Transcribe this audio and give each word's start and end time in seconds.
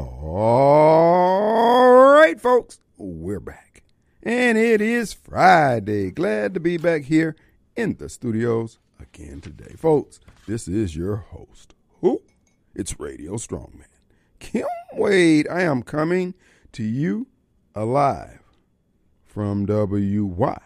All 0.00 1.92
right, 2.12 2.40
folks, 2.40 2.78
we're 2.96 3.40
back. 3.40 3.82
And 4.22 4.56
it 4.56 4.80
is 4.80 5.12
Friday. 5.12 6.12
Glad 6.12 6.54
to 6.54 6.60
be 6.60 6.76
back 6.76 7.02
here 7.02 7.34
in 7.74 7.96
the 7.96 8.08
studios 8.08 8.78
again 9.00 9.40
today. 9.40 9.74
Folks, 9.76 10.20
this 10.46 10.68
is 10.68 10.94
your 10.94 11.16
host. 11.16 11.74
Who? 12.00 12.22
It's 12.76 13.00
Radio 13.00 13.32
Strongman. 13.34 13.86
Kim 14.38 14.68
Wade. 14.92 15.48
I 15.48 15.62
am 15.62 15.82
coming 15.82 16.34
to 16.72 16.84
you 16.84 17.26
alive 17.74 18.42
from 19.26 19.66
WY. 19.66 20.58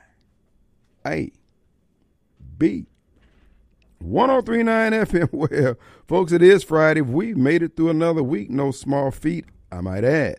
A 4.03 4.05
B 4.05 4.11
1039 4.11 4.93
FM. 4.93 5.29
Well, 5.33 5.77
folks, 6.09 6.33
it 6.33 6.43
is 6.43 6.65
Friday. 6.65 7.01
We 7.01 7.35
made 7.35 7.63
it 7.63 7.77
through 7.77 7.91
another 7.91 8.23
week. 8.23 8.51
No 8.51 8.71
small 8.71 9.11
feat, 9.11 9.47
I 9.71 9.81
might 9.81 10.05
add. 10.05 10.39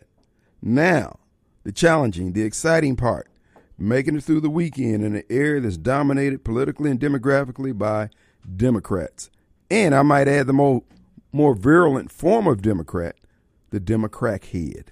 Now, 0.62 1.20
the 1.64 1.72
challenging, 1.72 2.34
the 2.34 2.44
exciting 2.44 2.96
part, 2.96 3.28
making 3.78 4.18
it 4.18 4.24
through 4.24 4.42
the 4.42 4.50
weekend 4.50 5.04
in 5.04 5.16
an 5.16 5.24
area 5.30 5.62
that's 5.62 5.78
dominated 5.78 6.44
politically 6.44 6.92
and 6.92 7.00
demographically 7.00 7.78
by 7.78 8.10
Democrats. 8.56 9.30
And 9.72 9.96
I 9.96 10.02
might 10.02 10.28
add 10.28 10.48
the 10.48 10.54
more, 10.54 10.84
more 11.32 11.56
virulent 11.56 12.12
form 12.12 12.48
of 12.48 12.62
Democrat, 12.62 13.16
the 13.72 13.80
Democrat 13.80 14.46
head. 14.46 14.92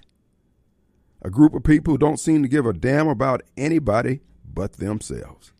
A 1.20 1.30
group 1.30 1.54
of 1.54 1.62
people 1.62 1.94
who 1.94 1.98
don't 1.98 2.18
seem 2.18 2.42
to 2.42 2.48
give 2.48 2.66
a 2.66 2.72
damn 2.72 3.06
about 3.06 3.42
anybody 3.56 4.20
but 4.44 4.74
themselves. 4.74 5.52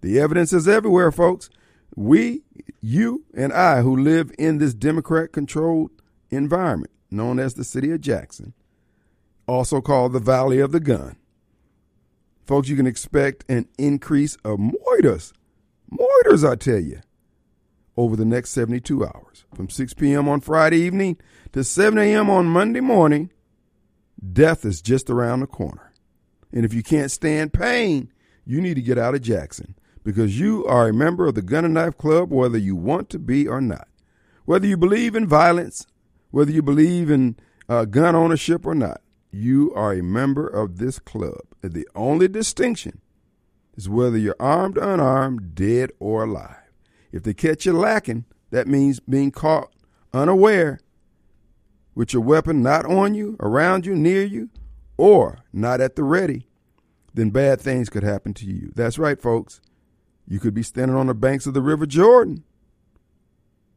The 0.00 0.18
evidence 0.18 0.52
is 0.52 0.66
everywhere, 0.66 1.12
folks. 1.12 1.50
We, 1.94 2.42
you, 2.80 3.24
and 3.34 3.52
I, 3.52 3.82
who 3.82 3.96
live 3.96 4.32
in 4.38 4.58
this 4.58 4.74
Democrat 4.74 5.32
controlled 5.32 5.90
environment 6.30 6.90
known 7.10 7.38
as 7.38 7.54
the 7.54 7.64
city 7.64 7.90
of 7.92 8.00
Jackson, 8.00 8.54
also 9.46 9.80
called 9.80 10.12
the 10.12 10.18
Valley 10.18 10.60
of 10.60 10.72
the 10.72 10.80
Gun. 10.80 11.16
Folks, 12.46 12.68
you 12.68 12.76
can 12.76 12.86
expect 12.86 13.44
an 13.48 13.68
increase 13.78 14.36
of 14.36 14.58
moiters, 14.58 15.32
moiters, 15.92 16.48
I 16.48 16.56
tell 16.56 16.80
you, 16.80 17.00
over 17.96 18.16
the 18.16 18.24
next 18.24 18.50
72 18.50 19.04
hours. 19.04 19.44
From 19.54 19.68
6 19.68 19.94
p.m. 19.94 20.28
on 20.28 20.40
Friday 20.40 20.78
evening 20.78 21.18
to 21.52 21.62
7 21.62 21.98
a.m. 21.98 22.30
on 22.30 22.46
Monday 22.46 22.80
morning, 22.80 23.30
death 24.32 24.64
is 24.64 24.80
just 24.80 25.10
around 25.10 25.40
the 25.40 25.46
corner. 25.46 25.92
And 26.52 26.64
if 26.64 26.72
you 26.72 26.82
can't 26.82 27.10
stand 27.10 27.52
pain, 27.52 28.12
you 28.44 28.60
need 28.60 28.74
to 28.74 28.82
get 28.82 28.98
out 28.98 29.14
of 29.14 29.22
Jackson 29.22 29.74
because 30.04 30.38
you 30.38 30.64
are 30.66 30.88
a 30.88 30.94
member 30.94 31.26
of 31.26 31.34
the 31.34 31.42
Gun 31.42 31.64
and 31.64 31.74
Knife 31.74 31.96
Club, 31.96 32.30
whether 32.30 32.58
you 32.58 32.74
want 32.74 33.08
to 33.10 33.18
be 33.18 33.46
or 33.46 33.60
not. 33.60 33.88
Whether 34.44 34.66
you 34.66 34.76
believe 34.76 35.14
in 35.14 35.26
violence, 35.26 35.86
whether 36.30 36.50
you 36.50 36.62
believe 36.62 37.10
in 37.10 37.36
uh, 37.68 37.84
gun 37.84 38.16
ownership 38.16 38.66
or 38.66 38.74
not, 38.74 39.00
you 39.30 39.72
are 39.74 39.92
a 39.92 40.02
member 40.02 40.46
of 40.46 40.78
this 40.78 40.98
club. 40.98 41.40
The 41.62 41.86
only 41.94 42.28
distinction 42.28 43.00
is 43.76 43.88
whether 43.88 44.18
you're 44.18 44.36
armed, 44.40 44.76
unarmed, 44.76 45.54
dead, 45.54 45.92
or 45.98 46.24
alive. 46.24 46.56
If 47.12 47.22
they 47.22 47.34
catch 47.34 47.64
you 47.66 47.72
lacking, 47.72 48.24
that 48.50 48.66
means 48.66 49.00
being 49.00 49.30
caught 49.30 49.72
unaware 50.12 50.80
with 51.94 52.12
your 52.12 52.22
weapon 52.22 52.62
not 52.62 52.84
on 52.86 53.14
you, 53.14 53.36
around 53.40 53.86
you, 53.86 53.94
near 53.94 54.22
you, 54.24 54.50
or 54.96 55.38
not 55.52 55.80
at 55.80 55.96
the 55.96 56.04
ready, 56.04 56.46
then 57.14 57.30
bad 57.30 57.60
things 57.60 57.88
could 57.88 58.02
happen 58.02 58.34
to 58.34 58.46
you. 58.46 58.72
That's 58.74 58.98
right, 58.98 59.20
folks. 59.20 59.60
You 60.26 60.40
could 60.40 60.54
be 60.54 60.62
standing 60.62 60.96
on 60.96 61.08
the 61.08 61.14
banks 61.14 61.46
of 61.46 61.54
the 61.54 61.62
River 61.62 61.86
Jordan. 61.86 62.44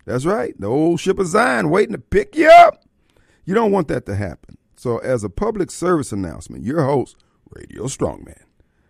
That's 0.06 0.26
right, 0.26 0.60
the 0.60 0.68
old 0.68 1.00
ship 1.00 1.18
of 1.18 1.28
Zion 1.28 1.70
waiting 1.70 1.94
to 1.94 1.98
pick 1.98 2.36
you 2.36 2.50
up. 2.50 2.84
You 3.44 3.56
don't 3.56 3.72
want 3.72 3.88
that 3.88 4.06
to 4.06 4.16
happen. 4.16 4.58
So, 4.76 5.00
as 5.00 5.24
a 5.24 5.30
public 5.30 5.72
service 5.72 6.12
announcement, 6.12 6.64
your 6.64 6.84
host, 6.84 7.18
Radio 7.50 7.86
Strongman, 7.86 8.44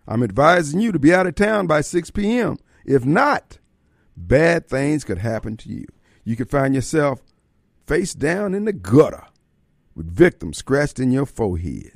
I'm 0.08 0.24
advising 0.24 0.80
you 0.80 0.92
to 0.92 1.00
be 1.00 1.14
out 1.14 1.28
of 1.28 1.36
town 1.36 1.68
by 1.68 1.82
6 1.82 2.12
p.m. 2.12 2.58
If 2.86 3.06
not, 3.06 3.60
bad 4.18 4.68
things 4.68 5.04
could 5.04 5.20
happen 5.20 5.58
to 5.58 5.70
you. 5.70 5.86
You 6.24 6.36
could 6.36 6.50
find 6.50 6.76
yourself 6.76 7.22
face 7.88 8.14
down 8.14 8.54
in 8.54 8.66
the 8.66 8.74
gutter 8.74 9.26
with 9.96 10.14
victims 10.14 10.58
scratched 10.58 11.00
in 11.00 11.12
your 11.12 11.26
forehead, 11.26 11.94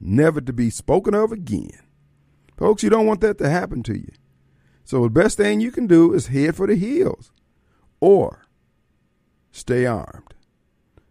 never 0.00 0.40
to 0.40 0.52
be 0.52 0.70
spoken 0.70 1.14
of 1.14 1.32
again. 1.32 1.82
Folks, 2.56 2.82
you 2.82 2.90
don't 2.90 3.06
want 3.06 3.20
that 3.20 3.38
to 3.38 3.48
happen 3.48 3.82
to 3.84 3.96
you. 3.96 4.10
So 4.86 5.02
the 5.02 5.10
best 5.10 5.36
thing 5.36 5.60
you 5.60 5.72
can 5.72 5.88
do 5.88 6.14
is 6.14 6.28
head 6.28 6.54
for 6.54 6.68
the 6.68 6.76
hills 6.76 7.32
or 7.98 8.46
stay 9.50 9.84
armed. 9.84 10.32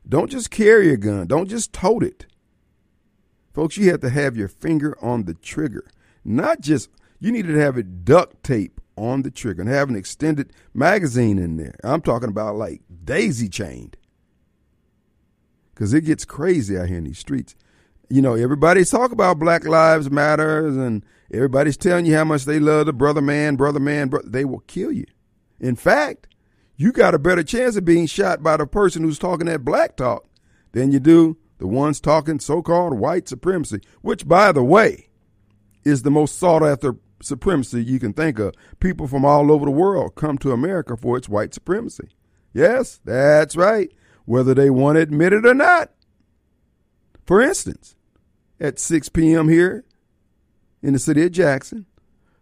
Don't 0.08 0.32
just 0.32 0.50
carry 0.50 0.94
a 0.94 0.98
gun, 0.98 1.28
don't 1.28 1.50
just 1.50 1.74
tote 1.74 2.02
it. 2.02 2.26
Folks, 3.54 3.76
you 3.76 3.92
have 3.92 4.00
to 4.00 4.10
have 4.10 4.38
your 4.38 4.48
finger 4.48 4.98
on 5.02 5.26
the 5.26 5.34
trigger. 5.34 5.84
Not 6.24 6.62
just, 6.62 6.90
you 7.20 7.34
need 7.34 7.48
to 7.48 7.60
have 7.60 7.78
it 7.78 8.06
duct 8.06 8.44
tape 8.46 8.80
on 8.96 9.24
the 9.24 9.32
trigger 9.32 9.62
and 9.62 9.70
have 9.70 9.90
an 9.90 9.98
extended 9.98 10.54
magazine 10.74 11.38
in 11.38 11.58
there. 11.58 11.76
I'm 11.84 12.02
talking 12.02 12.30
about 12.30 12.56
like 12.56 12.82
daisy 13.04 13.50
chained. 13.50 13.98
Because 15.74 15.94
it 15.94 16.06
gets 16.06 16.24
crazy 16.24 16.78
out 16.78 16.88
here 16.88 17.00
in 17.00 17.04
these 17.04 17.20
streets. 17.20 17.56
You 18.10 18.22
know, 18.22 18.36
everybody's 18.36 18.90
talking 18.90 19.12
about 19.12 19.40
Black 19.40 19.66
Lives 19.66 20.10
Matters 20.10 20.78
and 20.78 21.04
Everybody's 21.32 21.78
telling 21.78 22.06
you 22.06 22.16
how 22.16 22.24
much 22.24 22.46
they 22.46 22.60
love 22.60 22.86
the 22.86 22.94
brother 22.94 23.22
man, 23.22 23.56
brother 23.56 23.80
man, 23.80 24.10
brother. 24.10 24.30
They 24.30 24.46
will 24.46 24.60
kill 24.60 24.92
you. 24.92 25.06
In 25.60 25.76
fact, 25.76 26.28
you 26.76 26.92
got 26.92 27.16
a 27.16 27.20
better 27.20 27.44
chance 27.44 27.76
of 27.76 27.86
being 27.86 28.06
shot 28.06 28.44
by 28.44 28.58
the 28.58 28.68
person 28.68 29.04
who's 29.04 29.20
talking 29.20 29.48
that 29.48 29.66
black 29.66 29.96
talk 29.96 30.28
than 30.74 30.92
you 30.92 31.00
do 31.00 31.38
the 31.58 31.68
ones 31.68 32.02
talking 32.02 32.40
so 32.40 32.62
called 32.62 33.00
white 33.00 33.28
supremacy, 33.28 33.80
which, 34.02 34.28
by 34.28 34.52
the 34.52 34.64
way, 34.64 35.10
is 35.84 36.04
the 36.04 36.12
most 36.12 36.38
sought 36.38 36.64
after 36.64 36.98
supremacy 37.22 37.84
you 37.84 38.00
can 38.00 38.14
think 38.14 38.40
of. 38.40 38.54
People 38.80 39.08
from 39.08 39.24
all 39.24 39.52
over 39.52 39.66
the 39.66 39.72
world 39.72 40.16
come 40.16 40.38
to 40.40 40.52
America 40.52 40.98
for 40.98 41.18
its 41.18 41.30
white 41.30 41.54
supremacy. 41.54 42.10
Yes, 42.54 43.00
that's 43.06 43.56
right, 43.56 43.92
whether 44.26 44.54
they 44.54 44.70
want 44.70 44.98
to 44.98 45.02
admit 45.02 45.34
it 45.34 45.46
or 45.46 45.54
not. 45.54 45.92
For 47.26 47.42
instance, 47.42 47.96
at 48.60 48.80
6 48.80 49.10
p.m. 49.10 49.50
here 49.50 49.86
in 50.86 50.94
the 50.94 51.00
city 51.00 51.24
of 51.26 51.32
Jackson, 51.32 51.88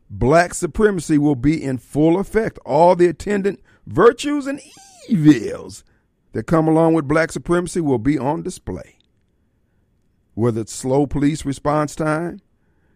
black 0.10 0.54
supremacy 0.54 1.18
will 1.18 1.38
be 1.38 1.64
in 1.64 1.78
full 1.78 2.20
effect. 2.20 2.60
All 2.66 2.94
the 2.94 3.08
attendant 3.08 3.62
virtues 3.88 4.48
and 4.48 4.60
evils 5.08 5.86
that 6.34 6.44
come 6.44 6.68
along 6.68 6.94
with 6.94 7.08
black 7.08 7.32
supremacy 7.32 7.80
will 7.80 8.00
be 8.00 8.20
on 8.20 8.44
display. 8.44 8.98
Whether 10.34 10.62
it's 10.62 10.74
slow 10.74 11.08
police 11.08 11.46
response 11.46 11.96
time, 11.96 12.42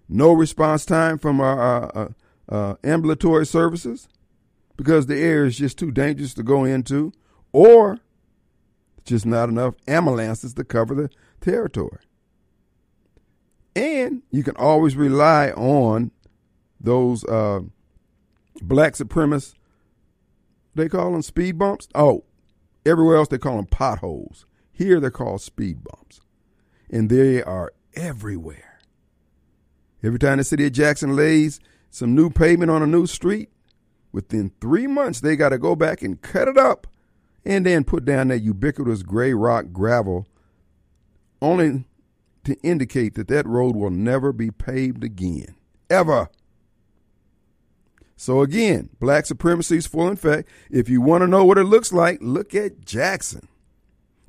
no 0.10 0.34
response 0.34 0.86
time 0.86 1.18
from 1.18 1.40
our, 1.40 1.58
our, 1.96 2.16
our 2.50 2.80
ambulatory 2.84 3.46
services 3.46 4.10
because 4.76 5.06
the 5.06 5.18
air 5.18 5.46
is 5.46 5.58
just 5.58 5.78
too 5.78 5.92
dangerous 5.92 6.34
to 6.34 6.44
go 6.44 6.66
into, 6.66 7.14
or 7.54 8.00
just 9.06 9.26
not 9.26 9.48
enough 9.48 9.76
ambulances 9.88 10.54
to 10.56 10.66
cover 10.66 10.94
the 10.94 11.10
territory. 11.40 12.00
And 13.78 14.24
you 14.32 14.42
can 14.42 14.56
always 14.56 14.96
rely 14.96 15.52
on 15.52 16.10
those 16.80 17.24
uh, 17.26 17.60
black 18.60 18.94
supremacists. 18.94 19.54
They 20.74 20.90
call 20.90 21.12
them 21.12 21.22
speed 21.22 21.60
bumps. 21.60 21.88
Oh, 21.94 22.24
everywhere 22.88 23.18
else 23.18 23.28
they 23.28 23.38
call 23.38 23.58
them 23.58 23.68
potholes. 23.68 24.48
Here 24.72 25.00
they're 25.00 25.12
called 25.12 25.42
speed 25.42 25.84
bumps. 25.84 26.22
And 26.90 27.08
they 27.08 27.44
are 27.44 27.72
everywhere. 27.94 28.80
Every 30.04 30.18
time 30.18 30.40
the 30.40 30.44
city 30.44 30.66
of 30.66 30.72
Jackson 30.72 31.16
lays 31.16 31.60
some 31.92 32.16
new 32.16 32.32
pavement 32.32 32.72
on 32.72 32.82
a 32.82 32.88
new 32.88 33.06
street, 33.06 33.50
within 34.12 34.52
three 34.60 34.88
months 34.88 35.20
they 35.20 35.36
got 35.36 35.50
to 35.50 35.60
go 35.60 35.76
back 35.76 36.02
and 36.02 36.20
cut 36.22 36.48
it 36.48 36.58
up 36.58 36.88
and 37.46 37.64
then 37.64 37.84
put 37.84 38.06
down 38.06 38.30
that 38.30 38.40
ubiquitous 38.40 39.04
gray 39.04 39.34
rock 39.34 39.66
gravel 39.72 40.26
only 41.42 41.86
to 42.48 42.60
indicate 42.62 43.16
that 43.16 43.28
that 43.28 43.46
road 43.46 43.76
will 43.76 43.90
never 43.90 44.32
be 44.32 44.52
paved 44.52 45.04
again. 45.04 45.56
Ever. 45.90 46.30
So 48.16 48.42
again, 48.42 48.90
black 49.00 49.26
supremacy 49.26 49.78
is 49.78 49.86
full 49.86 50.08
in 50.08 50.14
effect. 50.14 50.50
If 50.72 50.90
you 50.90 51.02
want 51.02 51.22
to 51.22 51.28
know 51.28 51.44
what 51.46 51.58
it 51.58 51.66
looks 51.66 51.92
like, 51.92 52.20
look 52.22 52.56
at 52.56 52.86
Jackson. 52.86 53.48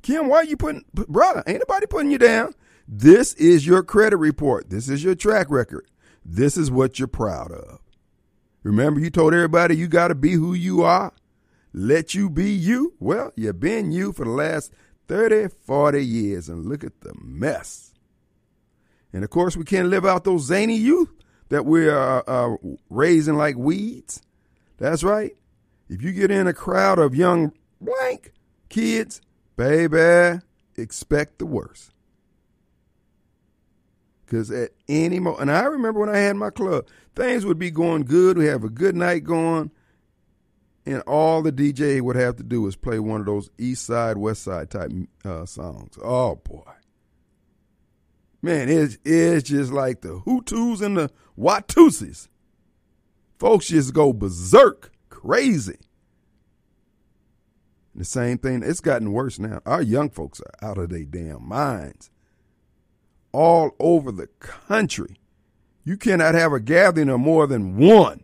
Kim, 0.01 0.27
why 0.27 0.37
are 0.37 0.43
you 0.43 0.57
putting, 0.57 0.83
brother, 0.93 1.43
ain't 1.47 1.63
nobody 1.67 1.87
putting 1.87 2.11
you 2.11 2.17
down. 2.17 2.53
This 2.87 3.33
is 3.35 3.65
your 3.65 3.83
credit 3.83 4.17
report. 4.17 4.69
This 4.69 4.89
is 4.89 5.03
your 5.03 5.15
track 5.15 5.47
record. 5.49 5.87
This 6.25 6.57
is 6.57 6.69
what 6.69 6.99
you're 6.99 7.07
proud 7.07 7.51
of. 7.51 7.79
Remember, 8.63 8.99
you 8.99 9.09
told 9.09 9.33
everybody 9.33 9.77
you 9.77 9.87
got 9.87 10.09
to 10.09 10.15
be 10.15 10.33
who 10.33 10.53
you 10.53 10.83
are. 10.83 11.13
Let 11.71 12.13
you 12.13 12.29
be 12.29 12.51
you. 12.51 12.95
Well, 12.99 13.31
you've 13.35 13.59
been 13.59 13.91
you 13.91 14.11
for 14.11 14.25
the 14.25 14.31
last 14.31 14.73
30, 15.07 15.47
40 15.65 16.05
years, 16.05 16.49
and 16.49 16.67
look 16.67 16.83
at 16.83 17.01
the 17.01 17.13
mess. 17.21 17.88
And 19.13 19.23
of 19.23 19.29
course, 19.29 19.57
we 19.57 19.63
can't 19.63 19.89
live 19.89 20.05
out 20.05 20.23
those 20.23 20.45
zany 20.45 20.75
youth 20.75 21.11
that 21.49 21.65
we're 21.65 21.97
uh, 21.97 22.21
uh, 22.27 22.55
raising 22.89 23.35
like 23.35 23.55
weeds. 23.57 24.21
That's 24.77 25.03
right. 25.03 25.35
If 25.89 26.03
you 26.03 26.11
get 26.11 26.31
in 26.31 26.47
a 26.47 26.53
crowd 26.53 26.99
of 26.99 27.15
young 27.15 27.51
blank 27.81 28.33
kids, 28.69 29.21
baby, 29.57 30.41
expect 30.77 31.39
the 31.39 31.45
worst. 31.45 31.91
Because 34.25 34.51
at 34.51 34.71
any 34.87 35.19
moment, 35.19 35.41
and 35.41 35.51
I 35.51 35.63
remember 35.63 36.01
when 36.01 36.09
I 36.09 36.19
had 36.19 36.35
my 36.35 36.51
club, 36.51 36.85
things 37.15 37.45
would 37.45 37.57
be 37.57 37.71
going 37.71 38.03
good. 38.03 38.37
We 38.37 38.45
have 38.45 38.63
a 38.63 38.69
good 38.69 38.95
night 38.95 39.23
going, 39.23 39.71
and 40.85 41.01
all 41.07 41.41
the 41.41 41.51
DJ 41.51 41.99
would 41.99 42.15
have 42.15 42.35
to 42.35 42.43
do 42.43 42.67
is 42.67 42.75
play 42.75 42.99
one 42.99 43.21
of 43.21 43.25
those 43.25 43.49
East 43.57 43.87
Side, 43.87 44.17
West 44.17 44.43
Side 44.43 44.69
type 44.69 44.91
uh, 45.25 45.45
songs. 45.45 45.97
Oh 46.03 46.35
boy, 46.35 46.71
man, 48.41 48.69
it's 48.69 48.97
it's 49.03 49.49
just 49.49 49.71
like 49.71 50.01
the 50.01 50.19
Hutus 50.19 50.81
and 50.81 50.97
the 50.97 51.11
Watusis. 51.37 52.27
Folks 53.37 53.67
just 53.67 53.93
go 53.93 54.11
berserk, 54.11 54.91
crazy. 55.09 55.77
The 57.95 58.05
same 58.05 58.37
thing, 58.37 58.63
it's 58.63 58.79
gotten 58.81 59.11
worse 59.11 59.39
now. 59.39 59.61
Our 59.65 59.81
young 59.81 60.09
folks 60.09 60.41
are 60.41 60.69
out 60.69 60.77
of 60.77 60.89
their 60.89 61.03
damn 61.03 61.47
minds. 61.47 62.09
All 63.31 63.71
over 63.79 64.11
the 64.11 64.27
country. 64.27 65.17
You 65.83 65.97
cannot 65.97 66.35
have 66.35 66.53
a 66.53 66.59
gathering 66.59 67.09
of 67.09 67.19
more 67.19 67.47
than 67.47 67.77
one 67.77 68.23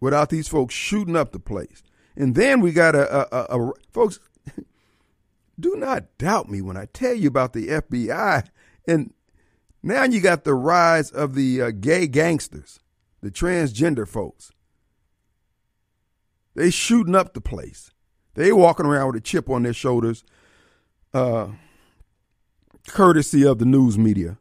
without 0.00 0.30
these 0.30 0.48
folks 0.48 0.74
shooting 0.74 1.16
up 1.16 1.32
the 1.32 1.38
place. 1.38 1.82
And 2.16 2.34
then 2.34 2.60
we 2.60 2.72
got 2.72 2.94
a, 2.94 3.34
a, 3.34 3.56
a, 3.56 3.68
a 3.68 3.72
folks. 3.92 4.20
Do 5.58 5.76
not 5.76 6.18
doubt 6.18 6.50
me 6.50 6.60
when 6.60 6.76
I 6.76 6.86
tell 6.86 7.14
you 7.14 7.28
about 7.28 7.52
the 7.52 7.68
FBI. 7.68 8.46
And 8.86 9.12
now 9.82 10.04
you 10.04 10.20
got 10.20 10.44
the 10.44 10.54
rise 10.54 11.10
of 11.10 11.34
the 11.34 11.62
uh, 11.62 11.70
gay 11.70 12.06
gangsters, 12.06 12.80
the 13.20 13.30
transgender 13.30 14.06
folks. 14.06 14.50
They 16.54 16.70
shooting 16.70 17.14
up 17.14 17.34
the 17.34 17.40
place. 17.40 17.90
They 18.34 18.52
walking 18.52 18.86
around 18.86 19.08
with 19.08 19.16
a 19.16 19.20
chip 19.20 19.48
on 19.48 19.62
their 19.62 19.72
shoulders, 19.72 20.24
uh, 21.12 21.48
courtesy 22.88 23.46
of 23.46 23.58
the 23.58 23.64
news 23.64 23.96
media. 23.96 24.38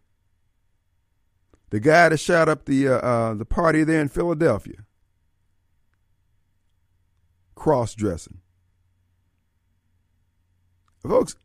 The 1.69 1.79
guy 1.79 2.09
that 2.09 2.17
shot 2.17 2.49
up 2.49 2.65
the 2.65 2.87
uh, 2.87 2.97
uh, 2.97 3.33
the 3.33 3.45
party 3.45 3.83
there 3.83 4.01
in 4.01 4.09
Philadelphia, 4.09 4.85
cross 7.55 7.95
dressing. 7.95 8.42
Folks, 11.03 11.35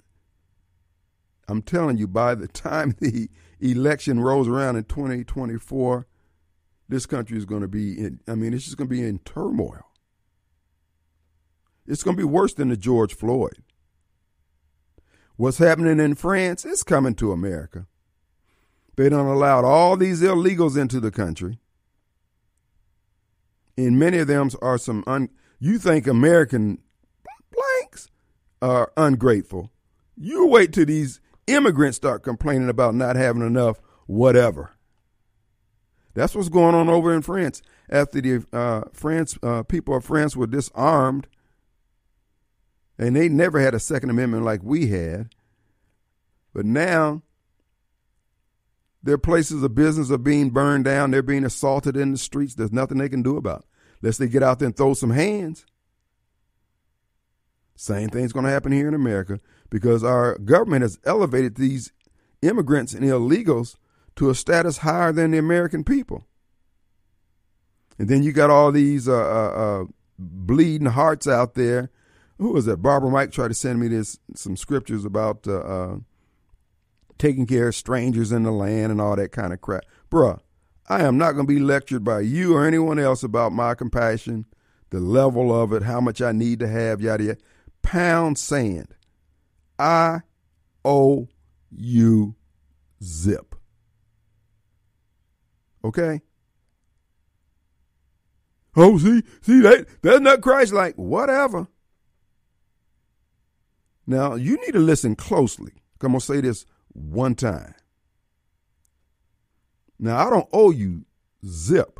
I'm 1.48 1.62
telling 1.62 1.98
you, 1.98 2.06
by 2.06 2.34
the 2.34 2.48
time 2.48 2.94
the 3.00 3.28
election 3.60 4.20
rolls 4.20 4.48
around 4.48 4.76
in 4.76 4.84
2024, 4.84 6.06
this 6.88 7.06
country 7.06 7.36
is 7.36 7.44
going 7.44 7.62
to 7.62 7.68
be 7.68 7.98
in, 7.98 8.20
I 8.28 8.34
mean, 8.34 8.54
it's 8.54 8.64
just 8.64 8.76
going 8.76 8.88
to 8.88 8.94
be 8.94 9.06
in 9.06 9.18
turmoil. 9.20 9.84
It's 11.86 12.02
going 12.02 12.16
to 12.16 12.20
be 12.20 12.26
worse 12.26 12.54
than 12.54 12.68
the 12.68 12.76
George 12.76 13.14
Floyd. 13.14 13.62
What's 15.36 15.58
happening 15.58 16.00
in 16.00 16.14
France 16.14 16.64
is 16.64 16.82
coming 16.82 17.14
to 17.16 17.32
America. 17.32 17.86
They 18.96 19.08
done 19.08 19.26
allowed 19.26 19.64
all 19.64 19.96
these 19.96 20.20
illegals 20.22 20.76
into 20.76 21.00
the 21.00 21.10
country. 21.10 21.60
And 23.76 23.98
many 23.98 24.18
of 24.18 24.26
them 24.26 24.50
are 24.60 24.76
some, 24.76 25.04
un, 25.06 25.30
you 25.60 25.78
think 25.78 26.06
American 26.06 26.78
blanks 27.52 28.10
are 28.60 28.92
ungrateful. 28.96 29.70
You 30.16 30.46
wait 30.46 30.72
till 30.72 30.86
these 30.86 31.20
immigrants 31.46 31.96
start 31.96 32.22
complaining 32.22 32.68
about 32.68 32.94
not 32.94 33.16
having 33.16 33.46
enough 33.46 33.80
whatever. 34.06 34.72
That's 36.14 36.34
what's 36.34 36.48
going 36.48 36.74
on 36.74 36.88
over 36.88 37.14
in 37.14 37.22
France. 37.22 37.62
After 37.88 38.20
the 38.20 38.44
uh, 38.52 38.82
France 38.92 39.38
uh, 39.42 39.62
people 39.62 39.96
of 39.96 40.04
France 40.04 40.36
were 40.36 40.46
disarmed 40.46 41.26
and 42.98 43.14
they 43.14 43.28
never 43.28 43.60
had 43.60 43.74
a 43.74 43.80
Second 43.80 44.10
Amendment 44.10 44.44
like 44.44 44.62
we 44.62 44.88
had. 44.88 45.30
But 46.52 46.66
now 46.66 47.22
their 49.02 49.18
places 49.18 49.62
of 49.62 49.74
business 49.74 50.10
are 50.10 50.18
being 50.18 50.50
burned 50.50 50.84
down. 50.84 51.10
They're 51.10 51.22
being 51.22 51.44
assaulted 51.44 51.96
in 51.96 52.10
the 52.10 52.18
streets. 52.18 52.54
There's 52.54 52.72
nothing 52.72 52.98
they 52.98 53.08
can 53.08 53.22
do 53.22 53.36
about 53.36 53.60
it 53.60 53.66
unless 54.02 54.18
they 54.18 54.28
get 54.28 54.42
out 54.42 54.58
there 54.58 54.66
and 54.66 54.76
throw 54.76 54.94
some 54.94 55.10
hands. 55.10 55.64
Same 57.80 58.08
thing's 58.08 58.32
going 58.32 58.44
to 58.44 58.50
happen 58.50 58.72
here 58.72 58.88
in 58.88 58.94
America 58.94 59.38
because 59.70 60.02
our 60.02 60.36
government 60.38 60.82
has 60.82 60.98
elevated 61.04 61.54
these 61.54 61.92
immigrants 62.42 62.92
and 62.92 63.04
illegals 63.04 63.76
to 64.16 64.30
a 64.30 64.34
status 64.34 64.78
higher 64.78 65.12
than 65.12 65.30
the 65.30 65.38
American 65.38 65.84
people. 65.84 66.26
And 67.98 68.08
then 68.08 68.22
you 68.22 68.32
got 68.32 68.50
all 68.50 68.72
these 68.72 69.08
uh, 69.08 69.12
uh, 69.12 69.50
uh, 69.50 69.84
bleeding 70.18 70.88
hearts 70.88 71.26
out 71.26 71.54
there 71.54 71.90
who 72.38 72.52
was 72.52 72.66
that? 72.66 72.78
Barbara 72.78 73.10
Mike 73.10 73.32
tried 73.32 73.48
to 73.48 73.54
send 73.54 73.80
me 73.80 73.88
this 73.88 74.18
some 74.34 74.56
scriptures 74.56 75.04
about 75.04 75.46
uh, 75.46 75.58
uh, 75.58 75.96
taking 77.18 77.46
care 77.46 77.68
of 77.68 77.74
strangers 77.74 78.32
in 78.32 78.44
the 78.44 78.52
land 78.52 78.92
and 78.92 79.00
all 79.00 79.16
that 79.16 79.32
kind 79.32 79.52
of 79.52 79.60
crap. 79.60 79.82
Bruh, 80.10 80.38
I 80.88 81.02
am 81.02 81.18
not 81.18 81.32
going 81.32 81.46
to 81.46 81.52
be 81.52 81.58
lectured 81.58 82.04
by 82.04 82.20
you 82.20 82.54
or 82.54 82.64
anyone 82.64 82.98
else 82.98 83.24
about 83.24 83.52
my 83.52 83.74
compassion, 83.74 84.46
the 84.90 85.00
level 85.00 85.52
of 85.52 85.72
it, 85.72 85.82
how 85.82 86.00
much 86.00 86.22
I 86.22 86.32
need 86.32 86.60
to 86.60 86.68
have, 86.68 87.00
yada 87.00 87.24
yada. 87.24 87.40
Pound 87.82 88.38
sand. 88.38 88.94
I 89.78 90.20
O 90.84 91.28
U 91.70 92.34
zip. 93.02 93.54
Okay? 95.84 96.20
Oh, 98.76 98.98
see, 98.98 99.22
see 99.40 99.60
that 99.60 99.86
that's 100.02 100.20
not 100.20 100.40
Christ 100.40 100.72
like. 100.72 100.94
Whatever. 100.96 101.66
Now, 104.06 104.36
you 104.36 104.56
need 104.56 104.72
to 104.72 104.78
listen 104.78 105.16
closely. 105.16 105.72
I'm 106.00 106.12
to 106.12 106.20
say 106.20 106.40
this 106.40 106.64
one 106.92 107.34
time. 107.34 107.74
Now, 109.98 110.26
I 110.26 110.30
don't 110.30 110.48
owe 110.52 110.70
you 110.70 111.04
zip, 111.44 111.98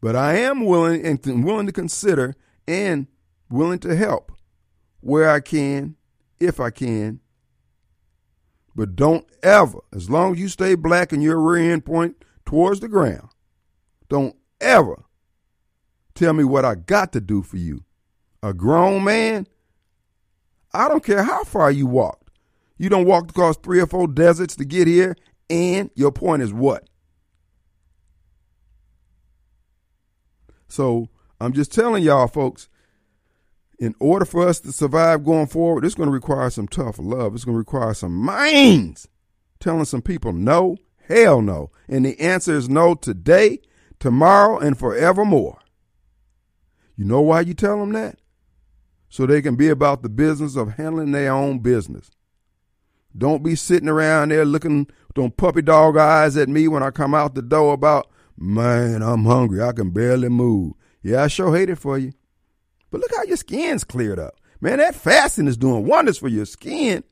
but 0.00 0.14
I 0.14 0.36
am 0.36 0.66
willing 0.66 1.04
and 1.04 1.44
willing 1.44 1.66
to 1.66 1.72
consider 1.72 2.36
and 2.68 3.06
willing 3.52 3.78
to 3.80 3.94
help 3.94 4.32
where 5.00 5.30
I 5.30 5.40
can, 5.40 5.96
if 6.40 6.60
I 6.60 6.70
can. 6.70 7.20
But 8.74 8.96
don't 8.96 9.26
ever, 9.42 9.80
as 9.94 10.08
long 10.08 10.32
as 10.32 10.40
you 10.40 10.48
stay 10.48 10.74
black 10.74 11.12
and 11.12 11.22
your 11.22 11.38
rear 11.38 11.72
end 11.72 11.84
point 11.84 12.24
towards 12.46 12.80
the 12.80 12.88
ground, 12.88 13.28
don't 14.08 14.34
ever 14.60 15.04
tell 16.14 16.32
me 16.32 16.44
what 16.44 16.64
I 16.64 16.74
got 16.74 17.12
to 17.12 17.20
do 17.20 17.42
for 17.42 17.58
you. 17.58 17.84
A 18.42 18.52
grown 18.52 19.04
man 19.04 19.46
I 20.74 20.88
don't 20.88 21.04
care 21.04 21.22
how 21.22 21.44
far 21.44 21.70
you 21.70 21.86
walked. 21.86 22.30
You 22.78 22.88
don't 22.88 23.04
walk 23.04 23.30
across 23.30 23.56
three 23.56 23.80
or 23.80 23.86
four 23.86 24.08
deserts 24.08 24.56
to 24.56 24.64
get 24.64 24.86
here, 24.86 25.16
and 25.50 25.90
your 25.94 26.10
point 26.10 26.42
is 26.42 26.52
what? 26.52 26.88
So 30.68 31.10
I'm 31.40 31.52
just 31.52 31.72
telling 31.72 32.02
y'all, 32.02 32.26
folks, 32.26 32.68
in 33.82 33.94
order 33.98 34.24
for 34.24 34.48
us 34.48 34.60
to 34.60 34.72
survive 34.72 35.24
going 35.24 35.46
forward, 35.46 35.84
it's 35.84 35.94
going 35.94 36.08
to 36.08 36.12
require 36.12 36.50
some 36.50 36.68
tough 36.68 36.98
love. 36.98 37.34
It's 37.34 37.44
going 37.44 37.54
to 37.54 37.58
require 37.58 37.94
some 37.94 38.14
minds 38.14 39.08
telling 39.60 39.84
some 39.84 40.02
people 40.02 40.32
no, 40.32 40.76
hell 41.08 41.42
no. 41.42 41.70
And 41.88 42.04
the 42.04 42.18
answer 42.20 42.54
is 42.54 42.68
no 42.68 42.94
today, 42.94 43.58
tomorrow, 43.98 44.58
and 44.58 44.78
forevermore. 44.78 45.58
You 46.96 47.04
know 47.04 47.20
why 47.20 47.40
you 47.40 47.54
tell 47.54 47.78
them 47.78 47.92
that? 47.92 48.18
so 49.12 49.26
they 49.26 49.42
can 49.42 49.56
be 49.56 49.68
about 49.68 50.02
the 50.02 50.08
business 50.08 50.56
of 50.56 50.76
handling 50.76 51.12
their 51.12 51.34
own 51.34 51.58
business. 51.58 52.10
Don't 53.14 53.42
be 53.42 53.54
sitting 53.54 53.90
around 53.90 54.30
there 54.30 54.46
looking 54.46 54.86
with 55.14 55.36
puppy 55.36 55.60
dog 55.60 55.98
eyes 55.98 56.34
at 56.38 56.48
me 56.48 56.66
when 56.66 56.82
I 56.82 56.90
come 56.90 57.14
out 57.14 57.34
the 57.34 57.42
door 57.42 57.74
about, 57.74 58.10
man, 58.38 59.02
I'm 59.02 59.26
hungry. 59.26 59.60
I 59.60 59.72
can 59.72 59.90
barely 59.90 60.30
move. 60.30 60.72
Yeah, 61.02 61.24
I 61.24 61.26
sure 61.26 61.54
hate 61.54 61.68
it 61.68 61.76
for 61.76 61.98
you. 61.98 62.12
But 62.92 63.00
look 63.00 63.10
how 63.16 63.24
your 63.24 63.38
skin's 63.38 63.82
cleared 63.82 64.20
up. 64.20 64.36
Man, 64.60 64.78
that 64.78 64.94
fasting 64.94 65.48
is 65.48 65.56
doing 65.56 65.86
wonders 65.86 66.18
for 66.18 66.28
your 66.28 66.44
skin. 66.44 67.02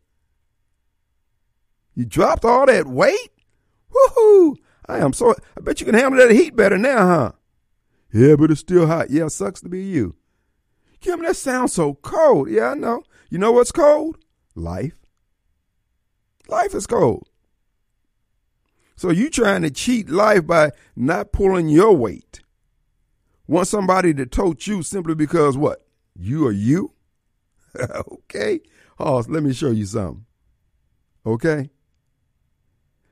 You 1.95 2.05
dropped 2.05 2.45
all 2.45 2.67
that 2.67 2.87
weight? 2.87 3.33
Woohoo! 3.91 4.57
I 4.87 4.99
am 4.99 5.13
so, 5.13 5.35
I 5.57 5.61
bet 5.61 5.81
you 5.81 5.87
can 5.87 5.95
handle 5.95 6.21
that 6.21 6.35
heat 6.35 6.55
better 6.55 6.79
now, 6.79 7.07
huh? 7.07 7.33
Yeah, 8.13 8.37
but 8.37 8.51
it's 8.51 8.61
still 8.61 8.87
hot. 8.87 9.11
Yeah, 9.11 9.29
sucks 9.29 9.61
to 9.63 9.69
be 9.69 9.83
you. 9.83 10.15
Kim, 11.01 11.23
that 11.23 11.37
sounds 11.37 11.73
so 11.73 11.95
cold. 11.95 12.51
Yeah, 12.51 12.71
I 12.71 12.75
know. 12.75 13.03
You 13.31 13.39
know 13.39 13.53
what's 13.53 13.73
cold? 13.73 14.19
Life. 14.55 14.95
Life 16.47 16.75
is 16.75 16.87
cold. 16.87 17.29
So 18.97 19.09
you 19.09 19.31
trying 19.31 19.63
to 19.63 19.71
cheat 19.71 20.11
life 20.11 20.47
by 20.47 20.73
not 20.95 21.33
pulling 21.33 21.69
your 21.69 21.97
weight. 21.97 22.43
Want 23.51 23.67
somebody 23.67 24.15
to 24.15 24.27
tote 24.27 24.69
you 24.69 24.85
simply 24.85 25.17
because 25.17 25.57
what? 25.57 25.85
You 26.15 26.47
are 26.47 26.53
you? 26.53 26.93
okay. 28.13 28.61
Oh, 28.97 29.25
let 29.27 29.43
me 29.43 29.53
show 29.53 29.73
you 29.73 29.87
something. 29.87 30.25
Okay? 31.27 31.71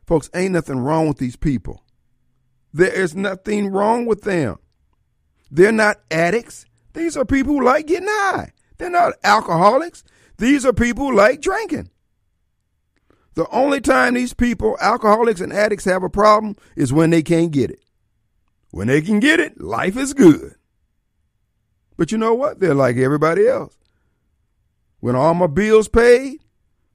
Folks, 0.06 0.30
ain't 0.32 0.52
nothing 0.52 0.78
wrong 0.78 1.08
with 1.08 1.18
these 1.18 1.34
people. 1.34 1.82
There 2.72 2.92
is 2.92 3.16
nothing 3.16 3.72
wrong 3.72 4.06
with 4.06 4.22
them. 4.22 4.60
They're 5.50 5.72
not 5.72 6.02
addicts. 6.08 6.66
These 6.92 7.16
are 7.16 7.24
people 7.24 7.54
who 7.54 7.64
like 7.64 7.88
getting 7.88 8.06
high. 8.08 8.52
They're 8.76 8.90
not 8.90 9.14
alcoholics. 9.24 10.04
These 10.36 10.64
are 10.64 10.72
people 10.72 11.06
who 11.06 11.16
like 11.16 11.40
drinking. 11.40 11.90
The 13.34 13.48
only 13.48 13.80
time 13.80 14.14
these 14.14 14.34
people, 14.34 14.78
alcoholics 14.80 15.40
and 15.40 15.52
addicts, 15.52 15.84
have 15.86 16.04
a 16.04 16.08
problem 16.08 16.54
is 16.76 16.92
when 16.92 17.10
they 17.10 17.24
can't 17.24 17.50
get 17.50 17.72
it. 17.72 17.82
When 18.78 18.86
they 18.86 19.02
can 19.02 19.18
get 19.18 19.40
it, 19.40 19.60
life 19.60 19.96
is 19.96 20.14
good. 20.14 20.54
But 21.96 22.12
you 22.12 22.18
know 22.18 22.32
what? 22.32 22.60
They're 22.60 22.74
like 22.74 22.96
everybody 22.96 23.44
else. 23.44 23.76
When 25.00 25.16
all 25.16 25.34
my 25.34 25.48
bills 25.48 25.88
paid, 25.88 26.44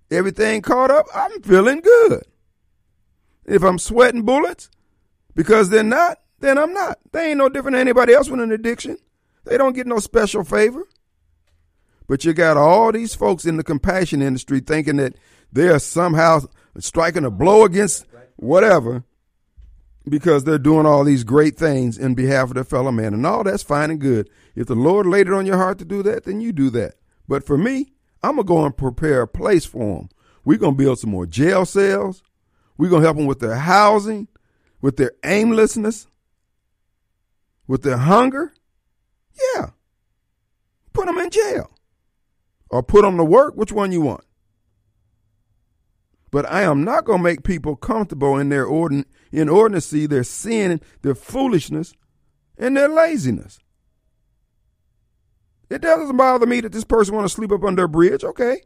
everything 0.09 0.61
caught 0.61 0.91
up, 0.91 1.07
I'm 1.13 1.41
feeling 1.41 1.81
good. 1.81 2.23
If 3.43 3.63
I'm 3.63 3.79
sweating 3.79 4.21
bullets 4.21 4.69
because 5.35 5.71
they're 5.71 5.83
not, 5.83 6.19
then 6.39 6.57
I'm 6.57 6.71
not. 6.71 6.99
They 7.11 7.31
ain't 7.31 7.39
no 7.39 7.49
different 7.49 7.73
than 7.73 7.81
anybody 7.81 8.13
else 8.13 8.29
with 8.29 8.39
an 8.39 8.53
addiction. 8.53 8.97
They 9.43 9.57
don't 9.57 9.75
get 9.75 9.85
no 9.85 9.99
special 9.99 10.45
favor. 10.45 10.87
But 12.07 12.23
you 12.23 12.31
got 12.31 12.55
all 12.55 12.93
these 12.93 13.13
folks 13.13 13.45
in 13.45 13.57
the 13.57 13.63
compassion 13.65 14.21
industry 14.21 14.61
thinking 14.61 14.95
that 14.95 15.15
they're 15.51 15.79
somehow 15.79 16.43
striking 16.79 17.25
a 17.25 17.29
blow 17.29 17.65
against 17.65 18.05
whatever 18.37 19.03
because 20.07 20.43
they're 20.43 20.57
doing 20.57 20.85
all 20.85 21.03
these 21.03 21.23
great 21.23 21.57
things 21.57 21.97
in 21.97 22.13
behalf 22.15 22.49
of 22.49 22.55
their 22.55 22.63
fellow 22.63 22.91
man. 22.91 23.13
And 23.13 23.25
all 23.25 23.43
that's 23.43 23.63
fine 23.63 23.89
and 23.89 23.99
good. 23.99 24.29
If 24.55 24.67
the 24.67 24.75
Lord 24.75 25.05
laid 25.05 25.27
it 25.27 25.33
on 25.33 25.45
your 25.45 25.57
heart 25.57 25.79
to 25.79 25.85
do 25.85 26.03
that, 26.03 26.25
then 26.25 26.41
you 26.41 26.51
do 26.51 26.69
that. 26.71 26.95
But 27.27 27.45
for 27.45 27.57
me, 27.57 27.93
I'm 28.21 28.35
going 28.35 28.45
to 28.45 28.53
go 28.53 28.65
and 28.65 28.75
prepare 28.75 29.21
a 29.21 29.27
place 29.27 29.65
for 29.65 29.97
them. 29.97 30.09
We're 30.45 30.57
going 30.57 30.73
to 30.73 30.77
build 30.77 30.99
some 30.99 31.11
more 31.11 31.25
jail 31.25 31.65
cells. 31.65 32.21
We're 32.77 32.89
going 32.89 33.01
to 33.01 33.07
help 33.07 33.17
them 33.17 33.27
with 33.27 33.39
their 33.39 33.55
housing, 33.55 34.27
with 34.81 34.97
their 34.97 35.11
aimlessness, 35.23 36.07
with 37.67 37.83
their 37.83 37.97
hunger. 37.97 38.53
Yeah. 39.55 39.69
Put 40.91 41.05
them 41.05 41.17
in 41.17 41.29
jail 41.29 41.71
or 42.69 42.83
put 42.83 43.03
them 43.03 43.17
to 43.17 43.23
work. 43.23 43.55
Which 43.55 43.71
one 43.71 43.91
you 43.91 44.01
want? 44.01 44.23
But 46.29 46.49
I 46.51 46.63
am 46.63 46.83
not 46.83 47.05
going 47.05 47.19
to 47.19 47.23
make 47.23 47.43
people 47.43 47.75
comfortable 47.75 48.37
in 48.37 48.49
their 48.49 48.65
ordin- 48.65 49.05
inordinacy, 49.33 50.07
their 50.07 50.23
sin, 50.23 50.79
their 51.01 51.15
foolishness, 51.15 51.93
and 52.57 52.77
their 52.77 52.87
laziness. 52.87 53.59
It 55.69 55.81
doesn't 55.81 56.15
bother 56.15 56.45
me 56.45 56.61
that 56.61 56.71
this 56.71 56.83
person 56.83 57.15
want 57.15 57.25
to 57.25 57.33
sleep 57.33 57.51
up 57.51 57.63
under 57.63 57.85
a 57.85 57.89
bridge. 57.89 58.23
Okay, 58.23 58.61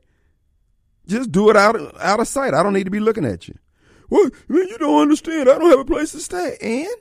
just 1.07 1.31
do 1.31 1.49
it 1.49 1.55
out 1.55 1.75
out 2.01 2.19
of 2.19 2.27
sight. 2.27 2.53
I 2.53 2.61
don't 2.61 2.73
need 2.73 2.83
to 2.83 2.91
be 2.91 2.99
looking 2.99 3.25
at 3.25 3.47
you. 3.47 3.55
Well, 4.09 4.29
you 4.49 4.77
don't 4.77 5.01
understand. 5.01 5.49
I 5.49 5.57
don't 5.57 5.69
have 5.69 5.79
a 5.79 5.85
place 5.85 6.11
to 6.13 6.19
stay. 6.19 6.57
And, 6.61 6.95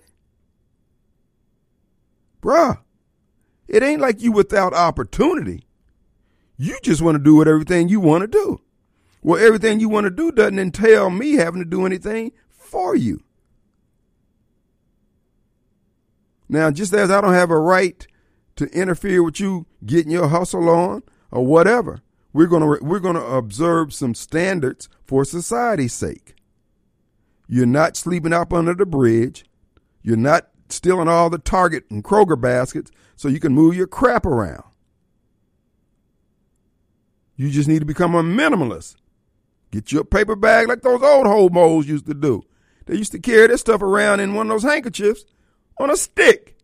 bruh, 2.43 2.79
it 3.69 3.83
ain't 3.83 4.01
like 4.01 4.23
you 4.23 4.33
without 4.33 4.75
opportunity. 4.75 5.67
You 6.57 6.79
just 6.83 7.03
want 7.03 7.17
to 7.17 7.23
do 7.23 7.37
what 7.37 7.49
everything 7.49 7.89
you 7.89 8.01
want 8.01 8.23
to 8.23 8.29
do. 8.29 8.61
Well, 9.23 9.45
everything 9.45 9.81
you 9.81 9.89
want 9.89 10.05
to 10.05 10.11
do 10.11 10.31
doesn't 10.33 10.59
entail 10.59 11.11
me 11.11 11.35
having 11.35 11.61
to 11.61 11.69
do 11.69 11.85
anything 11.85 12.33
for 12.49 12.95
you. 12.95 13.23
Now, 16.49 16.71
just 16.71 16.93
as 16.93 17.11
I 17.11 17.21
don't 17.21 17.33
have 17.33 17.51
a 17.51 17.59
right 17.59 18.07
to 18.57 18.67
interfere 18.67 19.23
with 19.23 19.41
you 19.41 19.67
getting 19.85 20.13
your 20.13 20.29
hustle 20.29 20.69
on 20.69 21.03
or 21.31 21.45
whatever, 21.45 22.01
we're 22.33 22.47
going 22.47 22.63
to 22.63 22.85
we're 22.85 23.01
to 23.01 23.25
observe 23.25 23.93
some 23.93 24.15
standards 24.15 24.89
for 25.05 25.25
society's 25.25 25.95
sake. 25.95 26.35
You're 27.49 27.67
not 27.67 27.97
sleeping 27.97 28.33
up 28.33 28.53
under 28.53 28.75
the 28.75 28.87
bridge. 28.87 29.45
You're 30.03 30.17
not 30.17 30.49
stealing 30.69 31.09
all 31.09 31.31
the 31.31 31.39
Target 31.39 31.85
and 31.91 32.03
Kroger 32.03 32.41
baskets 32.41 32.91
so 33.17 33.29
you 33.29 33.41
can 33.41 33.53
move 33.53 33.77
your 33.77 33.87
crap 33.87 34.27
around. 34.27 34.65
You 37.37 37.51
just 37.51 37.69
need 37.69 37.81
to 37.81 37.85
become 37.85 38.15
a 38.15 38.23
minimalist 38.23 38.97
Get 39.71 39.93
you 39.93 40.01
a 40.01 40.05
paper 40.05 40.37
bag 40.37 40.69
like 40.69 40.83
those 40.83 41.03
old 41.03 41.27
hobos 41.27 41.89
used 41.89 42.07
to 42.07 42.15
do. 42.15 42.43
They 42.87 42.97
used 42.97 43.13
to 43.13 43.19
carry 43.19 43.49
this 43.49 43.61
stuff 43.61 43.83
around 43.83 44.21
in 44.21 44.35
one 44.35 44.47
of 44.47 44.55
those 44.55 44.71
handkerchiefs 44.71 45.25
on 45.79 45.91
a 45.91 45.97
stick. 45.97 46.57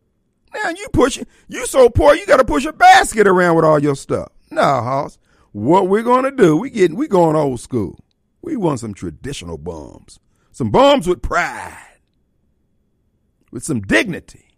Now 0.53 0.69
you 0.69 0.87
push. 0.93 1.19
You 1.47 1.65
so 1.65 1.89
poor 1.89 2.15
you 2.15 2.25
got 2.25 2.37
to 2.37 2.45
push 2.45 2.65
a 2.65 2.73
basket 2.73 3.27
around 3.27 3.55
with 3.55 3.65
all 3.65 3.79
your 3.79 3.95
stuff. 3.95 4.29
Nah, 4.51 4.81
Hoss. 4.83 5.17
What 5.51 5.87
we're 5.87 6.03
gonna 6.03 6.31
do? 6.31 6.57
We 6.57 6.69
getting 6.71 6.97
we 6.97 7.07
going 7.07 7.35
old 7.35 7.59
school. 7.59 8.03
We 8.41 8.57
want 8.57 8.79
some 8.79 8.93
traditional 8.93 9.57
bums, 9.57 10.19
some 10.51 10.71
bums 10.71 11.07
with 11.07 11.21
pride, 11.21 11.99
with 13.51 13.63
some 13.63 13.81
dignity. 13.81 14.57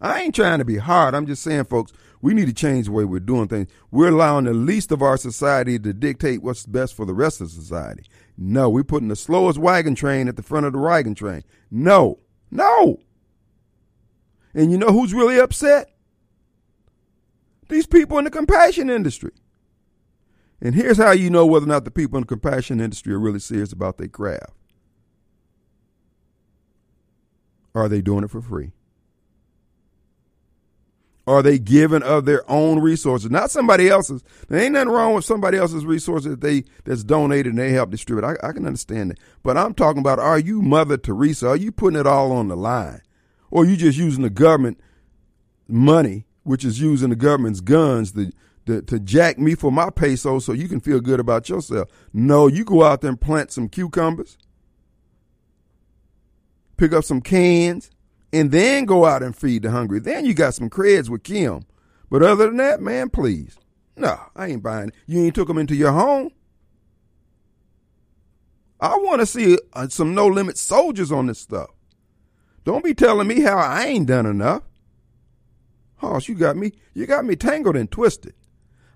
I 0.00 0.20
ain't 0.20 0.34
trying 0.34 0.58
to 0.58 0.64
be 0.64 0.78
hard. 0.78 1.14
I'm 1.14 1.26
just 1.26 1.42
saying, 1.42 1.64
folks, 1.64 1.92
we 2.20 2.34
need 2.34 2.46
to 2.46 2.52
change 2.52 2.86
the 2.86 2.92
way 2.92 3.04
we're 3.04 3.20
doing 3.20 3.48
things. 3.48 3.68
We're 3.90 4.08
allowing 4.08 4.44
the 4.44 4.52
least 4.52 4.92
of 4.92 5.00
our 5.00 5.16
society 5.16 5.78
to 5.78 5.92
dictate 5.92 6.42
what's 6.42 6.66
best 6.66 6.94
for 6.94 7.06
the 7.06 7.14
rest 7.14 7.40
of 7.40 7.50
society. 7.50 8.04
No, 8.44 8.68
we're 8.68 8.82
putting 8.82 9.06
the 9.06 9.14
slowest 9.14 9.56
wagon 9.56 9.94
train 9.94 10.26
at 10.26 10.34
the 10.34 10.42
front 10.42 10.66
of 10.66 10.72
the 10.72 10.78
wagon 10.80 11.14
train. 11.14 11.44
No, 11.70 12.18
no. 12.50 12.98
And 14.52 14.72
you 14.72 14.76
know 14.76 14.88
who's 14.88 15.14
really 15.14 15.38
upset? 15.38 15.94
These 17.68 17.86
people 17.86 18.18
in 18.18 18.24
the 18.24 18.30
compassion 18.30 18.90
industry. 18.90 19.30
And 20.60 20.74
here's 20.74 20.98
how 20.98 21.12
you 21.12 21.30
know 21.30 21.46
whether 21.46 21.66
or 21.66 21.68
not 21.68 21.84
the 21.84 21.92
people 21.92 22.16
in 22.16 22.22
the 22.22 22.26
compassion 22.26 22.80
industry 22.80 23.14
are 23.14 23.20
really 23.20 23.38
serious 23.38 23.72
about 23.72 23.98
their 23.98 24.08
craft. 24.08 24.52
Are 27.76 27.88
they 27.88 28.02
doing 28.02 28.24
it 28.24 28.30
for 28.30 28.42
free? 28.42 28.72
Are 31.26 31.42
they 31.42 31.58
giving 31.58 32.02
of 32.02 32.24
their 32.24 32.48
own 32.50 32.80
resources, 32.80 33.30
not 33.30 33.50
somebody 33.50 33.88
else's? 33.88 34.24
There 34.48 34.60
ain't 34.60 34.72
nothing 34.72 34.88
wrong 34.88 35.14
with 35.14 35.24
somebody 35.24 35.56
else's 35.56 35.86
resources 35.86 36.32
that 36.32 36.40
they 36.40 36.64
that's 36.84 37.04
donated 37.04 37.52
and 37.52 37.58
they 37.58 37.70
help 37.70 37.90
distribute. 37.90 38.26
I, 38.26 38.34
I 38.42 38.52
can 38.52 38.66
understand 38.66 39.12
that, 39.12 39.20
but 39.44 39.56
I'm 39.56 39.72
talking 39.72 40.00
about: 40.00 40.18
Are 40.18 40.38
you 40.38 40.62
Mother 40.62 40.96
Teresa? 40.96 41.50
Are 41.50 41.56
you 41.56 41.70
putting 41.70 42.00
it 42.00 42.08
all 42.08 42.32
on 42.32 42.48
the 42.48 42.56
line, 42.56 43.02
or 43.52 43.64
you 43.64 43.76
just 43.76 43.98
using 43.98 44.24
the 44.24 44.30
government 44.30 44.80
money, 45.68 46.26
which 46.42 46.64
is 46.64 46.80
using 46.80 47.10
the 47.10 47.16
government's 47.16 47.60
guns 47.60 48.12
to 48.12 48.32
to, 48.66 48.82
to 48.82 48.98
jack 48.98 49.38
me 49.38 49.54
for 49.54 49.70
my 49.70 49.90
peso 49.90 50.40
so 50.40 50.52
you 50.52 50.68
can 50.68 50.80
feel 50.80 51.00
good 51.00 51.20
about 51.20 51.48
yourself? 51.48 51.88
No, 52.12 52.48
you 52.48 52.64
go 52.64 52.82
out 52.82 53.00
there 53.00 53.10
and 53.10 53.20
plant 53.20 53.52
some 53.52 53.68
cucumbers, 53.68 54.38
pick 56.76 56.92
up 56.92 57.04
some 57.04 57.20
cans 57.20 57.92
and 58.32 58.50
then 58.50 58.84
go 58.84 59.04
out 59.04 59.22
and 59.22 59.36
feed 59.36 59.62
the 59.62 59.70
hungry. 59.70 60.00
Then 60.00 60.24
you 60.24 60.34
got 60.34 60.54
some 60.54 60.70
creds 60.70 61.08
with 61.08 61.22
Kim. 61.22 61.64
But 62.10 62.22
other 62.22 62.46
than 62.46 62.56
that, 62.58 62.80
man, 62.80 63.10
please. 63.10 63.56
No, 63.96 64.18
I 64.34 64.48
ain't 64.48 64.62
buying 64.62 64.88
it. 64.88 64.94
You 65.06 65.22
ain't 65.22 65.34
took 65.34 65.48
them 65.48 65.58
into 65.58 65.74
your 65.74 65.92
home. 65.92 66.30
I 68.80 68.96
want 68.96 69.20
to 69.20 69.26
see 69.26 69.58
uh, 69.74 69.88
some 69.88 70.14
no 70.14 70.26
limit 70.26 70.58
soldiers 70.58 71.12
on 71.12 71.26
this 71.26 71.38
stuff. 71.38 71.70
Don't 72.64 72.84
be 72.84 72.94
telling 72.94 73.28
me 73.28 73.40
how 73.40 73.56
I 73.56 73.84
ain't 73.84 74.06
done 74.06 74.26
enough. 74.26 74.62
Hoss, 75.96 76.28
you 76.28 76.34
got 76.34 76.56
me, 76.56 76.72
you 76.94 77.06
got 77.06 77.24
me 77.24 77.36
tangled 77.36 77.76
and 77.76 77.90
twisted. 77.90 78.34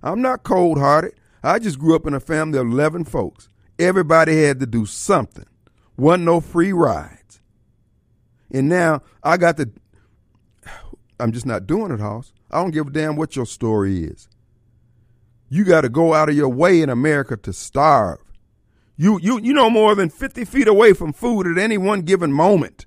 I'm 0.03 0.21
not 0.21 0.43
cold 0.43 0.79
hearted. 0.79 1.15
I 1.43 1.59
just 1.59 1.79
grew 1.79 1.95
up 1.95 2.07
in 2.07 2.15
a 2.15 2.21
family 2.21 2.59
of 2.59 2.67
11 2.67 3.05
folks. 3.05 3.49
Everybody 3.79 4.43
had 4.43 4.59
to 4.61 4.67
do 4.67 4.87
something. 4.87 5.47
Wasn't 5.97 6.25
no 6.25 6.41
free 6.41 6.73
ride. 6.73 7.16
And 8.51 8.69
now 8.69 9.03
I 9.23 9.37
got 9.37 9.57
to, 9.57 9.71
I'm 11.21 11.33
just 11.33 11.47
not 11.47 11.67
doing 11.67 11.93
it, 11.93 12.01
Hoss. 12.01 12.33
I 12.51 12.61
don't 12.61 12.71
give 12.71 12.89
a 12.89 12.91
damn 12.91 13.17
what 13.17 13.37
your 13.37 13.47
story 13.47 14.05
is. 14.05 14.29
You 15.49 15.65
got 15.65 15.83
to 15.83 15.89
go 15.89 16.15
out 16.15 16.29
of 16.29 16.37
your 16.37 16.49
way 16.49 16.83
in 16.83 16.91
America 16.91 17.37
to 17.37 17.53
starve. 17.53 18.19
You, 18.97 19.19
you, 19.21 19.41
you 19.41 19.53
know 19.53 19.69
more 19.71 19.95
than 19.95 20.09
50 20.09 20.45
feet 20.45 20.69
away 20.69 20.93
from 20.93 21.13
food 21.13 21.47
at 21.47 21.59
any 21.63 21.77
one 21.77 22.03
given 22.03 22.33
moment. 22.33 22.87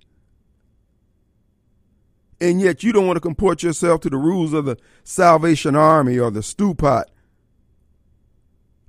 And 2.41 2.61
yet 2.61 2.83
you 2.83 2.91
don't 2.91 3.05
want 3.05 3.17
to 3.17 3.21
comport 3.21 3.63
yourself 3.63 4.01
to 4.01 4.09
the 4.09 4.17
rules 4.17 4.53
of 4.53 4.65
the 4.65 4.77
Salvation 5.03 5.75
Army 5.75 6.17
or 6.17 6.31
the 6.31 6.41
stew 6.41 6.73
pot. 6.73 7.09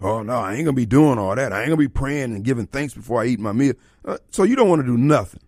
Oh, 0.00 0.22
no, 0.22 0.38
I 0.38 0.54
ain't 0.54 0.64
going 0.64 0.76
to 0.76 0.80
be 0.80 0.86
doing 0.86 1.18
all 1.18 1.34
that. 1.34 1.52
I 1.52 1.60
ain't 1.60 1.68
going 1.68 1.78
to 1.78 1.88
be 1.88 1.88
praying 1.88 2.34
and 2.34 2.44
giving 2.44 2.66
thanks 2.66 2.94
before 2.94 3.20
I 3.20 3.26
eat 3.26 3.38
my 3.38 3.52
meal. 3.52 3.74
Uh, 4.04 4.16
so 4.30 4.44
you 4.44 4.56
don't 4.56 4.68
want 4.68 4.80
to 4.80 4.86
do 4.86 4.96
nothing. 4.96 5.40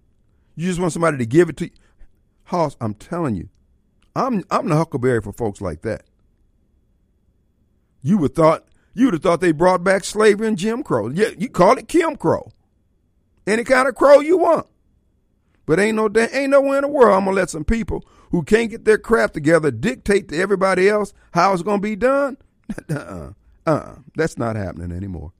You 0.54 0.66
just 0.66 0.80
want 0.80 0.92
somebody 0.92 1.18
to 1.18 1.26
give 1.26 1.48
it 1.48 1.56
to 1.58 1.64
you. 1.66 1.72
Hoss, 2.44 2.76
I'm 2.80 2.94
telling 2.94 3.36
you, 3.36 3.48
I'm 4.14 4.44
I'm 4.50 4.68
the 4.68 4.76
huckleberry 4.76 5.22
for 5.22 5.32
folks 5.32 5.60
like 5.60 5.82
that. 5.82 6.04
You 8.02 8.18
would 8.18 8.34
thought 8.34 8.66
you 8.94 9.06
would 9.06 9.14
have 9.14 9.22
thought 9.22 9.40
they 9.40 9.52
brought 9.52 9.82
back 9.84 10.04
slavery 10.04 10.48
and 10.48 10.58
Jim 10.58 10.82
Crow. 10.82 11.08
Yeah, 11.08 11.28
you 11.38 11.48
call 11.48 11.78
it 11.78 11.88
Kim 11.88 12.16
Crow. 12.16 12.52
Any 13.46 13.64
kind 13.64 13.88
of 13.88 13.94
crow 13.94 14.20
you 14.20 14.38
want. 14.38 14.66
But 15.64 15.78
ain't 15.78 15.96
no 15.96 16.10
ain't 16.16 16.50
nowhere 16.50 16.78
in 16.78 16.82
the 16.82 16.88
world 16.88 17.14
I'm 17.14 17.24
gonna 17.24 17.36
let 17.36 17.50
some 17.50 17.64
people 17.64 18.04
who 18.30 18.42
can't 18.42 18.70
get 18.70 18.84
their 18.84 18.98
crap 18.98 19.32
together 19.32 19.70
dictate 19.70 20.28
to 20.28 20.36
everybody 20.38 20.88
else 20.88 21.12
how 21.32 21.52
it's 21.52 21.62
gonna 21.62 21.80
be 21.80 21.96
done. 21.96 22.36
uh-uh. 22.90 23.32
uh-uh. 23.66 23.94
That's 24.16 24.36
not 24.36 24.56
happening 24.56 24.92
anymore. 24.92 25.32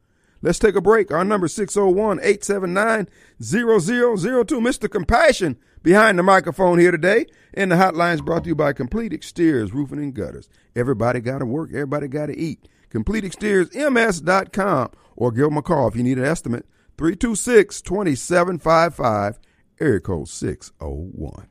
Let's 0.43 0.59
take 0.59 0.75
a 0.75 0.81
break. 0.81 1.13
Our 1.13 1.25
number 1.25 1.49
601 1.49 2.19
879 2.19 3.09
0002. 3.41 4.61
Mr. 4.61 4.91
Compassion 4.91 5.57
behind 5.83 6.19
the 6.19 6.23
microphone 6.23 6.79
here 6.79 6.91
today. 6.91 7.27
And 7.55 7.71
the 7.71 7.77
hotline 7.77 8.15
is 8.15 8.23
brought 8.23 8.45
to 8.45 8.49
you 8.49 8.55
by 8.55 8.73
Complete 8.73 9.13
Exteriors, 9.13 9.73
Roofing 9.73 9.99
and 9.99 10.15
Gutters. 10.15 10.49
Everybody 10.75 11.21
got 11.21 11.39
to 11.39 11.47
work, 11.47 11.71
everybody 11.71 12.09
got 12.09 12.27
to 12.27 12.37
eat. 12.37 12.69
CompleteExteriorsMS.com 12.91 14.91
or 15.17 15.33
give 15.33 15.45
them 15.45 15.57
a 15.57 15.63
call 15.63 15.89
if 15.89 15.97
you 15.97 16.03
need 16.03 16.19
an 16.19 16.25
estimate. 16.25 16.67
326 16.99 17.81
2755, 17.83 19.39
area 19.81 20.01
code 20.01 20.29
601. 20.29 21.49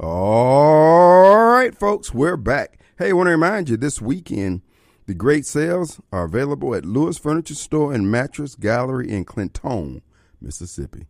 All 0.00 1.46
right, 1.46 1.74
folks, 1.74 2.12
we're 2.12 2.36
back. 2.36 2.80
Hey, 2.98 3.10
I 3.10 3.12
want 3.12 3.28
to 3.28 3.32
remind 3.32 3.68
you 3.68 3.76
this 3.76 4.00
weekend, 4.00 4.62
the 5.12 5.18
great 5.18 5.44
sales 5.44 6.00
are 6.10 6.24
available 6.24 6.74
at 6.74 6.86
Lewis 6.86 7.18
Furniture 7.18 7.54
Store 7.54 7.92
and 7.92 8.10
Mattress 8.10 8.54
Gallery 8.54 9.10
in 9.10 9.26
Clinton, 9.26 10.00
Mississippi. 10.40 11.04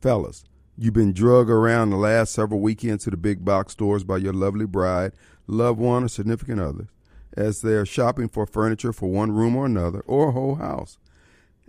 Fellas, 0.00 0.42
you've 0.78 0.94
been 0.94 1.12
drug 1.12 1.50
around 1.50 1.90
the 1.90 1.98
last 1.98 2.32
several 2.32 2.60
weekends 2.60 3.04
to 3.04 3.10
the 3.10 3.18
big 3.18 3.44
box 3.44 3.74
stores 3.74 4.04
by 4.04 4.16
your 4.16 4.32
lovely 4.32 4.64
bride, 4.64 5.12
loved 5.46 5.78
one, 5.78 6.02
or 6.02 6.08
significant 6.08 6.62
other 6.62 6.88
as 7.36 7.60
they're 7.60 7.84
shopping 7.84 8.26
for 8.26 8.46
furniture 8.46 8.94
for 8.94 9.10
one 9.10 9.32
room 9.32 9.54
or 9.54 9.66
another 9.66 10.00
or 10.06 10.30
a 10.30 10.32
whole 10.32 10.54
house. 10.54 10.96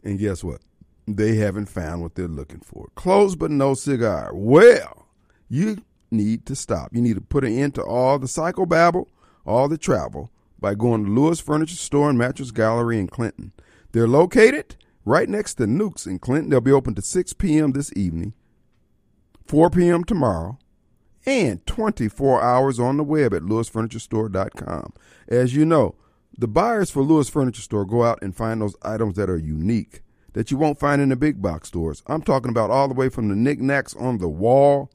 And 0.02 0.18
guess 0.18 0.42
what? 0.42 0.62
They 1.06 1.36
haven't 1.36 1.66
found 1.66 2.02
what 2.02 2.16
they're 2.16 2.30
looking 2.30 2.62
for. 2.62 2.92
Close 2.96 3.36
but 3.36 3.52
no 3.52 3.74
cigar. 3.74 4.32
Well, 4.34 5.06
you 5.50 5.84
need 6.12 6.46
to 6.46 6.56
stop. 6.56 6.96
You 6.96 7.02
need 7.02 7.16
to 7.16 7.22
put 7.22 7.44
an 7.44 7.58
end 7.58 7.76
to 7.76 7.84
all 7.84 8.20
the 8.20 8.28
psychobabble, 8.28 9.08
all 9.46 9.68
the 9.68 9.78
travel 9.78 10.32
by 10.60 10.76
going 10.76 11.06
to 11.06 11.12
Lewis 11.12 11.40
Furniture 11.40 11.76
Store 11.76 12.10
and 12.10 12.18
Mattress 12.18 12.52
Gallery 12.52 13.00
in 13.00 13.08
Clinton. 13.08 13.52
They're 13.92 14.08
located 14.08 14.76
right 15.06 15.30
next 15.30 15.56
to 15.56 15.68
Newk's 15.68 16.06
in 16.06 16.20
Clinton. 16.20 16.50
They'll 16.50 16.62
be 16.62 16.72
open 16.72 16.96
to 16.96 17.02
6 17.02 17.34
p.m. 17.34 17.72
this 17.72 17.92
evening, 17.96 18.34
4 19.46 19.70
p.m. 19.70 20.04
tomorrow, 20.04 20.60
and 21.26 21.66
24 21.66 22.42
hours 22.42 22.80
on 22.80 22.98
the 22.98 23.04
web 23.04 23.34
at 23.34 23.44
lewisfurniturestore.com. 23.44 24.94
As 25.28 25.56
you 25.56 25.66
know, 25.66 25.96
the 26.38 26.48
buyers 26.48 26.90
for 26.90 27.04
Lewis 27.04 27.30
Furniture 27.30 27.62
Store 27.62 27.86
go 27.86 28.04
out 28.04 28.20
and 28.22 28.36
find 28.36 28.62
those 28.62 28.76
items 28.82 29.16
that 29.16 29.30
are 29.30 29.38
unique 29.38 30.02
that 30.34 30.52
you 30.52 30.58
won't 30.58 30.80
find 30.80 31.02
in 31.02 31.10
the 31.10 31.16
big 31.16 31.42
box 31.42 31.68
stores. 31.70 32.04
I'm 32.08 32.22
talking 32.22 32.50
about 32.50 32.70
all 32.70 32.88
the 32.88 32.94
way 32.94 33.10
from 33.10 33.30
the 33.30 33.36
knickknacks 33.36 33.96
on 33.96 34.20
the 34.20 34.30
wall 34.30 34.92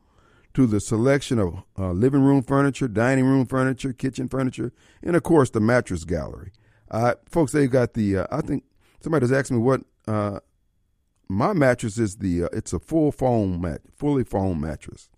to 0.54 0.66
the 0.66 0.80
selection 0.80 1.38
of 1.38 1.62
uh, 1.78 1.90
living 1.90 2.22
room 2.22 2.42
furniture, 2.42 2.88
dining 2.88 3.26
room 3.26 3.44
furniture, 3.44 3.92
kitchen 3.92 4.28
furniture, 4.28 4.72
and 5.02 5.16
of 5.16 5.22
course 5.22 5.50
the 5.50 5.60
mattress 5.60 6.04
gallery. 6.04 6.52
Uh, 6.90 7.14
folks, 7.28 7.52
they've 7.52 7.70
got 7.70 7.94
the. 7.94 8.18
Uh, 8.18 8.26
I 8.30 8.40
think 8.40 8.64
somebody 9.00 9.24
was 9.24 9.32
asking 9.32 9.58
me 9.58 9.62
what 9.62 9.82
uh, 10.06 10.38
my 11.28 11.52
mattress 11.52 11.98
is. 11.98 12.16
The 12.16 12.44
uh, 12.44 12.48
it's 12.52 12.72
a 12.72 12.78
full 12.78 13.10
foam 13.10 13.60
mat, 13.60 13.80
fully 13.96 14.24
foam 14.24 14.60
mattress. 14.60 15.10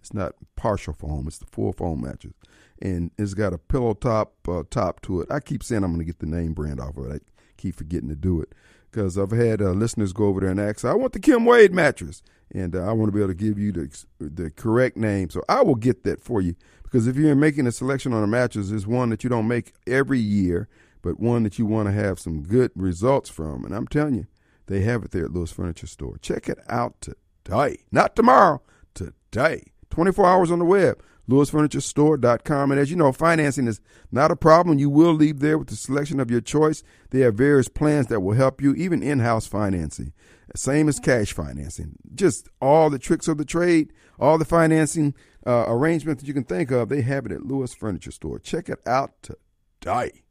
It's 0.00 0.12
not 0.12 0.34
partial 0.56 0.92
foam; 0.92 1.26
it's 1.26 1.38
the 1.38 1.46
full 1.46 1.72
foam 1.72 2.02
mattress, 2.02 2.34
and 2.80 3.10
it's 3.16 3.34
got 3.34 3.54
a 3.54 3.58
pillow 3.58 3.94
top 3.94 4.34
uh, 4.46 4.64
top 4.68 5.00
to 5.02 5.22
it. 5.22 5.30
I 5.30 5.40
keep 5.40 5.62
saying 5.62 5.84
I'm 5.84 5.92
going 5.92 6.00
to 6.00 6.04
get 6.04 6.18
the 6.18 6.26
name 6.26 6.52
brand 6.52 6.80
off 6.80 6.98
of 6.98 7.06
it. 7.06 7.22
I 7.22 7.42
keep 7.56 7.76
forgetting 7.76 8.10
to 8.10 8.16
do 8.16 8.42
it 8.42 8.54
because 8.90 9.16
I've 9.16 9.30
had 9.30 9.62
listeners 9.62 10.12
go 10.12 10.26
over 10.26 10.40
there 10.40 10.50
and 10.50 10.60
ask, 10.60 10.84
"I 10.84 10.92
want 10.92 11.14
the 11.14 11.20
Kim 11.20 11.46
Wade 11.46 11.72
mattress." 11.72 12.22
And 12.54 12.76
uh, 12.76 12.82
I 12.82 12.92
want 12.92 13.08
to 13.08 13.12
be 13.12 13.20
able 13.20 13.32
to 13.32 13.34
give 13.34 13.58
you 13.58 13.72
the 13.72 14.04
the 14.20 14.50
correct 14.50 14.96
name. 14.96 15.30
So 15.30 15.42
I 15.48 15.62
will 15.62 15.74
get 15.74 16.04
that 16.04 16.20
for 16.20 16.40
you 16.40 16.54
because 16.82 17.06
if 17.06 17.16
you're 17.16 17.34
making 17.34 17.66
a 17.66 17.72
selection 17.72 18.12
on 18.12 18.22
a 18.22 18.26
mattress, 18.26 18.70
it's 18.70 18.86
one 18.86 19.10
that 19.10 19.24
you 19.24 19.30
don't 19.30 19.48
make 19.48 19.72
every 19.86 20.18
year, 20.18 20.68
but 21.00 21.18
one 21.18 21.42
that 21.44 21.58
you 21.58 21.66
want 21.66 21.88
to 21.88 21.92
have 21.92 22.18
some 22.18 22.42
good 22.42 22.70
results 22.74 23.30
from. 23.30 23.64
And 23.64 23.74
I'm 23.74 23.88
telling 23.88 24.14
you, 24.14 24.26
they 24.66 24.80
have 24.80 25.04
it 25.04 25.10
there 25.10 25.24
at 25.24 25.32
Lewis 25.32 25.52
Furniture 25.52 25.86
Store. 25.86 26.18
Check 26.18 26.48
it 26.48 26.58
out 26.68 27.00
today, 27.00 27.78
not 27.90 28.14
tomorrow, 28.14 28.62
today. 28.94 29.64
24 29.90 30.26
hours 30.26 30.50
on 30.50 30.58
the 30.58 30.64
web 30.64 31.02
lewisfurniturestore.com. 31.28 32.70
And 32.70 32.80
as 32.80 32.90
you 32.90 32.96
know, 32.96 33.12
financing 33.12 33.66
is 33.66 33.80
not 34.10 34.30
a 34.30 34.36
problem. 34.36 34.78
You 34.78 34.90
will 34.90 35.12
leave 35.12 35.40
there 35.40 35.58
with 35.58 35.68
the 35.68 35.76
selection 35.76 36.20
of 36.20 36.30
your 36.30 36.40
choice. 36.40 36.82
They 37.10 37.20
have 37.20 37.34
various 37.34 37.68
plans 37.68 38.08
that 38.08 38.20
will 38.20 38.34
help 38.34 38.60
you, 38.60 38.74
even 38.74 39.02
in 39.02 39.20
house 39.20 39.46
financing. 39.46 40.12
Same 40.54 40.88
as 40.88 40.98
cash 40.98 41.32
financing. 41.32 41.96
Just 42.14 42.48
all 42.60 42.90
the 42.90 42.98
tricks 42.98 43.28
of 43.28 43.38
the 43.38 43.44
trade, 43.44 43.92
all 44.18 44.36
the 44.36 44.44
financing 44.44 45.14
uh, 45.46 45.64
arrangements 45.66 46.22
that 46.22 46.28
you 46.28 46.34
can 46.34 46.44
think 46.44 46.70
of, 46.70 46.88
they 46.88 47.02
have 47.02 47.26
it 47.26 47.32
at 47.32 47.46
Lewis 47.46 47.74
Furniture 47.74 48.10
Store. 48.10 48.38
Check 48.38 48.68
it 48.68 48.80
out 48.86 49.12
today. 49.22 50.22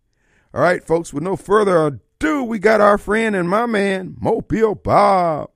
All 0.53 0.61
right, 0.61 0.83
folks, 0.83 1.13
with 1.13 1.23
no 1.23 1.35
further 1.35 1.87
ado, 1.87 2.43
we 2.43 2.59
got 2.59 2.81
our 2.81 2.97
friend 2.97 3.35
and 3.35 3.49
my 3.49 3.65
man, 3.65 4.15
Mobile 4.19 4.75
Bob. 4.75 5.49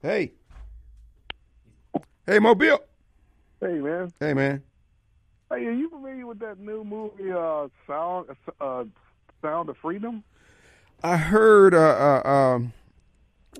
Hey. 0.00 0.32
Hey, 2.24 2.38
Mobile. 2.38 2.78
Hey, 3.60 3.72
man. 3.80 4.12
Hey, 4.20 4.32
man. 4.32 4.62
Hey, 5.50 5.66
are 5.66 5.72
you 5.72 5.90
familiar 5.90 6.24
with 6.24 6.38
that 6.38 6.60
new 6.60 6.84
movie, 6.84 7.32
uh, 7.32 7.66
Sound 7.86 8.28
uh, 8.60 8.84
Sound 9.42 9.68
of 9.68 9.76
Freedom? 9.78 10.22
I 11.02 11.16
heard, 11.16 11.74
uh, 11.74 12.22
uh, 12.24 12.28
um, 12.28 12.72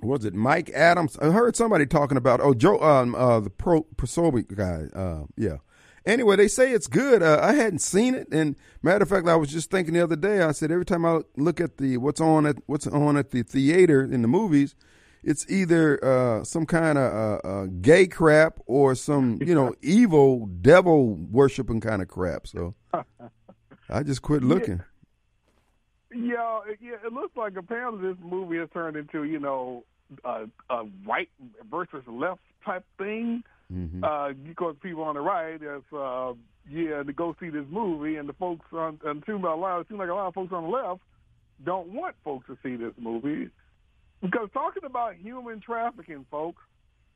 was 0.01 0.25
it 0.25 0.35
Mike 0.35 0.71
Adams? 0.71 1.19
I 1.19 1.31
heard 1.31 1.57
somebody 1.57 1.87
talking 1.87 2.17
about, 2.17 2.41
oh, 2.41 2.55
Joe, 2.55 2.79
um, 2.81 3.17
uh, 3.17 3.41
the 3.41 3.51
pro 3.51 3.83
Prosobic 3.97 4.55
guy. 4.55 4.85
Uh, 4.95 5.25
yeah. 5.37 5.57
Anyway, 6.07 6.37
they 6.37 6.49
say 6.49 6.71
it's 6.71 6.87
good. 6.87 7.21
Uh, 7.21 7.41
I 7.43 7.55
hadn't 7.55 7.81
seen 7.81 8.15
it, 8.15 8.29
and 8.31 8.55
matter 8.81 9.03
of 9.03 9.09
fact, 9.09 9.27
I 9.27 9.35
was 9.35 9.51
just 9.51 9.71
thinking 9.71 9.95
the 9.95 10.05
other 10.05 10.17
day. 10.17 10.41
I 10.41 10.53
said 10.53 10.71
every 10.71 10.85
time 10.85 11.05
I 11.05 11.23
look 11.37 11.61
at 11.61 11.79
the 11.79 11.97
what's 11.97 12.21
on 12.21 12.47
at 12.47 12.57
what's 12.67 12.87
on 12.87 13.17
at 13.17 13.31
the 13.31 13.43
theater 13.43 14.03
in 14.03 14.23
the 14.23 14.29
movies, 14.29 14.75
it's 15.23 15.49
either 15.51 16.03
uh, 16.05 16.45
some 16.45 16.67
kind 16.67 16.99
of 16.99 17.13
uh, 17.13 17.49
uh, 17.49 17.67
gay 17.81 18.07
crap 18.07 18.59
or 18.67 18.95
some 18.95 19.39
you 19.45 19.55
know 19.55 19.75
evil 19.83 20.47
devil 20.47 21.15
worshiping 21.15 21.81
kind 21.81 22.03
of 22.03 22.09
crap. 22.09 22.47
So 22.47 22.75
I 23.89 24.03
just 24.03 24.23
quit 24.23 24.43
looking. 24.43 24.83
Yeah, 26.15 26.61
yeah, 26.81 26.97
it 27.05 27.13
looks 27.13 27.37
like 27.37 27.57
apparently 27.57 28.13
this 28.13 28.19
movie 28.23 28.59
has 28.59 28.69
turned 28.73 28.97
into 28.97 29.25
you 29.25 29.39
know 29.39 29.85
a, 30.25 30.47
a 30.71 30.85
right 31.07 31.29
versus 31.71 32.03
left 32.07 32.41
type 32.65 32.85
thing. 32.97 33.43
Mm-hmm. 33.73 34.03
Uh, 34.03 34.33
because 34.33 34.77
people 34.83 35.03
on 35.03 35.15
the 35.15 35.21
right, 35.21 35.63
is 35.63 35.83
uh, 35.93 36.33
yeah, 36.71 37.03
to 37.03 37.13
go 37.13 37.37
see 37.39 37.51
this 37.51 37.67
movie, 37.69 38.17
and 38.17 38.27
the 38.27 38.33
folks 38.33 38.65
on 38.73 38.99
and 39.05 39.23
seems 39.27 39.43
like 39.43 39.53
a 39.53 39.57
lot, 39.57 39.81
it 39.81 39.89
seems 39.89 39.99
like 39.99 40.09
a 40.09 40.15
lot 40.15 40.29
of 40.29 40.35
folks 40.35 40.53
on 40.53 40.65
the 40.65 40.71
left 40.71 41.03
don't 41.65 41.89
want 41.89 42.15
folks 42.25 42.47
to 42.47 42.57
see 42.63 42.77
this 42.77 42.95
movie. 42.99 43.51
Because 44.21 44.49
talking 44.53 44.85
about 44.85 45.17
human 45.17 45.61
trafficking, 45.61 46.27
folks, 46.31 46.63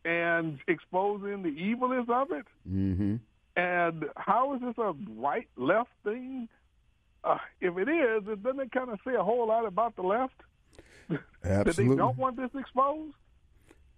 and 0.05 0.59
exposing 0.69 1.43
the 1.43 1.49
evilness 1.49 2.07
of 2.09 2.31
it, 2.33 2.47
mm-hmm. 2.69 3.17
and 3.57 4.05
how 4.17 4.55
is 4.55 4.61
this 4.61 4.75
a 4.79 4.95
right 5.17 5.49
left 5.57 5.91
thing? 6.05 6.49
Uh, 7.25 7.39
if 7.61 7.77
it 7.79 7.89
is, 7.89 8.25
it 8.29 8.43
doesn't 8.43 8.73
kind 8.73 8.91
of 8.91 8.99
say 9.07 9.15
a 9.15 9.23
whole 9.23 9.47
lot 9.47 9.65
about 9.65 9.95
the 9.97 10.03
left 10.03 10.35
that 11.43 11.77
they 11.77 11.87
don't 11.87 12.19
want 12.19 12.37
this 12.37 12.51
exposed. 12.59 13.15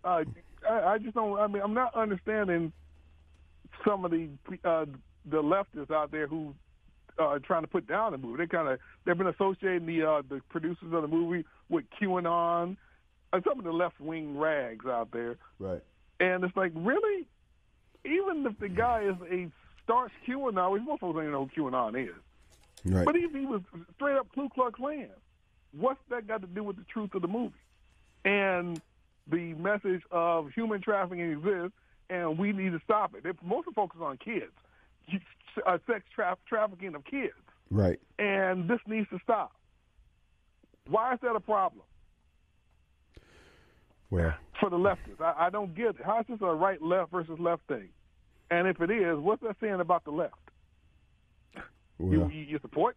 Uh, 0.04 0.24
I, 0.68 0.80
I 0.80 0.98
just 0.98 1.14
don't. 1.14 1.38
I 1.38 1.46
mean, 1.46 1.62
I'm 1.62 1.74
not 1.74 1.94
understanding 1.94 2.72
some 3.86 4.04
of 4.04 4.10
the 4.10 4.28
uh, 4.64 4.86
the 5.26 5.42
leftists 5.42 5.90
out 5.90 6.10
there 6.10 6.26
who 6.26 6.54
uh, 7.18 7.38
trying 7.38 7.62
to 7.62 7.68
put 7.68 7.86
down 7.86 8.12
the 8.12 8.18
movie. 8.18 8.38
They 8.38 8.46
kind 8.46 8.68
of 8.68 8.78
they've 9.04 9.16
been 9.16 9.28
associating 9.28 9.86
the 9.86 10.02
uh, 10.02 10.22
the 10.28 10.40
producers 10.50 10.92
of 10.92 11.02
the 11.02 11.08
movie 11.08 11.44
with 11.68 11.84
QAnon 12.00 12.76
some 13.42 13.58
of 13.58 13.64
the 13.64 13.72
left 13.72 14.00
wing 14.00 14.38
rags 14.38 14.86
out 14.86 15.10
there. 15.10 15.36
Right. 15.58 15.82
And 16.20 16.44
it's 16.44 16.56
like, 16.56 16.72
really? 16.74 17.26
Even 18.04 18.46
if 18.46 18.58
the 18.58 18.68
guy 18.68 19.02
is 19.02 19.16
a 19.30 19.50
starch 19.82 20.12
QAnon, 20.26 20.72
which 20.72 20.82
most 20.82 21.00
folks 21.00 21.14
don't 21.14 21.22
even 21.22 21.32
know 21.32 21.50
who 21.54 21.70
QAnon 21.70 22.08
is. 22.08 22.14
Right. 22.84 23.04
But 23.04 23.16
if 23.16 23.32
he 23.32 23.46
was 23.46 23.62
straight 23.96 24.16
up 24.16 24.28
Ku 24.34 24.48
Klux 24.48 24.76
Klan, 24.76 25.08
what's 25.72 26.00
that 26.10 26.26
got 26.26 26.42
to 26.42 26.46
do 26.46 26.62
with 26.62 26.76
the 26.76 26.84
truth 26.84 27.14
of 27.14 27.22
the 27.22 27.28
movie? 27.28 27.54
And 28.24 28.80
the 29.26 29.54
message 29.54 30.02
of 30.10 30.50
human 30.52 30.80
trafficking 30.82 31.32
exists, 31.32 31.76
and 32.10 32.38
we 32.38 32.52
need 32.52 32.72
to 32.72 32.80
stop 32.84 33.14
it. 33.14 33.24
They 33.24 33.30
mostly 33.42 33.72
focus 33.74 34.00
on 34.02 34.18
kids, 34.18 34.52
uh, 35.66 35.78
sex 35.86 36.04
tra- 36.14 36.36
trafficking 36.46 36.94
of 36.94 37.04
kids. 37.04 37.32
Right. 37.70 37.98
And 38.18 38.68
this 38.68 38.80
needs 38.86 39.08
to 39.10 39.18
stop. 39.22 39.52
Why 40.88 41.14
is 41.14 41.20
that 41.22 41.34
a 41.34 41.40
problem? 41.40 41.84
For 44.60 44.70
the 44.70 44.76
leftists, 44.76 45.20
I, 45.20 45.46
I 45.46 45.50
don't 45.50 45.74
get 45.74 45.88
it. 45.88 45.96
How 46.04 46.20
is 46.20 46.26
this 46.28 46.38
a 46.40 46.46
right 46.46 46.80
left 46.80 47.10
versus 47.10 47.38
left 47.38 47.62
thing? 47.68 47.88
And 48.50 48.68
if 48.68 48.80
it 48.80 48.90
is, 48.90 49.18
what's 49.18 49.42
that 49.42 49.56
saying 49.60 49.80
about 49.80 50.04
the 50.04 50.10
left? 50.10 50.34
Well, 51.98 52.30
you, 52.30 52.46
you 52.48 52.58
support 52.60 52.96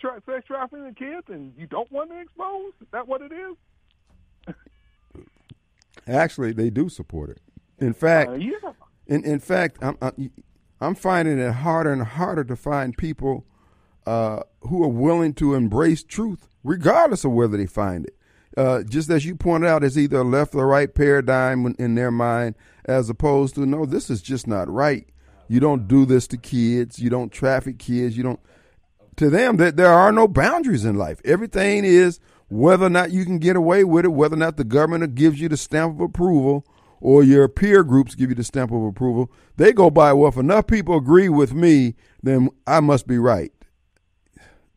tra- 0.00 0.22
sex 0.26 0.46
trafficking 0.46 0.86
in 0.86 0.94
kids, 0.94 1.26
and 1.28 1.52
you 1.56 1.66
don't 1.66 1.90
want 1.92 2.10
to 2.10 2.20
expose? 2.20 2.72
Is 2.80 2.88
that 2.92 3.06
what 3.06 3.22
it 3.22 3.32
is? 3.32 4.54
Actually, 6.06 6.52
they 6.52 6.70
do 6.70 6.88
support 6.88 7.30
it. 7.30 7.40
In 7.78 7.92
fact, 7.92 8.30
uh, 8.30 8.34
yeah. 8.34 8.72
in 9.06 9.24
in 9.24 9.38
fact, 9.38 9.78
I'm, 9.82 9.96
I, 10.00 10.12
I'm 10.80 10.94
finding 10.94 11.38
it 11.38 11.52
harder 11.52 11.92
and 11.92 12.02
harder 12.02 12.44
to 12.44 12.56
find 12.56 12.96
people 12.96 13.44
uh, 14.06 14.40
who 14.62 14.82
are 14.82 14.88
willing 14.88 15.34
to 15.34 15.54
embrace 15.54 16.02
truth, 16.02 16.48
regardless 16.64 17.24
of 17.24 17.32
whether 17.32 17.56
they 17.56 17.66
find 17.66 18.06
it. 18.06 18.16
Uh, 18.56 18.82
just 18.82 19.10
as 19.10 19.24
you 19.24 19.36
pointed 19.36 19.68
out, 19.68 19.84
it's 19.84 19.96
either 19.96 20.18
a 20.18 20.24
left 20.24 20.54
or 20.54 20.66
right 20.66 20.92
paradigm 20.92 21.74
in 21.78 21.94
their 21.94 22.10
mind, 22.10 22.56
as 22.84 23.08
opposed 23.08 23.54
to 23.54 23.64
no, 23.64 23.86
this 23.86 24.10
is 24.10 24.20
just 24.20 24.46
not 24.46 24.68
right. 24.68 25.06
You 25.48 25.60
don't 25.60 25.86
do 25.86 26.04
this 26.04 26.26
to 26.28 26.36
kids. 26.36 26.98
You 26.98 27.10
don't 27.10 27.32
traffic 27.32 27.78
kids. 27.78 28.16
You 28.16 28.22
don't. 28.22 28.40
To 29.16 29.30
them, 29.30 29.56
that 29.58 29.76
there 29.76 29.90
are 29.90 30.12
no 30.12 30.26
boundaries 30.26 30.84
in 30.84 30.96
life. 30.96 31.20
Everything 31.24 31.84
is 31.84 32.20
whether 32.48 32.86
or 32.86 32.90
not 32.90 33.12
you 33.12 33.24
can 33.24 33.38
get 33.38 33.54
away 33.54 33.84
with 33.84 34.04
it, 34.04 34.08
whether 34.08 34.34
or 34.34 34.38
not 34.38 34.56
the 34.56 34.64
government 34.64 35.14
gives 35.14 35.40
you 35.40 35.48
the 35.48 35.56
stamp 35.56 35.96
of 35.96 36.00
approval, 36.00 36.64
or 37.00 37.22
your 37.22 37.46
peer 37.46 37.84
groups 37.84 38.14
give 38.14 38.30
you 38.30 38.34
the 38.34 38.44
stamp 38.44 38.72
of 38.72 38.82
approval. 38.82 39.30
They 39.56 39.72
go 39.72 39.90
by 39.90 40.12
well. 40.12 40.28
If 40.28 40.36
enough 40.36 40.66
people 40.66 40.96
agree 40.96 41.28
with 41.28 41.52
me, 41.52 41.94
then 42.22 42.48
I 42.66 42.80
must 42.80 43.06
be 43.06 43.18
right. 43.18 43.52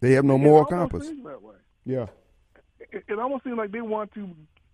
They 0.02 0.12
have 0.14 0.26
no 0.26 0.38
moral 0.38 0.66
compass. 0.66 1.10
Yeah 1.86 2.08
it, 2.94 3.04
it 3.08 3.20
almost 3.20 3.44
seems 3.44 3.58
like 3.58 3.72
they 3.72 3.82
want 3.82 4.14
to, 4.14 4.30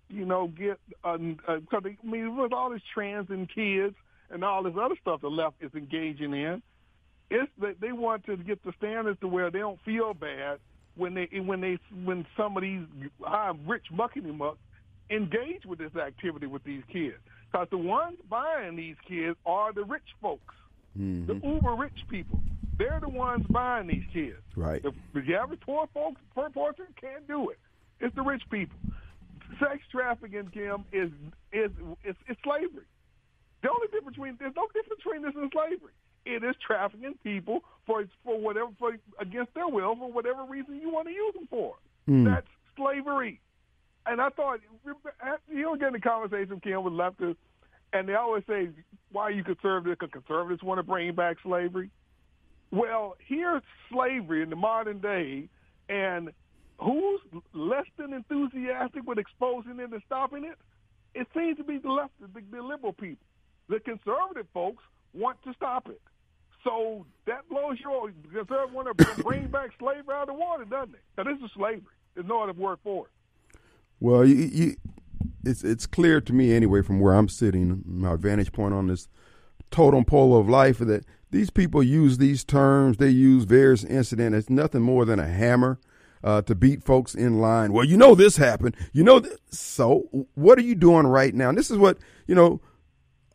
you 0.10 0.26
know, 0.26 0.48
get 0.48 0.80
because 0.88 1.38
uh, 1.48 1.78
uh, 1.78 1.80
I 1.82 2.08
mean 2.08 2.38
with 2.38 2.54
all 2.54 2.70
this 2.70 2.82
trans 2.94 3.30
and 3.30 3.50
kids 3.54 3.96
and 4.30 4.44
all 4.44 4.64
this 4.64 4.76
other 4.80 4.96
stuff 5.02 5.22
the 5.22 5.30
left 5.30 5.56
is 5.62 5.72
engaging 5.74 6.34
in, 6.34 6.62
it's 7.30 7.52
that 7.62 7.80
they 7.80 7.92
want 7.92 8.26
to 8.26 8.38
get 8.38 8.64
the 8.64 8.74
standards 8.78 9.20
to 9.22 9.28
where 9.28 9.50
they 9.52 9.60
don't 9.60 9.80
feel 9.84 10.14
bad 10.14 10.60
when 10.96 11.14
they 11.14 11.28
when 11.40 11.62
they 11.62 11.80
when 12.04 12.26
some 12.36 12.58
of 12.58 12.64
these 12.64 12.82
high 13.22 13.54
rich 13.66 13.86
muckety 13.94 14.36
muck 14.36 14.58
engage 15.10 15.66
with 15.66 15.80
this 15.80 15.96
activity 15.96 16.46
with 16.46 16.64
these 16.64 16.84
kids. 16.92 17.18
Because 17.52 17.68
the 17.72 17.78
ones 17.78 18.18
buying 18.30 18.76
these 18.76 18.96
kids 19.08 19.36
are 19.46 19.74
the 19.74 19.84
rich 19.84 20.04
folks, 20.22 20.54
mm-hmm. 20.98 21.26
the 21.26 21.48
uber 21.48 21.74
rich 21.74 22.06
people. 22.10 22.40
They're 22.78 23.00
the 23.02 23.10
ones 23.10 23.46
buying 23.50 23.88
these 23.88 24.06
kids. 24.14 24.38
Right. 24.56 24.82
The, 24.82 24.94
the 25.14 25.36
average 25.36 25.60
poor 25.62 25.88
folks, 25.94 26.22
poor 26.34 26.50
person 26.50 26.86
can't 27.02 27.28
do 27.28 27.50
it. 27.50 27.58
It's 28.00 28.16
the 28.16 28.22
rich 28.22 28.44
people. 28.50 28.78
Sex 29.60 29.80
trafficking, 29.92 30.50
Kim, 30.54 30.86
is 30.92 31.10
is 31.52 31.72
it's, 32.04 32.20
it's 32.28 32.40
slavery. 32.44 32.86
The 33.62 33.70
only 33.70 33.88
difference 33.88 34.16
between 34.16 34.38
there's 34.40 34.56
no 34.56 34.68
difference 34.74 35.02
between 35.04 35.22
this 35.24 35.34
and 35.36 35.52
slavery. 35.52 35.94
It 36.26 36.44
is 36.44 36.56
trafficking 36.66 37.16
people 37.24 37.62
for 37.86 38.06
for 38.24 38.40
whatever 38.40 38.70
for 38.78 38.98
against 39.20 39.54
their 39.54 39.68
will 39.68 39.96
for 39.96 40.12
whatever 40.12 40.44
reason 40.44 40.80
you 40.82 40.90
want 40.90 41.08
to 41.08 41.14
use 41.14 41.34
them 41.34 41.48
for. 41.50 41.76
Mm. 42.08 42.26
That's 42.26 42.48
slavery. 42.76 43.42
And 44.06 44.22
I 44.22 44.30
thought 44.30 44.60
you 44.86 45.62
know, 45.62 45.76
get 45.76 45.88
in 45.88 45.94
the 45.94 46.00
conversation, 46.00 46.60
Kim, 46.62 46.84
with 46.84 46.94
leftists, 46.94 47.36
and 47.94 48.08
they 48.08 48.16
always 48.16 48.44
say, 48.48 48.70
"Why 49.12 49.24
are 49.24 49.32
you 49.32 49.44
conservative?" 49.44 50.00
Because 50.00 50.14
conservatives 50.14 50.64
want 50.64 50.80
to 50.80 50.84
bring 50.84 51.14
back 51.14 51.38
slavery. 51.44 51.90
Well, 52.72 53.18
here's 53.28 53.64
slavery 53.92 54.44
in 54.44 54.50
the 54.50 54.56
modern 54.56 55.00
day, 55.00 55.50
and 55.90 56.30
who's 56.80 57.22
less 57.54 57.86
than 57.98 58.14
enthusiastic 58.14 59.06
with 59.06 59.18
exposing 59.18 59.80
it 59.80 59.92
and 59.92 60.02
stopping 60.06 60.46
it? 60.46 60.58
It 61.14 61.28
seems 61.36 61.58
to 61.58 61.64
be 61.64 61.78
the 61.78 61.90
left, 61.90 62.12
the, 62.22 62.42
the 62.52 62.62
liberal 62.62 62.94
people. 62.94 63.26
The 63.68 63.80
conservative 63.80 64.48
folks 64.54 64.84
want 65.14 65.42
to 65.44 65.54
stop 65.54 65.90
it. 65.90 66.02
So 66.64 67.06
that 67.26 67.48
blows 67.50 67.80
your 67.80 68.12
conservative 68.32 68.74
want 68.74 68.98
to 68.98 69.06
bring 69.24 69.48
back 69.48 69.70
slavery 69.80 70.14
out 70.14 70.24
of 70.24 70.28
the 70.28 70.34
water, 70.34 70.66
doesn't 70.66 70.96
it? 70.96 71.02
Now, 71.18 71.24
this 71.24 71.38
is 71.44 71.52
slavery. 71.56 71.82
There's 72.16 72.28
no 72.28 72.44
other 72.44 72.54
word 72.54 72.80
for 72.84 73.06
it. 73.06 73.60
Well, 74.00 74.26
you, 74.26 74.36
you, 74.36 74.76
it's 75.44 75.64
it's 75.64 75.86
clear 75.86 76.22
to 76.22 76.34
me 76.34 76.54
anyway 76.54 76.82
from 76.82 77.00
where 77.00 77.14
I'm 77.14 77.28
sitting, 77.28 77.84
my 77.86 78.16
vantage 78.16 78.52
point 78.52 78.74
on 78.74 78.88
this 78.88 79.08
totem 79.72 80.06
pole 80.06 80.38
of 80.38 80.48
life, 80.48 80.80
that 80.80 81.06
these 81.32 81.50
people 81.50 81.84
use 81.84 82.18
these 82.18 82.44
terms. 82.44 82.98
They 82.98 83.10
use 83.10 83.44
various 83.44 83.84
incidents. 83.84 84.38
It's 84.38 84.50
nothing 84.50 84.82
more 84.82 85.06
than 85.06 85.20
a 85.20 85.28
hammer 85.28 85.80
uh, 86.24 86.42
to 86.44 86.56
beat 86.56 86.84
folks 86.84 87.16
in 87.16 87.40
line. 87.40 87.74
Well, 87.74 87.86
you 87.86 87.98
know 87.98 88.16
this 88.16 88.38
happened. 88.38 88.76
You 88.94 89.04
know, 89.04 89.20
th- 89.20 89.38
so 89.50 90.28
what 90.36 90.58
are 90.58 90.64
you 90.64 90.76
doing 90.76 91.08
right 91.08 91.34
now? 91.34 91.50
And 91.50 91.58
this 91.58 91.72
is 91.72 91.78
what 91.78 91.98
you 92.30 92.36
know, 92.36 92.62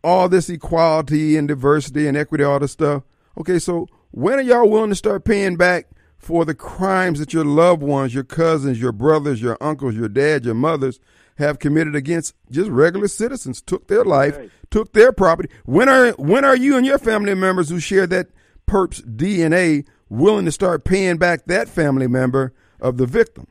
all 0.05 0.29
this 0.29 0.49
equality 0.49 1.37
and 1.37 1.49
diversity 1.49 2.07
and 2.07 2.16
equity, 2.16 2.44
all 2.44 2.61
this 2.61 2.73
stuff. 2.73 3.03
Okay, 3.37 3.59
so 3.59 3.88
when 4.12 4.38
are 4.38 4.42
y'all 4.42 4.70
willing 4.70 4.90
to 4.90 4.97
start 4.97 5.25
paying 5.25 5.57
back 5.57 5.88
for 6.16 6.44
the 6.44 6.55
crimes 6.55 7.18
that 7.18 7.33
your 7.33 7.44
loved 7.44 7.83
ones, 7.83 8.14
your 8.14 8.23
cousins, 8.23 8.81
your 8.81 8.92
brothers, 8.92 9.42
your 9.42 9.59
uncles, 9.61 9.97
your 9.97 10.09
dad, 10.09 10.44
your 10.44 10.55
mothers 10.55 11.01
have 11.38 11.59
committed 11.59 11.97
against 11.97 12.35
just 12.51 12.70
regular 12.70 13.09
citizens? 13.09 13.61
Took 13.61 13.88
their 13.88 14.05
life, 14.05 14.38
took 14.70 14.92
their 14.92 15.11
property. 15.11 15.49
When 15.64 15.88
are 15.88 16.12
when 16.12 16.44
are 16.44 16.57
you 16.57 16.77
and 16.77 16.87
your 16.87 16.99
family 16.99 17.35
members 17.35 17.68
who 17.68 17.81
share 17.81 18.07
that 18.07 18.29
perp's 18.66 19.01
DNA 19.01 19.85
willing 20.09 20.44
to 20.44 20.53
start 20.53 20.85
paying 20.85 21.16
back 21.16 21.47
that 21.47 21.68
family 21.68 22.07
member 22.07 22.53
of 22.85 22.99
the 22.99 23.07
victim. 23.07 23.49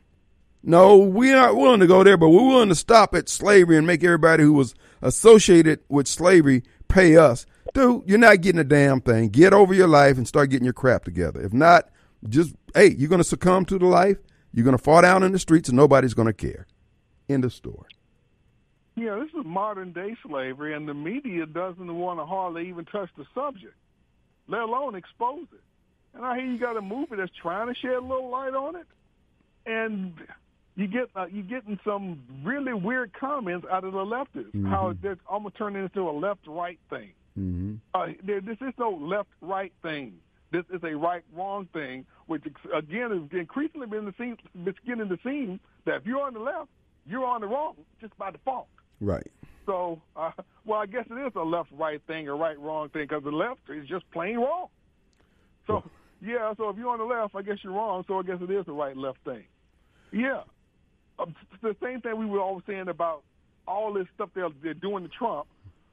No, 0.62 0.96
we 0.96 1.32
aren't 1.32 1.56
willing 1.56 1.80
to 1.80 1.86
go 1.86 2.02
there, 2.04 2.16
but 2.16 2.30
we're 2.30 2.46
willing 2.46 2.70
to 2.70 2.74
stop 2.74 3.14
at 3.14 3.28
slavery 3.28 3.76
and 3.76 3.86
make 3.86 4.02
everybody 4.02 4.44
who 4.44 4.54
was 4.54 4.74
associated 5.02 5.80
with 5.90 6.08
slavery 6.08 6.62
pay 6.88 7.18
us. 7.18 7.44
Dude, 7.74 8.04
you're 8.06 8.16
not 8.16 8.40
getting 8.40 8.60
a 8.60 8.64
damn 8.64 9.00
thing. 9.00 9.28
Get 9.28 9.52
over 9.52 9.74
your 9.74 9.88
life 9.88 10.16
and 10.16 10.26
start 10.26 10.48
getting 10.48 10.64
your 10.64 10.72
crap 10.72 11.04
together. 11.04 11.42
If 11.42 11.52
not, 11.52 11.90
just, 12.28 12.54
hey, 12.74 12.94
you're 12.96 13.10
going 13.10 13.20
to 13.20 13.24
succumb 13.24 13.66
to 13.66 13.78
the 13.78 13.86
life. 13.86 14.16
You're 14.54 14.64
going 14.64 14.76
to 14.76 14.82
fall 14.82 15.02
down 15.02 15.24
in 15.24 15.32
the 15.32 15.38
streets 15.38 15.68
and 15.68 15.76
nobody's 15.76 16.14
going 16.14 16.26
to 16.26 16.32
care. 16.32 16.66
End 17.28 17.44
of 17.44 17.52
story. 17.52 17.88
Yeah, 18.96 19.16
this 19.16 19.30
is 19.38 19.44
modern 19.44 19.92
day 19.92 20.16
slavery, 20.24 20.72
and 20.72 20.88
the 20.88 20.94
media 20.94 21.46
doesn't 21.46 21.98
want 21.98 22.20
to 22.20 22.26
hardly 22.26 22.68
even 22.68 22.84
touch 22.84 23.10
the 23.18 23.26
subject, 23.34 23.74
let 24.46 24.60
alone 24.60 24.94
expose 24.94 25.48
it. 25.52 25.60
And 26.14 26.24
I 26.24 26.38
hear 26.38 26.46
you 26.46 26.58
got 26.58 26.76
a 26.76 26.80
movie 26.80 27.16
that's 27.16 27.32
trying 27.42 27.66
to 27.66 27.74
shed 27.74 27.94
a 27.94 28.00
little 28.00 28.30
light 28.30 28.54
on 28.54 28.76
it 28.76 28.86
and 29.66 30.14
you 30.76 30.86
get 30.86 31.08
uh, 31.14 31.26
you 31.26 31.42
getting 31.42 31.78
some 31.84 32.20
really 32.42 32.72
weird 32.72 33.12
comments 33.18 33.66
out 33.70 33.84
of 33.84 33.92
the 33.92 33.98
leftists. 33.98 34.52
Mm-hmm. 34.52 34.66
How 34.66 34.94
they're 35.00 35.18
almost 35.28 35.56
turning 35.56 35.84
into 35.84 36.08
a 36.08 36.12
left-right 36.12 36.80
thing. 36.90 37.10
Mm-hmm. 37.38 37.74
Uh, 37.94 38.06
there, 38.24 38.40
this 38.40 38.56
is 38.60 38.72
no 38.78 38.90
left-right 38.90 39.72
thing. 39.82 40.14
This 40.52 40.64
is 40.72 40.80
a 40.84 40.94
right-wrong 40.94 41.68
thing, 41.72 42.06
which 42.26 42.44
again 42.76 43.10
is 43.12 43.38
increasingly 43.38 43.86
been 43.88 44.04
the 44.04 44.14
scene, 44.18 44.36
beginning 44.64 45.08
to 45.08 45.18
seem 45.24 45.58
that 45.84 45.96
if 45.96 46.06
you're 46.06 46.20
on 46.20 46.34
the 46.34 46.40
left, 46.40 46.68
you're 47.06 47.24
on 47.24 47.40
the 47.40 47.46
wrong 47.46 47.74
just 48.00 48.16
by 48.18 48.30
default. 48.30 48.68
Right. 49.00 49.30
So, 49.66 50.00
uh, 50.14 50.30
well, 50.64 50.80
I 50.80 50.86
guess 50.86 51.06
it 51.10 51.14
is 51.14 51.32
a 51.34 51.42
left-right 51.42 52.02
thing, 52.06 52.28
a 52.28 52.34
right-wrong 52.34 52.90
thing, 52.90 53.06
because 53.08 53.24
the 53.24 53.30
left 53.30 53.60
is 53.68 53.88
just 53.88 54.08
plain 54.12 54.36
wrong. 54.36 54.68
So, 55.66 55.82
yeah. 56.20 56.52
So 56.56 56.68
if 56.68 56.76
you're 56.76 56.90
on 56.90 56.98
the 56.98 57.04
left, 57.04 57.34
I 57.34 57.42
guess 57.42 57.56
you're 57.62 57.72
wrong. 57.72 58.04
So 58.06 58.18
I 58.18 58.22
guess 58.22 58.38
it 58.40 58.50
is 58.50 58.64
a 58.68 58.72
right-left 58.72 59.18
thing. 59.24 59.44
Yeah. 60.14 60.42
Um, 61.18 61.34
the 61.62 61.76
same 61.82 62.00
thing 62.00 62.16
we 62.16 62.26
were 62.26 62.40
always 62.40 62.64
saying 62.66 62.88
about 62.88 63.22
all 63.66 63.92
this 63.92 64.06
stuff 64.14 64.30
they're, 64.34 64.48
they're 64.62 64.74
doing 64.74 65.04
to 65.04 65.10
Trump. 65.10 65.46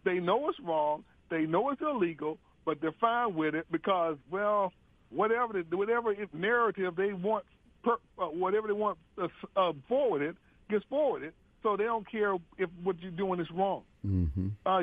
They 0.06 0.20
know 0.20 0.50
it's 0.50 0.60
wrong. 0.60 1.04
They 1.30 1.42
know 1.42 1.70
it's 1.72 1.82
illegal, 1.82 2.38
but 2.66 2.82
they're 2.82 2.96
fine 3.00 3.36
with 3.36 3.56
it 3.56 3.66
because, 3.72 4.18
well, 4.30 4.74
whatever 5.10 5.64
the, 5.64 5.78
whatever 5.78 6.16
narrative 6.34 6.96
they 6.96 7.14
want, 7.14 7.46
per, 7.84 7.94
uh, 8.20 8.26
whatever 8.26 8.68
they 8.68 8.74
want 8.74 8.98
uh, 9.22 9.28
uh, 9.56 9.74
forwarded 9.88 10.36
gets 10.70 10.86
forwarded. 10.90 11.34
So 11.64 11.78
they 11.78 11.84
don't 11.84 12.10
care 12.10 12.36
if 12.58 12.70
what 12.84 13.00
you're 13.02 13.12
doing 13.12 13.40
is 13.40 13.48
wrong. 13.52 13.84
Mm-hmm. 14.06 14.48
Uh, 14.66 14.80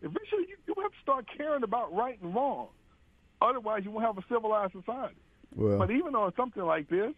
eventually, 0.00 0.46
you, 0.48 0.56
you 0.66 0.74
have 0.82 0.90
to 0.90 1.00
start 1.02 1.26
caring 1.36 1.62
about 1.62 1.94
right 1.94 2.20
and 2.22 2.34
wrong. 2.34 2.68
Otherwise, 3.42 3.82
you 3.84 3.90
won't 3.90 4.06
have 4.06 4.16
a 4.16 4.24
civilized 4.28 4.72
society. 4.72 5.16
Well, 5.54 5.78
but 5.78 5.90
even 5.90 6.14
on 6.14 6.32
something 6.36 6.62
like 6.62 6.88
this, 6.88 7.12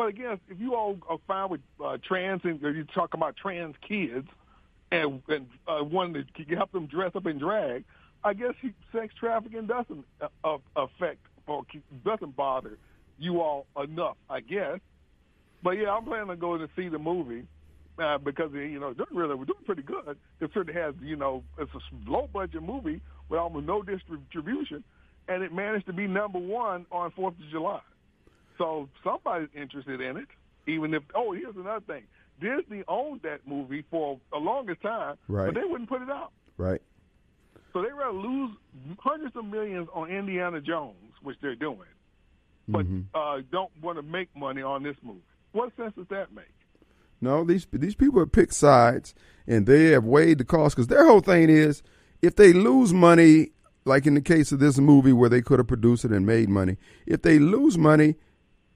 but 0.00 0.08
again, 0.08 0.40
if 0.48 0.58
you 0.58 0.74
all 0.74 0.96
are 1.10 1.18
fine 1.28 1.50
with 1.50 1.60
uh, 1.84 1.98
trans 2.02 2.40
and 2.44 2.58
you 2.62 2.84
talk 2.94 3.12
about 3.12 3.36
trans 3.36 3.74
kids 3.86 4.26
and, 4.90 5.20
and 5.28 5.46
uh, 5.68 5.84
wanting 5.84 6.24
to 6.34 6.56
help 6.56 6.72
them 6.72 6.86
dress 6.86 7.10
up 7.14 7.26
in 7.26 7.38
drag, 7.38 7.84
I 8.24 8.32
guess 8.32 8.54
sex 8.92 9.12
trafficking 9.20 9.66
doesn't 9.66 10.06
uh, 10.42 10.56
affect 10.74 11.18
or 11.46 11.66
doesn't 12.02 12.34
bother 12.34 12.78
you 13.18 13.42
all 13.42 13.66
enough, 13.76 14.16
I 14.30 14.40
guess. 14.40 14.78
But 15.62 15.72
yeah, 15.72 15.90
I'm 15.90 16.06
planning 16.06 16.30
on 16.30 16.38
going 16.38 16.60
to 16.62 16.70
see 16.74 16.88
the 16.88 16.98
movie 16.98 17.46
uh, 18.02 18.16
because 18.16 18.52
you 18.54 18.80
know 18.80 18.94
they're 18.94 19.04
really 19.12 19.34
we're 19.34 19.44
doing 19.44 19.64
pretty 19.66 19.82
good. 19.82 20.16
It 20.40 20.50
certainly 20.54 20.80
has 20.80 20.94
you 21.02 21.16
know 21.16 21.44
it's 21.58 21.72
a 21.74 22.10
low 22.10 22.26
budget 22.32 22.62
movie 22.62 23.02
with 23.28 23.38
almost 23.38 23.66
no 23.66 23.82
distribution, 23.82 24.82
and 25.28 25.42
it 25.42 25.52
managed 25.52 25.84
to 25.88 25.92
be 25.92 26.06
number 26.06 26.38
one 26.38 26.86
on 26.90 27.10
Fourth 27.10 27.34
of 27.34 27.50
July. 27.50 27.80
So 28.60 28.90
somebody's 29.02 29.48
interested 29.54 30.02
in 30.02 30.18
it, 30.18 30.28
even 30.66 30.92
if. 30.92 31.02
Oh, 31.14 31.32
here's 31.32 31.56
another 31.56 31.80
thing: 31.86 32.02
Disney 32.42 32.84
owned 32.88 33.22
that 33.22 33.40
movie 33.46 33.86
for 33.90 34.20
a 34.34 34.38
longest 34.38 34.82
time, 34.82 35.16
right. 35.28 35.46
but 35.46 35.54
they 35.54 35.66
wouldn't 35.66 35.88
put 35.88 36.02
it 36.02 36.10
out. 36.10 36.30
Right. 36.58 36.82
So 37.72 37.80
they 37.80 37.90
rather 37.90 38.12
lose 38.12 38.50
hundreds 38.98 39.34
of 39.34 39.46
millions 39.46 39.88
on 39.94 40.10
Indiana 40.10 40.60
Jones, 40.60 41.14
which 41.22 41.38
they're 41.40 41.54
doing, 41.54 41.88
but 42.68 42.84
mm-hmm. 42.84 43.00
uh, 43.14 43.40
don't 43.50 43.70
want 43.80 43.96
to 43.96 44.02
make 44.02 44.28
money 44.36 44.60
on 44.60 44.82
this 44.82 44.96
movie. 45.02 45.22
What 45.52 45.74
sense 45.78 45.94
does 45.96 46.08
that 46.10 46.34
make? 46.34 46.44
No, 47.22 47.44
these 47.44 47.66
these 47.72 47.94
people 47.94 48.20
have 48.20 48.32
picked 48.32 48.52
sides 48.52 49.14
and 49.46 49.66
they 49.66 49.86
have 49.92 50.04
weighed 50.04 50.36
the 50.36 50.44
cost 50.44 50.76
because 50.76 50.88
their 50.88 51.06
whole 51.06 51.20
thing 51.20 51.48
is 51.48 51.82
if 52.20 52.36
they 52.36 52.52
lose 52.52 52.92
money 52.92 53.52
like 53.86 54.06
in 54.06 54.12
the 54.12 54.20
case 54.20 54.52
of 54.52 54.58
this 54.58 54.78
movie 54.78 55.14
where 55.14 55.30
they 55.30 55.40
could 55.40 55.58
have 55.58 55.68
produced 55.68 56.04
it 56.04 56.10
and 56.10 56.26
made 56.26 56.50
money, 56.50 56.76
if 57.06 57.22
they 57.22 57.38
lose 57.38 57.78
money, 57.78 58.16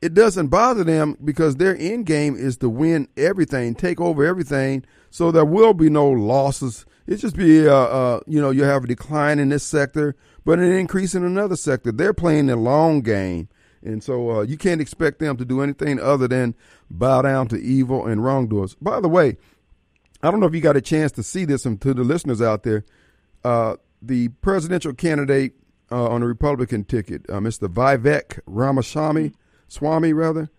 it 0.04 0.12
doesn't 0.12 0.48
bother 0.48 0.84
them 0.84 1.16
because 1.24 1.56
their 1.56 1.74
end 1.78 2.04
game 2.04 2.36
is 2.36 2.58
to 2.58 2.68
win 2.68 3.08
everything, 3.16 3.74
take 3.74 4.02
over 4.02 4.22
everything. 4.22 4.84
So 5.08 5.32
there 5.32 5.46
will 5.46 5.72
be 5.72 5.88
no 5.88 6.06
losses. 6.10 6.84
It 7.06 7.16
just 7.16 7.34
be, 7.34 7.66
uh, 7.66 7.72
uh, 7.72 8.20
you 8.26 8.38
know, 8.38 8.50
you 8.50 8.64
have 8.64 8.84
a 8.84 8.86
decline 8.86 9.38
in 9.38 9.48
this 9.48 9.64
sector, 9.64 10.14
but 10.44 10.58
an 10.58 10.70
increase 10.70 11.14
in 11.14 11.24
another 11.24 11.56
sector. 11.56 11.90
They're 11.90 12.12
playing 12.12 12.46
the 12.46 12.56
long 12.56 13.00
game. 13.00 13.48
And 13.82 14.04
so 14.04 14.30
uh, 14.30 14.40
you 14.42 14.58
can't 14.58 14.82
expect 14.82 15.20
them 15.20 15.38
to 15.38 15.44
do 15.46 15.62
anything 15.62 15.98
other 15.98 16.28
than 16.28 16.54
bow 16.90 17.22
down 17.22 17.48
to 17.48 17.56
evil 17.56 18.06
and 18.06 18.22
wrongdoers. 18.22 18.74
By 18.74 19.00
the 19.00 19.08
way, 19.08 19.38
I 20.22 20.30
don't 20.30 20.38
know 20.38 20.46
if 20.46 20.54
you 20.54 20.60
got 20.60 20.76
a 20.76 20.82
chance 20.82 21.12
to 21.12 21.22
see 21.22 21.46
this 21.46 21.64
and 21.64 21.80
to 21.80 21.94
the 21.94 22.04
listeners 22.04 22.42
out 22.42 22.62
there. 22.62 22.84
Uh, 23.42 23.76
the 24.02 24.28
presidential 24.28 24.92
candidate 24.92 25.54
uh, 25.90 26.08
on 26.08 26.20
the 26.20 26.26
Republican 26.26 26.84
ticket, 26.84 27.24
uh, 27.30 27.40
Mr. 27.40 27.68
Vivek 27.68 28.40
Ramaswamy, 28.44 29.32
Swami 29.68 30.12
rather, 30.12 30.50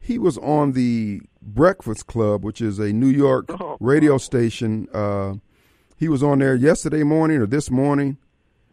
he 0.00 0.18
was 0.18 0.38
on 0.38 0.72
the 0.72 1.22
Breakfast 1.42 2.06
Club, 2.06 2.44
which 2.44 2.60
is 2.60 2.78
a 2.78 2.92
New 2.92 3.08
York 3.08 3.46
oh, 3.60 3.76
radio 3.80 4.18
station. 4.18 4.88
Uh, 4.92 5.34
he 5.96 6.08
was 6.08 6.22
on 6.22 6.38
there 6.38 6.54
yesterday 6.54 7.02
morning 7.02 7.38
or 7.38 7.46
this 7.46 7.70
morning. 7.70 8.18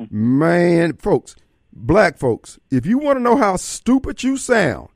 Man, 0.09 0.97
folks, 0.97 1.35
black 1.73 2.17
folks, 2.17 2.59
if 2.69 2.85
you 2.85 2.97
want 2.97 3.17
to 3.17 3.23
know 3.23 3.37
how 3.37 3.55
stupid 3.55 4.23
you 4.23 4.37
sound 4.37 4.89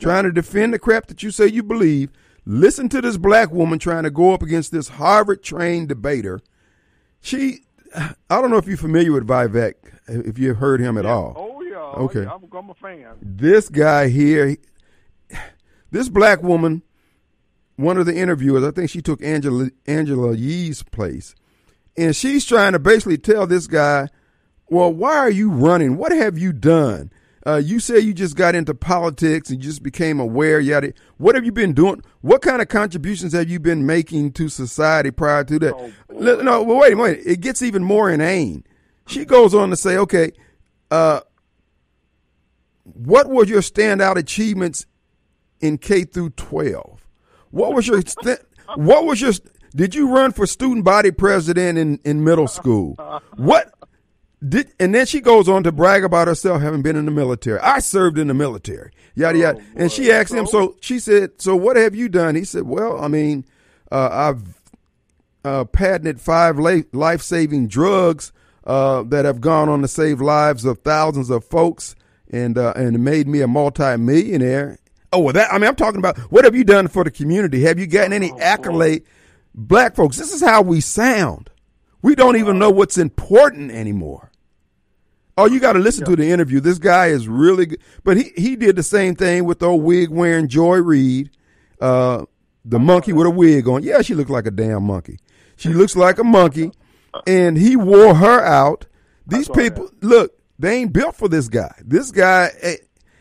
trying 0.00 0.24
to 0.24 0.32
defend 0.32 0.74
the 0.74 0.78
crap 0.78 1.06
that 1.06 1.22
you 1.22 1.30
say 1.30 1.46
you 1.46 1.62
believe, 1.62 2.10
listen 2.44 2.88
to 2.90 3.00
this 3.00 3.16
black 3.16 3.50
woman 3.50 3.78
trying 3.78 4.04
to 4.04 4.10
go 4.10 4.32
up 4.32 4.42
against 4.42 4.72
this 4.72 4.88
Harvard 4.88 5.42
trained 5.42 5.88
debater. 5.88 6.40
She, 7.20 7.60
I 7.94 8.40
don't 8.40 8.50
know 8.50 8.58
if 8.58 8.66
you're 8.66 8.76
familiar 8.76 9.12
with 9.12 9.26
Vivek, 9.26 9.74
if 10.06 10.38
you've 10.38 10.58
heard 10.58 10.80
him 10.80 10.96
at 10.98 11.04
yeah. 11.04 11.12
all. 11.12 11.45
Oh. 11.96 12.04
Okay. 12.04 12.22
Yeah. 12.22 12.32
I'm, 12.34 12.44
I'm, 12.52 12.70
a 12.70 12.74
fan. 12.74 13.14
This 13.20 13.68
guy 13.68 14.08
here, 14.08 14.56
this 15.90 16.08
black 16.08 16.42
woman, 16.42 16.82
one 17.76 17.98
of 17.98 18.06
the 18.06 18.14
interviewers, 18.14 18.64
I 18.64 18.70
think 18.70 18.90
she 18.90 19.02
took 19.02 19.22
Angela, 19.22 19.70
Angela 19.86 20.34
Yee's 20.34 20.82
place. 20.82 21.34
And 21.96 22.14
she's 22.14 22.44
trying 22.44 22.72
to 22.72 22.78
basically 22.78 23.18
tell 23.18 23.46
this 23.46 23.66
guy, 23.66 24.08
well, 24.68 24.92
why 24.92 25.16
are 25.16 25.30
you 25.30 25.50
running? 25.50 25.96
What 25.96 26.12
have 26.12 26.36
you 26.36 26.52
done? 26.52 27.10
Uh, 27.46 27.62
you 27.64 27.78
say 27.78 28.00
you 28.00 28.12
just 28.12 28.36
got 28.36 28.56
into 28.56 28.74
politics 28.74 29.50
and 29.50 29.60
just 29.60 29.80
became 29.80 30.18
aware. 30.18 30.58
Yada. 30.58 30.92
What 31.16 31.36
have 31.36 31.44
you 31.44 31.52
been 31.52 31.74
doing? 31.74 32.02
What 32.20 32.42
kind 32.42 32.60
of 32.60 32.66
contributions 32.66 33.32
have 33.34 33.48
you 33.48 33.60
been 33.60 33.86
making 33.86 34.32
to 34.32 34.48
society 34.48 35.12
prior 35.12 35.44
to 35.44 35.58
that? 35.60 35.74
Oh, 35.74 35.92
no, 36.10 36.62
well, 36.64 36.78
wait, 36.78 36.96
minute. 36.96 37.20
It 37.24 37.40
gets 37.40 37.62
even 37.62 37.84
more 37.84 38.10
inane. 38.10 38.64
She 39.06 39.24
goes 39.24 39.54
on 39.54 39.70
to 39.70 39.76
say, 39.76 39.96
okay, 39.96 40.32
uh, 40.90 41.20
what 42.94 43.28
were 43.28 43.44
your 43.44 43.60
standout 43.60 44.16
achievements 44.16 44.86
in 45.60 45.78
K 45.78 46.04
through 46.04 46.30
12? 46.30 47.06
What 47.50 47.74
was 47.74 47.86
your 47.86 48.02
st- 48.02 48.40
what 48.76 49.04
was 49.04 49.20
your 49.20 49.32
did 49.74 49.94
you 49.94 50.08
run 50.08 50.32
for 50.32 50.46
student 50.46 50.84
body 50.84 51.10
president 51.10 51.78
in, 51.78 52.00
in 52.04 52.24
middle 52.24 52.48
school? 52.48 52.94
What 53.36 53.72
did, 54.46 54.72
and 54.78 54.94
then 54.94 55.06
she 55.06 55.20
goes 55.20 55.48
on 55.48 55.64
to 55.64 55.72
brag 55.72 56.04
about 56.04 56.28
herself 56.28 56.62
having 56.62 56.82
been 56.82 56.96
in 56.96 57.04
the 57.04 57.10
military. 57.10 57.58
I 57.60 57.80
served 57.80 58.18
in 58.18 58.28
the 58.28 58.34
military, 58.34 58.92
yada 59.14 59.38
yada. 59.38 59.58
Oh, 59.60 59.64
and 59.76 59.92
she 59.92 60.10
asked 60.10 60.32
him, 60.32 60.46
so 60.46 60.76
she 60.80 60.98
said, 60.98 61.40
"So 61.40 61.56
what 61.56 61.76
have 61.76 61.94
you 61.94 62.08
done?" 62.08 62.34
He 62.34 62.44
said, 62.44 62.62
"Well, 62.62 63.00
I 63.02 63.08
mean, 63.08 63.44
uh, 63.90 64.08
I've 64.10 64.60
uh, 65.44 65.64
patented 65.64 66.20
five 66.20 66.58
life 66.58 67.22
saving 67.22 67.68
drugs 67.68 68.32
uh, 68.64 69.02
that 69.04 69.24
have 69.24 69.40
gone 69.40 69.68
on 69.68 69.82
to 69.82 69.88
save 69.88 70.20
lives 70.20 70.64
of 70.64 70.78
thousands 70.80 71.30
of 71.30 71.44
folks, 71.44 71.94
and 72.30 72.58
uh, 72.58 72.72
and 72.76 73.04
made 73.04 73.28
me 73.28 73.40
a 73.40 73.48
multi 73.48 73.96
millionaire." 73.96 74.78
Oh, 75.12 75.20
well, 75.20 75.32
that 75.32 75.52
I 75.52 75.58
mean, 75.58 75.68
I'm 75.68 75.76
talking 75.76 75.98
about 75.98 76.18
what 76.30 76.44
have 76.44 76.54
you 76.54 76.64
done 76.64 76.88
for 76.88 77.04
the 77.04 77.10
community? 77.10 77.62
Have 77.62 77.78
you 77.78 77.86
gotten 77.86 78.12
any 78.12 78.32
oh, 78.32 78.38
accolade? 78.38 79.04
Black 79.54 79.94
folks, 79.94 80.18
this 80.18 80.34
is 80.34 80.42
how 80.42 80.60
we 80.60 80.82
sound. 80.82 81.48
We 82.02 82.14
don't 82.14 82.36
even 82.36 82.58
know 82.58 82.70
what's 82.70 82.98
important 82.98 83.70
anymore. 83.70 84.30
Oh, 85.38 85.46
you 85.46 85.60
got 85.60 85.74
to 85.74 85.78
listen 85.78 86.02
yeah. 86.02 86.10
to 86.10 86.16
the 86.16 86.30
interview. 86.30 86.60
This 86.60 86.78
guy 86.78 87.06
is 87.06 87.28
really 87.28 87.66
good. 87.66 87.80
But 88.04 88.16
he, 88.16 88.32
he 88.36 88.56
did 88.56 88.76
the 88.76 88.82
same 88.82 89.14
thing 89.14 89.44
with 89.44 89.58
the 89.58 89.66
old 89.66 89.82
wig 89.82 90.10
wearing 90.10 90.48
Joy 90.48 90.76
Reid, 90.76 91.30
uh, 91.80 92.24
the 92.64 92.78
monkey 92.78 93.12
with 93.12 93.26
a 93.26 93.30
wig 93.30 93.68
on. 93.68 93.82
Yeah, 93.82 94.02
she 94.02 94.14
looked 94.14 94.30
like 94.30 94.46
a 94.46 94.50
damn 94.50 94.84
monkey. 94.84 95.18
She 95.56 95.70
looks 95.70 95.96
like 95.96 96.18
a 96.18 96.24
monkey, 96.24 96.72
and 97.26 97.56
he 97.56 97.76
wore 97.76 98.14
her 98.14 98.40
out. 98.44 98.86
These 99.26 99.48
people, 99.48 99.90
look, 100.00 100.38
they 100.58 100.78
ain't 100.78 100.92
built 100.92 101.16
for 101.16 101.28
this 101.28 101.48
guy. 101.48 101.74
This 101.84 102.10
guy, 102.10 102.50
eh, 102.60 102.76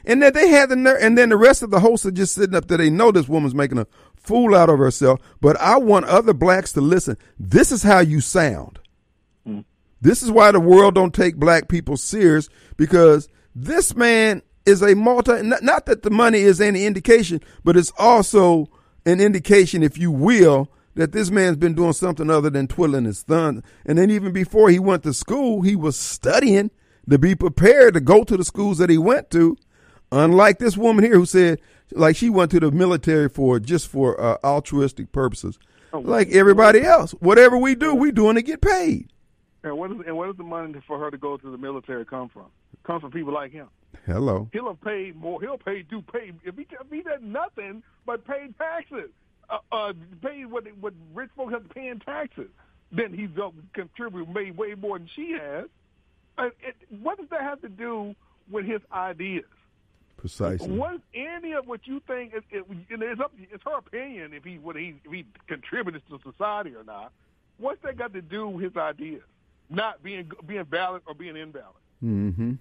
and 0.05 0.21
then 0.21 0.33
they 0.33 0.49
had 0.49 0.69
the 0.69 0.75
nerve, 0.75 0.97
and 1.01 1.17
then 1.17 1.29
the 1.29 1.37
rest 1.37 1.63
of 1.63 1.71
the 1.71 1.79
hosts 1.79 2.05
are 2.05 2.11
just 2.11 2.35
sitting 2.35 2.55
up 2.55 2.67
there. 2.67 2.77
They 2.77 2.89
know 2.89 3.11
this 3.11 3.27
woman's 3.27 3.55
making 3.55 3.79
a 3.79 3.87
fool 4.15 4.55
out 4.55 4.69
of 4.69 4.79
herself. 4.79 5.19
But 5.41 5.59
I 5.59 5.77
want 5.77 6.05
other 6.05 6.33
blacks 6.33 6.71
to 6.73 6.81
listen. 6.81 7.17
This 7.39 7.71
is 7.71 7.83
how 7.83 7.99
you 7.99 8.21
sound. 8.21 8.79
Mm. 9.47 9.65
This 10.01 10.21
is 10.21 10.31
why 10.31 10.51
the 10.51 10.59
world 10.59 10.95
don't 10.95 11.13
take 11.13 11.37
black 11.37 11.67
people 11.67 11.97
serious 11.97 12.49
because 12.77 13.27
this 13.55 13.95
man 13.95 14.41
is 14.65 14.81
a 14.81 14.95
multi. 14.95 15.41
Not, 15.41 15.63
not 15.63 15.85
that 15.87 16.03
the 16.03 16.11
money 16.11 16.39
is 16.39 16.61
any 16.61 16.85
indication, 16.85 17.41
but 17.63 17.77
it's 17.77 17.91
also 17.97 18.69
an 19.05 19.19
indication, 19.21 19.83
if 19.83 19.97
you 19.97 20.11
will, 20.11 20.69
that 20.95 21.11
this 21.11 21.29
man's 21.29 21.57
been 21.57 21.75
doing 21.75 21.93
something 21.93 22.29
other 22.29 22.49
than 22.49 22.67
twiddling 22.67 23.05
his 23.05 23.21
thumb. 23.21 23.63
And 23.85 23.97
then 23.97 24.09
even 24.09 24.31
before 24.31 24.69
he 24.69 24.79
went 24.79 25.03
to 25.03 25.13
school, 25.13 25.61
he 25.61 25.75
was 25.75 25.97
studying 25.97 26.71
to 27.09 27.17
be 27.17 27.35
prepared 27.35 27.93
to 27.93 28.01
go 28.01 28.23
to 28.23 28.37
the 28.37 28.45
schools 28.45 28.77
that 28.77 28.89
he 28.89 28.97
went 28.97 29.29
to. 29.31 29.57
Unlike 30.11 30.59
this 30.59 30.77
woman 30.77 31.03
here 31.03 31.15
who 31.15 31.25
said, 31.25 31.59
like 31.91 32.15
she 32.15 32.29
went 32.29 32.51
to 32.51 32.59
the 32.59 32.71
military 32.71 33.29
for 33.29 33.59
just 33.59 33.87
for 33.87 34.19
uh, 34.19 34.37
altruistic 34.43 35.11
purposes, 35.11 35.59
oh, 35.93 35.99
like 35.99 36.29
everybody 36.29 36.81
else. 36.81 37.11
Whatever 37.13 37.57
we 37.57 37.75
do, 37.75 37.93
we 37.93 38.11
doing 38.11 38.35
to 38.35 38.41
get 38.41 38.61
paid. 38.61 39.11
And 39.63 39.77
what 39.77 39.91
is 39.91 39.97
and 40.05 40.15
where 40.15 40.27
does 40.27 40.37
the 40.37 40.43
money 40.43 40.79
for 40.87 40.99
her 40.99 41.09
to 41.09 41.17
go 41.17 41.37
to 41.37 41.51
the 41.51 41.57
military 41.57 42.05
come 42.05 42.29
from? 42.29 42.45
It 42.73 42.83
comes 42.83 43.01
from 43.01 43.11
people 43.11 43.33
like 43.33 43.51
him. 43.51 43.67
Hello. 44.05 44.47
He'll 44.53 44.67
have 44.67 44.81
paid 44.81 45.15
more. 45.15 45.41
He'll 45.41 45.57
pay 45.57 45.81
do 45.81 46.01
pay 46.01 46.31
if 46.43 46.55
he 46.55 46.67
if 46.69 46.91
he 46.91 47.01
did 47.01 47.23
nothing 47.23 47.81
but 48.05 48.25
paid 48.27 48.55
taxes. 48.59 49.09
Uh, 49.49 49.57
uh, 49.71 49.93
pay 50.21 50.45
what 50.45 50.65
what 50.79 50.93
rich 51.13 51.29
folks 51.35 51.53
have 51.53 51.67
to 51.67 51.73
pay 51.73 51.87
in 51.87 51.99
taxes. 51.99 52.49
Then 52.91 53.13
he's 53.13 53.31
going 53.31 53.53
to 53.53 53.61
contribute 53.73 54.29
made 54.29 54.55
way 54.55 54.75
more 54.75 54.99
than 54.99 55.09
she 55.15 55.31
has. 55.31 55.65
Uh, 56.37 56.49
it, 56.61 56.75
what 57.01 57.17
does 57.17 57.29
that 57.29 57.41
have 57.41 57.61
to 57.61 57.69
do 57.69 58.15
with 58.49 58.65
his 58.65 58.81
ideas? 58.91 59.45
Precisely. 60.17 60.69
What 60.69 61.01
any 61.13 61.53
of 61.53 61.67
what 61.67 61.81
you 61.85 62.01
think 62.07 62.33
it, 62.33 62.43
it, 62.49 62.65
it's 62.89 63.21
up 63.21 63.31
it's 63.37 63.63
her 63.63 63.77
opinion 63.77 64.33
if 64.33 64.43
he 64.43 64.57
what 64.57 64.75
he 64.75 64.95
if 65.03 65.11
he 65.11 65.25
contributes 65.47 66.03
to 66.09 66.19
society 66.23 66.73
or 66.73 66.83
not. 66.83 67.11
What's 67.57 67.81
that 67.83 67.97
got 67.97 68.13
to 68.13 68.21
do 68.21 68.47
with 68.47 68.63
his 68.63 68.75
ideas? 68.75 69.21
Not 69.69 70.01
being 70.01 70.31
being 70.45 70.65
valid 70.65 71.03
or 71.05 71.13
being 71.13 71.37
invalid. 71.37 71.75
Mm-hmm. 72.03 72.53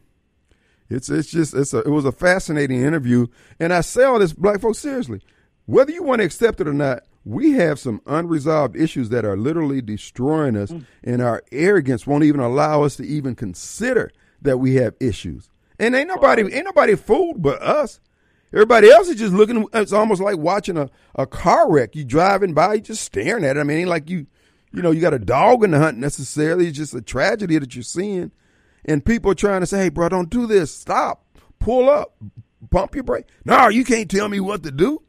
It's 0.91 1.09
it's 1.09 1.31
just 1.31 1.55
it's 1.55 1.73
a 1.73 1.79
it 1.79 1.89
was 1.89 2.05
a 2.05 2.13
fascinating 2.13 2.83
interview, 2.83 3.27
and 3.59 3.73
I 3.73 3.81
say 3.81 4.05
all 4.05 4.19
this 4.19 4.33
black 4.33 4.61
folks 4.61 4.79
seriously. 4.79 5.23
Whether 5.67 5.93
you 5.93 6.03
want 6.03 6.21
to 6.21 6.27
accept 6.27 6.61
it 6.61 6.69
or 6.69 6.75
not, 6.75 7.05
we 7.25 7.53
have 7.53 7.79
some 7.79 8.01
unresolved 8.07 8.77
issues 8.77 9.09
that 9.09 9.25
are 9.25 9.37
literally 9.37 9.81
destroying 9.81 10.57
us, 10.57 10.71
mm. 10.71 10.85
and 11.03 11.23
our 11.23 11.43
arrogance 11.53 12.07
won't 12.07 12.25
even 12.25 12.41
allow 12.41 12.83
us 12.83 12.97
to 12.97 13.07
even 13.07 13.35
consider 13.35 14.11
that 14.43 14.59
we 14.59 14.75
have 14.75 14.95
issues. 15.01 15.49
And 15.79 15.95
ain't 15.95 16.09
nobody 16.09 16.43
ain't 16.43 16.67
nobody 16.67 16.95
fooled 16.97 17.43
but 17.43 17.61
us. 17.63 18.01
Everybody 18.53 18.89
else 18.89 19.09
is 19.09 19.17
just 19.17 19.33
looking. 19.33 19.67
It's 19.73 19.93
almost 19.93 20.21
like 20.21 20.37
watching 20.37 20.77
a, 20.77 20.89
a 21.17 21.27
car 21.27 21.71
wreck. 21.71 21.97
You 21.97 22.05
driving 22.05 22.55
by, 22.55 22.75
you 22.75 22.81
just 22.83 23.03
staring 23.03 23.45
at 23.45 23.57
it. 23.57 23.61
I 23.61 23.65
mean, 23.65 23.79
ain't 23.79 23.89
like 23.89 24.09
you, 24.09 24.27
you 24.73 24.83
know, 24.83 24.93
you 24.93 25.01
got 25.01 25.15
a 25.15 25.19
dog 25.19 25.65
in 25.65 25.73
the 25.73 25.79
hunt 25.79 25.99
necessarily. 25.99 26.69
It's 26.69 26.77
just 26.77 26.95
a 26.95 27.03
tragedy 27.03 27.59
that 27.59 27.75
you're 27.75 27.83
seeing, 27.83 28.31
and 28.85 29.05
people 29.05 29.33
are 29.33 29.37
trying 29.37 29.61
to 29.61 29.67
say, 29.67 29.85
"Hey, 29.85 29.89
bro, 29.89 30.09
don't 30.09 30.31
do 30.31 30.47
this. 30.47 30.73
Stop. 30.73 31.25
Pull 31.59 31.89
up. 31.89 32.15
Pump 32.71 32.95
your 32.95 33.03
brake." 33.03 33.27
No, 33.45 33.69
you 33.69 33.85
can't 33.85 34.11
tell 34.11 34.29
me 34.29 34.39
what 34.39 34.63
to 34.63 34.71
do. 34.71 35.03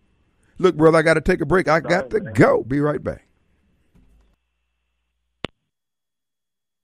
Look, 0.58 0.76
brother, 0.76 0.98
I 0.98 1.02
got 1.02 1.16
to 1.16 1.22
take 1.22 1.42
a 1.42 1.46
break. 1.46 1.68
I 1.68 1.80
got 1.80 2.10
to 2.12 2.20
go. 2.20 2.64
Be 2.64 2.80
right 2.80 3.04
back. 3.04 3.28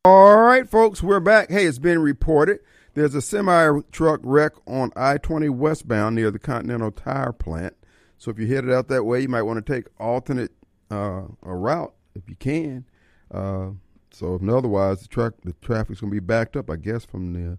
All 0.04 0.38
right, 0.38 0.68
folks, 0.70 1.04
we're 1.04 1.20
back. 1.20 1.50
Hey, 1.50 1.66
it's 1.66 1.80
been 1.80 2.00
reported 2.00 2.60
there's 2.94 3.16
a 3.16 3.22
semi 3.22 3.80
truck 3.92 4.20
wreck 4.24 4.54
on 4.68 4.92
I 4.96 5.18
20 5.18 5.50
westbound 5.50 6.16
near 6.16 6.32
the 6.32 6.40
Continental 6.40 6.92
Tire 6.92 7.32
plant. 7.32 7.76
So 8.18 8.32
if 8.32 8.38
you're 8.38 8.48
headed 8.48 8.72
out 8.72 8.88
that 8.90 9.06
way, 9.06 9.22
you 9.22 9.30
might 9.30 9.44
want 9.44 9.66
to 9.66 9.74
take 9.74 9.88
alternate 10.00 10.52
uh, 10.90 11.24
a 11.44 11.56
route 11.56 11.94
if 12.16 12.24
you 12.28 12.36
can. 12.36 12.86
Uh, 13.32 13.72
so 14.12 14.36
if 14.36 14.48
otherwise, 14.48 15.02
the 15.02 15.08
truck 15.08 15.36
the 15.44 15.54
traffic's 15.62 16.02
gonna 16.02 16.12
be 16.12 16.20
backed 16.20 16.56
up. 16.56 16.70
I 16.70 16.76
guess 16.76 17.06
from 17.06 17.34
the 17.34 17.58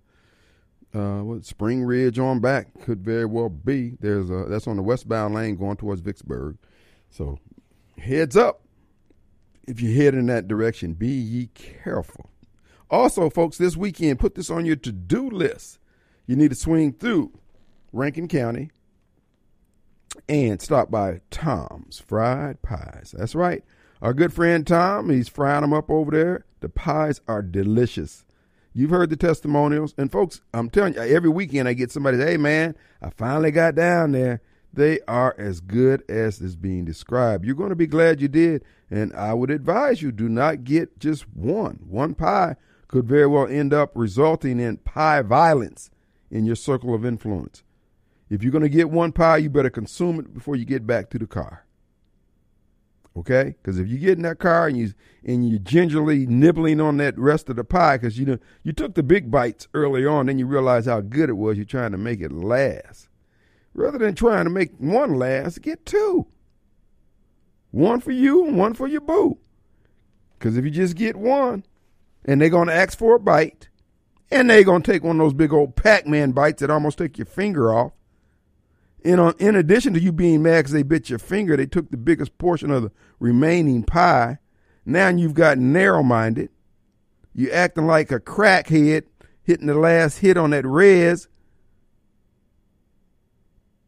uh, 0.94 1.20
what 1.20 1.44
Spring 1.44 1.84
Ridge 1.84 2.18
on 2.18 2.40
back 2.40 2.68
could 2.82 3.02
very 3.04 3.24
well 3.24 3.48
be. 3.48 3.96
There's 4.00 4.30
a 4.30 4.46
that's 4.48 4.66
on 4.66 4.76
the 4.76 4.82
westbound 4.82 5.34
lane 5.34 5.56
going 5.56 5.76
towards 5.76 6.00
Vicksburg. 6.00 6.58
So 7.10 7.38
heads 7.98 8.36
up 8.36 8.62
if 9.66 9.80
you 9.80 9.96
head 9.96 10.14
in 10.14 10.26
that 10.26 10.48
direction. 10.48 10.94
Be 10.94 11.08
ye 11.08 11.46
careful. 11.54 12.30
Also, 12.90 13.30
folks, 13.30 13.56
this 13.56 13.76
weekend, 13.76 14.18
put 14.18 14.34
this 14.34 14.50
on 14.50 14.66
your 14.66 14.76
to 14.76 14.92
do 14.92 15.30
list. 15.30 15.78
You 16.26 16.36
need 16.36 16.50
to 16.50 16.54
swing 16.54 16.92
through 16.92 17.32
Rankin 17.92 18.28
County 18.28 18.70
and 20.28 20.60
stop 20.60 20.90
by 20.90 21.22
Tom's 21.30 22.00
Fried 22.00 22.60
Pies. 22.60 23.14
That's 23.16 23.34
right. 23.34 23.64
Our 24.02 24.12
good 24.12 24.32
friend 24.32 24.66
Tom, 24.66 25.10
he's 25.10 25.28
frying 25.28 25.62
them 25.62 25.72
up 25.72 25.90
over 25.90 26.10
there. 26.10 26.44
The 26.60 26.68
pies 26.68 27.20
are 27.26 27.40
delicious. 27.40 28.24
You've 28.74 28.90
heard 28.90 29.10
the 29.10 29.16
testimonials. 29.16 29.94
And 29.98 30.10
folks, 30.10 30.40
I'm 30.54 30.70
telling 30.70 30.94
you, 30.94 31.00
every 31.00 31.30
weekend 31.30 31.68
I 31.68 31.74
get 31.74 31.90
somebody, 31.90 32.18
hey 32.18 32.36
man, 32.36 32.74
I 33.00 33.10
finally 33.10 33.50
got 33.50 33.74
down 33.74 34.12
there. 34.12 34.40
They 34.74 35.00
are 35.06 35.34
as 35.36 35.60
good 35.60 36.02
as 36.08 36.40
is 36.40 36.56
being 36.56 36.86
described. 36.86 37.44
You're 37.44 37.54
going 37.54 37.70
to 37.70 37.76
be 37.76 37.86
glad 37.86 38.22
you 38.22 38.28
did. 38.28 38.64
And 38.90 39.12
I 39.14 39.34
would 39.34 39.50
advise 39.50 40.00
you 40.00 40.12
do 40.12 40.28
not 40.28 40.64
get 40.64 40.98
just 40.98 41.28
one. 41.28 41.80
One 41.86 42.14
pie 42.14 42.56
could 42.88 43.06
very 43.06 43.26
well 43.26 43.46
end 43.46 43.74
up 43.74 43.92
resulting 43.94 44.60
in 44.60 44.78
pie 44.78 45.22
violence 45.22 45.90
in 46.30 46.46
your 46.46 46.56
circle 46.56 46.94
of 46.94 47.04
influence. 47.04 47.62
If 48.30 48.42
you're 48.42 48.52
going 48.52 48.62
to 48.62 48.70
get 48.70 48.90
one 48.90 49.12
pie, 49.12 49.36
you 49.38 49.50
better 49.50 49.68
consume 49.68 50.18
it 50.18 50.32
before 50.32 50.56
you 50.56 50.64
get 50.64 50.86
back 50.86 51.10
to 51.10 51.18
the 51.18 51.26
car. 51.26 51.66
Okay? 53.16 53.54
Because 53.60 53.78
if 53.78 53.88
you 53.88 53.98
get 53.98 54.16
in 54.16 54.22
that 54.22 54.38
car 54.38 54.66
and 54.66 54.76
you 54.76 54.92
and 55.24 55.48
you're 55.48 55.58
gingerly 55.58 56.26
nibbling 56.26 56.80
on 56.80 56.96
that 56.96 57.18
rest 57.18 57.48
of 57.48 57.56
the 57.56 57.64
pie, 57.64 57.96
because 57.96 58.18
you 58.18 58.24
know 58.24 58.38
you 58.62 58.72
took 58.72 58.94
the 58.94 59.02
big 59.02 59.30
bites 59.30 59.68
early 59.74 60.06
on, 60.06 60.26
then 60.26 60.38
you 60.38 60.46
realize 60.46 60.86
how 60.86 61.00
good 61.00 61.28
it 61.28 61.34
was. 61.34 61.56
You're 61.56 61.66
trying 61.66 61.92
to 61.92 61.98
make 61.98 62.20
it 62.20 62.32
last, 62.32 63.08
rather 63.74 63.98
than 63.98 64.14
trying 64.14 64.44
to 64.44 64.50
make 64.50 64.72
one 64.78 65.14
last. 65.14 65.62
Get 65.62 65.84
two. 65.84 66.26
One 67.70 68.00
for 68.00 68.12
you 68.12 68.46
and 68.46 68.58
one 68.58 68.74
for 68.74 68.86
your 68.86 69.00
boo. 69.00 69.38
Because 70.38 70.56
if 70.56 70.64
you 70.64 70.70
just 70.70 70.96
get 70.96 71.16
one, 71.16 71.64
and 72.24 72.40
they're 72.40 72.50
gonna 72.50 72.72
ask 72.72 72.98
for 72.98 73.16
a 73.16 73.20
bite, 73.20 73.68
and 74.30 74.48
they're 74.48 74.64
gonna 74.64 74.82
take 74.82 75.04
one 75.04 75.20
of 75.20 75.24
those 75.24 75.34
big 75.34 75.52
old 75.52 75.76
Pac-Man 75.76 76.32
bites 76.32 76.60
that 76.60 76.70
almost 76.70 76.98
take 76.98 77.18
your 77.18 77.26
finger 77.26 77.72
off 77.72 77.92
in, 79.04 79.18
on, 79.18 79.34
in 79.38 79.56
addition 79.56 79.94
to 79.94 80.00
you 80.00 80.12
being 80.12 80.42
mad 80.42 80.60
because 80.60 80.72
they 80.72 80.82
bit 80.82 81.10
your 81.10 81.18
finger, 81.18 81.56
they 81.56 81.66
took 81.66 81.90
the 81.90 81.96
biggest 81.96 82.38
portion 82.38 82.70
of 82.70 82.82
the 82.82 82.92
remaining 83.18 83.82
pie. 83.82 84.38
Now 84.84 85.08
you've 85.08 85.34
got 85.34 85.58
narrow 85.58 86.02
minded. 86.02 86.50
You 87.34 87.50
acting 87.50 87.86
like 87.86 88.12
a 88.12 88.20
crackhead 88.20 89.04
hitting 89.42 89.66
the 89.66 89.74
last 89.74 90.18
hit 90.18 90.36
on 90.36 90.50
that 90.50 90.66
res. 90.66 91.28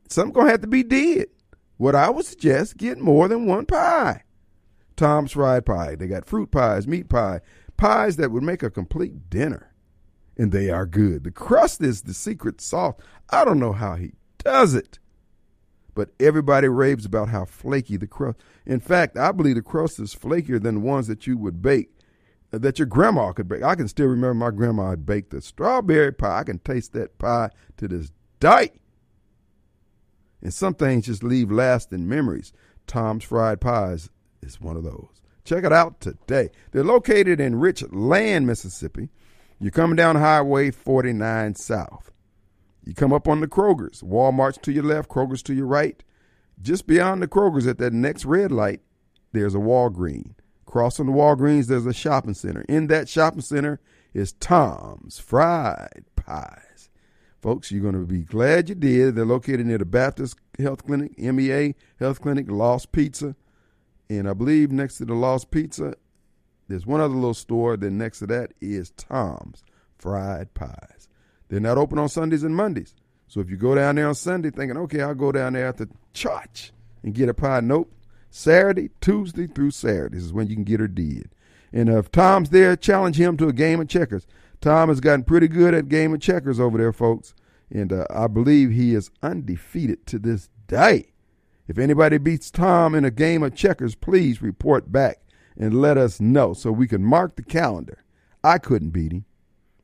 Something 0.09 0.33
gonna 0.33 0.51
have 0.51 0.63
to 0.63 0.67
be 0.67 0.83
did. 0.83 1.29
What 1.77 1.95
I 1.95 2.11
would 2.11 2.25
suggest, 2.25 2.77
get 2.77 2.99
more 2.99 3.29
than 3.29 3.47
one 3.47 3.67
pie. 3.67 4.23
Tom's 4.97 5.33
fried 5.33 5.67
pie. 5.67 5.97
They 5.97 6.07
got 6.07 6.25
fruit 6.25 6.51
pies, 6.51 6.87
meat 6.87 7.09
pie, 7.09 7.41
pies 7.77 8.17
that 8.17 8.31
would 8.31 8.45
make 8.45 8.63
a 8.63 8.71
complete 8.71 9.29
dinner. 9.29 9.75
And 10.37 10.53
they 10.53 10.71
are 10.71 10.87
good. 10.87 11.25
The 11.25 11.31
crust 11.31 11.83
is 11.83 12.03
the 12.03 12.15
secret 12.15 12.61
sauce. 12.61 12.95
I 13.31 13.45
don't 13.45 13.59
know 13.59 13.73
how 13.73 13.97
he 13.97 14.13
does 14.39 14.75
it 14.75 14.99
but 15.95 16.11
everybody 16.19 16.69
raves 16.69 17.05
about 17.05 17.29
how 17.29 17.45
flaky 17.45 17.97
the 17.97 18.07
crust. 18.07 18.39
In 18.67 18.81
fact, 18.81 19.17
I 19.17 19.33
believe 19.33 19.55
the 19.57 19.63
crust 19.63 19.99
is 20.01 20.15
flakier 20.15 20.63
than 20.63 20.77
the 20.77 20.81
ones 20.81 21.07
that 21.07 21.27
you 21.27 21.39
would 21.39 21.63
bake, 21.63 21.91
uh, 22.53 22.59
that 22.59 22.79
your 22.79 22.87
grandma 22.87 23.33
could 23.33 23.49
bake. 23.49 23.63
I 23.63 23.75
can 23.75 23.89
still 23.89 24.07
remember 24.07 24.35
my 24.35 24.51
grandma 24.51 24.91
had 24.91 25.07
baked 25.07 25.31
the 25.31 25.41
strawberry 25.41 26.13
pie. 26.13 26.41
I 26.41 26.45
can 26.45 26.59
taste 26.59 26.93
that 26.93 27.19
pie 27.19 27.51
to 27.77 27.89
this 27.89 28.11
day. 28.41 28.73
And 30.43 30.53
some 30.53 30.75
things 30.75 31.07
just 31.07 31.23
leave 31.23 31.51
lasting 31.51 32.09
memories. 32.09 32.53
Tom's 32.87 33.25
Fried 33.25 33.61
Pies 33.61 34.11
is 34.43 34.61
one 34.61 34.77
of 34.77 34.85
those. 34.85 35.09
Check 35.45 35.65
it 35.65 35.73
out 35.73 36.01
today. 36.01 36.51
They're 36.73 36.85
located 36.85 37.41
in 37.41 37.57
Richland, 37.57 38.47
Mississippi. 38.47 39.11
You're 39.59 39.71
coming 39.71 39.97
down 39.97 40.17
Highway 40.17 40.71
49 40.71 41.55
South. 41.55 42.11
You 42.85 42.95
come 42.95 43.13
up 43.13 43.29
on 43.29 43.41
the 43.41 43.49
Kroger's, 43.49 44.03
Walmart's 44.03 44.59
to 44.59 44.73
your 44.73 44.85
left, 44.85 45.09
Kroger's 45.09 45.43
to 45.45 45.55
your 45.55 45.67
right. 45.67 46.03
Just 46.61 46.87
beyond 46.87 47.23
the 47.23 47.29
Kroger's 47.29 47.67
at 47.67 47.79
that 47.79 47.93
next 47.93 48.25
red 48.25 48.53
light, 48.53 48.81
there's 49.33 49.55
a 49.55 49.59
Walgreen. 49.59 50.35
Crossing 50.67 51.07
the 51.07 51.13
Walgreens, 51.13 51.67
there's 51.67 51.87
a 51.87 51.93
shopping 51.95 52.35
center. 52.35 52.63
In 52.69 52.89
that 52.89 53.09
shopping 53.09 53.41
center 53.41 53.81
is 54.13 54.33
Tom's 54.33 55.19
Fried 55.19 56.05
Pies. 56.17 56.91
Folks, 57.41 57.71
you're 57.71 57.83
going 57.83 57.95
to 57.95 58.07
be 58.07 58.23
glad 58.23 58.69
you 58.69 58.75
did. 58.75 59.15
They're 59.15 59.25
located 59.25 59.67
near 59.67 59.79
the 59.79 59.85
Baptist 59.85 60.39
Health 60.59 60.87
Clinic, 60.87 61.19
MEA 61.19 61.75
Health 61.99 62.21
Clinic, 62.21 62.51
Lost 62.51 62.93
Pizza. 62.93 63.37
And 64.09 64.29
I 64.29 64.33
believe 64.33 64.71
next 64.71 64.99
to 64.99 65.05
the 65.05 65.15
Lost 65.15 65.51
Pizza, 65.51 65.95
there's 66.69 66.87
one 66.87 67.01
other 67.01 67.15
little 67.15 67.35
store. 67.35 67.77
Then 67.77 67.99
next 67.99 68.21
to 68.21 68.27
that 68.29 68.53
is 68.61 68.91
Tom's 68.91 69.63
Fried 69.99 70.55
Pies. 70.55 71.09
They're 71.55 71.61
not 71.61 71.79
open 71.79 72.01
on 72.01 72.09
Sundays 72.09 72.43
and 72.43 72.57
Mondays. 72.57 72.97
So 73.29 73.39
if 73.39 73.49
you 73.49 73.57
go 73.57 73.77
down 73.77 73.95
there 73.95 74.09
on 74.09 74.17
Sunday 74.17 74.51
thinking, 74.51 74.77
okay, 74.77 75.03
I'll 75.03 75.15
go 75.15 75.31
down 75.31 75.53
there 75.53 75.69
after 75.69 75.87
church 76.13 76.73
and 77.05 77.15
get 77.15 77.29
a 77.29 77.35
pie, 77.35 77.61
nope. 77.61 77.93
Saturday, 78.29 78.91
Tuesday 79.01 79.47
through 79.47 79.71
Saturday 79.71 80.19
is 80.19 80.33
when 80.33 80.49
you 80.49 80.57
can 80.57 80.65
get 80.65 80.81
her 80.81 80.89
did. 80.89 81.31
And 81.73 81.89
if 81.89 82.11
Tom's 82.11 82.51
there, 82.51 82.75
challenge 82.75 83.21
him 83.21 83.37
to 83.37 83.47
a 83.47 83.53
game 83.53 83.81
of 83.81 83.87
checkers. 83.87 84.27
Tom 84.61 84.89
has 84.89 84.99
gotten 84.99 85.23
pretty 85.23 85.47
good 85.47 85.75
at 85.75 85.89
game 85.89 86.13
of 86.13 86.21
checkers 86.21 86.59
over 86.59 86.77
there, 86.77 86.93
folks. 86.93 87.35
And 87.71 87.93
uh, 87.93 88.07
I 88.11 88.27
believe 88.27 88.73
he 88.73 88.93
is 88.93 89.13
undefeated 89.23 90.09
to 90.09 90.19
this 90.19 90.49
day. 90.67 91.13
If 91.69 91.79
anybody 91.79 92.19
beats 92.19 92.51
Tom 92.51 92.97
in 92.97 93.05
a 93.05 93.13
game 93.13 93.45
of 93.45 93.55
checkers, 93.55 93.95
please 93.95 94.43
report 94.43 94.91
back 94.91 95.21
and 95.57 95.81
let 95.81 95.99
us 95.99 96.21
know 96.21 96.53
so 96.53 96.73
we 96.73 96.89
can 96.89 97.05
mark 97.05 97.37
the 97.37 97.45
calendar. 97.45 98.03
I 98.43 98.59
couldn't 98.59 98.91
beat 98.91 99.13
him. 99.13 99.25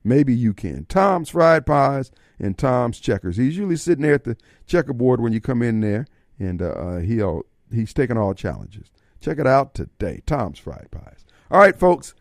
Maybe 0.02 0.34
you 0.34 0.54
can. 0.54 0.86
Tom's 0.86 1.30
Fried 1.30 1.66
Pies 1.66 2.10
and 2.38 2.56
Tom's 2.56 3.00
Checkers. 3.00 3.36
He's 3.36 3.56
usually 3.56 3.76
sitting 3.76 4.02
there 4.02 4.14
at 4.14 4.24
the 4.24 4.36
checkerboard 4.66 5.20
when 5.20 5.32
you 5.32 5.40
come 5.40 5.62
in 5.62 5.80
there, 5.80 6.06
and 6.38 6.62
uh, 6.62 6.70
uh 6.70 7.00
he'll 7.00 7.42
he's 7.72 7.92
taking 7.92 8.16
all 8.16 8.34
challenges. 8.34 8.90
Check 9.20 9.38
it 9.38 9.46
out 9.46 9.74
today. 9.74 10.22
Tom's 10.24 10.58
Fried 10.58 10.88
Pies. 10.90 11.26
All 11.50 11.60
right, 11.60 11.78
folks. 11.78 12.14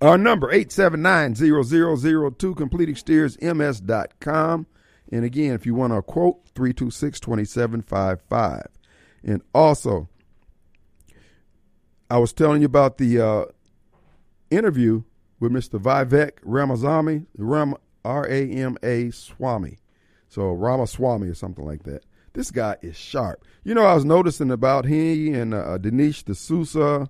Our 0.00 0.18
number, 0.18 0.52
879-0002, 0.52 2.36
CompleteExteriorsMS.com. 2.36 4.66
And 5.12 5.24
again, 5.24 5.54
if 5.54 5.64
you 5.64 5.72
want 5.74 5.92
a 5.92 6.02
quote, 6.02 6.44
326-2755. 6.54 8.66
And 9.22 9.40
also, 9.54 10.08
I 12.10 12.18
was 12.18 12.32
telling 12.32 12.62
you 12.62 12.66
about 12.66 12.98
the 12.98 13.20
uh, 13.20 13.44
interview 14.50 15.04
with 15.44 15.52
Mr. 15.52 15.78
Vivek 15.78 16.38
Ramaswamy, 16.42 17.26
Ram, 17.36 17.74
R-A-M-A 18.04 19.10
Swami. 19.10 19.78
So 20.28 20.50
Ramaswamy 20.52 21.28
or 21.28 21.34
something 21.34 21.64
like 21.64 21.82
that. 21.82 22.04
This 22.32 22.50
guy 22.50 22.76
is 22.80 22.96
sharp. 22.96 23.44
You 23.62 23.74
know, 23.74 23.84
I 23.84 23.94
was 23.94 24.06
noticing 24.06 24.50
about 24.50 24.86
he 24.86 25.32
and 25.32 25.52
uh, 25.52 25.78
Dinesh 25.78 26.24
D'Souza, 26.24 27.08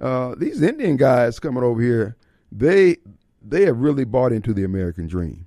uh, 0.00 0.34
these 0.36 0.60
Indian 0.60 0.96
guys 0.96 1.38
coming 1.38 1.62
over 1.62 1.80
here, 1.80 2.16
they 2.50 2.96
they 3.40 3.64
have 3.64 3.78
really 3.78 4.04
bought 4.04 4.32
into 4.32 4.52
the 4.52 4.64
American 4.64 5.06
dream. 5.06 5.46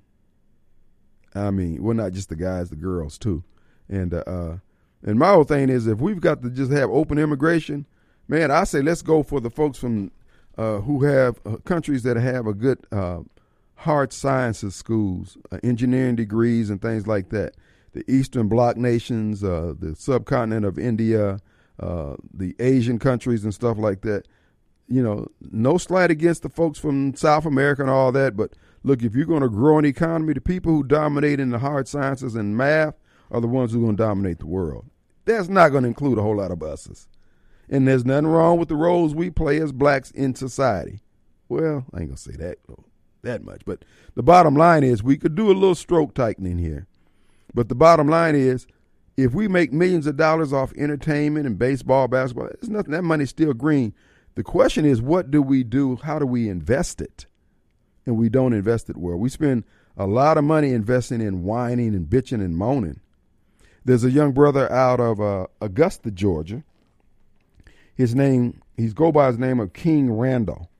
I 1.34 1.50
mean, 1.50 1.82
well, 1.82 1.94
not 1.94 2.12
just 2.12 2.30
the 2.30 2.36
guys, 2.36 2.70
the 2.70 2.76
girls 2.76 3.18
too. 3.18 3.44
And 3.88 4.14
uh, 4.14 4.24
uh, 4.26 4.58
and 5.02 5.18
my 5.18 5.28
whole 5.28 5.44
thing 5.44 5.68
is, 5.68 5.86
if 5.86 6.00
we've 6.00 6.20
got 6.20 6.42
to 6.42 6.50
just 6.50 6.72
have 6.72 6.90
open 6.90 7.18
immigration, 7.18 7.86
man, 8.28 8.50
I 8.50 8.64
say 8.64 8.80
let's 8.80 9.02
go 9.02 9.22
for 9.22 9.40
the 9.40 9.50
folks 9.50 9.78
from 9.78 10.10
who 10.56 11.04
have 11.04 11.40
uh, 11.46 11.56
countries 11.58 12.02
that 12.02 12.16
have 12.16 12.46
a 12.46 12.54
good 12.54 12.78
uh, 12.92 13.20
hard 13.76 14.12
sciences 14.12 14.74
schools, 14.74 15.38
uh, 15.50 15.58
engineering 15.62 16.16
degrees, 16.16 16.68
and 16.70 16.82
things 16.82 17.06
like 17.06 17.30
that. 17.30 17.54
The 17.92 18.08
Eastern 18.10 18.48
Bloc 18.48 18.76
nations, 18.76 19.42
uh, 19.42 19.74
the 19.78 19.96
subcontinent 19.96 20.66
of 20.66 20.78
India, 20.78 21.40
uh, 21.80 22.16
the 22.32 22.54
Asian 22.60 22.98
countries, 22.98 23.42
and 23.42 23.54
stuff 23.54 23.78
like 23.78 24.02
that. 24.02 24.28
You 24.86 25.02
know, 25.02 25.28
no 25.50 25.78
slight 25.78 26.10
against 26.10 26.42
the 26.42 26.48
folks 26.48 26.78
from 26.78 27.14
South 27.14 27.46
America 27.46 27.82
and 27.82 27.90
all 27.90 28.12
that, 28.12 28.36
but 28.36 28.52
look, 28.82 29.02
if 29.02 29.14
you're 29.14 29.26
going 29.26 29.42
to 29.42 29.48
grow 29.48 29.78
an 29.78 29.84
economy, 29.84 30.34
the 30.34 30.40
people 30.40 30.72
who 30.72 30.82
dominate 30.84 31.40
in 31.40 31.50
the 31.50 31.58
hard 31.58 31.88
sciences 31.88 32.34
and 32.34 32.56
math 32.56 32.94
are 33.30 33.40
the 33.40 33.46
ones 33.46 33.72
who 33.72 33.78
are 33.78 33.84
going 33.84 33.96
to 33.96 34.02
dominate 34.02 34.40
the 34.40 34.46
world. 34.46 34.84
That's 35.24 35.48
not 35.48 35.68
going 35.70 35.84
to 35.84 35.88
include 35.88 36.18
a 36.18 36.22
whole 36.22 36.36
lot 36.36 36.50
of 36.50 36.58
buses. 36.58 37.08
And 37.70 37.86
there's 37.86 38.04
nothing 38.04 38.26
wrong 38.26 38.58
with 38.58 38.68
the 38.68 38.76
roles 38.76 39.14
we 39.14 39.30
play 39.30 39.60
as 39.60 39.70
blacks 39.70 40.10
in 40.10 40.34
society. 40.34 41.00
Well, 41.48 41.86
I 41.94 42.00
ain't 42.00 42.08
gonna 42.08 42.16
say 42.16 42.32
that 42.32 42.58
that 43.22 43.44
much, 43.44 43.62
but 43.64 43.84
the 44.14 44.22
bottom 44.22 44.56
line 44.56 44.82
is 44.82 45.02
we 45.02 45.16
could 45.16 45.34
do 45.34 45.50
a 45.50 45.52
little 45.52 45.74
stroke 45.74 46.14
tightening 46.14 46.58
here. 46.58 46.86
But 47.54 47.68
the 47.68 47.74
bottom 47.74 48.08
line 48.08 48.34
is 48.34 48.66
if 49.16 49.34
we 49.34 49.46
make 49.46 49.72
millions 49.72 50.06
of 50.06 50.16
dollars 50.16 50.52
off 50.52 50.72
entertainment 50.76 51.46
and 51.46 51.58
baseball, 51.58 52.08
basketball, 52.08 52.48
there's 52.48 52.70
nothing 52.70 52.92
that 52.92 53.02
money's 53.02 53.30
still 53.30 53.52
green. 53.52 53.94
The 54.34 54.42
question 54.42 54.84
is 54.84 55.02
what 55.02 55.30
do 55.30 55.42
we 55.42 55.62
do? 55.62 55.96
How 55.96 56.18
do 56.18 56.26
we 56.26 56.48
invest 56.48 57.00
it? 57.00 57.26
And 58.06 58.16
we 58.16 58.28
don't 58.28 58.52
invest 58.52 58.90
it 58.90 58.96
well. 58.96 59.16
We 59.16 59.28
spend 59.28 59.64
a 59.96 60.06
lot 60.06 60.38
of 60.38 60.44
money 60.44 60.72
investing 60.72 61.20
in 61.20 61.44
whining 61.44 61.94
and 61.94 62.06
bitching 62.06 62.42
and 62.42 62.56
moaning. 62.56 63.00
There's 63.84 64.04
a 64.04 64.10
young 64.10 64.32
brother 64.32 64.70
out 64.72 65.00
of 65.00 65.20
uh, 65.20 65.46
Augusta, 65.60 66.10
Georgia, 66.10 66.64
his 68.00 68.14
name, 68.14 68.60
he's 68.76 68.94
go 68.94 69.12
by 69.12 69.26
his 69.26 69.38
name 69.38 69.60
of 69.60 69.72
King 69.72 70.10
Randall. 70.10 70.70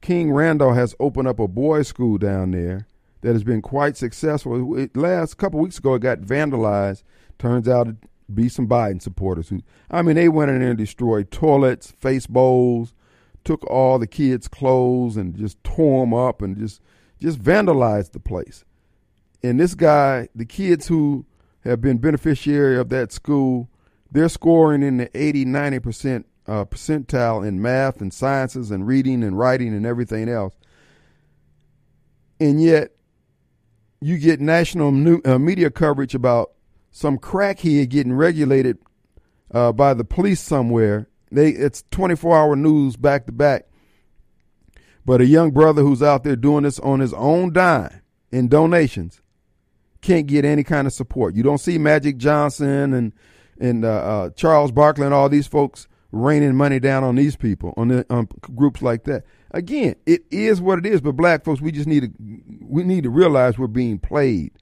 King 0.00 0.32
Randall 0.32 0.72
has 0.72 0.94
opened 0.98 1.28
up 1.28 1.38
a 1.38 1.46
boys' 1.46 1.88
school 1.88 2.18
down 2.18 2.52
there 2.52 2.86
that 3.20 3.32
has 3.32 3.44
been 3.44 3.62
quite 3.62 3.96
successful. 3.96 4.76
It, 4.78 4.96
last 4.96 5.36
couple 5.36 5.60
weeks 5.60 5.78
ago, 5.78 5.94
it 5.94 6.00
got 6.00 6.20
vandalized. 6.20 7.02
Turns 7.38 7.68
out 7.68 7.86
to 7.88 7.96
be 8.32 8.48
some 8.48 8.68
Biden 8.68 9.02
supporters 9.02 9.48
who, 9.48 9.60
I 9.90 10.02
mean, 10.02 10.16
they 10.16 10.28
went 10.28 10.50
in 10.50 10.60
there 10.60 10.70
and 10.70 10.78
destroyed 10.78 11.30
toilets, 11.30 11.90
face 11.90 12.26
bowls, 12.26 12.94
took 13.44 13.64
all 13.70 13.98
the 13.98 14.06
kids' 14.06 14.48
clothes 14.48 15.16
and 15.16 15.36
just 15.36 15.62
tore 15.62 16.04
them 16.04 16.14
up 16.14 16.42
and 16.42 16.56
just 16.56 16.80
just 17.20 17.38
vandalized 17.38 18.12
the 18.12 18.20
place. 18.20 18.64
And 19.42 19.58
this 19.60 19.74
guy, 19.74 20.28
the 20.34 20.44
kids 20.44 20.88
who 20.88 21.24
have 21.64 21.80
been 21.80 21.98
beneficiary 21.98 22.78
of 22.78 22.88
that 22.90 23.12
school, 23.12 23.68
they're 24.10 24.28
scoring 24.28 24.82
in 24.82 24.98
the 24.98 25.10
80, 25.14 25.44
90 25.44 25.78
percent 25.80 26.26
uh, 26.46 26.64
percentile 26.64 27.46
in 27.46 27.60
math 27.60 28.00
and 28.00 28.12
sciences 28.12 28.70
and 28.70 28.86
reading 28.86 29.22
and 29.22 29.38
writing 29.38 29.74
and 29.74 29.86
everything 29.86 30.28
else. 30.28 30.54
And 32.38 32.62
yet, 32.62 32.92
you 34.00 34.18
get 34.18 34.40
national 34.40 34.92
new, 34.92 35.20
uh, 35.24 35.38
media 35.38 35.70
coverage 35.70 36.14
about 36.14 36.52
some 36.90 37.18
crackhead 37.18 37.88
getting 37.88 38.12
regulated 38.12 38.78
uh, 39.52 39.72
by 39.72 39.94
the 39.94 40.04
police 40.04 40.40
somewhere. 40.40 41.08
They 41.30 41.50
it's 41.50 41.82
24 41.90 42.36
hour 42.36 42.56
news 42.56 42.96
back 42.96 43.26
to 43.26 43.32
back. 43.32 43.66
But 45.04 45.20
a 45.20 45.26
young 45.26 45.50
brother 45.50 45.82
who's 45.82 46.02
out 46.02 46.24
there 46.24 46.36
doing 46.36 46.64
this 46.64 46.78
on 46.80 47.00
his 47.00 47.14
own 47.14 47.52
dime 47.52 48.02
in 48.30 48.48
donations 48.48 49.20
can't 50.02 50.26
get 50.26 50.44
any 50.44 50.62
kind 50.62 50.86
of 50.86 50.92
support. 50.92 51.34
You 51.34 51.42
don't 51.42 51.58
see 51.58 51.78
Magic 51.78 52.16
Johnson 52.16 52.92
and 52.92 53.12
and 53.58 53.84
uh, 53.84 53.88
uh, 53.88 54.30
Charles 54.30 54.70
Barkley 54.72 55.04
and 55.04 55.14
all 55.14 55.28
these 55.28 55.46
folks 55.46 55.88
raining 56.12 56.54
money 56.54 56.78
down 56.78 57.04
on 57.04 57.16
these 57.16 57.36
people 57.36 57.74
on 57.76 57.88
the 57.88 58.06
on 58.10 58.28
groups 58.40 58.82
like 58.82 59.04
that. 59.04 59.24
Again, 59.50 59.96
it 60.06 60.22
is 60.30 60.60
what 60.60 60.78
it 60.78 60.86
is. 60.86 61.00
But 61.00 61.12
black 61.12 61.44
folks, 61.44 61.60
we 61.60 61.72
just 61.72 61.86
need 61.86 62.02
to 62.02 62.10
we 62.60 62.84
need 62.84 63.04
to 63.04 63.10
realize 63.10 63.58
we're 63.58 63.66
being 63.66 63.98
played. 63.98 64.52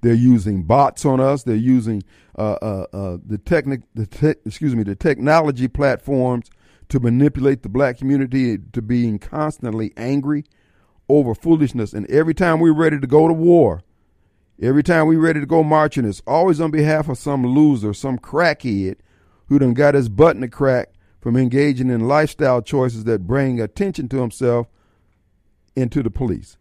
They're 0.00 0.14
using 0.14 0.64
bots 0.64 1.04
on 1.04 1.20
us. 1.20 1.44
They're 1.44 1.54
using 1.54 2.02
uh, 2.36 2.58
uh, 2.62 2.86
uh, 2.92 3.18
the 3.24 3.38
technic, 3.38 3.82
the 3.94 4.06
te- 4.06 4.34
excuse 4.44 4.74
me, 4.74 4.82
the 4.82 4.96
technology 4.96 5.68
platforms 5.68 6.50
to 6.88 6.98
manipulate 6.98 7.62
the 7.62 7.68
black 7.68 7.98
community 7.98 8.58
to 8.72 8.82
being 8.82 9.18
constantly 9.18 9.92
angry 9.96 10.44
over 11.08 11.34
foolishness. 11.34 11.92
And 11.92 12.10
every 12.10 12.34
time 12.34 12.58
we're 12.58 12.74
ready 12.74 12.98
to 12.98 13.06
go 13.06 13.28
to 13.28 13.34
war, 13.34 13.82
every 14.60 14.82
time 14.82 15.06
we're 15.06 15.20
ready 15.20 15.38
to 15.40 15.46
go 15.46 15.62
marching, 15.62 16.04
it's 16.04 16.22
always 16.26 16.60
on 16.60 16.72
behalf 16.72 17.08
of 17.08 17.16
some 17.16 17.46
loser, 17.46 17.94
some 17.94 18.18
crackhead 18.18 18.96
who 19.52 19.58
done 19.58 19.74
got 19.74 19.94
his 19.94 20.08
button 20.08 20.40
to 20.40 20.48
crack 20.48 20.94
from 21.20 21.36
engaging 21.36 21.90
in 21.90 22.08
lifestyle 22.08 22.62
choices 22.62 23.04
that 23.04 23.26
bring 23.26 23.60
attention 23.60 24.08
to 24.08 24.20
himself 24.20 24.66
into 25.76 26.02
the 26.02 26.10
police. 26.10 26.56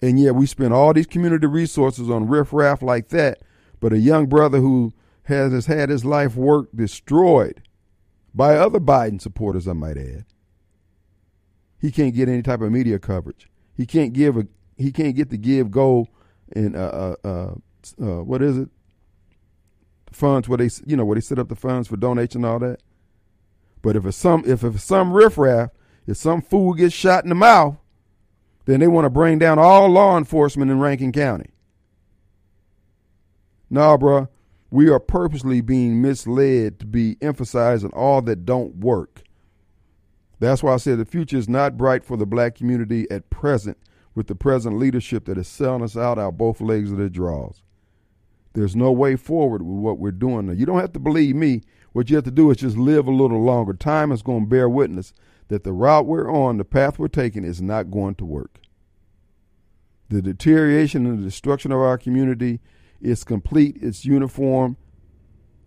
And 0.00 0.18
yet 0.18 0.34
we 0.34 0.46
spend 0.46 0.72
all 0.72 0.94
these 0.94 1.06
community 1.06 1.46
resources 1.46 2.08
on 2.08 2.26
riffraff 2.26 2.80
like 2.80 3.08
that, 3.08 3.42
but 3.80 3.92
a 3.92 3.98
young 3.98 4.26
brother 4.26 4.60
who 4.60 4.94
has, 5.24 5.52
has 5.52 5.66
had 5.66 5.90
his 5.90 6.06
life 6.06 6.36
work 6.36 6.68
destroyed 6.74 7.62
by 8.34 8.56
other 8.56 8.80
Biden 8.80 9.20
supporters, 9.20 9.68
I 9.68 9.74
might 9.74 9.98
add. 9.98 10.24
He 11.78 11.90
can't 11.90 12.14
get 12.14 12.30
any 12.30 12.42
type 12.42 12.62
of 12.62 12.72
media 12.72 12.98
coverage. 12.98 13.48
He 13.76 13.84
can't 13.84 14.14
give 14.14 14.38
a 14.38 14.46
he 14.78 14.90
can't 14.90 15.14
get 15.14 15.28
the 15.28 15.36
give 15.36 15.70
go 15.70 16.08
and 16.52 16.74
uh, 16.74 17.14
uh, 17.22 17.28
uh, 17.28 17.54
uh 18.02 18.22
what 18.22 18.40
is 18.40 18.56
it? 18.56 18.70
Funds 20.12 20.48
where 20.48 20.58
they 20.58 20.68
you 20.86 20.96
know 20.96 21.04
where 21.04 21.14
they 21.14 21.20
set 21.20 21.38
up 21.38 21.48
the 21.48 21.56
funds 21.56 21.88
for 21.88 21.96
donation 21.96 22.44
and 22.44 22.52
all 22.52 22.58
that. 22.58 22.80
But 23.82 23.96
if 23.96 24.04
it's 24.04 24.16
some 24.16 24.44
if 24.46 24.64
it's 24.64 24.84
some 24.84 25.12
riffraff, 25.12 25.70
if 26.06 26.16
some 26.16 26.42
fool 26.42 26.74
gets 26.74 26.94
shot 26.94 27.24
in 27.24 27.28
the 27.28 27.34
mouth, 27.34 27.76
then 28.66 28.80
they 28.80 28.88
want 28.88 29.04
to 29.04 29.10
bring 29.10 29.38
down 29.38 29.58
all 29.58 29.88
law 29.88 30.18
enforcement 30.18 30.70
in 30.70 30.80
Rankin 30.80 31.12
County. 31.12 31.50
Nah, 33.70 33.96
bruh, 33.96 34.28
we 34.70 34.88
are 34.88 35.00
purposely 35.00 35.60
being 35.60 36.02
misled 36.02 36.80
to 36.80 36.86
be 36.86 37.16
emphasizing 37.20 37.90
all 37.90 38.20
that 38.22 38.44
don't 38.44 38.76
work. 38.76 39.22
That's 40.40 40.62
why 40.62 40.74
I 40.74 40.78
said 40.78 40.98
the 40.98 41.04
future 41.04 41.36
is 41.36 41.48
not 41.48 41.76
bright 41.76 42.04
for 42.04 42.16
the 42.16 42.26
black 42.26 42.54
community 42.54 43.06
at 43.10 43.30
present 43.30 43.78
with 44.14 44.26
the 44.26 44.34
present 44.34 44.78
leadership 44.78 45.26
that 45.26 45.38
is 45.38 45.46
selling 45.46 45.82
us 45.82 45.96
out 45.96 46.18
our 46.18 46.32
both 46.32 46.60
legs 46.60 46.90
of 46.90 46.98
their 46.98 47.08
draws. 47.08 47.62
There's 48.52 48.74
no 48.74 48.90
way 48.90 49.16
forward 49.16 49.62
with 49.62 49.76
what 49.76 49.98
we're 49.98 50.10
doing 50.10 50.46
now. 50.46 50.52
You 50.52 50.66
don't 50.66 50.80
have 50.80 50.92
to 50.94 50.98
believe 50.98 51.36
me. 51.36 51.62
What 51.92 52.10
you 52.10 52.16
have 52.16 52.24
to 52.24 52.30
do 52.30 52.50
is 52.50 52.58
just 52.58 52.76
live 52.76 53.06
a 53.06 53.12
little 53.12 53.42
longer. 53.42 53.72
Time 53.72 54.12
is 54.12 54.22
going 54.22 54.44
to 54.44 54.50
bear 54.50 54.68
witness 54.68 55.12
that 55.48 55.64
the 55.64 55.72
route 55.72 56.06
we're 56.06 56.30
on, 56.30 56.58
the 56.58 56.64
path 56.64 56.98
we're 56.98 57.08
taking, 57.08 57.44
is 57.44 57.60
not 57.60 57.90
going 57.90 58.14
to 58.16 58.24
work. 58.24 58.60
The 60.08 60.22
deterioration 60.22 61.06
and 61.06 61.18
the 61.18 61.24
destruction 61.24 61.72
of 61.72 61.78
our 61.78 61.98
community 61.98 62.60
is 63.00 63.24
complete, 63.24 63.76
it's 63.80 64.04
uniform, 64.04 64.76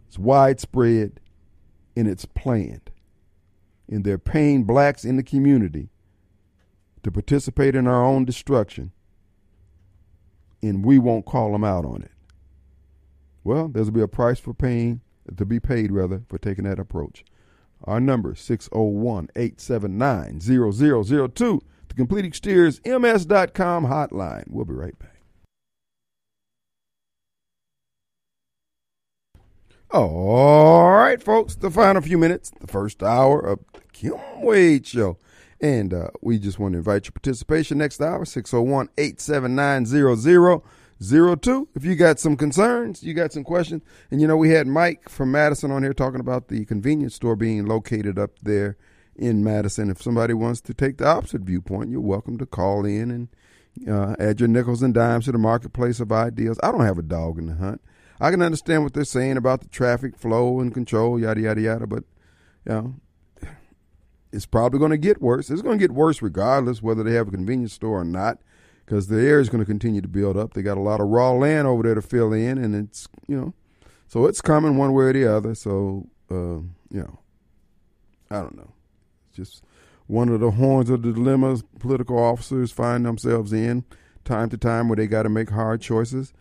it's 0.08 0.20
widespread, 0.20 1.20
and 1.96 2.08
it's 2.08 2.26
planned. 2.26 2.92
And 3.90 4.04
they're 4.04 4.18
paying 4.18 4.64
blacks 4.64 5.04
in 5.06 5.18
the 5.18 5.24
community 5.24 5.90
to 7.04 7.12
participate 7.12 7.76
in 7.76 7.88
our 7.88 8.04
own 8.06 8.24
destruction, 8.24 8.92
and 10.62 10.86
we 10.86 10.98
won't 11.00 11.26
call 11.26 11.52
them 11.52 11.64
out 11.64 11.86
on 11.86 12.02
it. 12.02 12.13
Well, 13.44 13.68
there'll 13.68 13.92
be 13.92 14.02
a 14.02 14.08
price 14.08 14.40
for 14.40 14.54
paying, 14.54 15.02
to 15.36 15.46
be 15.46 15.60
paid 15.60 15.92
rather, 15.92 16.22
for 16.28 16.38
taking 16.38 16.64
that 16.66 16.80
approach. 16.80 17.26
Our 17.84 18.00
number 18.00 18.36
601 18.36 19.30
879 19.36 20.40
0002. 20.40 21.62
The 21.90 21.94
Complete 21.96 22.26
Exteriors 22.26 22.80
MS.com 22.86 23.86
hotline. 23.86 24.46
We'll 24.48 24.66
be 24.66 24.74
right 24.74 24.98
back. 24.98 25.10
All 29.92 30.92
right, 30.92 31.22
folks, 31.22 31.54
the 31.56 31.70
final 31.70 32.02
few 32.02 32.18
minutes, 32.18 32.52
the 32.60 32.66
first 32.66 33.04
hour 33.04 33.40
of 33.40 33.60
the 33.74 33.82
Kim 33.92 34.16
Wade 34.42 34.88
Show. 34.88 35.20
And 35.62 35.94
uh, 35.94 36.08
we 36.22 36.40
just 36.40 36.58
want 36.58 36.72
to 36.74 36.80
invite 36.80 37.06
your 37.06 37.12
participation 37.12 37.78
next 37.78 38.02
hour, 38.02 38.26
601 38.26 38.90
879 38.98 39.86
0002. 41.02 41.70
If 41.76 41.86
you 41.86 41.96
got 41.96 42.20
some 42.20 42.36
concerns, 42.36 43.04
you 43.04 43.14
got 43.14 43.34
some 43.34 43.44
questions. 43.44 43.84
And 44.12 44.22
you 44.22 44.28
know, 44.28 44.38
we 44.38 44.50
had 44.50 44.68
Mike 44.68 45.10
from 45.10 45.32
Madison 45.32 45.72
on 45.72 45.84
here 45.84 45.94
talking 45.94 46.20
about 46.20 46.48
the 46.48 46.66
convenience 46.66 47.16
store 47.16 47.36
being 47.36 47.66
located 47.66 48.20
up 48.20 48.32
there 48.42 48.78
in 49.16 49.44
Madison. 49.44 49.90
If 49.90 50.02
somebody 50.02 50.34
wants 50.34 50.62
to 50.62 50.74
take 50.74 50.98
the 50.98 51.08
opposite 51.08 51.42
viewpoint, 51.42 51.90
you're 51.90 52.02
welcome 52.02 52.38
to 52.38 52.46
call 52.46 52.86
in 52.86 53.12
and 53.12 53.28
uh, 53.90 54.16
add 54.20 54.40
your 54.40 54.50
nickels 54.50 54.84
and 54.84 54.94
dimes 54.94 55.26
to 55.26 55.32
the 55.32 55.38
marketplace 55.38 56.00
of 56.00 56.12
ideas. 56.12 56.60
I 56.64 56.72
don't 56.72 56.86
have 56.86 56.98
a 56.98 57.04
dog 57.04 57.38
in 57.38 57.48
the 57.48 57.56
hunt. 57.56 57.82
I 58.20 58.32
can 58.32 58.42
understand 58.42 58.84
what 58.84 58.94
they're 58.94 59.04
saying 59.04 59.38
about 59.38 59.62
the 59.62 59.68
traffic 59.68 60.16
flow 60.16 60.60
and 60.60 60.74
control, 60.74 61.20
yada 61.20 61.42
yada 61.42 61.62
yada, 61.62 61.88
but 61.88 62.04
you 62.66 62.72
know, 62.72 62.96
it's 64.32 64.46
probably 64.46 64.80
going 64.80 64.92
to 64.92 64.98
get 64.98 65.22
worse. 65.22 65.50
It's 65.50 65.62
going 65.62 65.78
to 65.78 65.84
get 65.84 65.92
worse 65.92 66.22
regardless 66.22 66.82
whether 66.82 67.04
they 67.04 67.14
have 67.14 67.28
a 67.28 67.32
convenience 67.32 67.74
store 67.74 68.02
or 68.02 68.06
not, 68.06 68.40
because 68.86 69.08
the 69.08 69.18
area 69.18 69.40
is 69.40 69.50
going 69.50 69.64
to 69.64 69.66
continue 69.66 70.02
to 70.02 70.08
build 70.08 70.38
up. 70.38 70.54
They 70.54 70.62
got 70.62 70.78
a 70.78 70.82
lot 70.82 71.02
of 71.02 71.08
raw 71.08 71.32
land 71.32 71.68
over 71.68 71.84
there 71.84 71.96
to 71.96 72.02
fill 72.02 72.34
in, 72.34 72.58
and 72.58 72.76
it's 72.76 73.08
you 73.28 73.40
know, 73.40 73.54
so 74.08 74.26
it's 74.26 74.42
coming 74.42 74.78
one 74.78 74.94
way 74.94 75.06
or 75.06 75.14
the 75.14 75.26
other. 75.26 75.56
So 75.56 76.08
uh, 76.32 76.62
you 76.90 77.02
know, 77.02 77.20
I 78.30 78.36
don't 78.42 78.58
know. 78.58 78.74
It's 79.30 79.38
just 79.38 79.64
one 80.08 80.30
of 80.30 80.40
the 80.40 80.52
horns 80.52 80.90
of 80.90 81.02
the 81.02 81.14
dilemmas 81.14 81.64
political 81.80 82.18
officers 82.18 82.72
find 82.72 83.06
themselves 83.06 83.54
in 83.54 83.86
time 84.26 84.50
to 84.50 84.58
time 84.58 84.90
where 84.90 84.96
they 84.96 85.08
got 85.08 85.24
to 85.24 85.30
make 85.30 85.50
hard 85.50 85.82
choices. 85.82 86.34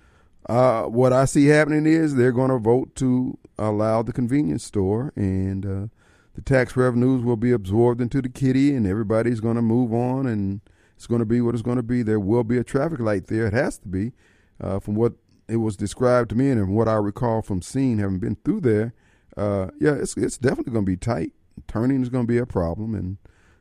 Uh, 0.49 0.83
what 0.85 1.13
I 1.13 1.25
see 1.25 1.47
happening 1.47 1.87
is 1.87 2.15
they're 2.15 2.33
going 2.33 2.51
to 2.51 2.59
vote 2.59 2.95
to 2.97 3.39
allow 3.59 4.03
the 4.03 4.13
convenience 4.13 4.65
store, 4.65 5.13
and 5.15 5.65
uh, 5.65 5.87
the 6.35 6.43
tax 6.43 6.77
revenues 6.77 7.23
will 7.23 7.37
be 7.37 7.53
absorbed 7.53 8.01
into 8.01 8.21
the 8.21 8.29
kitty, 8.29 8.75
and 8.75 8.87
everybody's 8.87 9.41
going 9.41 9.57
to 9.57 9.63
move 9.63 9.93
on, 9.93 10.27
and 10.27 10.61
it's 11.03 11.09
going 11.09 11.19
to 11.19 11.27
be 11.27 11.41
what 11.41 11.53
it's 11.53 11.63
going 11.63 11.79
to 11.79 11.83
be. 11.83 12.05
There 12.05 12.21
will 12.21 12.45
be 12.45 12.59
a 12.59 12.63
traffic 12.63 13.01
light 13.01 13.27
there; 13.27 13.45
it 13.45 13.53
has 13.53 13.77
to 13.79 13.89
be, 13.89 14.13
uh, 14.61 14.79
from 14.79 14.95
what 14.95 15.15
it 15.49 15.57
was 15.57 15.77
described 15.77 16.29
to 16.31 16.37
me, 16.37 16.49
and 16.49 16.69
what 16.69 16.87
I 16.87 16.95
recall 16.95 17.43
from 17.43 17.61
seeing, 17.61 17.99
having 17.99 18.21
been 18.21 18.37
through 18.45 18.61
there. 18.61 18.95
Uh, 19.37 19.71
yeah, 19.81 19.95
it's 19.95 20.17
it's 20.17 20.39
definitely 20.39 20.73
going 20.73 20.85
to 20.85 20.93
be 20.93 20.97
tight. 20.97 21.33
Turning 21.67 22.03
is 22.03 22.09
going 22.09 22.25
to 22.25 22.33
be 22.33 22.39
a 22.39 22.47
problem, 22.47 22.95
and 22.95 23.19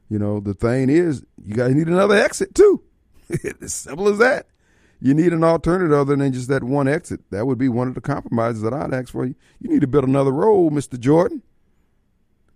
you 0.07 0.19
know 0.19 0.39
the 0.39 0.53
thing 0.53 0.91
is, 0.91 1.25
you 1.43 1.55
guys 1.55 1.73
need 1.73 1.87
another 1.87 2.15
exit 2.15 2.53
too. 2.53 2.83
as 3.61 3.73
simple 3.73 4.07
as 4.07 4.19
that 4.19 4.45
you 4.99 5.15
need 5.15 5.33
an 5.33 5.43
alternative 5.43 5.91
other 5.91 6.15
than 6.15 6.31
just 6.31 6.47
that 6.49 6.63
one 6.63 6.87
exit. 6.87 7.21
That 7.31 7.47
would 7.47 7.57
be 7.57 7.69
one 7.69 7.87
of 7.87 7.95
the 7.95 8.01
compromises 8.01 8.61
that 8.61 8.71
I'd 8.71 8.93
ask 8.93 9.09
for 9.09 9.25
you. 9.25 9.33
You 9.59 9.71
need 9.71 9.81
to 9.81 9.87
build 9.87 10.03
another 10.03 10.31
road, 10.31 10.73
Mr. 10.73 10.99
Jordan. 10.99 11.41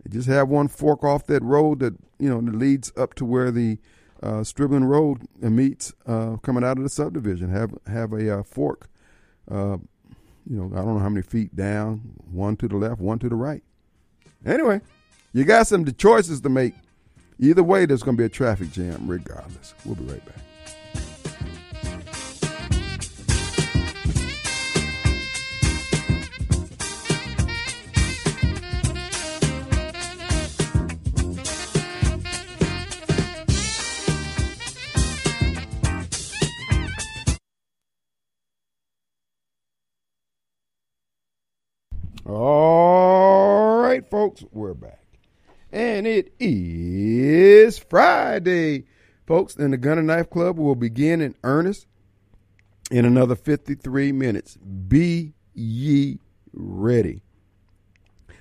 just 0.07 0.27
have 0.27 0.47
one 0.47 0.67
fork 0.67 1.03
off 1.03 1.25
that 1.25 1.41
road 1.41 1.79
that 1.79 1.95
you 2.19 2.29
know 2.29 2.39
that 2.39 2.55
leads 2.55 2.93
up 2.95 3.15
to 3.15 3.25
where 3.25 3.49
the 3.49 3.79
uh, 4.23 4.43
Stribling 4.43 4.85
Road 4.85 5.27
meets 5.39 5.93
uh, 6.05 6.37
coming 6.37 6.63
out 6.63 6.77
of 6.77 6.83
the 6.83 6.89
subdivision. 6.89 7.49
Have 7.49 7.73
have 7.87 8.13
a 8.13 8.39
uh, 8.39 8.43
fork. 8.43 8.89
Uh, 9.49 9.77
you 10.49 10.57
know, 10.57 10.71
I 10.73 10.83
don't 10.83 10.95
know 10.95 10.99
how 10.99 11.09
many 11.09 11.23
feet 11.23 11.55
down. 11.55 12.01
One 12.31 12.55
to 12.57 12.67
the 12.67 12.77
left, 12.77 13.01
one 13.01 13.19
to 13.19 13.29
the 13.29 13.35
right. 13.35 13.63
Anyway, 14.45 14.81
you 15.33 15.43
got 15.43 15.67
some 15.67 15.85
choices 15.85 16.41
to 16.41 16.49
make. 16.49 16.73
Either 17.39 17.63
way, 17.63 17.85
there's 17.85 18.03
going 18.03 18.15
to 18.15 18.21
be 18.21 18.25
a 18.25 18.29
traffic 18.29 18.71
jam 18.71 19.07
regardless. 19.07 19.73
We'll 19.83 19.95
be 19.95 20.05
right 20.05 20.25
back. 20.25 20.44
All 42.27 43.81
right, 43.81 44.03
folks, 44.09 44.43
we're 44.51 44.73
back. 44.73 45.05
And 45.71 46.07
it 46.07 46.33
is 46.39 47.77
Friday. 47.77 48.85
Folks, 49.27 49.55
and 49.55 49.71
the 49.71 49.77
Gun 49.77 49.99
and 49.99 50.07
Knife 50.07 50.31
Club 50.31 50.57
will 50.57 50.73
begin 50.73 51.21
in 51.21 51.35
earnest 51.43 51.85
in 52.89 53.05
another 53.05 53.35
53 53.35 54.11
minutes. 54.11 54.57
Be 54.57 55.33
ye 55.53 56.17
ready. 56.51 57.21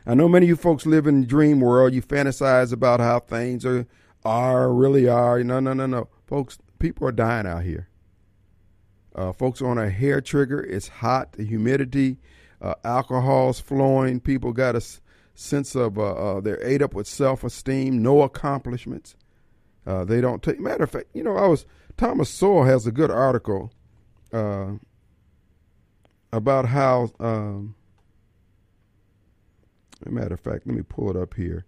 I 0.07 0.15
know 0.15 0.31
many 0.31 0.47
of 0.47 0.49
you 0.49 0.57
folks 0.57 0.87
live 0.87 1.07
in 1.07 1.21
the 1.21 1.27
dream 1.27 1.61
world. 1.61 1.93
You 1.93 2.01
fantasize 2.01 2.73
about 2.73 3.01
how 3.01 3.21
things 3.21 3.67
are, 3.67 3.87
are 4.25 4.73
really 4.73 5.07
are. 5.09 5.45
No, 5.45 5.61
no, 5.61 5.75
no, 5.75 5.85
no. 5.85 6.09
Folks, 6.27 6.57
people 6.79 7.07
are 7.07 7.13
dying 7.13 7.47
out 7.47 7.65
here. 7.65 7.89
Uh, 9.15 9.33
folks 9.33 9.61
are 9.61 9.69
on 9.69 9.77
a 9.77 9.91
hair 9.91 10.23
trigger. 10.23 10.63
It's 10.63 10.89
hot. 10.89 11.33
The 11.33 11.45
humidity 11.45 12.17
uh, 12.65 12.75
alcohol's 12.83 13.61
flowing. 13.61 14.21
People 14.21 14.53
got 14.53 14.75
a 14.75 14.79
s- 14.79 15.01
sense 15.35 15.75
of 15.75 15.99
uh, 15.99 16.15
uh, 16.15 16.41
they're 16.41 16.65
ate 16.65 16.81
up 16.81 16.95
with 16.95 17.07
self 17.07 17.45
esteem, 17.45 18.03
no 18.03 18.23
accomplishments. 18.23 19.17
Uh, 19.87 20.05
they 20.05 20.21
don't 20.23 20.43
take. 20.43 20.59
Matter 20.59 20.85
of 20.85 20.91
fact, 20.91 21.09
you 21.13 21.23
know, 21.23 21.37
I 21.37 21.47
was 21.47 21.67
Thomas 21.99 22.31
Sowell 22.31 22.65
has 22.65 22.87
a 22.87 22.93
good 22.93 23.11
article 23.11 23.71
uh, 24.33 24.73
about 26.33 26.67
how. 26.67 27.11
Um, 27.21 27.75
matter 30.07 30.35
of 30.35 30.41
fact, 30.41 30.67
let 30.67 30.75
me 30.75 30.83
pull 30.83 31.11
it 31.11 31.17
up 31.17 31.35
here. 31.35 31.67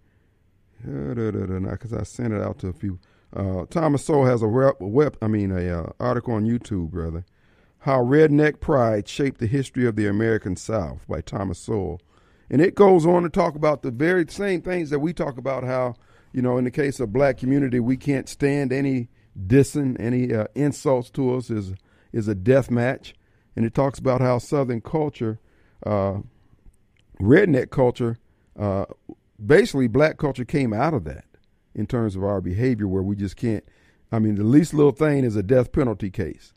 Because 0.83 1.93
I 1.93 2.03
sent 2.03 2.33
it 2.33 2.41
out 2.41 2.59
to 2.59 2.67
a 2.67 2.73
few. 2.73 2.99
Uh, 3.35 3.65
Thomas 3.69 4.05
Sowell 4.05 4.25
has 4.25 4.41
a 4.41 4.47
web, 4.47 4.75
web 4.79 5.17
I 5.21 5.27
mean, 5.27 5.51
a 5.51 5.81
uh, 5.81 5.91
article 5.99 6.33
on 6.33 6.45
YouTube, 6.45 6.89
brother. 6.89 7.25
How 7.87 8.03
Redneck 8.03 8.59
Pride 8.59 9.07
Shaped 9.07 9.39
the 9.39 9.47
History 9.47 9.85
of 9.85 9.95
the 9.95 10.07
American 10.07 10.57
South 10.57 11.07
by 11.07 11.21
Thomas 11.21 11.57
Sowell. 11.57 12.01
And 12.49 12.59
it 12.59 12.75
goes 12.75 13.05
on 13.05 13.23
to 13.23 13.29
talk 13.29 13.55
about 13.55 13.81
the 13.81 13.91
very 13.91 14.25
same 14.27 14.61
things 14.61 14.89
that 14.89 14.99
we 14.99 15.13
talk 15.13 15.37
about 15.37 15.63
how, 15.63 15.95
you 16.33 16.41
know, 16.41 16.57
in 16.57 16.65
the 16.65 16.69
case 16.69 16.99
of 16.99 17.13
black 17.13 17.37
community, 17.37 17.79
we 17.79 17.95
can't 17.95 18.27
stand 18.27 18.73
any 18.73 19.07
dissing, 19.41 19.95
any 20.01 20.33
uh, 20.33 20.47
insults 20.53 21.09
to 21.11 21.33
us 21.33 21.49
is 21.49 21.75
is 22.11 22.27
a 22.27 22.35
death 22.35 22.69
match. 22.69 23.15
And 23.55 23.65
it 23.65 23.73
talks 23.73 23.99
about 23.99 24.19
how 24.19 24.39
Southern 24.39 24.81
culture, 24.81 25.39
uh, 25.85 26.17
redneck 27.21 27.69
culture, 27.69 28.17
uh, 28.59 28.83
basically 29.45 29.87
black 29.87 30.17
culture 30.17 30.43
came 30.43 30.73
out 30.73 30.93
of 30.93 31.05
that 31.05 31.23
in 31.73 31.87
terms 31.87 32.17
of 32.17 32.23
our 32.25 32.41
behavior 32.41 32.85
where 32.89 33.01
we 33.01 33.15
just 33.15 33.37
can't, 33.37 33.63
I 34.11 34.19
mean, 34.19 34.35
the 34.35 34.43
least 34.43 34.73
little 34.73 34.91
thing 34.91 35.23
is 35.23 35.37
a 35.37 35.43
death 35.43 35.71
penalty 35.71 36.09
case 36.09 36.51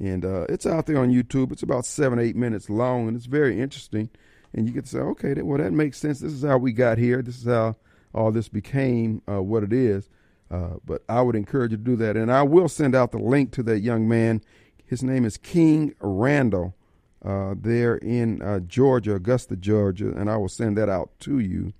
and 0.00 0.24
uh, 0.24 0.46
it's 0.48 0.66
out 0.66 0.86
there 0.86 0.98
on 0.98 1.10
YouTube. 1.10 1.52
It's 1.52 1.62
about 1.62 1.84
seven, 1.84 2.18
eight 2.18 2.34
minutes 2.34 2.70
long, 2.70 3.06
and 3.06 3.16
it's 3.16 3.26
very 3.26 3.60
interesting. 3.60 4.08
And 4.54 4.66
you 4.66 4.72
get 4.72 4.84
to 4.84 4.90
say, 4.90 4.98
okay, 4.98 5.34
well, 5.42 5.58
that 5.58 5.72
makes 5.72 5.98
sense. 5.98 6.20
This 6.20 6.32
is 6.32 6.42
how 6.42 6.58
we 6.58 6.72
got 6.72 6.98
here. 6.98 7.22
This 7.22 7.38
is 7.38 7.44
how 7.44 7.76
all 8.14 8.32
this 8.32 8.48
became 8.48 9.22
uh, 9.30 9.42
what 9.42 9.62
it 9.62 9.72
is. 9.72 10.08
Uh, 10.50 10.76
but 10.84 11.04
I 11.08 11.20
would 11.20 11.36
encourage 11.36 11.70
you 11.70 11.76
to 11.76 11.84
do 11.84 11.96
that, 11.96 12.16
and 12.16 12.32
I 12.32 12.42
will 12.42 12.68
send 12.68 12.96
out 12.96 13.12
the 13.12 13.18
link 13.18 13.52
to 13.52 13.62
that 13.64 13.80
young 13.80 14.08
man. 14.08 14.40
His 14.84 15.02
name 15.02 15.24
is 15.24 15.36
King 15.36 15.94
Randall. 16.00 16.74
Uh, 17.22 17.54
there 17.54 17.96
in 17.96 18.40
uh, 18.40 18.60
Georgia, 18.60 19.14
Augusta, 19.14 19.54
Georgia, 19.54 20.10
and 20.16 20.30
I 20.30 20.38
will 20.38 20.48
send 20.48 20.78
that 20.78 20.88
out 20.88 21.10
to 21.20 21.38
you, 21.38 21.74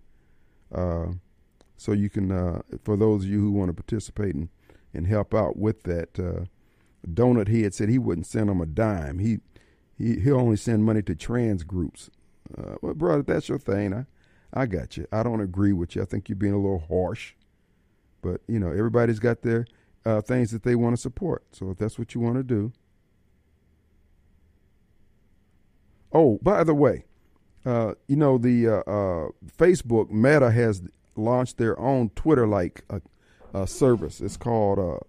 uh, 0.71 1.07
so 1.79 1.93
you 1.93 2.11
can, 2.11 2.63
for 2.85 2.95
those 2.99 3.25
of 3.25 3.31
you 3.31 3.41
who 3.41 3.51
want 3.51 3.71
to 3.71 3.73
participate 3.73 4.35
and, 4.35 4.51
and 4.93 5.07
help 5.07 5.35
out 5.35 5.57
with 5.57 5.85
that 5.85 6.47
Donut 7.07 7.49
Head 7.49 7.75
said 7.75 7.89
he 7.89 7.99
wouldn't 7.99 8.27
send 8.27 8.49
them 8.49 8.61
a 8.61 8.67
dime. 8.67 9.19
He 9.19 9.39
he 9.97 10.21
he'll 10.21 10.41
only 10.41 10.57
send 10.57 10.85
money 10.85 11.03
to 11.03 11.15
trans 11.15 11.63
groups. 11.63 12.11
Uh, 12.57 12.75
well, 12.83 12.95
brother, 12.95 13.23
that's 13.23 13.49
your 13.49 13.59
thing. 13.59 13.95
I 13.95 14.07
I 14.53 14.67
got 14.67 14.97
you. 14.97 15.07
I 15.13 15.23
don't 15.23 15.41
agree 15.41 15.73
with 15.73 15.95
you. 15.95 16.03
I 16.03 16.05
think 16.05 16.29
you're 16.29 16.37
being 16.37 16.53
a 16.53 16.61
little 16.61 16.85
harsh. 16.89 17.35
But 18.23 18.41
you 18.49 18.59
know, 18.59 18.71
everybody's 18.71 19.19
got 19.19 19.43
their 19.43 19.67
uh, 20.05 20.21
things 20.21 20.51
that 20.51 20.63
they 20.63 20.75
want 20.75 20.97
to 20.97 21.01
support. 21.01 21.45
So 21.53 21.71
if 21.71 21.79
that's 21.79 21.99
what 21.99 22.15
you 22.15 22.21
want 22.21 22.37
to 22.37 22.43
do. 22.43 22.73
Oh, 26.13 26.39
by 26.43 26.65
the 26.65 26.75
way, 26.75 27.05
uh, 27.65 27.95
you 28.09 28.17
know 28.17 28.37
the 28.37 28.67
uh, 28.67 28.81
uh, 28.81 29.29
Facebook 29.57 30.11
Meta 30.11 30.51
has 30.51 30.83
launched 31.15 31.57
their 31.57 31.79
own 31.79 32.11
Twitter-like 32.11 32.83
uh, 33.55 33.67
service. 33.67 34.21
It's 34.21 34.37
called 34.37 35.05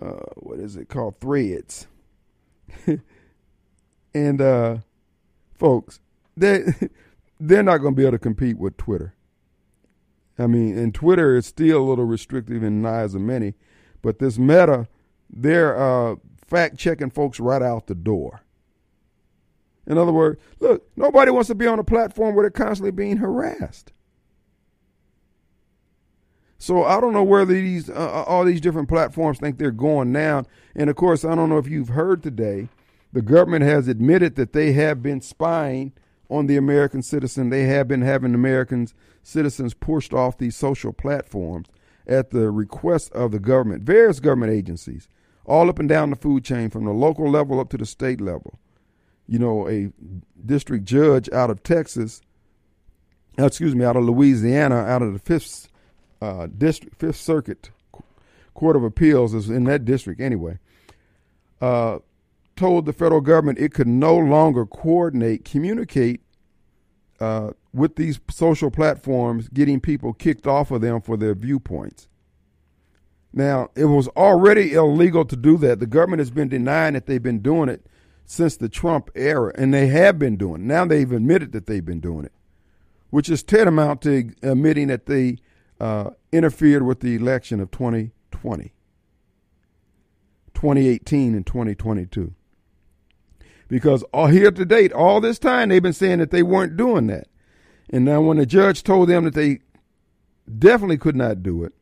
uh, 0.00 0.24
what 0.36 0.58
is 0.58 0.76
it 0.76 0.88
called? 0.88 1.20
Threads. 1.20 1.86
and 4.14 4.40
uh, 4.40 4.78
folks, 5.54 6.00
they 6.36 6.64
they're 7.40 7.62
not 7.62 7.78
going 7.78 7.94
to 7.94 7.96
be 7.96 8.02
able 8.02 8.12
to 8.12 8.18
compete 8.18 8.58
with 8.58 8.76
Twitter. 8.76 9.14
I 10.38 10.46
mean, 10.46 10.76
and 10.76 10.94
Twitter 10.94 11.36
is 11.36 11.46
still 11.46 11.82
a 11.82 11.88
little 11.88 12.04
restrictive 12.04 12.62
in 12.62 12.82
the 12.82 12.88
eyes 12.88 13.14
of 13.14 13.22
many, 13.22 13.54
but 14.02 14.18
this 14.18 14.38
Meta, 14.38 14.86
they're 15.30 15.76
uh, 15.76 16.16
fact 16.46 16.78
checking 16.78 17.10
folks 17.10 17.40
right 17.40 17.62
out 17.62 17.86
the 17.86 17.94
door. 17.94 18.42
In 19.86 19.98
other 19.98 20.12
words, 20.12 20.40
look, 20.60 20.86
nobody 20.96 21.30
wants 21.30 21.48
to 21.48 21.54
be 21.54 21.66
on 21.66 21.78
a 21.78 21.84
platform 21.84 22.34
where 22.34 22.42
they're 22.42 22.50
constantly 22.50 22.90
being 22.90 23.18
harassed. 23.18 23.92
So 26.58 26.84
I 26.84 27.00
don't 27.00 27.12
know 27.12 27.22
whether 27.22 27.52
these 27.52 27.90
uh, 27.90 27.94
uh, 27.94 28.24
all 28.26 28.44
these 28.44 28.60
different 28.60 28.88
platforms 28.88 29.38
think 29.38 29.58
they're 29.58 29.70
going 29.70 30.12
now. 30.12 30.44
And 30.74 30.88
of 30.88 30.96
course, 30.96 31.24
I 31.24 31.34
don't 31.34 31.50
know 31.50 31.58
if 31.58 31.68
you've 31.68 31.90
heard 31.90 32.22
today, 32.22 32.68
the 33.12 33.22
government 33.22 33.64
has 33.64 33.88
admitted 33.88 34.36
that 34.36 34.52
they 34.52 34.72
have 34.72 35.02
been 35.02 35.20
spying 35.20 35.92
on 36.30 36.46
the 36.46 36.56
American 36.56 37.02
citizen. 37.02 37.50
They 37.50 37.64
have 37.64 37.88
been 37.88 38.02
having 38.02 38.34
American 38.34 38.88
citizens 39.22 39.74
pushed 39.74 40.12
off 40.12 40.38
these 40.38 40.56
social 40.56 40.92
platforms 40.92 41.66
at 42.06 42.30
the 42.30 42.50
request 42.50 43.12
of 43.12 43.32
the 43.32 43.38
government, 43.38 43.82
various 43.82 44.20
government 44.20 44.52
agencies, 44.52 45.08
all 45.44 45.68
up 45.68 45.78
and 45.78 45.88
down 45.88 46.10
the 46.10 46.16
food 46.16 46.44
chain, 46.44 46.70
from 46.70 46.84
the 46.84 46.92
local 46.92 47.30
level 47.30 47.60
up 47.60 47.68
to 47.70 47.76
the 47.76 47.86
state 47.86 48.20
level. 48.20 48.58
You 49.26 49.38
know, 49.38 49.68
a 49.68 49.90
district 50.44 50.84
judge 50.84 51.28
out 51.32 51.50
of 51.50 51.62
Texas, 51.62 52.22
excuse 53.36 53.74
me, 53.74 53.84
out 53.84 53.96
of 53.96 54.04
Louisiana, 54.04 54.76
out 54.76 55.02
of 55.02 55.12
the 55.12 55.18
fifth 55.18 55.65
uh, 56.20 56.48
district, 56.56 56.98
Fifth 56.98 57.16
Circuit 57.16 57.70
Court 58.54 58.76
of 58.76 58.84
Appeals 58.84 59.34
is 59.34 59.50
in 59.50 59.64
that 59.64 59.84
district 59.84 60.20
anyway. 60.20 60.58
Uh, 61.60 61.98
told 62.56 62.86
the 62.86 62.92
federal 62.92 63.20
government 63.20 63.58
it 63.58 63.74
could 63.74 63.86
no 63.86 64.16
longer 64.16 64.64
coordinate, 64.64 65.44
communicate 65.44 66.22
uh, 67.20 67.50
with 67.72 67.96
these 67.96 68.18
social 68.30 68.70
platforms, 68.70 69.48
getting 69.48 69.80
people 69.80 70.12
kicked 70.12 70.46
off 70.46 70.70
of 70.70 70.80
them 70.80 71.00
for 71.00 71.16
their 71.16 71.34
viewpoints. 71.34 72.08
Now, 73.32 73.68
it 73.74 73.84
was 73.84 74.08
already 74.08 74.72
illegal 74.72 75.26
to 75.26 75.36
do 75.36 75.58
that. 75.58 75.78
The 75.78 75.86
government 75.86 76.20
has 76.20 76.30
been 76.30 76.48
denying 76.48 76.94
that 76.94 77.06
they've 77.06 77.22
been 77.22 77.40
doing 77.40 77.68
it 77.68 77.86
since 78.24 78.56
the 78.56 78.68
Trump 78.68 79.10
era, 79.14 79.52
and 79.56 79.72
they 79.72 79.88
have 79.88 80.18
been 80.18 80.36
doing 80.36 80.62
it. 80.62 80.66
Now 80.66 80.84
they've 80.86 81.10
admitted 81.12 81.52
that 81.52 81.66
they've 81.66 81.84
been 81.84 82.00
doing 82.00 82.24
it, 82.24 82.32
which 83.10 83.28
is 83.28 83.42
tantamount 83.42 84.00
to 84.02 84.32
admitting 84.42 84.88
that 84.88 85.06
they 85.06 85.36
uh, 85.80 86.10
interfered 86.32 86.82
with 86.82 87.00
the 87.00 87.14
election 87.14 87.60
of 87.60 87.70
2020, 87.70 88.72
2018, 90.54 91.34
and 91.34 91.46
2022. 91.46 92.34
Because 93.68 94.02
all 94.04 94.28
here 94.28 94.50
to 94.50 94.64
date, 94.64 94.92
all 94.92 95.20
this 95.20 95.38
time, 95.38 95.68
they've 95.68 95.82
been 95.82 95.92
saying 95.92 96.20
that 96.20 96.30
they 96.30 96.42
weren't 96.42 96.76
doing 96.76 97.08
that. 97.08 97.26
And 97.90 98.04
now, 98.04 98.20
when 98.20 98.36
the 98.36 98.46
judge 98.46 98.82
told 98.82 99.08
them 99.08 99.24
that 99.24 99.34
they 99.34 99.60
definitely 100.58 100.98
could 100.98 101.16
not 101.16 101.42
do 101.42 101.64
it, 101.64 101.72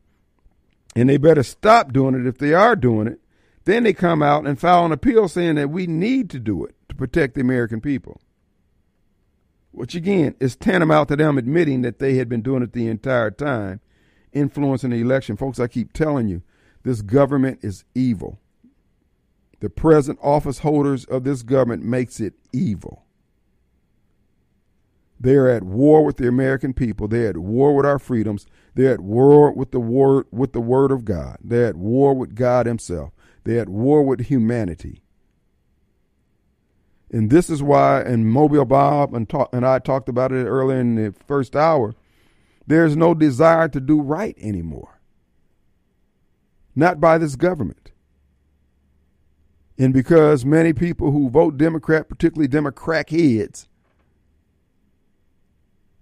and 0.95 1.09
they 1.09 1.17
better 1.17 1.43
stop 1.43 1.93
doing 1.93 2.15
it 2.15 2.25
if 2.25 2.37
they 2.37 2.53
are 2.53 2.75
doing 2.75 3.07
it, 3.07 3.19
then 3.65 3.83
they 3.83 3.93
come 3.93 4.21
out 4.21 4.47
and 4.47 4.59
file 4.59 4.85
an 4.85 4.91
appeal 4.91 5.27
saying 5.27 5.55
that 5.55 5.69
we 5.69 5.87
need 5.87 6.29
to 6.29 6.39
do 6.39 6.63
it 6.63 6.75
to 6.87 6.95
protect 6.95 7.35
the 7.35 7.41
American 7.41 7.81
people. 7.81 8.21
Which 9.71 9.95
again 9.95 10.35
is 10.39 10.55
tantamount 10.55 11.09
to 11.09 11.15
them 11.15 11.37
admitting 11.37 11.81
that 11.81 11.99
they 11.99 12.15
had 12.15 12.29
been 12.29 12.41
doing 12.41 12.63
it 12.63 12.73
the 12.73 12.87
entire 12.87 13.31
time 13.31 13.81
influencing 14.35 14.91
the 14.91 15.01
election. 15.01 15.37
Folks, 15.37 15.59
I 15.59 15.67
keep 15.67 15.93
telling 15.93 16.27
you, 16.27 16.43
this 16.83 17.01
government 17.01 17.59
is 17.63 17.83
evil. 17.95 18.39
The 19.61 19.69
present 19.69 20.19
office 20.21 20.59
holders 20.59 21.05
of 21.05 21.23
this 21.23 21.41
government 21.41 21.83
makes 21.83 22.19
it 22.19 22.35
evil. 22.53 23.05
They're 25.19 25.49
at 25.49 25.63
war 25.63 26.03
with 26.05 26.17
the 26.17 26.27
American 26.27 26.73
people. 26.73 27.07
They're 27.07 27.29
at 27.29 27.37
war 27.37 27.75
with 27.75 27.85
our 27.85 27.97
freedoms. 27.97 28.45
They're 28.75 28.93
at 28.93 28.99
war 28.99 29.51
with 29.51 29.71
the 29.71 29.79
word 29.79 30.25
with 30.31 30.51
the 30.53 30.61
word 30.61 30.91
of 30.91 31.05
God. 31.05 31.37
They're 31.41 31.67
at 31.67 31.77
war 31.77 32.13
with 32.13 32.35
God 32.35 32.65
Himself. 32.65 33.11
They're 33.45 33.61
at 33.61 33.69
war 33.69 34.03
with 34.03 34.27
humanity. 34.27 35.01
And 37.11 37.29
this 37.29 37.49
is 37.49 37.63
why, 37.63 38.01
and 38.01 38.29
Mobile 38.29 38.65
Bob 38.65 39.13
and, 39.13 39.29
talk, 39.29 39.49
and 39.53 39.65
I 39.65 39.79
talked 39.79 40.09
about 40.09 40.31
it 40.31 40.45
earlier 40.45 40.79
in 40.79 40.95
the 40.95 41.13
first 41.27 41.55
hour, 41.55 41.95
there's 42.67 42.95
no 42.95 43.13
desire 43.13 43.67
to 43.69 43.79
do 43.79 44.01
right 44.01 44.35
anymore. 44.39 44.99
Not 46.75 46.99
by 46.99 47.17
this 47.17 47.35
government. 47.35 47.91
And 49.77 49.93
because 49.93 50.45
many 50.45 50.73
people 50.73 51.11
who 51.11 51.29
vote 51.29 51.57
Democrat, 51.57 52.09
particularly 52.09 52.47
Democrat 52.47 53.09
heads, 53.09 53.67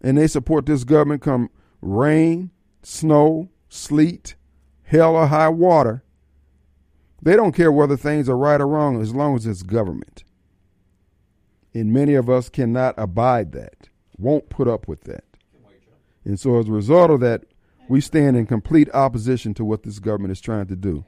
and 0.01 0.17
they 0.17 0.27
support 0.27 0.65
this 0.65 0.83
government 0.83 1.21
come 1.21 1.49
rain, 1.81 2.51
snow, 2.83 3.49
sleet, 3.69 4.35
hell, 4.83 5.15
or 5.15 5.27
high 5.27 5.49
water, 5.49 6.03
they 7.21 7.35
don't 7.35 7.55
care 7.55 7.71
whether 7.71 7.97
things 7.97 8.27
are 8.29 8.37
right 8.37 8.59
or 8.61 8.67
wrong 8.67 9.01
as 9.01 9.15
long 9.15 9.35
as 9.35 9.45
it's 9.45 9.63
government. 9.63 10.23
And 11.73 11.91
many 11.91 12.13
of 12.13 12.29
us 12.29 12.49
cannot 12.49 12.93
abide 12.97 13.53
that, 13.53 13.89
won't 14.17 14.49
put 14.49 14.67
up 14.67 14.87
with 14.87 15.05
that. 15.05 15.23
And 16.25 16.39
so 16.39 16.59
as 16.59 16.67
a 16.67 16.71
result 16.71 17.11
of 17.11 17.19
that, 17.21 17.43
we 17.89 18.01
stand 18.01 18.37
in 18.37 18.45
complete 18.45 18.89
opposition 18.93 19.53
to 19.55 19.65
what 19.65 19.83
this 19.83 19.99
government 19.99 20.31
is 20.31 20.41
trying 20.41 20.67
to 20.67 20.75
do. 20.75 21.05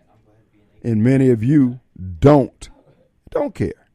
And 0.84 1.03
many 1.03 1.30
of 1.30 1.43
you 1.43 1.80
don't, 2.20 2.70
don't 3.32 3.55
care. 3.55 3.89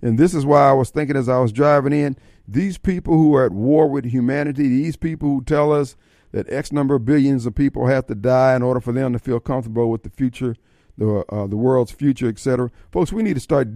And 0.00 0.18
this 0.18 0.34
is 0.34 0.46
why 0.46 0.68
I 0.68 0.72
was 0.72 0.90
thinking 0.90 1.16
as 1.16 1.28
I 1.28 1.38
was 1.38 1.52
driving 1.52 1.92
in, 1.92 2.16
these 2.46 2.78
people 2.78 3.14
who 3.14 3.34
are 3.34 3.44
at 3.44 3.52
war 3.52 3.88
with 3.88 4.06
humanity, 4.06 4.68
these 4.68 4.96
people 4.96 5.28
who 5.28 5.42
tell 5.42 5.72
us 5.72 5.96
that 6.32 6.50
X 6.50 6.72
number 6.72 6.94
of 6.94 7.04
billions 7.04 7.46
of 7.46 7.54
people 7.54 7.86
have 7.86 8.06
to 8.06 8.14
die 8.14 8.54
in 8.54 8.62
order 8.62 8.80
for 8.80 8.92
them 8.92 9.12
to 9.12 9.18
feel 9.18 9.40
comfortable 9.40 9.90
with 9.90 10.02
the 10.02 10.10
future, 10.10 10.56
the 10.96 11.24
uh, 11.30 11.46
the 11.46 11.56
world's 11.56 11.90
future, 11.90 12.28
etc. 12.28 12.70
Folks, 12.90 13.12
we 13.12 13.22
need 13.22 13.34
to 13.34 13.40
start. 13.40 13.68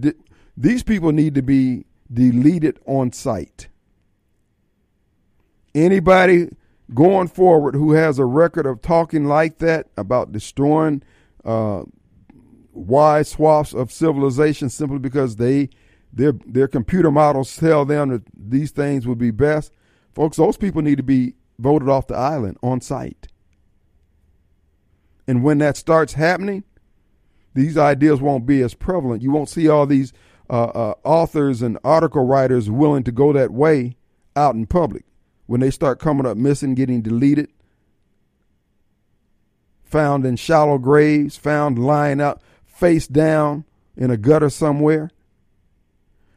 these 0.55 0.83
people 0.83 1.11
need 1.11 1.35
to 1.35 1.41
be 1.41 1.85
deleted 2.11 2.79
on 2.85 3.11
sight. 3.11 3.67
Anybody 5.75 6.49
going 6.93 7.27
forward 7.27 7.75
who 7.75 7.93
has 7.93 8.19
a 8.19 8.25
record 8.25 8.65
of 8.65 8.81
talking 8.81 9.25
like 9.25 9.57
that 9.59 9.87
about 9.97 10.31
destroying 10.31 11.01
uh, 11.43 11.83
wide 12.71 13.27
swaths 13.27 13.73
of 13.73 13.91
civilization 13.91 14.69
simply 14.69 14.99
because 14.99 15.37
they 15.37 15.69
their 16.11 16.33
their 16.45 16.67
computer 16.67 17.11
models 17.11 17.55
tell 17.55 17.85
them 17.85 18.09
that 18.09 18.23
these 18.37 18.71
things 18.71 19.07
would 19.07 19.17
be 19.17 19.31
best, 19.31 19.71
folks, 20.13 20.37
those 20.37 20.57
people 20.57 20.81
need 20.81 20.97
to 20.97 21.03
be 21.03 21.33
voted 21.57 21.89
off 21.89 22.07
the 22.07 22.15
island 22.15 22.57
on 22.61 22.81
site. 22.81 23.27
And 25.27 25.43
when 25.43 25.57
that 25.59 25.77
starts 25.77 26.13
happening, 26.13 26.63
these 27.55 27.77
ideas 27.77 28.21
won't 28.21 28.45
be 28.45 28.61
as 28.61 28.73
prevalent. 28.73 29.23
You 29.23 29.31
won't 29.31 29.49
see 29.49 29.67
all 29.69 29.87
these 29.87 30.13
uh, 30.49 30.65
uh, 30.65 30.93
authors 31.03 31.61
and 31.61 31.79
article 31.83 32.25
writers 32.25 32.69
willing 32.69 33.03
to 33.03 33.11
go 33.11 33.33
that 33.33 33.51
way 33.51 33.95
out 34.35 34.53
in 34.53 34.67
public 34.67 35.05
when 35.45 35.61
they 35.61 35.71
start 35.71 35.99
coming 35.99 36.25
up 36.25 36.37
missing, 36.37 36.75
getting 36.75 37.01
deleted, 37.01 37.49
found 39.83 40.25
in 40.25 40.35
shallow 40.35 40.77
graves, 40.77 41.37
found 41.37 41.77
lying 41.77 42.21
out 42.21 42.41
face 42.65 43.07
down 43.07 43.65
in 43.95 44.09
a 44.09 44.17
gutter 44.17 44.49
somewhere. 44.49 45.11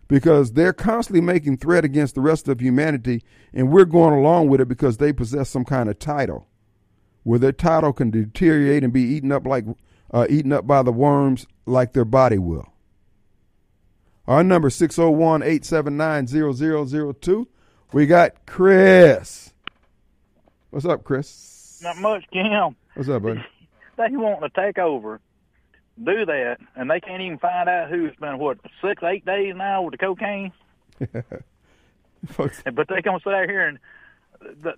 Because 0.08 0.52
they're 0.52 0.72
constantly 0.72 1.20
making 1.20 1.56
threat 1.56 1.84
against 1.84 2.14
the 2.14 2.20
rest 2.20 2.46
of 2.46 2.60
humanity, 2.60 3.24
and 3.52 3.72
we're 3.72 3.84
going 3.84 4.14
along 4.14 4.48
with 4.48 4.60
it 4.60 4.68
because 4.68 4.98
they 4.98 5.12
possess 5.12 5.50
some 5.50 5.64
kind 5.64 5.88
of 5.88 5.98
title, 5.98 6.46
where 7.24 7.40
their 7.40 7.50
title 7.50 7.92
can 7.92 8.10
deteriorate 8.10 8.84
and 8.84 8.92
be 8.92 9.02
eaten 9.02 9.32
up 9.32 9.44
like 9.44 9.64
uh, 10.12 10.26
eaten 10.30 10.52
up 10.52 10.64
by 10.64 10.82
the 10.82 10.92
worms 10.92 11.48
like 11.66 11.92
their 11.92 12.04
body 12.04 12.38
will. 12.38 12.72
Our 14.28 14.44
number 14.44 14.70
601 14.70 15.42
879 15.42 16.26
0002. 17.14 17.48
We 17.92 18.06
got 18.06 18.46
Chris. 18.46 19.52
What's 20.70 20.86
up, 20.86 21.04
Chris? 21.04 21.80
Not 21.82 21.98
much, 21.98 22.24
Kim. 22.32 22.74
What's 22.94 23.08
up, 23.08 23.22
buddy? 23.22 23.44
they 23.96 24.08
want 24.16 24.42
to 24.42 24.60
take 24.60 24.78
over, 24.78 25.20
do 26.02 26.26
that, 26.26 26.56
and 26.74 26.90
they 26.90 27.00
can't 27.00 27.22
even 27.22 27.38
find 27.38 27.68
out 27.68 27.88
who's 27.88 28.14
been 28.16 28.38
what 28.38 28.58
six, 28.82 29.02
eight 29.02 29.24
days 29.24 29.54
now 29.56 29.82
with 29.82 29.92
the 29.92 29.98
cocaine. 29.98 30.52
but 32.36 32.88
they 32.88 33.02
gonna 33.02 33.20
sit 33.22 33.32
out 33.32 33.48
here 33.48 33.68
and 33.68 33.78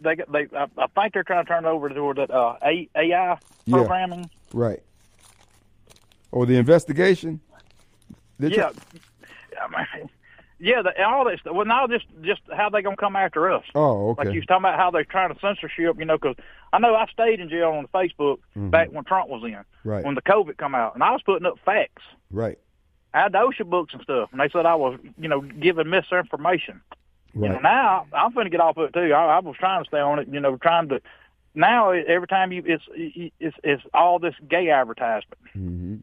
they 0.03 0.17
they 0.31 0.47
I, 0.57 0.67
I 0.77 0.87
think 0.95 1.15
they're 1.15 1.23
trying 1.23 1.45
to 1.45 1.49
turn 1.49 1.65
it 1.65 1.69
over 1.69 1.89
to 1.89 2.15
that 2.17 2.31
uh, 2.31 2.57
AI 2.63 3.39
programming. 3.69 4.21
Yeah, 4.21 4.27
right. 4.53 4.83
Or 6.31 6.45
the 6.45 6.57
investigation. 6.57 7.41
They're 8.39 8.51
yeah. 8.51 8.71
I 9.61 9.97
mean, 9.97 10.11
yeah, 10.61 10.83
the, 10.83 11.03
all 11.05 11.25
this. 11.25 11.41
Well, 11.45 11.67
now 11.67 11.87
just 11.87 12.07
just 12.23 12.41
how 12.55 12.69
they 12.71 12.83
gonna 12.83 12.97
come 12.97 13.17
after 13.17 13.51
us? 13.51 13.65
Oh, 13.75 14.11
okay. 14.11 14.25
Like 14.25 14.35
you 14.35 14.41
was 14.41 14.47
talking 14.47 14.63
about 14.63 14.79
how 14.79 14.91
they're 14.91 15.05
trying 15.05 15.33
to 15.33 15.41
censorship, 15.41 15.97
you 15.99 16.05
know, 16.05 16.19
because 16.19 16.37
I 16.73 16.79
know 16.79 16.95
I 16.95 17.07
stayed 17.07 17.41
in 17.41 17.49
jail 17.49 17.71
on 17.71 17.87
Facebook 17.89 18.39
mm-hmm. 18.57 18.71
back 18.71 18.93
when 18.93 19.05
Trump 19.05 19.29
was 19.29 19.43
in, 19.45 19.59
right? 19.85 20.05
When 20.05 20.15
the 20.15 20.23
COVID 20.23 20.57
come 20.57 20.75
out, 20.75 20.95
and 20.95 21.03
I 21.03 21.13
was 21.13 21.23
putting 21.23 21.47
up 21.47 21.59
facts, 21.65 22.03
right? 22.31 22.59
I 23.15 23.23
had 23.23 23.33
the 23.33 23.39
OSHA 23.39 23.69
books 23.71 23.95
and 23.95 24.03
stuff, 24.03 24.31
and 24.33 24.41
they 24.41 24.49
said 24.51 24.67
I 24.67 24.75
was, 24.75 24.99
you 25.19 25.29
know, 25.29 25.41
giving 25.41 25.89
misinformation. 25.89 26.81
Right. 27.35 27.49
You 27.49 27.55
know, 27.55 27.61
now 27.61 28.07
I'm 28.13 28.33
going 28.33 28.47
to 28.47 28.51
get 28.51 28.61
off 28.61 28.77
of 28.77 28.89
it 28.89 28.93
too. 28.93 29.13
I, 29.13 29.37
I 29.37 29.39
was 29.41 29.57
trying 29.59 29.85
to 29.85 29.89
stay 29.89 30.01
on 30.01 30.19
it, 30.19 30.29
you 30.29 30.41
know, 30.41 30.57
trying 30.57 30.89
to. 30.89 31.01
Now 31.55 31.91
every 31.91 32.29
time 32.29 32.53
you, 32.53 32.63
it's 32.67 32.85
it's 32.95 33.57
it's 33.65 33.83
all 33.95 34.19
this 34.19 34.35
gay 34.49 34.71
advertisement. 34.71 35.41
Mm-hmm. 35.57 35.97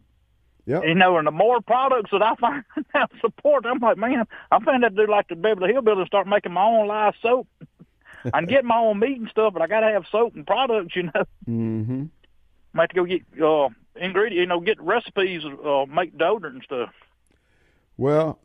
Yep. 0.67 0.83
You 0.83 0.95
know, 0.95 1.17
and 1.17 1.27
the 1.27 1.31
more 1.31 1.61
products 1.61 2.09
that 2.11 2.21
I 2.21 2.35
find 2.39 2.63
that 2.93 3.11
support, 3.21 3.65
I'm 3.65 3.79
like, 3.79 3.97
man, 3.97 4.25
I'm 4.51 4.63
to 4.63 4.89
do 4.89 5.07
like 5.07 5.27
the 5.27 5.35
Beverly 5.35 5.73
Hillbillies 5.73 5.99
and 5.99 6.07
start 6.07 6.27
making 6.27 6.53
my 6.53 6.63
own 6.65 6.87
live 6.87 7.13
soap. 7.21 7.47
I 8.25 8.39
can 8.39 8.45
get 8.45 8.65
my 8.65 8.77
own 8.77 8.99
meat 8.99 9.19
and 9.19 9.29
stuff, 9.29 9.53
but 9.53 9.61
I 9.61 9.67
got 9.67 9.81
to 9.81 9.91
have 9.91 10.05
soap 10.11 10.35
and 10.35 10.47
products, 10.47 10.95
you 10.95 11.03
know. 11.03 11.25
Mm-hmm. 11.47 12.05
I 12.73 12.81
have 12.81 12.89
to 12.89 12.95
go 12.95 13.05
get 13.05 13.21
uh, 13.41 13.69
ingredients, 13.95 14.39
you 14.39 14.45
know, 14.47 14.59
get 14.59 14.81
recipes, 14.81 15.43
uh, 15.45 15.85
make 15.85 16.17
deodorant 16.17 16.53
and 16.53 16.63
stuff. 16.63 16.89
Well, 17.97 18.39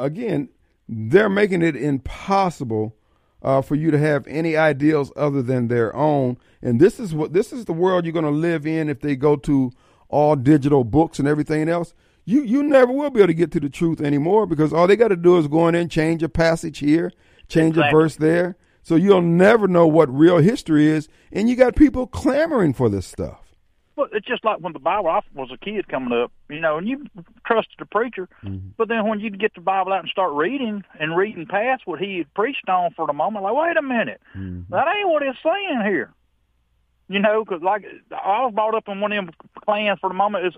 again, 0.00 0.48
they're 0.88 1.28
making 1.28 1.62
it 1.62 1.76
impossible 1.76 2.96
uh, 3.42 3.62
for 3.62 3.74
you 3.74 3.90
to 3.90 3.98
have 3.98 4.26
any 4.26 4.56
ideals 4.56 5.12
other 5.16 5.42
than 5.42 5.68
their 5.68 5.94
own, 5.94 6.38
and 6.62 6.80
this 6.80 6.98
is 6.98 7.14
what 7.14 7.32
this 7.32 7.52
is 7.52 7.66
the 7.66 7.72
world 7.72 8.04
you're 8.04 8.12
going 8.12 8.24
to 8.24 8.30
live 8.30 8.66
in 8.66 8.88
if 8.88 9.00
they 9.00 9.14
go 9.14 9.36
to 9.36 9.70
all 10.08 10.36
digital 10.36 10.84
books 10.84 11.18
and 11.18 11.28
everything 11.28 11.68
else, 11.68 11.94
you 12.24 12.42
you 12.42 12.62
never 12.62 12.92
will 12.92 13.10
be 13.10 13.20
able 13.20 13.28
to 13.28 13.34
get 13.34 13.52
to 13.52 13.60
the 13.60 13.68
truth 13.68 14.00
anymore 14.00 14.46
because 14.46 14.72
all 14.72 14.86
they 14.86 14.96
got 14.96 15.08
to 15.08 15.16
do 15.16 15.38
is 15.38 15.48
go 15.48 15.68
in 15.68 15.74
and 15.74 15.90
change 15.90 16.22
a 16.22 16.28
passage 16.28 16.78
here, 16.78 17.12
change 17.48 17.76
exactly. 17.76 17.88
a 17.88 18.02
verse 18.02 18.16
there. 18.16 18.56
So 18.82 18.94
you'll 18.94 19.22
never 19.22 19.66
know 19.66 19.86
what 19.86 20.08
real 20.12 20.38
history 20.38 20.86
is, 20.86 21.08
and 21.32 21.48
you 21.48 21.56
got 21.56 21.74
people 21.74 22.06
clamoring 22.06 22.72
for 22.72 22.88
this 22.88 23.04
stuff. 23.04 23.46
Well, 23.96 24.08
it's 24.12 24.26
just 24.26 24.44
like 24.44 24.60
when 24.60 24.74
the 24.74 24.78
Bible 24.78 25.08
I 25.08 25.20
was 25.34 25.50
a 25.52 25.56
kid 25.56 25.88
coming 25.88 26.12
up, 26.12 26.30
you 26.50 26.60
know, 26.60 26.76
and 26.76 26.86
you 26.86 27.06
trusted 27.46 27.76
the 27.78 27.86
preacher, 27.86 28.28
mm-hmm. 28.44 28.68
but 28.76 28.88
then 28.88 29.08
when 29.08 29.20
you 29.20 29.30
get 29.30 29.54
the 29.54 29.62
Bible 29.62 29.92
out 29.92 30.00
and 30.00 30.08
start 30.10 30.34
reading 30.34 30.84
and 31.00 31.16
reading 31.16 31.46
past 31.46 31.82
what 31.86 31.98
he 31.98 32.18
had 32.18 32.32
preached 32.34 32.68
on 32.68 32.90
for 32.94 33.06
the 33.06 33.14
moment, 33.14 33.44
like, 33.44 33.54
wait 33.56 33.76
a 33.76 33.82
minute, 33.82 34.20
mm-hmm. 34.36 34.70
that 34.70 34.86
ain't 34.86 35.08
what 35.08 35.22
it's 35.22 35.38
saying 35.42 35.80
here. 35.84 36.12
You 37.08 37.20
know, 37.20 37.44
because 37.44 37.62
like 37.62 37.84
I 38.10 38.44
was 38.44 38.52
brought 38.54 38.74
up 38.74 38.88
in 38.88 39.00
one 39.00 39.12
of 39.12 39.26
them 39.26 39.34
clans 39.64 39.98
for 40.00 40.08
the 40.08 40.14
moment 40.14 40.46
is 40.46 40.54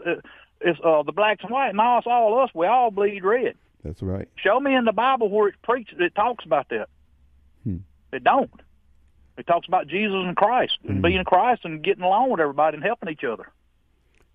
is 0.61 0.76
uh, 0.82 1.03
the 1.03 1.12
blacks 1.12 1.42
and 1.42 1.51
white. 1.51 1.74
Now 1.74 1.99
it's 1.99 2.07
all 2.07 2.40
us. 2.40 2.51
We 2.55 2.66
all 2.66 2.90
bleed 2.90 3.22
red. 3.22 3.55
That's 3.84 4.03
right. 4.03 4.28
Show 4.36 4.59
me 4.59 4.74
in 4.74 4.84
the 4.84 4.92
Bible 4.92 5.28
where 5.30 5.49
it 5.49 5.55
preaches. 5.62 5.99
It 6.01 6.14
talks 6.14 6.44
about 6.44 6.68
that. 6.70 6.88
Hmm. 7.64 7.78
It 8.12 8.24
don't. 8.24 8.51
It 9.36 9.46
talks 9.46 9.68
about 9.68 9.86
Jesus 9.86 10.16
and 10.16 10.36
Christ 10.36 10.78
and 10.82 10.94
mm-hmm. 10.94 11.03
being 11.03 11.24
Christ 11.24 11.64
and 11.64 11.82
getting 11.82 12.03
along 12.03 12.30
with 12.30 12.40
everybody 12.40 12.76
and 12.76 12.84
helping 12.84 13.09
each 13.09 13.22
other. 13.24 13.53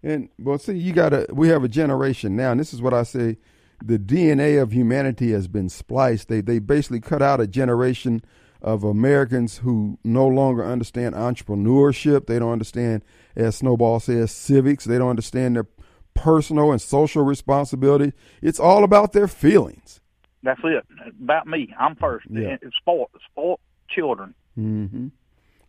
And 0.01 0.29
well, 0.39 0.57
see, 0.57 0.73
you 0.73 0.93
got 0.93 1.09
to. 1.09 1.27
We 1.31 1.49
have 1.49 1.63
a 1.63 1.67
generation 1.67 2.35
now, 2.35 2.51
and 2.51 2.59
this 2.59 2.73
is 2.73 2.81
what 2.81 2.93
I 2.93 3.03
say: 3.03 3.37
the 3.83 3.99
DNA 3.99 4.61
of 4.61 4.71
humanity 4.71 5.31
has 5.31 5.47
been 5.47 5.69
spliced. 5.69 6.29
They 6.29 6.41
they 6.41 6.59
basically 6.59 7.01
cut 7.01 7.21
out 7.21 7.41
a 7.41 7.47
generation 7.47 8.23
of 8.63 8.83
Americans 8.83 9.57
who 9.57 9.99
no 10.03 10.25
longer 10.27 10.65
understand 10.65 11.15
entrepreneurship. 11.15 12.27
They 12.27 12.39
don't 12.39 12.51
understand, 12.51 13.03
as 13.35 13.57
Snowball 13.57 13.99
says, 13.99 14.31
civics. 14.31 14.85
They 14.85 14.97
don't 14.97 15.09
understand 15.09 15.55
their 15.55 15.67
personal 16.13 16.71
and 16.71 16.81
social 16.81 17.23
responsibility. 17.23 18.13
It's 18.41 18.59
all 18.59 18.83
about 18.83 19.13
their 19.13 19.27
feelings. 19.27 19.99
That's 20.43 20.61
it. 20.63 20.85
About 21.21 21.47
me. 21.47 21.73
I'm 21.79 21.95
first. 21.95 22.27
Yeah. 22.29 22.57
It's 22.61 22.75
sport. 22.77 23.11
Sport 23.31 23.59
children. 23.89 24.33
Mm-hmm. 24.57 25.07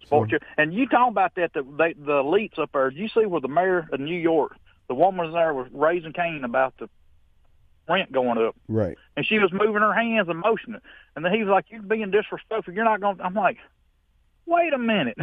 Sport 0.05 0.28
so, 0.28 0.30
children. 0.30 0.51
And 0.57 0.74
you 0.74 0.86
talk 0.88 1.11
about 1.11 1.34
that, 1.36 1.53
the, 1.53 1.62
they, 1.62 1.95
the 1.95 2.22
elites 2.22 2.59
up 2.59 2.70
there. 2.72 2.90
You 2.90 3.09
see 3.09 3.26
where 3.26 3.40
the 3.40 3.49
mayor 3.49 3.88
of 3.92 4.01
New 4.01 4.18
York, 4.18 4.57
the 4.88 4.95
woman 4.95 5.32
there 5.32 5.55
was 5.55 5.68
raising 5.72 6.12
Cain 6.12 6.42
about 6.45 6.74
the 6.78 6.88
rent 7.89 8.12
going 8.12 8.39
up. 8.39 8.57
Right. 8.68 8.97
And 9.16 9.26
she 9.26 9.39
was 9.39 9.53
moving 9.53 9.82
her 9.82 9.95
hands 9.95 10.28
and 10.28 10.39
motioning. 10.39 10.80
And 11.16 11.24
then 11.24 11.32
he 11.32 11.43
was 11.43 11.51
like, 11.51 11.66
You're 11.70 11.82
being 11.82 12.11
disrespectful. 12.11 12.74
You're 12.74 12.85
not 12.85 13.01
going 13.01 13.18
to. 13.18 13.24
I'm 13.24 13.35
like, 13.35 13.59
Wait 14.47 14.72
a 14.72 14.78
minute. 14.78 15.18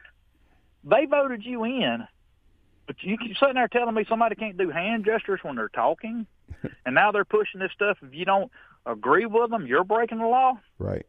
they 0.84 1.06
voted 1.06 1.44
you 1.44 1.64
in, 1.64 2.06
but 2.86 2.96
you 3.00 3.18
keep 3.18 3.36
sitting 3.36 3.54
there 3.54 3.68
telling 3.68 3.94
me 3.94 4.04
somebody 4.08 4.34
can't 4.34 4.56
do 4.56 4.70
hand 4.70 5.04
gestures 5.04 5.40
when 5.42 5.56
they're 5.56 5.68
talking. 5.68 6.26
and 6.86 6.94
now 6.94 7.12
they're 7.12 7.24
pushing 7.24 7.60
this 7.60 7.72
stuff. 7.72 7.98
If 8.02 8.14
you 8.14 8.24
don't 8.24 8.50
agree 8.86 9.26
with 9.26 9.50
them, 9.50 9.66
you're 9.66 9.84
breaking 9.84 10.18
the 10.18 10.26
law. 10.26 10.58
Right. 10.78 11.06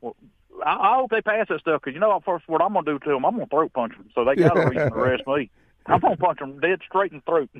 Well, 0.00 0.16
I, 0.64 0.74
I 0.74 0.94
hope 0.96 1.10
they 1.10 1.22
pass 1.22 1.46
that 1.48 1.60
stuff 1.60 1.80
because 1.82 1.94
you 1.94 2.00
know 2.00 2.20
first 2.24 2.48
what 2.48 2.60
I'm 2.60 2.74
gonna 2.74 2.84
do 2.84 2.98
to 2.98 3.10
them. 3.10 3.24
I'm 3.24 3.34
gonna 3.34 3.46
throat 3.46 3.72
punch 3.72 3.92
them 3.96 4.10
so 4.14 4.24
they 4.24 4.36
got 4.36 4.56
reason 4.56 4.90
to 4.90 4.94
arrest 4.94 5.26
me. 5.26 5.50
I'm 5.86 6.00
gonna 6.00 6.16
punch 6.16 6.38
them 6.38 6.60
dead 6.60 6.80
straight 6.86 7.12
in 7.12 7.22
the 7.24 7.30
throat. 7.30 7.50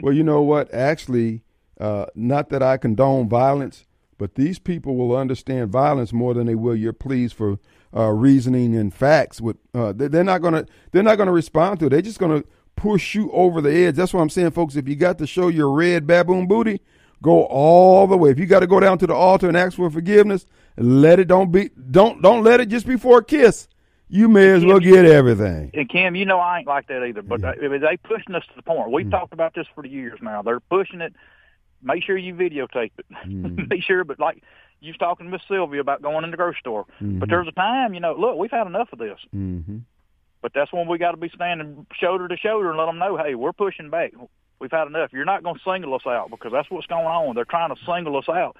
Well, 0.00 0.14
you 0.14 0.24
know 0.24 0.42
what? 0.42 0.72
Actually, 0.72 1.42
uh, 1.80 2.06
not 2.14 2.48
that 2.50 2.62
I 2.62 2.76
condone 2.76 3.28
violence, 3.28 3.84
but 4.18 4.34
these 4.34 4.58
people 4.58 4.96
will 4.96 5.16
understand 5.16 5.70
violence 5.70 6.12
more 6.12 6.34
than 6.34 6.46
they 6.46 6.54
will 6.54 6.74
your 6.76 6.92
pleas 6.92 7.32
for 7.32 7.58
uh, 7.96 8.08
reasoning 8.10 8.74
and 8.76 8.92
facts. 8.92 9.40
With 9.40 9.56
uh, 9.74 9.92
they- 9.92 10.08
they're 10.08 10.24
not 10.24 10.42
gonna 10.42 10.66
they're 10.92 11.02
not 11.02 11.16
gonna 11.16 11.32
respond 11.32 11.80
to 11.80 11.86
it. 11.86 11.90
They're 11.90 12.02
just 12.02 12.18
gonna 12.18 12.42
push 12.76 13.14
you 13.14 13.30
over 13.32 13.60
the 13.60 13.72
edge. 13.72 13.94
That's 13.96 14.12
what 14.12 14.20
I'm 14.20 14.28
saying, 14.30 14.50
folks. 14.52 14.76
If 14.76 14.88
you 14.88 14.96
got 14.96 15.18
to 15.18 15.26
show 15.26 15.48
your 15.48 15.70
red 15.72 16.06
baboon 16.06 16.46
booty, 16.46 16.80
go 17.22 17.44
all 17.44 18.06
the 18.06 18.16
way. 18.16 18.30
If 18.30 18.38
you 18.38 18.46
got 18.46 18.60
to 18.60 18.66
go 18.66 18.78
down 18.80 18.98
to 18.98 19.06
the 19.06 19.14
altar 19.14 19.48
and 19.48 19.56
ask 19.56 19.76
for 19.76 19.88
forgiveness, 19.90 20.46
let 20.76 21.18
it 21.18 21.26
don't 21.28 21.50
be 21.50 21.70
don't 21.90 22.20
don't 22.22 22.42
let 22.44 22.60
it 22.60 22.68
just 22.68 22.86
be 22.86 22.96
for 22.96 23.18
a 23.18 23.24
kiss. 23.24 23.68
You 24.10 24.28
may 24.28 24.48
as 24.50 24.64
well 24.64 24.80
get 24.80 25.04
everything. 25.04 25.70
and 25.74 25.86
Kim, 25.88 26.14
you 26.16 26.24
know 26.24 26.38
I 26.38 26.58
ain't 26.60 26.66
like 26.66 26.86
that 26.88 27.04
either. 27.04 27.20
But 27.22 27.42
they, 27.42 27.68
they 27.78 27.96
pushing 27.98 28.34
us 28.34 28.42
to 28.46 28.52
the 28.56 28.62
point. 28.62 28.90
We've 28.90 29.10
talked 29.10 29.32
about 29.34 29.54
this 29.54 29.66
for 29.74 29.84
years 29.84 30.18
now. 30.22 30.40
They're 30.42 30.60
pushing 30.60 31.00
it. 31.02 31.14
Make 31.82 32.04
sure 32.04 32.16
you 32.16 32.34
videotape 32.34 32.92
it. 32.98 33.06
Make 33.68 33.82
sure, 33.82 34.04
but 34.04 34.18
like 34.18 34.42
you 34.80 34.88
was 34.88 34.96
talking 34.98 35.26
to 35.26 35.32
Miss 35.32 35.42
Sylvia 35.48 35.80
about 35.80 36.02
going 36.02 36.24
in 36.24 36.30
the 36.30 36.36
grocery 36.36 36.60
store. 36.60 36.86
But 37.00 37.28
there's 37.28 37.48
a 37.48 37.52
time, 37.52 37.94
you 37.94 38.00
know. 38.00 38.14
Look, 38.14 38.36
we've 38.36 38.50
had 38.50 38.66
enough 38.66 38.88
of 38.92 38.98
this. 38.98 39.18
Mm-hmm. 39.34 39.78
But 40.40 40.52
that's 40.54 40.72
when 40.72 40.86
we 40.86 40.98
got 40.98 41.12
to 41.12 41.16
be 41.16 41.30
standing 41.34 41.86
shoulder 41.98 42.28
to 42.28 42.36
shoulder 42.36 42.68
and 42.68 42.78
let 42.78 42.86
them 42.86 42.98
know, 42.98 43.16
hey, 43.16 43.34
we're 43.34 43.52
pushing 43.52 43.90
back. 43.90 44.12
We've 44.60 44.70
had 44.70 44.86
enough. 44.86 45.12
You're 45.12 45.24
not 45.24 45.42
going 45.42 45.56
to 45.56 45.60
single 45.64 45.94
us 45.94 46.06
out 46.06 46.30
because 46.30 46.52
that's 46.52 46.70
what's 46.70 46.86
going 46.86 47.06
on. 47.06 47.34
They're 47.34 47.44
trying 47.44 47.74
to 47.74 47.80
single 47.84 48.16
us 48.16 48.28
out. 48.28 48.56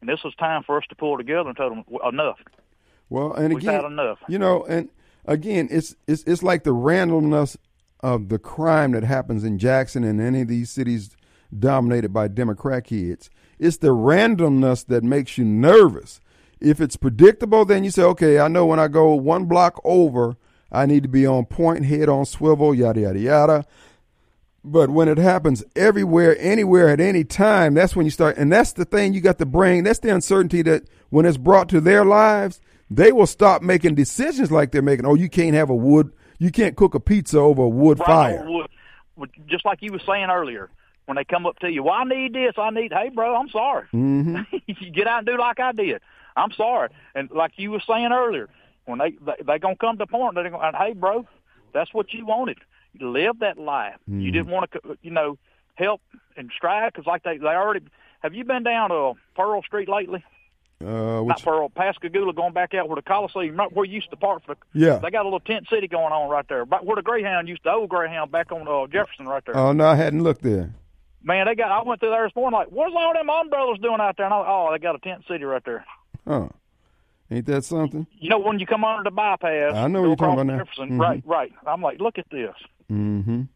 And 0.00 0.08
this 0.08 0.20
is 0.24 0.34
time 0.38 0.62
for 0.64 0.78
us 0.78 0.84
to 0.90 0.94
pull 0.94 1.16
together 1.16 1.48
and 1.48 1.56
tell 1.56 1.70
them 1.70 1.84
enough. 2.06 2.38
Well, 3.08 3.32
and 3.32 3.54
We've 3.54 3.62
again, 3.62 3.74
had 3.74 3.84
enough. 3.84 4.18
You 4.28 4.38
know, 4.38 4.64
and 4.64 4.90
again, 5.24 5.68
it's 5.70 5.96
it's 6.06 6.22
it's 6.24 6.42
like 6.42 6.64
the 6.64 6.74
randomness 6.74 7.56
of 8.00 8.28
the 8.28 8.38
crime 8.38 8.92
that 8.92 9.02
happens 9.02 9.44
in 9.44 9.58
Jackson 9.58 10.04
and 10.04 10.20
any 10.20 10.42
of 10.42 10.48
these 10.48 10.70
cities 10.70 11.16
dominated 11.56 12.12
by 12.12 12.28
Democrat 12.28 12.84
kids. 12.84 13.30
It's 13.58 13.78
the 13.78 13.88
randomness 13.88 14.86
that 14.86 15.02
makes 15.04 15.38
you 15.38 15.44
nervous. 15.44 16.20
If 16.60 16.80
it's 16.80 16.96
predictable, 16.96 17.64
then 17.64 17.84
you 17.84 17.90
say, 17.90 18.02
okay, 18.02 18.38
I 18.40 18.48
know 18.48 18.66
when 18.66 18.80
I 18.80 18.88
go 18.88 19.14
one 19.14 19.44
block 19.46 19.80
over, 19.84 20.36
I 20.70 20.86
need 20.86 21.02
to 21.04 21.08
be 21.08 21.26
on 21.26 21.46
point, 21.46 21.84
head 21.84 22.08
on 22.08 22.24
swivel, 22.24 22.74
yada 22.74 23.00
yada 23.00 23.18
yada. 23.18 23.64
But 24.64 24.90
when 24.90 25.08
it 25.08 25.18
happens 25.18 25.64
everywhere, 25.76 26.36
anywhere, 26.38 26.88
at 26.88 27.00
any 27.00 27.24
time, 27.24 27.74
that's 27.74 27.94
when 27.96 28.04
you 28.04 28.10
start. 28.10 28.36
And 28.36 28.52
that's 28.52 28.72
the 28.72 28.84
thing 28.84 29.14
you 29.14 29.20
got 29.20 29.38
the 29.38 29.46
brain. 29.46 29.84
That's 29.84 30.00
the 30.00 30.12
uncertainty 30.12 30.62
that 30.62 30.82
when 31.10 31.24
it's 31.26 31.36
brought 31.38 31.68
to 31.70 31.80
their 31.80 32.04
lives, 32.04 32.60
they 32.90 33.12
will 33.12 33.26
stop 33.26 33.62
making 33.62 33.94
decisions 33.94 34.50
like 34.50 34.72
they're 34.72 34.82
making. 34.82 35.06
Oh, 35.06 35.14
you 35.14 35.28
can't 35.30 35.54
have 35.54 35.70
a 35.70 35.74
wood, 35.74 36.12
you 36.38 36.50
can't 36.50 36.76
cook 36.76 36.94
a 36.94 37.00
pizza 37.00 37.38
over 37.38 37.62
a 37.62 37.68
wood 37.68 37.98
Right 38.00 38.06
fire. 38.06 38.44
wood. 38.46 39.30
Just 39.46 39.64
like 39.64 39.78
you 39.80 39.92
were 39.92 40.00
saying 40.06 40.28
earlier, 40.30 40.70
when 41.08 41.16
they 41.16 41.24
come 41.24 41.46
up 41.46 41.58
to 41.60 41.72
you, 41.72 41.82
well, 41.82 41.94
I 41.94 42.04
need 42.04 42.34
this, 42.34 42.52
I 42.58 42.68
need, 42.68 42.92
hey, 42.92 43.08
bro, 43.08 43.34
I'm 43.34 43.48
sorry. 43.48 43.86
Mm-hmm. 43.94 44.42
you 44.66 44.90
get 44.90 45.06
out 45.06 45.20
and 45.20 45.26
do 45.26 45.38
like 45.38 45.58
I 45.58 45.72
did. 45.72 46.02
I'm 46.36 46.52
sorry. 46.52 46.90
And 47.14 47.30
like 47.30 47.52
you 47.56 47.70
were 47.70 47.80
saying 47.88 48.10
earlier, 48.12 48.50
when 48.84 48.98
they 48.98 49.12
they, 49.12 49.42
they 49.42 49.58
gonna 49.58 49.74
come 49.76 49.96
to 49.96 50.04
the 50.04 50.06
point, 50.06 50.34
they're 50.34 50.50
gonna, 50.50 50.76
hey, 50.76 50.92
bro, 50.92 51.26
that's 51.72 51.94
what 51.94 52.12
you 52.12 52.26
wanted. 52.26 52.58
You 52.92 53.10
live 53.10 53.38
that 53.38 53.56
life. 53.56 53.94
Mm-hmm. 54.02 54.20
You 54.20 54.32
didn't 54.32 54.48
want 54.48 54.70
to, 54.72 54.98
you 55.00 55.10
know, 55.10 55.38
help 55.76 56.02
and 56.36 56.50
strive 56.54 56.92
because 56.92 57.06
like 57.06 57.22
they 57.22 57.38
they 57.38 57.46
already. 57.46 57.86
Have 58.20 58.34
you 58.34 58.44
been 58.44 58.62
down 58.62 58.90
to 58.90 59.14
Pearl 59.34 59.62
Street 59.62 59.88
lately? 59.88 60.22
Uh, 60.84 61.22
Not 61.22 61.42
Pearl, 61.42 61.70
Pascagoula, 61.70 62.34
going 62.34 62.52
back 62.52 62.74
out 62.74 62.86
where 62.86 62.96
the 62.96 63.02
Coliseum, 63.02 63.56
right 63.56 63.72
where 63.72 63.86
you 63.86 63.94
used 63.94 64.10
to 64.10 64.16
park 64.16 64.42
for 64.44 64.54
the. 64.54 64.60
Yeah. 64.78 64.98
They 64.98 65.10
got 65.10 65.22
a 65.22 65.24
little 65.24 65.40
tent 65.40 65.68
city 65.70 65.88
going 65.88 66.12
on 66.12 66.28
right 66.28 66.46
there, 66.48 66.64
right 66.64 66.84
where 66.84 66.96
the 66.96 67.02
Greyhound 67.02 67.48
used, 67.48 67.62
the 67.64 67.72
old 67.72 67.88
Greyhound 67.88 68.30
back 68.30 68.52
on 68.52 68.68
uh, 68.68 68.86
Jefferson 68.86 69.26
right 69.26 69.42
there. 69.46 69.56
oh 69.56 69.72
no, 69.72 69.86
I 69.86 69.94
hadn't 69.96 70.22
looked 70.22 70.42
there. 70.42 70.74
Man, 71.22 71.46
they 71.46 71.54
got. 71.54 71.70
I 71.70 71.82
went 71.86 72.00
through 72.00 72.10
there 72.10 72.26
this 72.26 72.36
morning. 72.36 72.58
Like, 72.58 72.68
what's 72.70 72.94
all 72.96 73.12
them 73.12 73.28
umbrellas 73.28 73.78
doing 73.82 74.00
out 74.00 74.16
there? 74.16 74.26
And 74.26 74.34
I, 74.34 74.38
oh, 74.46 74.68
they 74.72 74.78
got 74.78 74.94
a 74.94 74.98
tent 74.98 75.24
city 75.28 75.44
right 75.44 75.62
there. 75.64 75.84
Huh? 76.26 76.48
Ain't 77.30 77.44
that 77.46 77.64
something? 77.64 78.06
You 78.18 78.30
know, 78.30 78.38
when 78.38 78.58
you 78.58 78.66
come 78.66 78.84
under 78.84 79.02
the 79.02 79.10
bypass, 79.10 79.74
I 79.74 79.86
know 79.88 80.04
you're 80.06 80.16
talking 80.16 80.48
about 80.48 80.66
Mhm. 80.78 80.98
Right, 80.98 81.22
right. 81.26 81.52
I'm 81.66 81.82
like, 81.82 82.00
look 82.00 82.18
at 82.18 82.30
this. 82.30 82.54
Mm-hmm. 82.90 83.32
You 83.40 83.48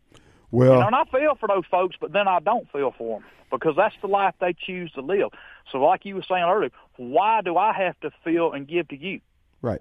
Well, 0.51 0.81
know, 0.81 0.87
and 0.89 0.95
I 0.95 1.05
feel 1.05 1.37
for 1.37 1.49
those 1.49 1.65
folks, 1.71 1.97
but 1.99 2.13
then 2.13 2.29
I 2.29 2.41
don't 2.41 2.71
feel 2.71 2.93
for 2.99 3.21
them 3.21 3.29
because 3.51 3.75
that's 3.77 3.95
the 4.03 4.09
life 4.09 4.35
they 4.41 4.53
choose 4.53 4.93
to 4.93 5.01
live. 5.01 5.29
So, 5.71 5.79
like 5.79 6.05
you 6.05 6.17
were 6.17 6.25
saying 6.29 6.43
earlier, 6.45 6.71
why 6.97 7.41
do 7.41 7.57
I 7.57 7.73
have 7.73 7.99
to 8.01 8.11
feel 8.25 8.53
and 8.53 8.69
give 8.69 8.89
to 8.89 8.97
you? 8.97 9.21
right. 9.63 9.81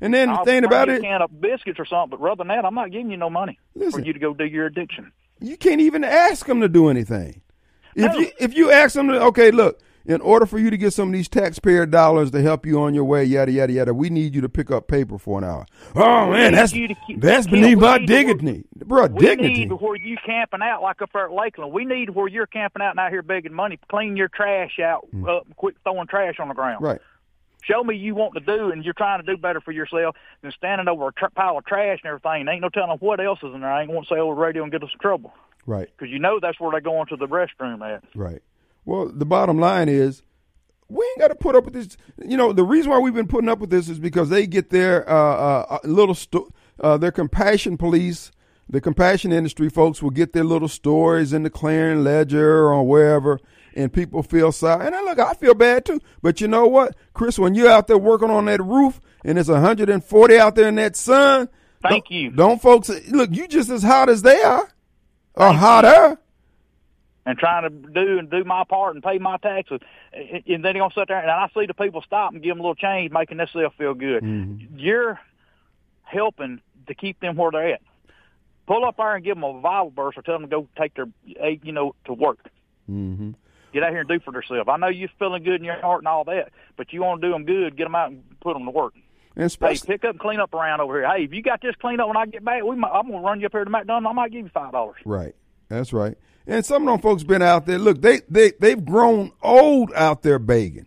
And 0.00 0.14
then 0.14 0.28
the 0.28 0.34
I'll 0.34 0.44
thing 0.44 0.64
about 0.64 0.86
you 0.86 0.94
it, 0.94 0.98
a 0.98 1.02
can 1.02 1.22
of 1.22 1.40
biscuits 1.40 1.80
or 1.80 1.84
something, 1.84 2.10
but 2.10 2.20
rather 2.20 2.38
than 2.38 2.48
that, 2.48 2.64
I'm 2.64 2.74
not 2.74 2.92
giving 2.92 3.10
you 3.10 3.16
no 3.16 3.30
money 3.30 3.58
Listen. 3.74 4.00
for 4.00 4.06
you 4.06 4.12
to 4.12 4.18
go 4.20 4.32
do 4.32 4.44
your 4.44 4.66
addiction. 4.66 5.10
You 5.40 5.56
can't 5.56 5.80
even 5.80 6.04
ask 6.04 6.46
them 6.46 6.60
to 6.60 6.68
do 6.68 6.88
anything. 6.88 7.42
If 7.94 8.12
No. 8.12 8.18
you 8.20 8.30
if 8.38 8.54
you 8.56 8.70
ask 8.70 8.94
them 8.94 9.08
to, 9.08 9.20
okay, 9.24 9.50
look, 9.50 9.80
in 10.06 10.20
order 10.22 10.46
for 10.46 10.58
you 10.58 10.70
to 10.70 10.76
get 10.78 10.92
some 10.92 11.08
of 11.08 11.12
these 11.12 11.28
taxpayer 11.28 11.84
dollars 11.84 12.30
to 12.30 12.40
help 12.40 12.64
you 12.64 12.80
on 12.80 12.94
your 12.94 13.04
way, 13.04 13.24
yada 13.24 13.50
yada 13.52 13.72
yada, 13.72 13.92
we 13.94 14.08
need 14.08 14.34
you 14.34 14.40
to 14.40 14.48
pick 14.48 14.70
up 14.70 14.86
paper 14.88 15.18
for 15.18 15.38
an 15.38 15.44
hour. 15.44 15.66
Oh 15.96 16.30
man, 16.30 16.52
that's 16.52 16.72
keep- 16.72 16.96
that's 17.18 17.46
beneath 17.46 17.78
my 17.78 17.98
dignity, 17.98 18.64
bro. 18.84 19.06
We 19.06 19.26
Dignity. 19.26 19.66
need 19.66 19.72
where 19.72 19.96
you 19.96 20.16
camping 20.24 20.62
out 20.62 20.80
like 20.82 21.02
up 21.02 21.10
there 21.12 21.26
at 21.26 21.32
Lakeland. 21.32 21.72
We 21.72 21.84
need 21.84 22.10
where 22.10 22.28
you're 22.28 22.46
camping 22.46 22.82
out 22.82 22.90
and 22.90 23.00
out 23.00 23.10
here 23.10 23.22
begging 23.22 23.52
money. 23.52 23.78
Clean 23.90 24.16
your 24.16 24.28
trash 24.28 24.78
out. 24.78 25.08
Uh, 25.28 25.40
quit 25.56 25.76
throwing 25.84 26.06
trash 26.06 26.36
on 26.38 26.48
the 26.48 26.54
ground. 26.54 26.82
Mm. 26.82 26.88
Right. 26.88 27.00
Show 27.62 27.82
me 27.84 27.96
you 27.96 28.14
want 28.14 28.34
to 28.34 28.40
do 28.40 28.70
and 28.70 28.84
you're 28.84 28.94
trying 28.94 29.20
to 29.24 29.26
do 29.26 29.36
better 29.40 29.60
for 29.60 29.72
yourself 29.72 30.16
than 30.42 30.52
standing 30.52 30.88
over 30.88 31.08
a 31.08 31.12
tr- 31.12 31.26
pile 31.34 31.58
of 31.58 31.64
trash 31.66 31.98
and 32.02 32.08
everything. 32.08 32.40
And 32.42 32.48
Ain't 32.48 32.62
no 32.62 32.68
telling 32.68 32.96
what 32.98 33.20
else 33.20 33.40
is 33.42 33.52
in 33.54 33.60
there. 33.60 33.70
I 33.70 33.82
ain't 33.82 33.90
going 33.90 34.02
to 34.02 34.08
say 34.08 34.18
over 34.20 34.34
the 34.34 34.40
radio 34.40 34.62
and 34.62 34.72
get 34.72 34.82
us 34.82 34.90
in 34.92 34.98
trouble 35.00 35.32
Right. 35.66 35.88
because 35.96 36.10
you 36.10 36.18
know 36.18 36.38
that's 36.40 36.58
where 36.60 36.70
they're 36.70 36.80
going 36.80 37.06
to 37.08 37.16
the 37.16 37.26
restroom 37.26 37.82
at. 37.82 38.04
Right. 38.14 38.42
Well, 38.84 39.08
the 39.12 39.26
bottom 39.26 39.58
line 39.58 39.88
is 39.88 40.22
we 40.88 41.04
ain't 41.04 41.18
got 41.18 41.28
to 41.28 41.34
put 41.34 41.54
up 41.54 41.64
with 41.66 41.74
this. 41.74 41.96
You 42.24 42.36
know, 42.38 42.52
the 42.54 42.64
reason 42.64 42.90
why 42.90 42.98
we've 43.00 43.12
been 43.14 43.26
putting 43.28 43.50
up 43.50 43.58
with 43.58 43.68
this 43.70 43.88
is 43.90 43.98
because 43.98 44.30
they 44.30 44.46
get 44.46 44.70
their 44.70 45.06
uh, 45.10 45.12
uh, 45.14 45.66
uh, 45.70 45.78
little 45.84 46.14
sto- 46.14 46.50
uh, 46.80 46.96
their 46.96 47.12
compassion 47.12 47.76
police, 47.76 48.30
the 48.68 48.80
compassion 48.80 49.30
industry 49.32 49.68
folks 49.68 50.02
will 50.02 50.08
get 50.10 50.32
their 50.32 50.44
little 50.44 50.68
stories 50.68 51.34
in 51.34 51.42
the 51.42 51.50
Clarion 51.50 52.02
Ledger 52.04 52.68
or 52.68 52.82
wherever, 52.86 53.38
and 53.78 53.92
people 53.92 54.22
feel 54.22 54.52
sorry. 54.52 54.86
And 54.86 54.94
I 54.94 55.02
look, 55.02 55.18
I 55.18 55.34
feel 55.34 55.54
bad 55.54 55.84
too. 55.86 56.00
But 56.20 56.40
you 56.40 56.48
know 56.48 56.66
what, 56.66 56.96
Chris? 57.14 57.38
When 57.38 57.54
you're 57.54 57.70
out 57.70 57.86
there 57.86 57.96
working 57.98 58.30
on 58.30 58.44
that 58.46 58.62
roof 58.62 59.00
and 59.24 59.38
it's 59.38 59.48
140 59.48 60.38
out 60.38 60.54
there 60.54 60.68
in 60.68 60.74
that 60.74 60.96
sun, 60.96 61.48
Thank 61.82 62.06
don't- 62.06 62.10
you. 62.10 62.30
Don't 62.30 62.60
folks 62.60 62.90
look? 63.10 63.30
You 63.32 63.46
just 63.48 63.70
as 63.70 63.82
hot 63.82 64.08
as 64.08 64.22
they 64.22 64.42
are, 64.42 64.68
or 65.34 65.52
hotter. 65.52 66.18
and 67.24 67.38
trying 67.38 67.62
to 67.64 67.68
do 67.70 68.18
and 68.18 68.30
do 68.30 68.42
my 68.42 68.64
part 68.64 68.94
and 68.94 69.04
pay 69.04 69.18
my 69.18 69.36
taxes. 69.36 69.80
And 70.14 70.42
then 70.46 70.62
they're 70.62 70.72
gonna 70.72 70.94
sit 70.94 71.08
there 71.08 71.18
and 71.20 71.30
I 71.30 71.48
see 71.54 71.66
the 71.66 71.74
people 71.74 72.00
stop 72.02 72.32
and 72.32 72.42
give 72.42 72.50
them 72.52 72.60
a 72.60 72.62
little 72.62 72.74
change, 72.74 73.12
making 73.12 73.36
themselves 73.36 73.74
feel 73.76 73.92
good. 73.94 74.24
You're 74.74 75.20
helping 76.04 76.60
to 76.86 76.94
keep 76.94 77.20
them 77.20 77.36
where 77.36 77.50
they're 77.50 77.74
at. 77.74 77.82
Pull 78.66 78.84
up 78.84 78.96
there 78.96 79.14
and 79.14 79.22
give 79.24 79.36
them 79.36 79.44
a 79.44 79.52
Bible 79.60 79.92
verse 79.94 80.14
or 80.16 80.22
tell 80.22 80.34
them 80.38 80.42
to 80.42 80.48
go 80.48 80.68
take 80.78 80.94
their, 80.94 81.06
eh, 81.38 81.56
you 81.62 81.72
know, 81.72 81.94
to 82.06 82.14
work. 82.14 82.38
Mm-hmm. 82.90 83.32
Get 83.72 83.82
out 83.82 83.90
here 83.90 84.00
and 84.00 84.08
do 84.08 84.18
for 84.20 84.32
themselves. 84.32 84.68
I 84.68 84.76
know 84.76 84.88
you're 84.88 85.10
feeling 85.18 85.42
good 85.42 85.56
in 85.56 85.64
your 85.64 85.80
heart 85.80 86.00
and 86.00 86.08
all 86.08 86.24
that, 86.24 86.50
but 86.76 86.92
you 86.92 87.02
want 87.02 87.20
to 87.20 87.26
do 87.28 87.32
them 87.32 87.44
good, 87.44 87.76
get 87.76 87.84
them 87.84 87.94
out 87.94 88.10
and 88.10 88.22
put 88.40 88.54
them 88.54 88.64
to 88.64 88.70
work. 88.70 88.94
And 89.36 89.54
Hey, 89.60 89.78
pick 89.86 90.04
up 90.04 90.12
and 90.12 90.18
clean 90.20 90.40
up 90.40 90.52
around 90.54 90.80
over 90.80 90.98
here. 91.00 91.08
Hey, 91.08 91.24
if 91.24 91.32
you 91.32 91.42
got 91.42 91.60
this 91.62 91.76
cleaned 91.76 92.00
up 92.00 92.08
when 92.08 92.16
I 92.16 92.26
get 92.26 92.44
back, 92.44 92.64
we 92.64 92.74
might, 92.76 92.90
I'm 92.90 93.10
gonna 93.10 93.22
run 93.22 93.40
you 93.40 93.46
up 93.46 93.52
here 93.52 93.64
to 93.64 93.70
McDonald's. 93.70 94.06
I 94.10 94.12
might 94.14 94.32
give 94.32 94.44
you 94.44 94.50
five 94.52 94.72
dollars. 94.72 94.96
Right. 95.04 95.34
That's 95.68 95.92
right. 95.92 96.16
And 96.46 96.64
some 96.64 96.82
of 96.82 96.92
them 96.92 97.00
folks 97.00 97.22
been 97.24 97.42
out 97.42 97.66
there. 97.66 97.78
Look, 97.78 98.00
they 98.00 98.20
they 98.28 98.52
they've 98.58 98.82
grown 98.84 99.32
old 99.42 99.92
out 99.94 100.22
there 100.22 100.38
begging. 100.38 100.86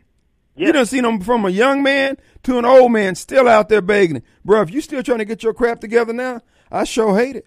You 0.55 0.67
Yes. 0.67 0.73
done 0.73 0.85
seen 0.87 1.03
them 1.03 1.21
from 1.21 1.45
a 1.45 1.49
young 1.49 1.81
man 1.81 2.17
to 2.43 2.57
an 2.57 2.65
old 2.65 2.91
man 2.91 3.15
still 3.15 3.47
out 3.47 3.69
there 3.69 3.81
begging. 3.81 4.21
Bro, 4.43 4.63
if 4.63 4.71
you 4.71 4.81
still 4.81 5.01
trying 5.01 5.19
to 5.19 5.25
get 5.25 5.43
your 5.43 5.53
crap 5.53 5.79
together 5.79 6.11
now, 6.13 6.41
I 6.71 6.83
sure 6.83 7.17
hate 7.17 7.35
it. 7.37 7.45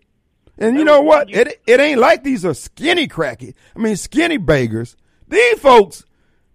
And 0.56 0.78
you 0.78 0.84
know 0.84 1.02
what? 1.02 1.28
It 1.28 1.60
it 1.66 1.80
ain't 1.80 2.00
like 2.00 2.22
these 2.24 2.44
are 2.46 2.54
skinny 2.54 3.08
cracky. 3.08 3.54
I 3.74 3.78
mean 3.80 3.96
skinny 3.96 4.36
beggars. 4.38 4.96
These 5.34 5.58
folks, 5.58 6.04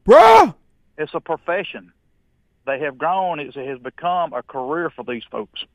bruh. 0.08 0.56
It's 0.98 1.12
a 1.14 1.20
profession. 1.20 1.92
They 2.66 2.80
have 2.80 2.98
grown. 2.98 3.42
It 3.42 3.54
has 3.54 3.78
become 3.80 4.32
a 4.32 4.42
career 4.42 4.90
for 4.90 5.04
these 5.04 5.24
folks 5.30 5.66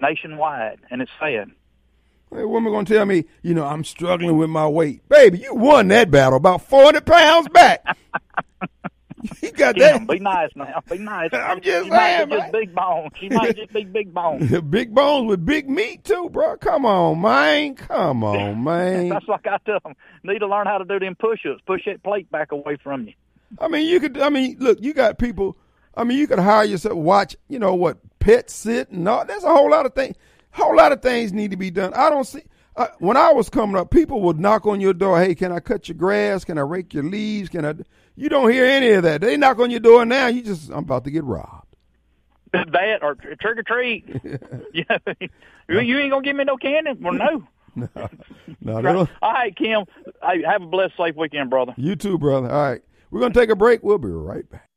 nationwide, 0.00 0.78
and 0.88 1.02
it's 1.02 1.10
sad. 1.18 1.50
A 2.30 2.46
woman 2.46 2.72
gonna 2.72 2.84
tell 2.84 3.06
me, 3.06 3.24
you 3.42 3.54
know, 3.54 3.64
I'm 3.66 3.82
struggling 3.82 4.38
with 4.38 4.50
my 4.50 4.68
weight, 4.68 5.08
baby. 5.08 5.38
You 5.38 5.56
won 5.56 5.88
that 5.88 6.12
battle 6.12 6.36
about 6.36 6.62
forty 6.62 7.00
pounds 7.00 7.48
back. 7.48 7.84
you 9.42 9.52
got 9.52 9.76
Kim, 9.76 10.06
that. 10.06 10.08
be 10.08 10.18
nice 10.18 10.50
now. 10.54 10.82
Be 10.90 10.98
nice. 10.98 11.30
I'm 11.32 11.60
just 11.60 11.84
she 11.84 11.90
might 11.90 12.16
saying, 12.16 12.28
be 12.28 12.36
just 12.36 12.52
big 12.52 12.74
bones. 12.74 13.12
She 13.18 13.28
might 13.28 13.56
just 13.56 13.72
be 13.72 13.84
big 13.84 14.12
bones. 14.12 14.60
big 14.70 14.94
bones 14.94 15.28
with 15.28 15.44
big 15.44 15.68
meat 15.68 16.04
too, 16.04 16.28
bro. 16.30 16.56
Come 16.58 16.84
on, 16.84 17.20
man. 17.20 17.74
Come 17.74 18.24
on, 18.24 18.62
man. 18.62 19.08
That's 19.08 19.26
like 19.28 19.46
I 19.46 19.58
tell 19.64 19.80
them. 19.84 19.94
Need 20.24 20.40
to 20.40 20.46
learn 20.46 20.66
how 20.66 20.78
to 20.78 20.84
do 20.84 20.98
them 20.98 21.14
push-ups. 21.14 21.62
Push 21.66 21.82
that 21.86 22.02
plate 22.02 22.30
back 22.30 22.52
away 22.52 22.76
from 22.82 23.06
you. 23.06 23.14
I 23.58 23.68
mean, 23.68 23.88
you 23.88 24.00
could. 24.00 24.18
I 24.18 24.28
mean, 24.28 24.56
look, 24.58 24.80
you 24.82 24.92
got 24.92 25.18
people. 25.18 25.56
I 25.96 26.04
mean, 26.04 26.18
you 26.18 26.26
could 26.26 26.40
hire 26.40 26.64
yourself, 26.64 26.96
watch. 26.96 27.36
You 27.48 27.58
know 27.58 27.74
what? 27.74 27.98
Pet 28.18 28.50
sit 28.50 28.90
and 28.90 29.08
all. 29.08 29.24
There's 29.24 29.44
a 29.44 29.48
whole 29.48 29.70
lot 29.70 29.86
of 29.86 29.94
things. 29.94 30.16
Whole 30.50 30.76
lot 30.76 30.92
of 30.92 31.02
things 31.02 31.32
need 31.32 31.50
to 31.50 31.56
be 31.56 31.70
done. 31.70 31.94
I 31.94 32.10
don't 32.10 32.24
see. 32.24 32.42
Uh, 32.76 32.88
when 32.98 33.16
I 33.16 33.32
was 33.32 33.48
coming 33.48 33.76
up, 33.76 33.90
people 33.90 34.20
would 34.22 34.40
knock 34.40 34.66
on 34.66 34.80
your 34.80 34.94
door. 34.94 35.20
Hey, 35.20 35.34
can 35.34 35.52
I 35.52 35.60
cut 35.60 35.88
your 35.88 35.96
grass? 35.96 36.44
Can 36.44 36.58
I 36.58 36.62
rake 36.62 36.92
your 36.92 37.04
leaves? 37.04 37.48
Can 37.48 37.64
I? 37.64 37.74
You 38.16 38.28
don't 38.28 38.50
hear 38.50 38.64
any 38.64 38.90
of 38.90 39.02
that. 39.02 39.20
They 39.20 39.36
knock 39.36 39.58
on 39.58 39.70
your 39.70 39.80
door 39.80 40.04
now. 40.04 40.28
You 40.28 40.42
just, 40.42 40.70
I'm 40.70 40.78
about 40.78 41.04
to 41.04 41.10
get 41.10 41.24
robbed. 41.24 41.76
That 42.52 43.02
or 43.02 43.16
trick 43.16 43.58
or 43.58 43.62
treat. 43.64 44.08
yeah, 44.72 44.98
you 45.68 45.80
you 45.80 45.98
ain't 45.98 46.12
gonna 46.12 46.22
give 46.22 46.36
me 46.36 46.44
no 46.44 46.56
candy? 46.56 46.92
Well, 47.00 47.14
no. 47.14 47.44
No, 48.60 48.80
no. 48.80 49.08
All 49.20 49.32
right, 49.32 49.54
Kim. 49.54 49.84
Hey, 50.22 50.42
have 50.42 50.62
a 50.62 50.66
blessed, 50.66 50.94
safe 50.96 51.16
weekend, 51.16 51.50
brother. 51.50 51.74
You 51.76 51.96
too, 51.96 52.16
brother. 52.18 52.48
All 52.50 52.70
right. 52.70 52.82
We're 53.10 53.20
going 53.20 53.32
to 53.32 53.38
take 53.40 53.50
a 53.50 53.56
break. 53.56 53.82
We'll 53.82 53.98
be 53.98 54.08
right 54.08 54.48
back. 54.48 54.68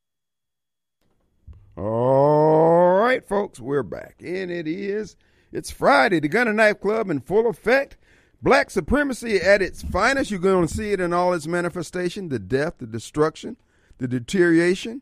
All 1.77 2.97
right, 2.97 3.25
folks, 3.27 3.59
we're 3.59 3.83
back. 3.83 4.15
And 4.19 4.51
it 4.51 4.67
is, 4.67 5.15
it's 5.51 5.69
Friday. 5.69 6.19
The 6.19 6.27
Gun 6.27 6.47
and 6.47 6.57
Knife 6.57 6.81
Club 6.81 7.09
in 7.09 7.19
full 7.19 7.47
effect. 7.47 7.97
Black 8.41 8.69
supremacy 8.69 9.37
at 9.37 9.61
its 9.61 9.81
finest. 9.81 10.29
You're 10.31 10.39
going 10.39 10.67
to 10.67 10.73
see 10.73 10.91
it 10.91 10.99
in 10.99 11.13
all 11.13 11.33
its 11.33 11.47
manifestation 11.47 12.29
the 12.29 12.39
death, 12.39 12.75
the 12.77 12.85
destruction, 12.85 13.57
the 13.97 14.07
deterioration, 14.07 15.01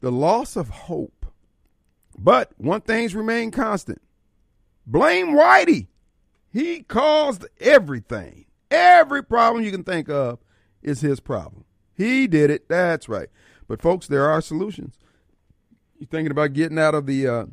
the 0.00 0.10
loss 0.10 0.56
of 0.56 0.68
hope. 0.68 1.26
But 2.18 2.52
one 2.56 2.80
thing's 2.80 3.14
remained 3.14 3.52
constant 3.52 4.00
blame 4.86 5.28
Whitey. 5.28 5.88
He 6.52 6.82
caused 6.82 7.46
everything. 7.60 8.46
Every 8.70 9.22
problem 9.22 9.64
you 9.64 9.70
can 9.70 9.84
think 9.84 10.08
of 10.08 10.38
is 10.82 11.00
his 11.00 11.20
problem. 11.20 11.64
He 11.96 12.26
did 12.26 12.50
it. 12.50 12.68
That's 12.68 13.08
right. 13.08 13.28
But 13.66 13.82
folks, 13.82 14.06
there 14.06 14.28
are 14.28 14.40
solutions. 14.40 14.98
You're 15.98 16.08
thinking 16.08 16.30
about 16.30 16.52
getting 16.52 16.78
out 16.78 16.94
of 16.94 17.06
the 17.06 17.26
uh, 17.26 17.46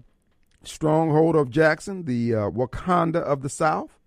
stronghold 0.64 1.36
of 1.36 1.50
Jackson, 1.50 2.06
the 2.06 2.36
uh, 2.36 2.50
Wakanda 2.50 3.22
of 3.22 3.42
the 3.42 3.50
South? 3.50 3.98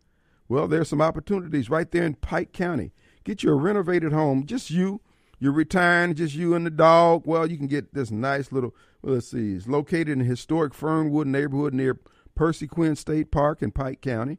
Well, 0.54 0.68
there's 0.68 0.88
some 0.88 1.00
opportunities 1.00 1.68
right 1.68 1.90
there 1.90 2.04
in 2.04 2.14
Pike 2.14 2.52
County. 2.52 2.92
Get 3.24 3.42
you 3.42 3.50
a 3.50 3.56
renovated 3.56 4.12
home, 4.12 4.46
just 4.46 4.70
you. 4.70 5.00
You're 5.40 5.50
retiring, 5.50 6.14
just 6.14 6.36
you 6.36 6.54
and 6.54 6.64
the 6.64 6.70
dog. 6.70 7.24
Well, 7.26 7.50
you 7.50 7.56
can 7.56 7.66
get 7.66 7.92
this 7.92 8.12
nice 8.12 8.52
little. 8.52 8.72
Well, 9.02 9.14
let's 9.14 9.32
see. 9.32 9.54
It's 9.54 9.66
located 9.66 10.10
in 10.10 10.20
historic 10.20 10.72
Fernwood 10.72 11.26
neighborhood 11.26 11.74
near 11.74 11.98
Percy 12.36 12.68
Quin 12.68 12.94
State 12.94 13.32
Park 13.32 13.62
in 13.62 13.72
Pike 13.72 14.00
County. 14.00 14.38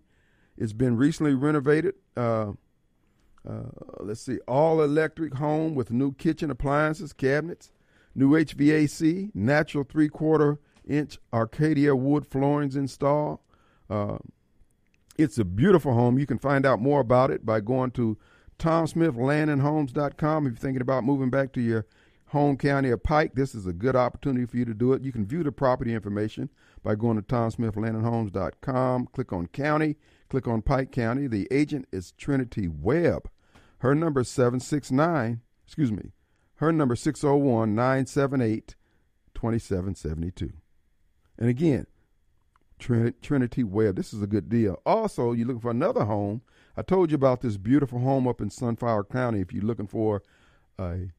It's 0.57 0.71
been 0.71 0.95
recently 0.95 1.33
renovated. 1.33 1.95
Uh, 2.15 2.53
uh, 3.45 3.63
let's 3.99 4.21
see, 4.21 4.37
all 4.47 4.81
electric 4.81 5.33
home 5.33 5.75
with 5.75 5.91
new 5.91 6.13
kitchen 6.13 6.49
appliances, 6.49 7.11
cabinets, 7.11 7.73
new 8.15 8.31
HVAC, 8.31 9.31
natural 9.35 9.83
three 9.83 10.07
quarter 10.07 10.59
inch 10.87 11.19
Arcadia 11.33 11.93
wood 11.93 12.25
floorings 12.25 12.77
installed. 12.77 13.39
Uh, 13.89 14.19
it's 15.17 15.37
a 15.37 15.45
beautiful 15.45 15.93
home. 15.93 16.19
You 16.19 16.25
can 16.25 16.39
find 16.39 16.65
out 16.65 16.81
more 16.81 16.99
about 16.99 17.31
it 17.31 17.45
by 17.45 17.59
going 17.61 17.91
to 17.91 18.17
TomSmithLandandHomes.com. 18.59 20.47
If 20.47 20.53
you're 20.53 20.59
thinking 20.59 20.81
about 20.81 21.03
moving 21.03 21.29
back 21.29 21.53
to 21.53 21.61
your 21.61 21.85
home 22.27 22.57
county 22.57 22.89
of 22.89 23.03
Pike, 23.03 23.33
this 23.35 23.55
is 23.55 23.65
a 23.67 23.73
good 23.73 23.95
opportunity 23.95 24.45
for 24.45 24.57
you 24.57 24.65
to 24.65 24.73
do 24.73 24.93
it. 24.93 25.03
You 25.03 25.11
can 25.11 25.25
view 25.25 25.43
the 25.43 25.51
property 25.51 25.93
information 25.93 26.49
by 26.83 26.95
going 26.95 27.17
to 27.17 27.23
TomSmithLandandHomes.com. 27.23 29.07
Click 29.07 29.33
on 29.33 29.47
County, 29.47 29.95
click 30.29 30.47
on 30.47 30.61
Pike 30.61 30.91
County. 30.91 31.27
The 31.27 31.47
agent 31.51 31.87
is 31.91 32.11
Trinity 32.11 32.67
Webb. 32.67 33.29
Her 33.79 33.93
number 33.93 34.21
is 34.21 34.29
769, 34.29 35.41
excuse 35.65 35.91
me, 35.91 36.11
her 36.55 36.71
number 36.71 36.93
is 36.93 37.01
601 37.01 37.75
978 37.75 38.75
2772. 39.33 40.53
And 41.37 41.49
again, 41.49 41.85
Trinity 42.79 43.63
Webb. 43.63 43.95
This 43.95 44.13
is 44.13 44.21
a 44.21 44.27
good 44.27 44.49
deal. 44.49 44.81
Also, 44.85 45.31
you're 45.31 45.47
looking 45.47 45.61
for 45.61 45.71
another 45.71 46.05
home. 46.05 46.41
I 46.77 46.81
told 46.81 47.11
you 47.11 47.15
about 47.15 47.41
this 47.41 47.57
beautiful 47.57 47.99
home 47.99 48.27
up 48.27 48.41
in 48.41 48.49
Sunflower 48.49 49.05
County. 49.05 49.41
If 49.41 49.53
you're 49.53 49.63
looking 49.63 49.87
for 49.87 50.21
a 50.77 51.11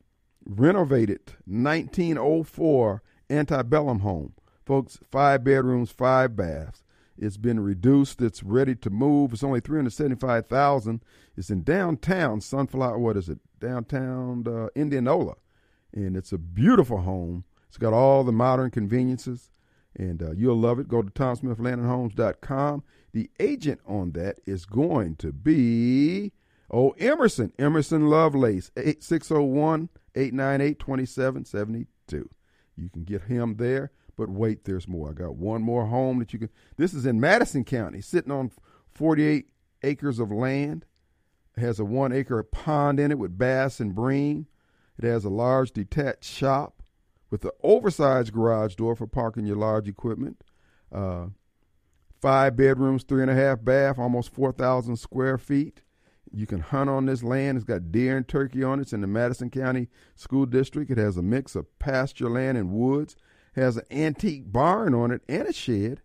renovated 0.45 1.35
1904 1.47 3.03
antebellum 3.31 4.01
home, 4.01 4.35
folks, 4.65 4.99
five 5.11 5.45
bedrooms, 5.45 5.91
five 5.91 6.37
baths. 6.37 6.83
It's 7.19 7.39
been 7.39 7.61
reduced. 7.61 8.21
It's 8.21 8.43
ready 8.43 8.75
to 8.77 8.91
move. 8.91 9.33
It's 9.33 9.43
only 9.43 9.61
three 9.61 9.79
hundred 9.79 9.95
seventy-five 9.95 10.47
thousand. 10.47 11.03
It's 11.35 11.49
in 11.49 11.63
downtown 11.63 12.43
Sunflower. 12.43 12.99
What 12.99 13.17
is 13.17 13.31
it? 13.31 13.39
Downtown 13.59 14.45
uh, 14.47 14.69
Indianola, 14.75 15.37
and 15.95 16.15
it's 16.15 16.33
a 16.33 16.39
beautiful 16.39 16.99
home. 16.99 17.45
It's 17.69 17.79
got 17.79 17.95
all 17.95 18.23
the 18.23 18.33
modern 18.33 18.71
conveniences 18.71 19.51
and 19.99 20.23
uh, 20.23 20.33
you'll 20.33 20.59
love 20.59 20.79
it. 20.79 20.89
Go 20.89 21.03
to 21.03 21.11
TomSmithLandandHomes.com. 21.11 22.83
The 23.13 23.31
agent 23.41 23.81
on 23.87 24.13
that 24.13 24.39
is 24.47 24.67
going 24.67 25.17
to 25.17 25.33
be, 25.33 26.33
oh, 26.71 26.91
Emerson, 26.99 27.53
Emerson 27.59 28.09
Lovelace, 28.09 28.71
601 28.77 29.89
898 30.15 30.79
2772. 30.79 32.31
You 32.77 32.91
can 32.91 33.05
get 33.05 33.23
him 33.23 33.57
there, 33.57 33.91
but 34.17 34.29
wait, 34.29 34.65
there's 34.65 34.87
more. 34.87 35.11
I 35.11 35.13
got 35.15 35.37
one 35.37 35.63
more 35.63 35.87
home 35.87 36.19
that 36.19 36.33
you 36.33 36.39
can. 36.39 36.51
This 36.77 36.93
is 36.93 37.07
in 37.07 37.21
Madison 37.21 37.65
County, 37.65 38.03
sitting 38.03 38.33
on 38.33 38.51
48 38.95 39.47
acres 39.83 40.19
of 40.19 40.31
land. 40.31 40.85
It 41.57 41.61
has 41.63 41.81
a 41.81 41.85
one 41.87 42.13
acre 42.13 42.43
pond 42.43 43.01
in 43.01 43.11
it 43.11 43.19
with 43.19 43.39
bass 43.39 43.81
and 43.81 43.95
bream. 43.95 44.47
It 44.99 45.07
has 45.07 45.25
a 45.25 45.31
large 45.31 45.73
detached 45.73 46.25
shop 46.25 46.76
with 47.31 47.41
the 47.41 47.53
oversized 47.63 48.33
garage 48.33 48.75
door 48.75 48.95
for 48.95 49.07
parking 49.07 49.47
your 49.47 49.57
large 49.57 49.89
equipment. 49.89 50.43
Uh, 50.93 51.27
five 52.21 52.57
bedrooms, 52.57 53.03
three 53.05 53.23
and 53.23 53.31
a 53.31 53.35
half 53.35 53.65
bath, 53.65 53.99
almost 53.99 54.33
4,000 54.33 54.97
square 54.97 55.39
feet. 55.39 55.83
You 56.33 56.47
can 56.47 56.61
hunt 56.61 56.91
on 56.91 57.07
this 57.07 57.23
land. 57.23 57.57
It's 57.57 57.65
got 57.65 57.93
deer 57.93 58.17
and 58.17 58.27
turkey 58.27 58.63
on 58.63 58.79
it. 58.79 58.83
It's 58.83 58.93
in 58.93 59.01
the 59.01 59.07
Madison 59.07 59.51
County 59.51 59.89
School 60.15 60.47
District. 60.47 60.91
It 60.91 60.99
has 60.99 61.17
a 61.17 61.23
mix 61.23 61.55
of 61.55 61.79
pasture 61.79 62.29
land 62.29 62.59
and 62.59 62.73
woods. 62.73 63.17
It 63.55 63.61
has 63.61 63.77
an 63.77 63.85
antique 63.91 64.53
barn 64.53 64.95
on 64.95 65.11
it 65.11 65.23
and 65.29 65.49
a 65.49 65.53
shed. 65.53 66.03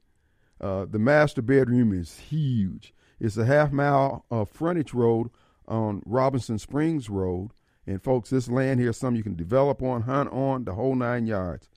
Uh, 0.60 0.86
the 0.90 1.00
master 1.00 1.42
bedroom 1.42 1.92
is 1.92 2.20
huge. 2.20 2.94
It's 3.20 3.38
a 3.38 3.46
half 3.46 3.72
mile 3.72 4.26
of 4.30 4.50
frontage 4.50 4.94
road 4.94 5.32
on 5.68 6.04
Robinson 6.06 6.60
Springs 6.60 7.10
Road. 7.10 7.52
And 7.88 8.00
folks, 8.02 8.30
this 8.30 8.48
land 8.48 8.80
here 8.80 8.92
is 8.92 8.98
something 8.98 9.18
you 9.18 9.24
can 9.24 9.36
develop 9.36 9.82
on, 9.82 10.04
hunt 10.04 10.32
on, 10.32 10.66
the 10.66 10.74
whole 10.74 10.94
nine 10.96 11.26
yards. 11.26 11.68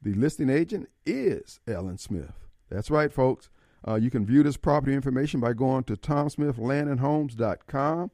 The 0.00 0.14
listing 0.14 0.50
agent 0.50 0.88
is 1.04 1.58
Ellen 1.66 1.98
Smith. 1.98 2.32
That's 2.70 2.90
right, 2.90 3.12
folks. 3.12 3.50
Uh, 3.86 3.96
you 3.96 4.10
can 4.10 4.24
view 4.24 4.42
this 4.42 4.56
property 4.56 4.94
information 4.94 5.40
by 5.40 5.52
going 5.52 5.84
to 5.84 5.94
TomSmithLandandHomes.com. 5.96 8.10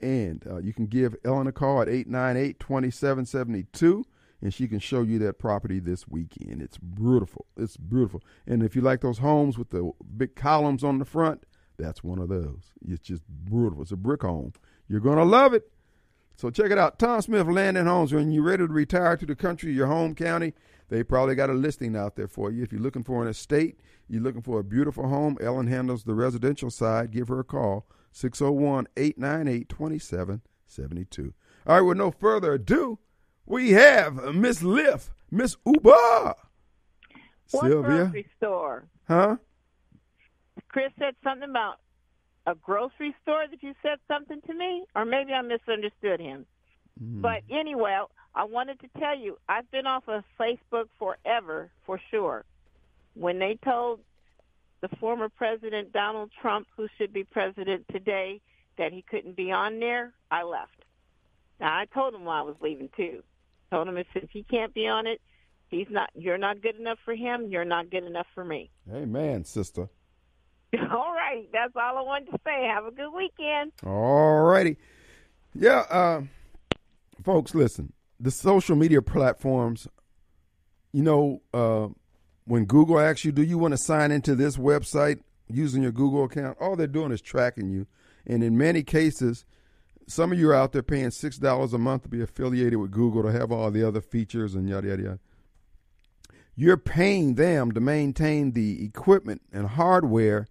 And 0.00 0.44
uh, 0.46 0.58
you 0.58 0.74
can 0.74 0.86
give 0.86 1.14
Ellen 1.24 1.46
a 1.46 1.52
call 1.52 1.80
at 1.82 1.88
898 1.88 2.58
2772 2.60 4.04
and 4.42 4.52
she 4.52 4.68
can 4.68 4.78
show 4.78 5.02
you 5.02 5.18
that 5.20 5.38
property 5.38 5.80
this 5.80 6.06
weekend. 6.06 6.60
It's 6.60 6.78
beautiful. 6.78 7.46
It's 7.56 7.76
beautiful. 7.76 8.22
And 8.46 8.62
if 8.62 8.76
you 8.76 8.82
like 8.82 9.00
those 9.00 9.18
homes 9.18 9.58
with 9.58 9.70
the 9.70 9.90
big 10.16 10.36
columns 10.36 10.84
on 10.84 10.98
the 10.98 11.04
front, 11.04 11.44
that's 11.78 12.04
one 12.04 12.18
of 12.18 12.28
those. 12.28 12.72
It's 12.86 13.06
just 13.06 13.22
beautiful. 13.44 13.82
It's 13.82 13.92
a 13.92 13.96
brick 13.96 14.22
home. 14.22 14.52
You're 14.88 15.00
going 15.00 15.18
to 15.18 15.24
love 15.24 15.54
it. 15.54 15.70
So 16.36 16.50
check 16.50 16.70
it 16.70 16.78
out. 16.78 16.98
Tom 16.98 17.22
Smith 17.22 17.46
Land 17.46 17.78
and 17.78 17.88
Homes. 17.88 18.12
When 18.12 18.30
you're 18.30 18.44
ready 18.44 18.66
to 18.66 18.72
retire 18.72 19.16
to 19.16 19.26
the 19.26 19.34
country, 19.34 19.72
your 19.72 19.86
home 19.86 20.14
county, 20.14 20.52
they 20.90 21.02
probably 21.02 21.34
got 21.34 21.48
a 21.48 21.54
listing 21.54 21.96
out 21.96 22.16
there 22.16 22.28
for 22.28 22.50
you. 22.50 22.62
If 22.62 22.72
you're 22.72 22.80
looking 22.80 23.04
for 23.04 23.22
an 23.22 23.28
estate, 23.28 23.80
you're 24.06 24.22
looking 24.22 24.42
for 24.42 24.60
a 24.60 24.64
beautiful 24.64 25.08
home, 25.08 25.38
Ellen 25.40 25.66
handles 25.66 26.04
the 26.04 26.14
residential 26.14 26.70
side. 26.70 27.10
Give 27.10 27.28
her 27.28 27.40
a 27.40 27.44
call, 27.44 27.86
601 28.12 28.86
898 28.96 29.68
2772. 29.68 31.34
All 31.66 31.74
right, 31.74 31.80
with 31.80 31.96
no 31.96 32.10
further 32.10 32.52
ado, 32.52 32.98
we 33.46 33.72
have 33.72 34.34
Miss 34.34 34.62
Liff, 34.62 35.14
Miss 35.30 35.56
Uba. 35.64 36.36
What 37.50 37.62
Sylvia. 37.62 37.82
grocery 37.82 38.26
store? 38.36 38.88
Huh? 39.08 39.36
Chris 40.68 40.92
said 40.98 41.14
something 41.24 41.48
about 41.48 41.78
a 42.46 42.54
grocery 42.54 43.14
store 43.22 43.44
that 43.50 43.62
you 43.62 43.74
said 43.82 43.98
something 44.08 44.40
to 44.46 44.54
me, 44.54 44.84
or 44.94 45.04
maybe 45.04 45.32
I 45.32 45.42
misunderstood 45.42 46.20
him. 46.20 46.46
Mm. 47.02 47.20
But 47.20 47.42
anyway, 47.50 47.98
I 48.34 48.44
wanted 48.44 48.80
to 48.80 48.88
tell 48.98 49.18
you 49.18 49.38
I've 49.48 49.70
been 49.70 49.86
off 49.86 50.04
of 50.08 50.24
Facebook 50.38 50.88
forever, 50.98 51.70
for 51.84 52.00
sure. 52.10 52.44
When 53.14 53.38
they 53.38 53.58
told 53.64 54.00
the 54.80 54.88
former 55.00 55.28
president 55.28 55.92
Donald 55.92 56.30
Trump, 56.40 56.66
who 56.76 56.86
should 56.98 57.12
be 57.12 57.24
president 57.24 57.86
today, 57.90 58.40
that 58.78 58.92
he 58.92 59.02
couldn't 59.02 59.36
be 59.36 59.50
on 59.50 59.80
there, 59.80 60.12
I 60.30 60.42
left. 60.42 60.84
Now 61.58 61.74
I 61.74 61.86
told 61.86 62.14
him 62.14 62.24
why 62.24 62.40
I 62.40 62.42
was 62.42 62.56
leaving 62.60 62.90
too. 62.96 63.22
Told 63.70 63.88
him 63.88 63.96
if 63.96 64.06
he 64.30 64.42
can't 64.44 64.74
be 64.74 64.86
on 64.86 65.06
it, 65.06 65.20
he's 65.68 65.88
not. 65.90 66.10
You're 66.14 66.38
not 66.38 66.62
good 66.62 66.76
enough 66.76 66.98
for 67.04 67.14
him. 67.14 67.48
You're 67.50 67.64
not 67.64 67.90
good 67.90 68.04
enough 68.04 68.26
for 68.34 68.44
me. 68.44 68.70
Amen, 68.92 69.44
sister. 69.44 69.88
all 70.90 71.12
right, 71.12 71.48
that's 71.52 71.72
all 71.76 71.98
I 71.98 72.02
wanted 72.02 72.30
to 72.32 72.38
say. 72.44 72.66
Have 72.66 72.86
a 72.86 72.90
good 72.90 73.10
weekend. 73.10 73.72
All 73.84 74.42
righty. 74.42 74.76
Yeah, 75.54 75.84
uh, 75.90 76.22
folks, 77.22 77.54
listen. 77.54 77.92
The 78.18 78.30
social 78.30 78.76
media 78.76 79.02
platforms, 79.02 79.86
you 80.92 81.02
know, 81.02 81.42
uh, 81.52 81.88
when 82.46 82.64
Google 82.64 82.98
asks 82.98 83.24
you, 83.24 83.32
do 83.32 83.42
you 83.42 83.58
want 83.58 83.72
to 83.72 83.78
sign 83.78 84.10
into 84.10 84.34
this 84.34 84.56
website 84.56 85.20
using 85.48 85.82
your 85.82 85.92
Google 85.92 86.24
account? 86.24 86.56
All 86.60 86.76
they're 86.76 86.86
doing 86.86 87.12
is 87.12 87.20
tracking 87.20 87.68
you. 87.70 87.86
And 88.26 88.42
in 88.42 88.56
many 88.56 88.82
cases, 88.82 89.44
some 90.06 90.32
of 90.32 90.38
you 90.38 90.50
are 90.50 90.54
out 90.54 90.72
there 90.72 90.82
paying 90.82 91.08
$6 91.08 91.72
a 91.72 91.78
month 91.78 92.02
to 92.02 92.08
be 92.08 92.22
affiliated 92.22 92.76
with 92.76 92.90
Google 92.90 93.22
to 93.22 93.32
have 93.32 93.50
all 93.50 93.70
the 93.70 93.86
other 93.86 94.00
features 94.00 94.54
and 94.54 94.68
yada, 94.68 94.88
yada, 94.88 95.02
yada. 95.02 95.18
You're 96.54 96.78
paying 96.78 97.34
them 97.34 97.72
to 97.72 97.80
maintain 97.80 98.52
the 98.52 98.84
equipment 98.84 99.42
and 99.52 99.66
hardware 99.66 100.46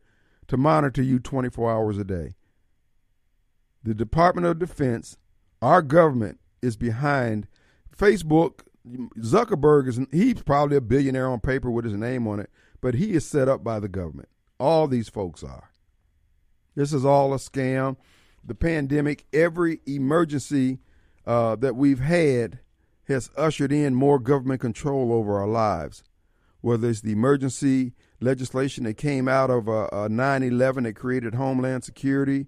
to 0.48 0.58
monitor 0.58 1.02
you 1.02 1.20
24 1.20 1.72
hours 1.72 1.98
a 1.98 2.04
day. 2.04 2.36
The 3.84 3.94
Department 3.94 4.48
of 4.48 4.60
Defense, 4.60 5.18
our 5.62 5.82
government, 5.82 6.40
is 6.62 6.76
behind 6.76 7.48
Facebook. 7.96 8.62
Zuckerberg 9.20 9.88
is 9.88 10.00
he's 10.12 10.42
probably 10.44 10.78
a 10.78 10.82
billionaire 10.82 11.30
on 11.30 11.40
paper 11.40 11.70
with 11.72 11.86
his 11.86 11.94
name 11.94 12.28
on 12.28 12.40
it, 12.40 12.50
but 12.82 12.96
he 12.96 13.14
is 13.14 13.26
set 13.26 13.48
up 13.48 13.64
by 13.64 13.80
the 13.80 13.88
government. 13.88 14.30
All 14.60 14.88
these 14.88 15.10
folks 15.10 15.44
are. 15.44 15.72
This 16.76 16.94
is 16.94 17.06
all 17.06 17.34
a 17.34 17.38
scam. 17.38 17.96
The 18.44 18.56
pandemic, 18.56 19.26
every 19.34 19.82
emergency 19.86 20.80
uh, 21.26 21.56
that 21.58 21.76
we've 21.76 22.00
had 22.00 22.60
has 23.08 23.30
ushered 23.38 23.72
in 23.72 23.96
more 23.96 24.20
government 24.20 24.62
control 24.62 25.14
over 25.14 25.40
our 25.40 25.48
lives. 25.48 26.04
Whether 26.66 26.90
it's 26.90 27.02
the 27.02 27.12
emergency 27.12 27.94
legislation 28.20 28.86
that 28.86 28.98
came 28.98 29.28
out 29.28 29.52
of 29.52 29.70
uh, 29.70 29.88
uh, 29.92 30.08
9 30.10 30.42
11 30.42 30.86
that 30.86 30.96
created 30.96 31.36
Homeland 31.36 31.84
Security, 31.84 32.48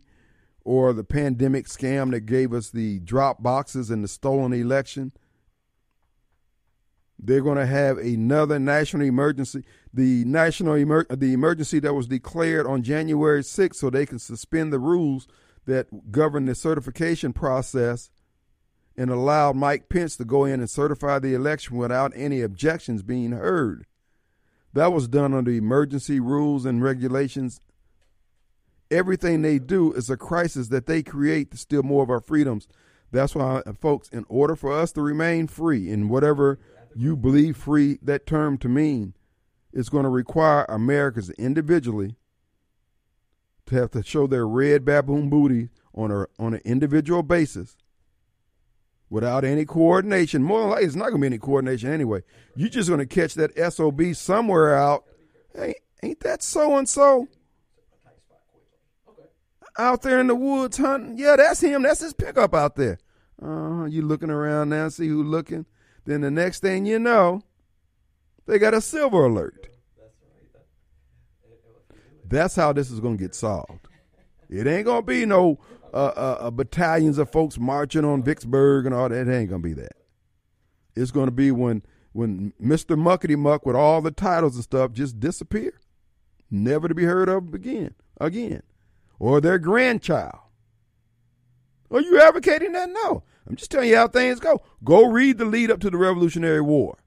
or 0.66 0.92
the 0.92 1.04
pandemic 1.04 1.68
scam 1.68 2.10
that 2.10 2.22
gave 2.22 2.52
us 2.52 2.72
the 2.72 2.98
drop 3.02 3.44
boxes 3.44 3.92
and 3.92 4.04
the 4.04 4.08
stolen 4.08 4.54
election. 4.54 5.12
They're 7.20 7.44
going 7.44 7.60
to 7.60 7.68
have 7.68 8.00
another 8.00 8.58
national 8.58 9.06
emergency, 9.06 9.64
the 9.94 10.26
national 10.26 10.78
emer- 10.78 11.06
the 11.12 11.34
emergency 11.34 11.78
that 11.82 11.94
was 11.94 12.08
declared 12.08 12.66
on 12.66 12.82
January 12.82 13.44
6th, 13.44 13.76
so 13.76 13.92
they 13.92 14.08
can 14.08 14.18
suspend 14.18 14.74
the 14.74 14.80
rules 14.80 15.28
that 15.68 16.12
govern 16.12 16.46
the 16.46 16.56
certification 16.56 17.34
process 17.34 18.10
and 18.98 19.12
allow 19.12 19.54
Mike 19.54 19.90
Pence 19.90 20.18
to 20.18 20.26
go 20.26 20.44
in 20.44 20.60
and 20.60 20.68
certify 20.68 21.20
the 21.20 21.36
election 21.36 21.78
without 21.78 22.14
any 22.16 22.42
objections 22.42 23.04
being 23.04 23.32
heard. 23.32 23.86
That 24.78 24.94
was 24.94 25.08
done 25.08 25.34
under 25.34 25.50
emergency 25.50 26.20
rules 26.20 26.64
and 26.64 26.84
regulations. 26.84 27.62
Everything 28.92 29.42
they 29.42 29.58
do 29.58 29.92
is 29.92 30.08
a 30.08 30.16
crisis 30.16 30.68
that 30.68 30.86
they 30.86 31.02
create 31.02 31.50
to 31.50 31.58
steal 31.58 31.82
more 31.82 32.04
of 32.04 32.12
our 32.12 32.20
freedoms. 32.20 32.68
That's 33.12 33.34
why, 33.34 33.64
uh, 33.66 33.74
folks, 33.74 34.08
in 34.10 34.24
order 34.30 34.56
for 34.56 34.72
us 34.72 34.92
to 34.92 35.02
remain 35.02 35.48
free 35.48 35.90
in 35.90 36.10
whatever 36.10 36.60
you 36.96 37.18
believe 37.18 37.58
free 37.58 37.98
that 38.04 38.28
term 38.28 38.60
to 38.60 38.70
mean, 38.70 39.16
it's 39.74 39.90
going 39.90 40.04
to 40.04 40.10
require 40.10 40.64
Americans 40.70 41.32
individually 41.32 42.16
to 43.66 43.76
have 43.78 43.90
to 43.92 44.04
show 44.04 44.28
their 44.28 44.48
red 44.48 44.86
baboon 44.86 45.28
booty 45.28 45.70
on 45.96 46.12
a 46.12 46.28
on 46.38 46.54
an 46.54 46.62
individual 46.64 47.24
basis 47.24 47.78
without 49.10 49.44
any 49.44 49.66
coordination. 49.66 50.44
More 50.44 50.62
than 50.62 50.70
likely, 50.70 50.86
it's 50.86 50.96
not 50.96 51.10
going 51.10 51.22
to 51.22 51.22
be 51.22 51.28
any 51.28 51.38
coordination 51.38 51.92
anyway. 51.92 52.24
You're 52.56 52.70
just 52.70 52.90
going 52.90 53.00
to 53.00 53.06
catch 53.06 53.36
that 53.36 53.56
SOB 53.74 54.14
somewhere 54.14 54.76
out. 54.76 55.06
Hey, 55.56 55.76
ain't 56.04 56.20
that 56.22 56.44
so 56.44 56.78
and 56.78 56.88
so? 56.88 57.28
Out 59.80 60.02
there 60.02 60.20
in 60.20 60.28
the 60.28 60.36
woods 60.36 60.78
hunting. 60.78 61.18
Yeah, 61.18 61.36
that's 61.36 61.62
him. 61.62 61.84
That's 61.84 62.00
his 62.00 62.14
pickup 62.14 62.54
out 62.54 62.76
there. 62.76 62.98
Uh, 63.42 63.86
you 63.86 64.02
looking 64.02 64.32
around 64.32 64.70
now, 64.70 64.90
see 64.90 65.08
who's 65.08 65.28
looking. 65.28 65.66
Then 66.06 66.22
the 66.22 66.32
next 66.32 66.62
thing 66.62 66.86
you 66.86 66.98
know, 66.98 67.44
they 68.48 68.58
got 68.58 68.74
a 68.74 68.82
silver 68.82 69.26
alert. 69.26 69.68
That's 72.26 72.56
how 72.56 72.74
this 72.74 72.90
is 72.90 73.00
going 73.00 73.18
to 73.18 73.24
get 73.24 73.36
solved. 73.36 73.88
It 74.50 74.66
ain't 74.66 74.86
going 74.86 75.02
to 75.02 75.06
be 75.06 75.26
no 75.26 75.60
uh, 75.94 76.14
uh, 76.16 76.38
uh, 76.42 76.52
battalions 76.52 77.18
of 77.18 77.32
folks 77.32 77.58
marching 77.58 78.06
on 78.06 78.24
Vicksburg 78.24 78.86
and 78.86 78.94
all 78.94 79.10
that. 79.10 79.28
It 79.28 79.32
ain't 79.32 79.50
to 79.62 79.68
be 79.68 79.74
that. 79.74 79.96
It's 80.96 81.12
to 81.28 81.32
be 81.32 81.52
when 81.52 81.84
when 82.14 82.54
Mr. 82.62 82.98
Muckety 82.98 83.38
Muck 83.38 83.66
with 83.66 83.76
all 83.76 84.02
the 84.02 84.12
titles 84.12 84.56
and 84.56 84.64
stuff 84.64 84.92
just 84.92 85.20
disappear, 85.20 85.80
never 86.50 86.88
to 86.88 86.96
be 86.96 87.04
heard 87.04 87.30
of 87.30 87.54
again, 87.54 87.94
again, 88.20 88.64
or 89.20 89.40
their 89.40 89.60
grandchild. 89.60 90.40
Are 91.92 92.02
you 92.02 92.20
advocating 92.20 92.74
that? 92.74 92.90
No. 92.90 93.24
I'm 93.48 93.56
just 93.56 93.72
telling 93.72 93.90
you 93.90 93.96
how 93.96 94.08
things 94.08 94.40
go. 94.40 94.62
Go 94.84 95.06
read 95.06 95.38
the 95.38 95.46
lead 95.46 95.72
up 95.72 95.80
to 95.82 95.90
the 95.90 95.98
Revolutionary 95.98 96.62
War. 96.62 96.98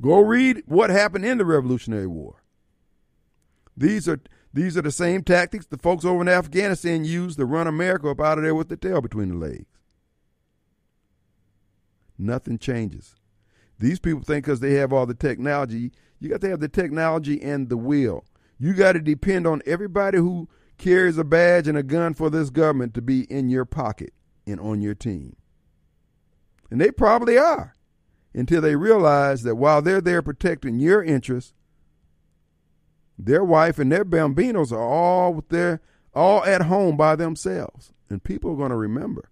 Go 0.00 0.20
read 0.20 0.62
what 0.66 0.90
happened 0.90 1.24
in 1.24 1.38
the 1.38 1.44
Revolutionary 1.44 2.06
War. 2.06 2.42
These 3.76 4.08
are 4.08 4.20
these 4.58 4.76
are 4.76 4.82
the 4.82 4.90
same 4.90 5.22
tactics 5.22 5.66
the 5.66 5.78
folks 5.78 6.04
over 6.04 6.20
in 6.20 6.28
Afghanistan 6.28 7.04
used 7.04 7.38
to 7.38 7.44
run 7.44 7.68
America 7.68 8.08
up 8.08 8.20
out 8.20 8.38
of 8.38 8.44
there 8.44 8.56
with 8.56 8.68
the 8.68 8.76
tail 8.76 9.00
between 9.00 9.28
the 9.28 9.36
legs. 9.36 9.66
Nothing 12.18 12.58
changes. 12.58 13.14
These 13.78 14.00
people 14.00 14.22
think 14.22 14.44
because 14.44 14.58
they 14.58 14.74
have 14.74 14.92
all 14.92 15.06
the 15.06 15.14
technology, 15.14 15.92
you 16.18 16.28
got 16.28 16.40
to 16.40 16.48
have 16.48 16.58
the 16.58 16.68
technology 16.68 17.40
and 17.40 17.68
the 17.68 17.76
will. 17.76 18.24
You 18.58 18.74
got 18.74 18.94
to 18.94 19.00
depend 19.00 19.46
on 19.46 19.62
everybody 19.64 20.18
who 20.18 20.48
carries 20.76 21.18
a 21.18 21.24
badge 21.24 21.68
and 21.68 21.78
a 21.78 21.84
gun 21.84 22.14
for 22.14 22.28
this 22.28 22.50
government 22.50 22.94
to 22.94 23.02
be 23.02 23.22
in 23.30 23.48
your 23.48 23.64
pocket 23.64 24.12
and 24.44 24.58
on 24.58 24.80
your 24.80 24.96
team. 24.96 25.36
And 26.68 26.80
they 26.80 26.90
probably 26.90 27.38
are 27.38 27.74
until 28.34 28.60
they 28.60 28.74
realize 28.74 29.44
that 29.44 29.54
while 29.54 29.82
they're 29.82 30.00
there 30.00 30.22
protecting 30.22 30.80
your 30.80 31.02
interests, 31.02 31.54
their 33.18 33.44
wife 33.44 33.78
and 33.78 33.90
their 33.90 34.04
bambinos 34.04 34.72
are 34.72 34.80
all 34.80 35.34
with 35.34 35.48
their 35.48 35.80
all 36.14 36.44
at 36.44 36.62
home 36.62 36.96
by 36.96 37.16
themselves. 37.16 37.92
And 38.08 38.22
people 38.22 38.52
are 38.52 38.56
going 38.56 38.70
to 38.70 38.76
remember. 38.76 39.28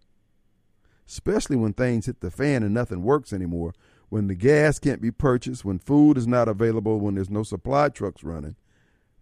Especially 1.08 1.56
when 1.56 1.72
things 1.72 2.06
hit 2.06 2.20
the 2.20 2.30
fan 2.30 2.62
and 2.62 2.74
nothing 2.74 3.02
works 3.02 3.32
anymore, 3.32 3.72
when 4.08 4.26
the 4.26 4.34
gas 4.34 4.78
can't 4.78 5.00
be 5.00 5.10
purchased, 5.10 5.64
when 5.64 5.78
food 5.78 6.18
is 6.18 6.26
not 6.26 6.48
available, 6.48 6.98
when 6.98 7.14
there's 7.14 7.30
no 7.30 7.42
supply 7.42 7.88
trucks 7.88 8.24
running. 8.24 8.56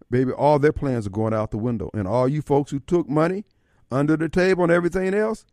Baby, 0.09 0.31
all 0.31 0.59
their 0.59 0.73
plans 0.73 1.07
are 1.07 1.11
going 1.11 1.33
out 1.33 1.51
the 1.51 1.57
window. 1.57 1.89
And 1.93 2.07
all 2.07 2.27
you 2.27 2.41
folks 2.41 2.71
who 2.71 2.79
took 2.79 3.07
money 3.07 3.45
under 3.91 4.17
the 4.17 4.29
table 4.29 4.63
and 4.63 4.71
everything 4.71 5.13
else, 5.13 5.45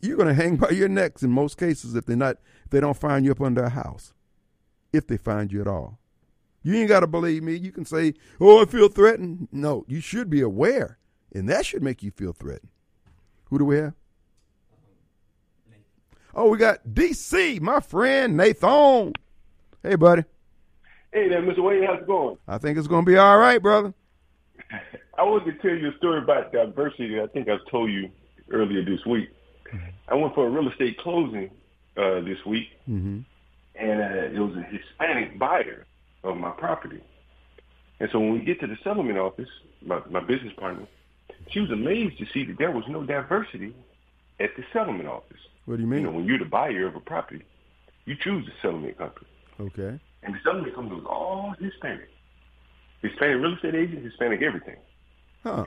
you're 0.00 0.16
going 0.16 0.28
to 0.28 0.34
hang 0.34 0.56
by 0.58 0.70
your 0.70 0.88
necks 0.88 1.22
in 1.22 1.30
most 1.30 1.58
cases 1.58 1.94
if 1.94 2.06
they're 2.06 2.16
not 2.16 2.36
if 2.64 2.70
they 2.70 2.80
don't 2.80 2.96
find 2.96 3.24
you 3.24 3.32
up 3.32 3.40
under 3.40 3.64
a 3.64 3.70
house. 3.70 4.12
If 4.92 5.06
they 5.06 5.16
find 5.16 5.52
you 5.52 5.60
at 5.60 5.68
all. 5.68 5.99
You 6.62 6.74
ain't 6.74 6.88
got 6.88 7.00
to 7.00 7.06
believe 7.06 7.42
me. 7.42 7.54
You 7.54 7.72
can 7.72 7.84
say, 7.84 8.14
"Oh, 8.40 8.62
I 8.62 8.66
feel 8.66 8.88
threatened." 8.88 9.48
No, 9.50 9.84
you 9.88 10.00
should 10.00 10.28
be 10.28 10.40
aware, 10.40 10.98
and 11.32 11.48
that 11.48 11.64
should 11.64 11.82
make 11.82 12.02
you 12.02 12.10
feel 12.10 12.32
threatened. 12.32 12.70
Who 13.44 13.58
do 13.58 13.64
we 13.64 13.76
have? 13.76 13.94
Oh, 16.34 16.48
we 16.48 16.58
got 16.58 16.86
DC, 16.86 17.60
my 17.60 17.80
friend 17.80 18.36
Nathan. 18.36 19.12
Hey, 19.82 19.96
buddy. 19.96 20.24
Hey 21.12 21.28
there, 21.28 21.42
Mr. 21.42 21.58
Wade. 21.58 21.82
How's 21.84 22.00
it 22.00 22.06
going? 22.06 22.36
I 22.46 22.58
think 22.58 22.78
it's 22.78 22.86
going 22.86 23.04
to 23.04 23.10
be 23.10 23.18
all 23.18 23.38
right, 23.38 23.60
brother. 23.60 23.92
I 25.18 25.24
wanted 25.24 25.52
to 25.52 25.58
tell 25.60 25.76
you 25.76 25.90
a 25.90 25.96
story 25.96 26.22
about 26.22 26.52
diversity. 26.52 27.20
I 27.20 27.26
think 27.26 27.48
I 27.48 27.56
told 27.68 27.90
you 27.90 28.10
earlier 28.52 28.84
this 28.84 29.04
week. 29.06 29.28
I 30.08 30.14
went 30.14 30.34
for 30.34 30.46
a 30.46 30.50
real 30.50 30.68
estate 30.68 30.98
closing 30.98 31.50
uh, 31.96 32.20
this 32.20 32.38
week, 32.46 32.68
mm-hmm. 32.88 33.20
and 33.74 34.00
uh, 34.00 34.34
it 34.34 34.38
was 34.38 34.56
a 34.56 34.62
Hispanic 34.62 35.38
buyer 35.38 35.86
of 36.24 36.36
my 36.36 36.50
property. 36.50 37.00
And 38.00 38.08
so 38.12 38.18
when 38.18 38.32
we 38.32 38.40
get 38.40 38.60
to 38.60 38.66
the 38.66 38.76
settlement 38.82 39.18
office, 39.18 39.48
my, 39.84 40.00
my 40.10 40.20
business 40.20 40.52
partner, 40.58 40.86
she 41.50 41.60
was 41.60 41.70
amazed 41.70 42.18
to 42.18 42.26
see 42.32 42.44
that 42.46 42.58
there 42.58 42.70
was 42.70 42.84
no 42.88 43.04
diversity 43.04 43.74
at 44.38 44.50
the 44.56 44.64
settlement 44.72 45.08
office. 45.08 45.38
What 45.66 45.76
do 45.76 45.82
you 45.82 45.88
mean? 45.88 46.00
You 46.00 46.06
know, 46.06 46.12
when 46.12 46.24
you're 46.24 46.38
the 46.38 46.44
buyer 46.44 46.86
of 46.86 46.96
a 46.96 47.00
property, 47.00 47.44
you 48.06 48.16
choose 48.20 48.46
the 48.46 48.52
settlement 48.62 48.98
company. 48.98 49.26
Okay. 49.60 50.00
And 50.22 50.34
the 50.34 50.38
settlement 50.44 50.74
company 50.74 50.96
was 50.96 51.06
all 51.08 51.54
Hispanic. 51.60 52.08
Hispanic 53.02 53.40
real 53.40 53.54
estate 53.54 53.74
agent, 53.74 54.04
Hispanic 54.04 54.42
everything. 54.42 54.76
Huh. 55.42 55.64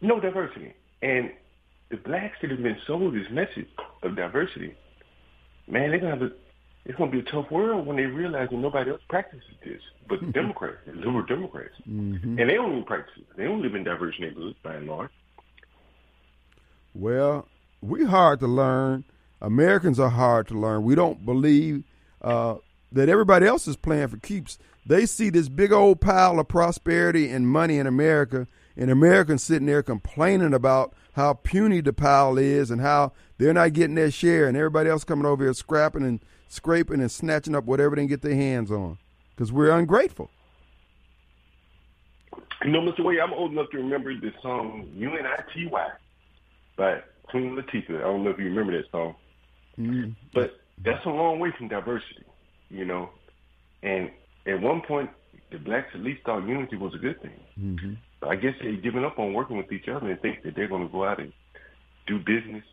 No 0.00 0.18
diversity. 0.20 0.74
And 1.02 1.30
the 1.90 1.96
blacks 1.96 2.36
that 2.42 2.50
have 2.50 2.62
been 2.62 2.78
sold 2.86 3.14
this 3.14 3.26
message 3.30 3.68
of 4.02 4.16
diversity, 4.16 4.74
man, 5.68 5.90
they're 5.90 5.98
gonna 5.98 6.10
have 6.10 6.20
to 6.20 6.32
it's 6.84 6.96
going 6.96 7.10
to 7.10 7.22
be 7.22 7.28
a 7.28 7.30
tough 7.30 7.50
world 7.50 7.86
when 7.86 7.96
they 7.96 8.06
realize 8.06 8.48
that 8.50 8.56
nobody 8.56 8.90
else 8.90 9.02
practices 9.08 9.44
this 9.64 9.80
but 10.08 10.20
Mm-hmm. 10.20 10.32
Democrats, 10.32 10.76
liberal 10.86 11.24
Democrats. 11.24 11.74
And 11.86 12.38
they 12.38 12.54
don't 12.54 12.72
even 12.72 12.84
practice 12.84 13.14
it. 13.16 13.26
They 13.36 13.44
don't 13.44 13.62
live 13.62 13.74
in 13.74 13.84
diverse 13.84 14.16
neighborhoods 14.18 14.58
by 14.62 14.74
and 14.74 14.88
large. 14.88 15.10
Well, 16.94 17.46
we're 17.80 18.08
hard 18.08 18.40
to 18.40 18.46
learn. 18.46 19.04
Americans 19.40 19.98
are 20.00 20.10
hard 20.10 20.48
to 20.48 20.58
learn. 20.58 20.82
We 20.82 20.94
don't 20.94 21.24
believe 21.24 21.84
uh, 22.20 22.56
that 22.92 23.08
everybody 23.08 23.46
else 23.46 23.68
is 23.68 23.76
playing 23.76 24.08
for 24.08 24.16
keeps. 24.18 24.58
They 24.84 25.06
see 25.06 25.30
this 25.30 25.48
big 25.48 25.72
old 25.72 26.00
pile 26.00 26.40
of 26.40 26.48
prosperity 26.48 27.30
and 27.30 27.48
money 27.48 27.78
in 27.78 27.86
America, 27.86 28.48
and 28.76 28.90
Americans 28.90 29.44
sitting 29.44 29.66
there 29.66 29.82
complaining 29.82 30.52
about 30.52 30.92
how 31.12 31.34
puny 31.34 31.80
the 31.80 31.92
pile 31.92 32.36
is 32.36 32.70
and 32.70 32.80
how 32.80 33.12
they're 33.38 33.54
not 33.54 33.72
getting 33.72 33.94
their 33.94 34.10
share, 34.10 34.48
and 34.48 34.56
everybody 34.56 34.90
else 34.90 35.04
coming 35.04 35.26
over 35.26 35.44
here 35.44 35.54
scrapping 35.54 36.02
and 36.02 36.20
scraping 36.50 37.00
and 37.00 37.10
snatching 37.10 37.54
up 37.54 37.64
whatever 37.64 37.94
they 37.94 38.02
can 38.02 38.08
get 38.08 38.22
their 38.22 38.34
hands 38.34 38.70
on 38.70 38.98
because 39.34 39.52
we're 39.52 39.70
ungrateful. 39.70 40.30
You 42.64 42.72
know, 42.72 42.80
Mr. 42.80 43.04
Wade, 43.04 43.20
I'm 43.20 43.32
old 43.32 43.52
enough 43.52 43.70
to 43.70 43.78
remember 43.78 44.12
the 44.12 44.32
song 44.42 44.90
U-N-I-T-Y 44.94 45.88
by 46.76 47.00
Queen 47.28 47.56
Latifah. 47.56 47.98
I 47.98 48.02
don't 48.02 48.24
know 48.24 48.30
if 48.30 48.38
you 48.38 48.46
remember 48.46 48.76
that 48.76 48.90
song. 48.90 49.14
Mm. 49.78 50.14
But 50.34 50.60
that's 50.84 51.04
a 51.06 51.08
long 51.08 51.38
way 51.38 51.52
from 51.56 51.68
diversity, 51.68 52.24
you 52.68 52.84
know. 52.84 53.10
And 53.82 54.10
at 54.46 54.60
one 54.60 54.82
point, 54.82 55.08
the 55.50 55.58
blacks 55.58 55.88
at 55.94 56.00
least 56.00 56.22
thought 56.24 56.46
unity 56.46 56.76
was 56.76 56.94
a 56.94 56.98
good 56.98 57.22
thing. 57.22 57.40
Mm-hmm. 57.58 58.28
I 58.28 58.36
guess 58.36 58.54
they've 58.62 58.82
given 58.82 59.04
up 59.04 59.18
on 59.18 59.32
working 59.32 59.56
with 59.56 59.72
each 59.72 59.88
other 59.88 60.10
and 60.10 60.20
think 60.20 60.42
that 60.42 60.54
they're 60.54 60.68
going 60.68 60.86
to 60.86 60.92
go 60.92 61.04
out 61.04 61.20
and 61.20 61.32
do 62.06 62.18
business 62.18 62.64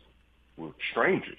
with 0.56 0.72
strangers. 0.90 1.38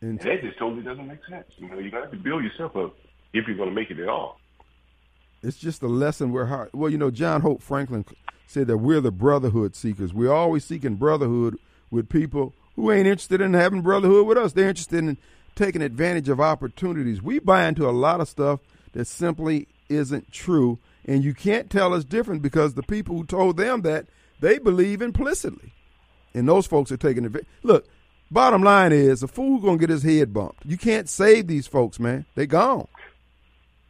And 0.00 0.10
And 0.10 0.20
that 0.20 0.42
just 0.42 0.58
totally 0.58 0.82
doesn't 0.82 1.06
make 1.06 1.24
sense. 1.28 1.46
You 1.58 1.68
know, 1.68 1.78
you 1.78 1.90
got 1.90 2.10
to 2.10 2.16
build 2.16 2.44
yourself 2.44 2.76
up 2.76 2.94
if 3.32 3.46
you're 3.46 3.56
going 3.56 3.68
to 3.68 3.74
make 3.74 3.90
it 3.90 3.98
at 3.98 4.08
all. 4.08 4.38
it's 5.42 5.58
just 5.58 5.82
a 5.82 5.88
lesson 5.88 6.32
we're 6.32 6.46
hard. 6.46 6.70
Well, 6.72 6.90
you 6.90 6.98
know, 6.98 7.10
John 7.10 7.40
Hope 7.40 7.62
Franklin 7.62 8.04
said 8.46 8.66
that 8.68 8.78
we're 8.78 9.00
the 9.00 9.10
brotherhood 9.10 9.74
seekers. 9.74 10.14
We're 10.14 10.32
always 10.32 10.64
seeking 10.64 10.94
brotherhood 10.96 11.58
with 11.90 12.08
people 12.08 12.54
who 12.76 12.90
ain't 12.92 13.06
interested 13.06 13.40
in 13.40 13.54
having 13.54 13.82
brotherhood 13.82 14.26
with 14.26 14.38
us. 14.38 14.52
They're 14.52 14.68
interested 14.68 14.98
in 14.98 15.16
taking 15.54 15.82
advantage 15.82 16.28
of 16.28 16.40
opportunities. 16.40 17.22
We 17.22 17.38
buy 17.38 17.66
into 17.66 17.88
a 17.88 17.90
lot 17.90 18.20
of 18.20 18.28
stuff 18.28 18.60
that 18.92 19.06
simply 19.06 19.68
isn't 19.88 20.30
true, 20.32 20.78
and 21.04 21.24
you 21.24 21.34
can't 21.34 21.70
tell 21.70 21.94
us 21.94 22.04
different 22.04 22.42
because 22.42 22.74
the 22.74 22.82
people 22.82 23.16
who 23.16 23.24
told 23.24 23.56
them 23.56 23.82
that 23.82 24.06
they 24.40 24.58
believe 24.58 25.00
implicitly, 25.00 25.72
and 26.34 26.48
those 26.48 26.66
folks 26.66 26.92
are 26.92 26.96
taking 26.96 27.24
advantage. 27.24 27.48
Look, 27.62 27.86
bottom 28.30 28.62
line 28.62 28.92
is 28.92 29.22
a 29.22 29.28
fool 29.28 29.60
gonna 29.60 29.78
get 29.78 29.90
his 29.90 30.02
head 30.02 30.32
bumped. 30.32 30.64
You 30.64 30.76
can't 30.76 31.08
save 31.08 31.46
these 31.46 31.66
folks, 31.66 31.98
man. 31.98 32.26
They 32.34 32.46
gone. 32.46 32.88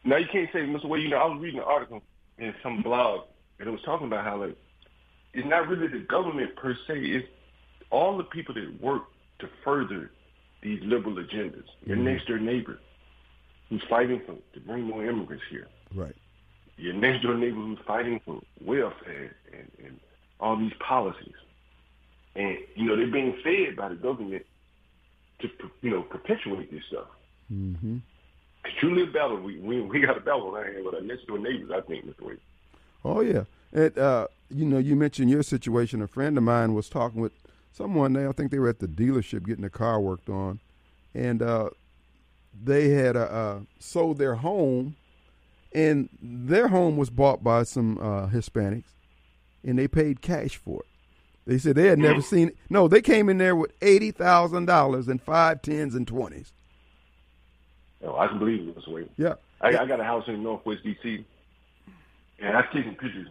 Now 0.05 0.17
you 0.17 0.27
can't 0.31 0.49
say, 0.53 0.61
Mr. 0.61 0.87
Wade, 0.87 1.03
you 1.03 1.09
know, 1.09 1.19
I 1.19 1.27
was 1.27 1.41
reading 1.41 1.61
an 1.61 1.67
article 1.67 2.03
in 2.39 2.55
some 2.63 2.83
blog 2.83 3.23
and 3.59 3.69
it 3.69 3.73
was 3.73 3.83
talking 3.83 4.07
about 4.07 4.25
how 4.25 4.39
like 4.39 4.57
it's 5.33 5.47
not 5.47 5.69
really 5.69 5.89
the 5.89 5.99
government 5.99 6.57
per 6.57 6.75
se, 6.87 6.99
it's 6.99 7.29
all 7.91 8.17
the 8.17 8.25
people 8.25 8.55
that 8.55 8.81
work 8.81 9.03
to 9.41 9.49
further 9.65 10.11
these 10.63 10.81
liberal 10.83 11.17
agendas. 11.17 11.65
Your 11.85 11.97
mm-hmm. 11.97 12.05
next 12.07 12.27
door 12.27 12.39
neighbor 12.39 12.79
who's 13.69 13.83
fighting 13.89 14.21
for 14.25 14.37
to 14.55 14.61
bring 14.61 14.85
more 14.85 15.05
immigrants 15.05 15.45
here. 15.51 15.69
Right. 15.95 16.15
Your 16.77 16.95
next 16.95 17.23
door 17.23 17.35
neighbor 17.35 17.57
who's 17.57 17.79
fighting 17.87 18.21
for 18.25 18.41
welfare 18.61 19.35
and, 19.53 19.71
and 19.85 20.01
all 20.41 20.57
these 20.57 20.73
policies. 20.79 21.35
And, 22.37 22.59
you 22.75 22.85
know, 22.85 22.97
they're 22.97 23.11
being 23.11 23.37
fed 23.43 23.77
by 23.77 23.89
the 23.89 23.95
government 23.95 24.45
to, 25.41 25.49
you 25.81 25.91
know, 25.91 26.03
perpetuate 26.03 26.71
this 26.71 26.83
stuff. 26.89 27.09
Mm-hmm. 27.53 27.99
Truly 28.81 29.05
a 29.05 29.07
battle. 29.07 29.41
We, 29.41 29.59
we 29.59 29.81
we 29.81 30.01
got 30.01 30.17
a 30.17 30.21
battle 30.21 30.55
around 30.55 30.73
here 30.73 30.85
with 30.85 30.95
our 30.95 31.01
next 31.01 31.27
door 31.27 31.39
neighbors. 31.39 31.71
I 31.73 31.81
think, 31.83 32.05
Mr. 32.05 32.27
Wade. 32.27 32.41
Oh 33.05 33.21
yeah, 33.21 33.45
and 33.73 33.97
uh, 33.97 34.27
you 34.51 34.65
know, 34.65 34.79
you 34.79 34.97
mentioned 34.97 35.31
your 35.31 35.45
situation. 35.45 36.03
A 36.03 36.09
friend 36.09 36.37
of 36.37 36.43
mine 36.43 36.75
was 36.75 36.89
talking 36.89 37.21
with 37.21 37.33
someone. 37.73 38.13
There, 38.13 38.29
I 38.29 38.33
think 38.33 38.51
they 38.51 38.59
were 38.59 38.69
at 38.69 38.81
the 38.81 38.89
dealership 38.89 39.47
getting 39.47 39.65
a 39.65 39.71
car 39.71 40.01
worked 40.01 40.29
on, 40.29 40.59
and 41.15 41.43
uh, 41.43 41.71
they 42.61 42.89
had 42.89 43.17
uh, 43.17 43.21
uh, 43.21 43.61
sold 43.79 44.19
their 44.19 44.37
home, 44.37 44.97
and 45.73 46.09
their 46.21 46.69
home 46.69 46.97
was 46.97 47.09
bought 47.09 47.45
by 47.45 47.63
some 47.63 47.99
uh, 47.99 48.27
Hispanics, 48.27 48.95
and 49.65 49.79
they 49.79 49.87
paid 49.87 50.21
cash 50.21 50.57
for 50.57 50.81
it. 50.81 50.96
They 51.47 51.59
said 51.59 51.77
they 51.77 51.87
had 51.87 51.99
never 51.99 52.15
mm-hmm. 52.15 52.37
seen. 52.37 52.49
it. 52.49 52.57
No, 52.69 52.89
they 52.89 53.01
came 53.01 53.29
in 53.29 53.39
there 53.39 53.55
with 53.55 53.73
eighty 53.81 54.11
thousand 54.11 54.67
dollars 54.67 55.09
in 55.09 55.19
five 55.19 55.63
tens 55.63 55.95
and 55.95 56.07
twenties. 56.07 56.53
Oh, 58.03 58.17
I 58.17 58.27
can 58.27 58.39
believe 58.39 58.69
it, 58.69 58.75
was 58.75 58.87
Wade. 58.89 59.09
Yeah, 59.17 59.35
I, 59.61 59.69
I 59.69 59.87
got 59.87 60.01
a 60.01 60.05
house 60.05 60.25
in 60.27 60.43
Northwest 60.43 60.83
D.C. 60.85 61.25
and 62.41 62.57
I've 62.57 62.71
taken 62.73 62.93
pictures. 62.93 63.29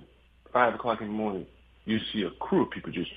Five 0.53 0.73
o'clock 0.73 1.01
in 1.01 1.07
the 1.07 1.13
morning, 1.13 1.45
you 1.83 1.99
see 2.13 2.21
a 2.21 2.31
crew 2.39 2.63
of 2.63 2.71
people 2.71 2.91
just 2.91 3.11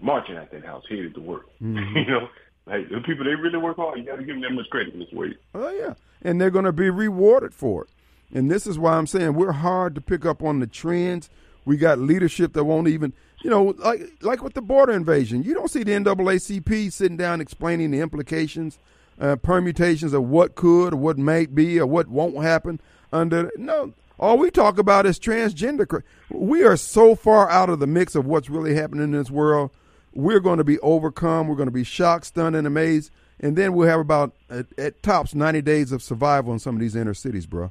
marching 0.00 0.36
at 0.36 0.50
that 0.52 0.64
house, 0.64 0.84
headed 0.88 1.14
to 1.14 1.20
work. 1.20 1.46
Mm-hmm. 1.62 1.96
you 1.96 2.06
know, 2.06 2.28
like 2.66 2.88
the 2.88 3.00
people 3.00 3.24
they 3.24 3.34
really 3.34 3.58
work 3.58 3.76
hard. 3.76 3.98
You 3.98 4.04
got 4.04 4.16
to 4.16 4.24
give 4.24 4.34
them 4.36 4.40
that 4.42 4.52
much 4.52 4.70
credit, 4.70 4.98
Mr. 4.98 5.14
Wade. 5.14 5.36
Oh 5.54 5.70
yeah, 5.70 5.94
and 6.22 6.40
they're 6.40 6.50
going 6.50 6.64
to 6.64 6.72
be 6.72 6.88
rewarded 6.88 7.54
for 7.54 7.84
it. 7.84 7.90
And 8.32 8.50
this 8.50 8.66
is 8.66 8.78
why 8.78 8.94
I'm 8.94 9.06
saying 9.06 9.34
we're 9.34 9.52
hard 9.52 9.94
to 9.94 10.00
pick 10.00 10.24
up 10.24 10.42
on 10.42 10.60
the 10.60 10.66
trends. 10.66 11.30
We 11.64 11.76
got 11.76 11.98
leadership 11.98 12.54
that 12.54 12.64
won't 12.64 12.88
even, 12.88 13.12
you 13.42 13.50
know, 13.50 13.74
like 13.78 14.00
like 14.22 14.42
with 14.42 14.54
the 14.54 14.62
border 14.62 14.92
invasion. 14.92 15.42
You 15.42 15.54
don't 15.54 15.70
see 15.70 15.82
the 15.82 15.92
NAACP 15.92 16.92
sitting 16.92 17.16
down 17.16 17.40
explaining 17.40 17.90
the 17.90 18.00
implications, 18.00 18.78
uh, 19.20 19.36
permutations 19.36 20.12
of 20.12 20.24
what 20.24 20.54
could 20.54 20.92
or 20.92 20.96
what 20.96 21.18
may 21.18 21.46
be 21.46 21.78
or 21.78 21.86
what 21.86 22.08
won't 22.08 22.42
happen 22.42 22.80
under. 23.12 23.50
No, 23.56 23.92
all 24.18 24.38
we 24.38 24.50
talk 24.50 24.78
about 24.78 25.06
is 25.06 25.18
transgender. 25.18 26.02
We 26.30 26.64
are 26.64 26.76
so 26.76 27.14
far 27.14 27.48
out 27.50 27.70
of 27.70 27.78
the 27.78 27.86
mix 27.86 28.14
of 28.14 28.26
what's 28.26 28.50
really 28.50 28.74
happening 28.74 29.04
in 29.04 29.12
this 29.12 29.30
world. 29.30 29.70
We're 30.14 30.40
going 30.40 30.58
to 30.58 30.64
be 30.64 30.78
overcome. 30.80 31.46
We're 31.46 31.56
going 31.56 31.68
to 31.68 31.72
be 31.72 31.84
shocked, 31.84 32.26
stunned, 32.26 32.56
and 32.56 32.66
amazed. 32.66 33.10
And 33.40 33.56
then 33.56 33.72
we'll 33.72 33.88
have 33.88 34.00
about 34.00 34.32
at, 34.50 34.66
at 34.76 35.00
tops 35.02 35.34
ninety 35.34 35.62
days 35.62 35.92
of 35.92 36.02
survival 36.02 36.52
in 36.52 36.58
some 36.58 36.74
of 36.74 36.80
these 36.80 36.96
inner 36.96 37.14
cities, 37.14 37.46
bro. 37.46 37.70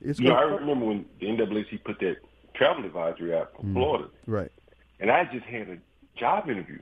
It's 0.00 0.20
You 0.20 0.28
know, 0.28 0.34
I 0.34 0.42
remember 0.42 0.86
when 0.86 1.04
the 1.18 1.26
NAACP 1.26 1.84
put 1.84 1.98
that 2.00 2.16
travel 2.60 2.84
advisory 2.84 3.34
out 3.34 3.52
for 3.56 3.62
mm. 3.62 3.72
Florida, 3.72 4.08
right, 4.26 4.52
and 5.00 5.10
I 5.10 5.24
just 5.32 5.46
had 5.46 5.68
a 5.68 5.78
job 6.18 6.48
interview 6.48 6.78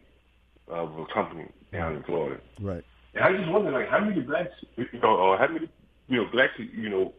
of 0.69 0.99
a 0.99 1.07
company 1.07 1.47
down 1.73 1.97
in 1.97 2.03
Florida. 2.03 2.41
right. 2.61 2.85
And 3.15 3.25
I 3.25 3.33
just 3.33 3.51
wondered, 3.51 3.73
like, 3.73 3.89
how 3.89 4.01
many 4.01 4.21
blacks, 4.21 4.53
you 4.77 4.87
know, 5.03 5.17
or 5.17 5.39
how 5.39 5.49
many, 5.49 5.69
you 6.09 6.17
know, 6.19 6.31
blacks, 6.31 6.53
you 6.59 6.89
know, 6.89 7.15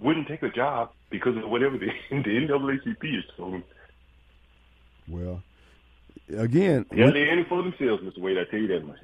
wouldn't 0.00 0.28
take 0.28 0.42
a 0.42 0.50
job 0.50 0.90
because 1.10 1.36
of 1.36 1.48
whatever 1.48 1.78
the, 1.78 1.86
the 2.10 2.16
NAACP 2.16 3.18
is 3.18 3.24
telling 3.36 3.52
them. 3.52 3.64
Well, 5.08 5.42
again, 6.36 6.86
Yeah, 6.92 7.10
they're 7.10 7.32
in 7.32 7.38
it 7.40 7.48
for 7.48 7.62
themselves, 7.62 8.02
Mr. 8.02 8.18
Wade. 8.18 8.38
I 8.38 8.44
tell 8.50 8.60
you 8.60 8.68
that 8.68 8.86
much. 8.86 8.98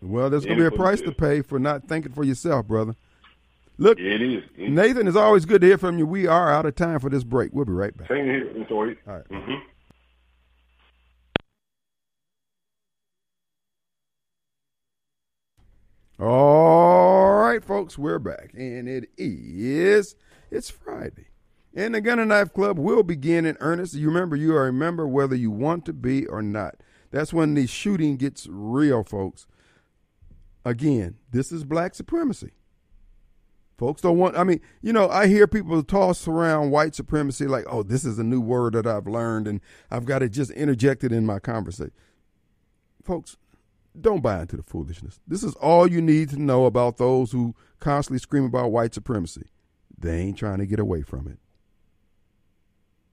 well, 0.00 0.30
there's 0.30 0.44
going 0.44 0.58
to 0.58 0.70
be 0.70 0.74
a 0.74 0.78
price 0.78 1.00
to 1.02 1.12
pay 1.12 1.42
for 1.42 1.58
not 1.58 1.88
thinking 1.88 2.12
for 2.12 2.24
yourself, 2.24 2.66
brother. 2.66 2.94
Look, 3.78 3.98
Yeah, 3.98 4.14
it 4.14 4.22
is. 4.22 4.44
It- 4.56 4.70
Nathan, 4.70 5.06
it's 5.06 5.16
always 5.16 5.44
good 5.44 5.60
to 5.60 5.66
hear 5.68 5.78
from 5.78 5.98
you. 5.98 6.06
We 6.06 6.26
are 6.26 6.50
out 6.50 6.66
of 6.66 6.74
time 6.74 6.98
for 6.98 7.08
this 7.08 7.22
break. 7.24 7.52
We'll 7.52 7.64
be 7.64 7.72
right 7.72 7.96
back. 7.96 8.08
Same 8.08 8.24
here, 8.24 8.44
Mr. 8.46 8.72
All 8.72 8.84
right. 8.84 8.96
Mm-hmm. 9.30 9.54
All 16.20 17.34
right, 17.42 17.64
folks, 17.64 17.96
we're 17.96 18.18
back, 18.18 18.50
and 18.54 18.88
it 18.88 19.08
is 19.16 20.16
it's 20.50 20.68
Friday, 20.68 21.28
and 21.74 21.94
the 21.94 22.00
Gun 22.00 22.18
and 22.18 22.30
Knife 22.30 22.52
Club 22.52 22.76
will 22.76 23.04
begin 23.04 23.46
in 23.46 23.56
earnest. 23.60 23.94
You 23.94 24.08
remember, 24.08 24.34
you 24.34 24.56
are 24.56 24.66
a 24.66 24.72
member 24.72 25.06
whether 25.06 25.36
you 25.36 25.52
want 25.52 25.84
to 25.86 25.92
be 25.92 26.26
or 26.26 26.42
not. 26.42 26.76
That's 27.12 27.32
when 27.32 27.54
the 27.54 27.68
shooting 27.68 28.16
gets 28.16 28.48
real, 28.50 29.04
folks. 29.04 29.46
Again, 30.64 31.18
this 31.30 31.52
is 31.52 31.62
black 31.64 31.94
supremacy. 31.94 32.50
Folks 33.78 34.02
don't 34.02 34.18
want. 34.18 34.36
I 34.36 34.42
mean, 34.42 34.60
you 34.82 34.92
know, 34.92 35.08
I 35.08 35.28
hear 35.28 35.46
people 35.46 35.80
toss 35.84 36.26
around 36.26 36.72
white 36.72 36.96
supremacy 36.96 37.46
like, 37.46 37.64
"Oh, 37.68 37.84
this 37.84 38.04
is 38.04 38.18
a 38.18 38.24
new 38.24 38.40
word 38.40 38.72
that 38.72 38.88
I've 38.88 39.06
learned, 39.06 39.46
and 39.46 39.60
I've 39.88 40.04
got 40.04 40.18
to 40.18 40.28
just 40.28 40.50
interject 40.50 41.04
it 41.04 41.12
in 41.12 41.24
my 41.24 41.38
conversation." 41.38 41.92
Folks, 43.04 43.36
don't 43.98 44.20
buy 44.20 44.40
into 44.40 44.56
the 44.56 44.64
foolishness. 44.64 45.20
This 45.28 45.44
is 45.44 45.54
all 45.54 45.88
you 45.88 46.02
need 46.02 46.28
to 46.30 46.42
know 46.42 46.66
about 46.66 46.96
those 46.96 47.30
who 47.30 47.54
constantly 47.78 48.18
scream 48.18 48.44
about 48.44 48.72
white 48.72 48.94
supremacy. 48.94 49.46
They 49.96 50.18
ain't 50.18 50.38
trying 50.38 50.58
to 50.58 50.66
get 50.66 50.80
away 50.80 51.02
from 51.02 51.28
it. 51.28 51.38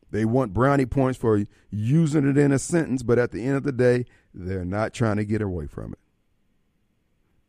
They 0.09 0.25
want 0.25 0.53
brownie 0.53 0.85
points 0.87 1.19
for 1.19 1.45
using 1.69 2.27
it 2.27 2.37
in 2.39 2.51
a 2.51 2.59
sentence, 2.59 3.03
but 3.03 3.19
at 3.19 3.31
the 3.31 3.43
end 3.43 3.57
of 3.57 3.63
the 3.63 3.71
day, 3.71 4.05
they're 4.33 4.65
not 4.65 4.93
trying 4.93 5.17
to 5.17 5.25
get 5.25 5.41
away 5.41 5.67
from 5.67 5.93
it. 5.93 5.99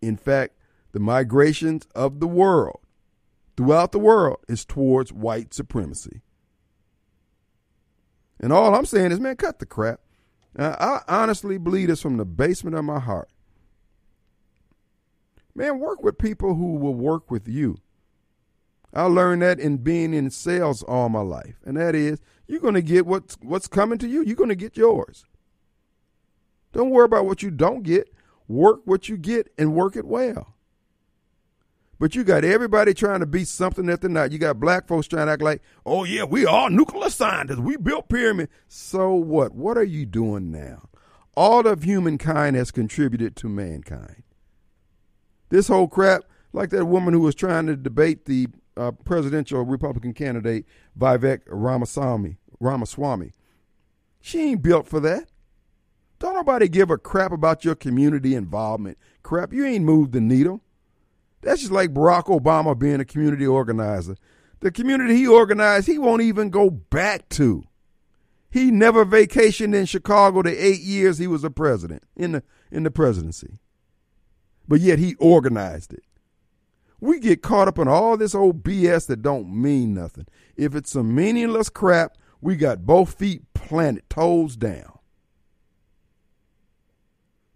In 0.02 0.16
fact, 0.16 0.54
the 0.92 1.00
migrations 1.00 1.86
of 1.94 2.20
the 2.20 2.26
world 2.26 2.80
throughout 3.56 3.92
the 3.92 3.98
world 3.98 4.38
is 4.48 4.64
towards 4.64 5.12
white 5.12 5.54
supremacy. 5.54 6.22
And 8.38 8.52
all 8.52 8.74
I'm 8.74 8.86
saying 8.86 9.12
is, 9.12 9.20
man, 9.20 9.36
cut 9.36 9.58
the 9.58 9.66
crap. 9.66 10.00
Now, 10.54 10.76
I 10.78 11.00
honestly 11.08 11.58
believe 11.58 11.88
this 11.88 12.02
from 12.02 12.16
the 12.16 12.24
basement 12.24 12.76
of 12.76 12.84
my 12.84 12.98
heart. 12.98 13.30
Man, 15.54 15.78
work 15.78 16.02
with 16.02 16.18
people 16.18 16.54
who 16.54 16.74
will 16.74 16.94
work 16.94 17.30
with 17.30 17.48
you. 17.48 17.78
I 18.92 19.04
learned 19.04 19.42
that 19.42 19.58
in 19.58 19.78
being 19.78 20.14
in 20.14 20.30
sales 20.30 20.82
all 20.82 21.08
my 21.08 21.20
life, 21.20 21.56
and 21.64 21.76
that 21.76 21.94
is 21.94 22.20
you're 22.46 22.60
going 22.60 22.74
to 22.74 22.82
get 22.82 23.06
what's 23.06 23.36
what's 23.42 23.68
coming 23.68 23.98
to 23.98 24.08
you. 24.08 24.22
You're 24.22 24.36
going 24.36 24.48
to 24.48 24.54
get 24.54 24.76
yours. 24.76 25.24
Don't 26.72 26.90
worry 26.90 27.04
about 27.04 27.26
what 27.26 27.42
you 27.42 27.50
don't 27.50 27.82
get. 27.82 28.12
Work 28.48 28.80
what 28.84 29.08
you 29.08 29.16
get 29.16 29.52
and 29.58 29.74
work 29.74 29.96
it 29.96 30.06
well. 30.06 30.55
But 31.98 32.14
you 32.14 32.24
got 32.24 32.44
everybody 32.44 32.92
trying 32.92 33.20
to 33.20 33.26
be 33.26 33.44
something 33.44 33.86
that 33.86 34.02
they're 34.02 34.10
not. 34.10 34.30
You 34.30 34.38
got 34.38 34.60
black 34.60 34.86
folks 34.86 35.06
trying 35.06 35.26
to 35.26 35.32
act 35.32 35.42
like, 35.42 35.62
oh 35.86 36.04
yeah, 36.04 36.24
we 36.24 36.44
are 36.44 36.68
nuclear 36.68 37.08
scientists. 37.08 37.58
We 37.58 37.76
built 37.76 38.08
pyramids. 38.08 38.52
So 38.68 39.14
what? 39.14 39.54
What 39.54 39.78
are 39.78 39.84
you 39.84 40.04
doing 40.04 40.50
now? 40.50 40.88
All 41.34 41.66
of 41.66 41.84
humankind 41.84 42.56
has 42.56 42.70
contributed 42.70 43.34
to 43.36 43.48
mankind. 43.48 44.22
This 45.48 45.68
whole 45.68 45.88
crap, 45.88 46.24
like 46.52 46.70
that 46.70 46.86
woman 46.86 47.14
who 47.14 47.20
was 47.20 47.34
trying 47.34 47.66
to 47.66 47.76
debate 47.76 48.26
the 48.26 48.48
uh, 48.76 48.92
presidential 48.92 49.62
Republican 49.62 50.12
candidate 50.12 50.66
Vivek 50.98 51.42
Ramaswamy, 51.46 52.36
Ramaswamy, 52.60 53.32
she 54.20 54.50
ain't 54.50 54.62
built 54.62 54.86
for 54.86 55.00
that. 55.00 55.30
Don't 56.18 56.34
nobody 56.34 56.68
give 56.68 56.90
a 56.90 56.98
crap 56.98 57.32
about 57.32 57.64
your 57.64 57.74
community 57.74 58.34
involvement. 58.34 58.98
Crap, 59.22 59.52
you 59.52 59.64
ain't 59.64 59.84
moved 59.84 60.12
the 60.12 60.20
needle. 60.20 60.62
That's 61.46 61.60
just 61.60 61.72
like 61.72 61.94
Barack 61.94 62.24
Obama 62.24 62.76
being 62.76 62.98
a 62.98 63.04
community 63.04 63.46
organizer. 63.46 64.16
The 64.58 64.72
community 64.72 65.14
he 65.14 65.28
organized, 65.28 65.86
he 65.86 65.96
won't 65.96 66.22
even 66.22 66.50
go 66.50 66.70
back 66.70 67.28
to. 67.30 67.62
He 68.50 68.72
never 68.72 69.06
vacationed 69.06 69.72
in 69.72 69.86
Chicago 69.86 70.42
the 70.42 70.50
eight 70.50 70.80
years 70.80 71.18
he 71.18 71.28
was 71.28 71.44
a 71.44 71.50
president 71.50 72.02
in 72.16 72.32
the 72.32 72.42
in 72.72 72.82
the 72.82 72.90
presidency. 72.90 73.60
But 74.66 74.80
yet 74.80 74.98
he 74.98 75.14
organized 75.20 75.92
it. 75.92 76.02
We 77.00 77.20
get 77.20 77.42
caught 77.42 77.68
up 77.68 77.78
in 77.78 77.86
all 77.86 78.16
this 78.16 78.34
old 78.34 78.64
BS 78.64 79.06
that 79.06 79.22
don't 79.22 79.48
mean 79.48 79.94
nothing. 79.94 80.26
If 80.56 80.74
it's 80.74 80.90
some 80.90 81.14
meaningless 81.14 81.68
crap, 81.68 82.18
we 82.40 82.56
got 82.56 82.84
both 82.84 83.14
feet 83.14 83.42
planted, 83.54 84.10
toes 84.10 84.56
down. 84.56 84.98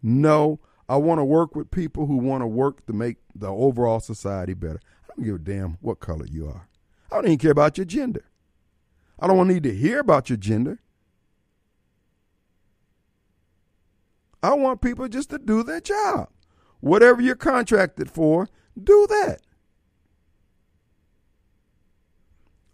No, 0.01 0.61
I 0.91 0.97
want 0.97 1.21
to 1.21 1.25
work 1.25 1.55
with 1.55 1.71
people 1.71 2.07
who 2.07 2.17
want 2.17 2.43
to 2.43 2.49
work 2.49 2.85
to 2.87 2.93
make 2.93 3.19
the 3.33 3.47
overall 3.47 4.01
society 4.01 4.55
better. 4.55 4.81
I 5.05 5.15
don't 5.15 5.25
give 5.25 5.37
a 5.37 5.39
damn 5.39 5.79
what 5.81 6.01
color 6.01 6.27
you 6.27 6.49
are. 6.49 6.67
I 7.13 7.15
don't 7.15 7.27
even 7.27 7.39
care 7.39 7.53
about 7.53 7.79
your 7.79 7.85
gender. 7.85 8.25
I 9.21 9.29
don't 9.29 9.47
need 9.47 9.63
to 9.63 9.73
hear 9.73 10.01
about 10.01 10.29
your 10.29 10.37
gender. 10.37 10.81
I 14.43 14.55
want 14.55 14.83
people 14.83 15.07
just 15.07 15.31
to 15.31 15.39
do 15.39 15.63
their 15.63 15.81
job. 15.81 16.29
Whatever 16.81 17.23
you're 17.23 17.37
contracted 17.37 18.11
for, 18.11 18.49
do 18.83 19.07
that. 19.11 19.43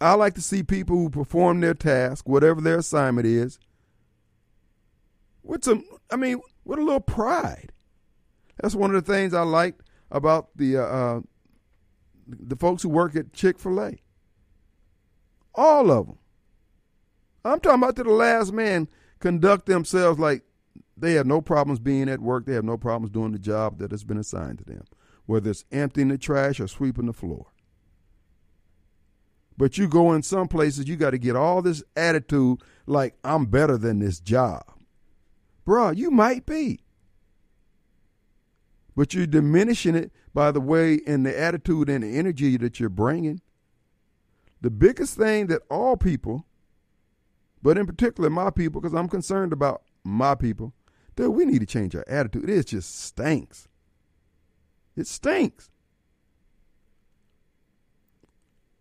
I 0.00 0.14
like 0.14 0.32
to 0.36 0.42
see 0.42 0.62
people 0.62 0.96
who 0.96 1.10
perform 1.10 1.60
their 1.60 1.74
task, 1.74 2.26
whatever 2.26 2.62
their 2.62 2.78
assignment 2.78 3.26
is, 3.26 3.58
with 5.42 5.64
some, 5.64 5.84
I 6.10 6.16
mean, 6.16 6.40
with 6.64 6.78
a 6.78 6.82
little 6.82 7.00
pride. 7.00 7.72
That's 8.60 8.74
one 8.74 8.94
of 8.94 9.04
the 9.04 9.12
things 9.12 9.34
I 9.34 9.42
like 9.42 9.74
about 10.10 10.56
the 10.56 10.78
uh, 10.78 10.82
uh 10.82 11.20
the 12.26 12.56
folks 12.56 12.82
who 12.82 12.88
work 12.88 13.14
at 13.14 13.32
Chick 13.32 13.58
Fil 13.58 13.80
A. 13.80 13.96
All 15.54 15.90
of 15.90 16.06
them. 16.06 16.18
I'm 17.44 17.60
talking 17.60 17.82
about 17.82 17.96
to 17.96 18.02
the 18.02 18.10
last 18.10 18.52
man 18.52 18.88
conduct 19.20 19.66
themselves 19.66 20.18
like 20.18 20.42
they 20.96 21.12
have 21.12 21.26
no 21.26 21.40
problems 21.40 21.78
being 21.78 22.08
at 22.08 22.20
work. 22.20 22.46
They 22.46 22.54
have 22.54 22.64
no 22.64 22.76
problems 22.76 23.10
doing 23.10 23.32
the 23.32 23.38
job 23.38 23.78
that 23.78 23.90
has 23.90 24.04
been 24.04 24.18
assigned 24.18 24.58
to 24.58 24.64
them, 24.64 24.84
whether 25.26 25.50
it's 25.50 25.64
emptying 25.70 26.08
the 26.08 26.18
trash 26.18 26.58
or 26.58 26.66
sweeping 26.66 27.06
the 27.06 27.12
floor. 27.12 27.46
But 29.56 29.78
you 29.78 29.88
go 29.88 30.12
in 30.12 30.22
some 30.22 30.48
places, 30.48 30.88
you 30.88 30.96
got 30.96 31.10
to 31.10 31.18
get 31.18 31.36
all 31.36 31.62
this 31.62 31.82
attitude 31.94 32.60
like 32.86 33.14
I'm 33.24 33.46
better 33.46 33.78
than 33.78 34.00
this 34.00 34.20
job. 34.20 34.64
Bruh, 35.66 35.96
you 35.96 36.10
might 36.10 36.46
be. 36.46 36.80
But 38.96 39.14
you're 39.14 39.26
diminishing 39.26 39.94
it 39.94 40.10
by 40.32 40.50
the 40.50 40.60
way 40.60 41.00
and 41.06 41.24
the 41.24 41.38
attitude 41.38 41.88
and 41.88 42.02
the 42.02 42.16
energy 42.16 42.56
that 42.56 42.80
you're 42.80 42.88
bringing. 42.88 43.40
The 44.62 44.70
biggest 44.70 45.16
thing 45.16 45.48
that 45.48 45.62
all 45.70 45.96
people, 45.96 46.46
but 47.62 47.76
in 47.76 47.86
particular 47.86 48.30
my 48.30 48.50
people, 48.50 48.80
because 48.80 48.96
I'm 48.96 49.08
concerned 49.08 49.52
about 49.52 49.82
my 50.02 50.34
people, 50.34 50.72
Dude, 51.16 51.34
we 51.34 51.46
need 51.46 51.60
to 51.60 51.66
change 51.66 51.96
our 51.96 52.04
attitude. 52.06 52.48
It 52.48 52.66
just 52.66 52.94
stinks. 53.00 53.68
It 54.94 55.06
stinks. 55.06 55.70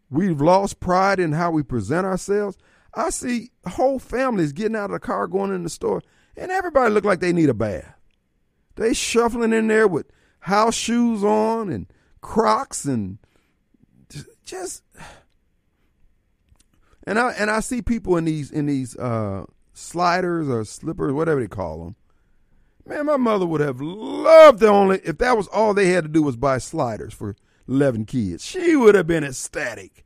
We've 0.10 0.40
lost 0.40 0.80
pride 0.80 1.20
in 1.20 1.32
how 1.32 1.52
we 1.52 1.64
present 1.64 2.06
ourselves. 2.06 2.58
I 2.94 3.10
see 3.10 3.52
whole 3.68 4.00
families 4.00 4.54
getting 4.54 4.76
out 4.76 4.86
of 4.86 4.92
the 4.92 5.00
car, 5.00 5.28
going 5.28 5.54
in 5.54 5.64
the 5.64 5.70
store, 5.70 6.02
and 6.38 6.52
everybody 6.52 6.94
look 6.94 7.06
like 7.06 7.22
they 7.22 7.34
need 7.34 7.50
a 7.50 7.54
bath. 7.54 7.94
They 8.76 8.93
shuffling 8.93 9.53
in 9.53 9.68
there 9.68 9.88
with 9.88 10.07
house 10.39 10.76
shoes 10.76 11.23
on 11.23 11.69
and 11.69 11.88
Crocs 12.22 12.85
and 12.85 13.18
just 14.43 14.84
and 17.06 17.19
I 17.19 17.31
and 17.31 17.49
I 17.49 17.60
see 17.60 17.81
people 17.81 18.18
in 18.18 18.26
these 18.26 18.52
in 18.52 18.65
these 18.65 18.95
uh, 18.97 19.45
sliders 19.73 20.49
or 20.49 20.65
slippers, 20.65 21.14
whatever 21.14 21.41
they 21.41 21.47
call 21.47 21.84
them, 21.84 21.95
Man, 22.88 23.07
my 23.07 23.18
mother 23.18 23.45
would 23.45 23.61
have 23.61 23.81
loved 23.81 24.60
the 24.60 24.68
only 24.68 24.99
if 25.03 25.18
that 25.18 25.35
was 25.35 25.47
all 25.47 25.73
they 25.73 25.88
had 25.88 26.03
to 26.03 26.10
do 26.10 26.22
was 26.22 26.35
buy 26.35 26.60
sliders 26.60 27.14
for 27.14 27.35
eleven 27.68 28.06
kids. 28.06 28.45
She 28.45 28.76
would 28.76 28.95
have 28.95 29.07
been 29.07 29.23
ecstatic. 29.23 30.06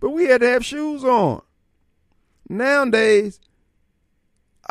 But 0.00 0.10
we 0.10 0.24
had 0.24 0.40
to 0.40 0.48
have 0.48 0.64
shoes 0.64 1.04
on. 1.04 1.42
Nowadays, 2.48 3.40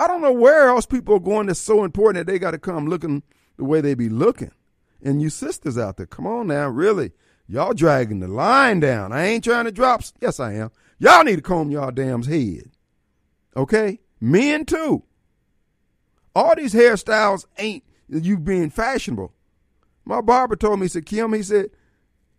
I 0.02 0.08
don't 0.08 0.22
know 0.22 0.32
where 0.32 0.68
else 0.68 0.88
people 0.88 1.14
are 1.18 1.20
going 1.20 1.46
that's 1.46 1.60
so 1.60 1.84
important 1.84 2.26
that 2.26 2.32
they 2.32 2.40
got 2.40 2.52
to 2.52 2.58
come 2.58 2.88
looking 2.88 3.22
the 3.58 3.66
way 3.66 3.82
they 3.82 3.94
be 3.94 4.10
looking. 4.10 4.50
And 5.04 5.22
you 5.22 5.30
sisters 5.30 5.78
out 5.78 5.98
there, 5.98 6.08
come 6.08 6.26
on 6.26 6.48
now, 6.48 6.70
really. 6.70 7.12
Y'all 7.48 7.76
dragging 7.76 8.20
the 8.20 8.28
line 8.28 8.80
down. 8.80 9.14
I 9.14 9.28
ain't 9.28 9.44
trying 9.44 9.66
to 9.66 9.72
drop. 9.72 10.02
Yes, 10.20 10.40
I 10.40 10.54
am. 10.54 10.72
Y'all 10.98 11.24
need 11.24 11.36
to 11.36 11.42
comb 11.44 11.70
y'all 11.70 11.92
damn's 11.92 12.26
head. 12.26 12.72
Okay? 13.56 14.00
Men 14.20 14.66
too. 14.66 15.04
All 16.34 16.56
these 16.56 16.74
hairstyles 16.74 17.46
ain't 17.60 17.84
you 18.10 18.40
being 18.40 18.72
fashionable. 18.72 19.32
My 20.04 20.22
barber 20.22 20.56
told 20.56 20.80
me, 20.80 20.86
he 20.86 20.90
said, 20.90 21.06
Kim, 21.06 21.32
he 21.32 21.44
said, 21.44 21.70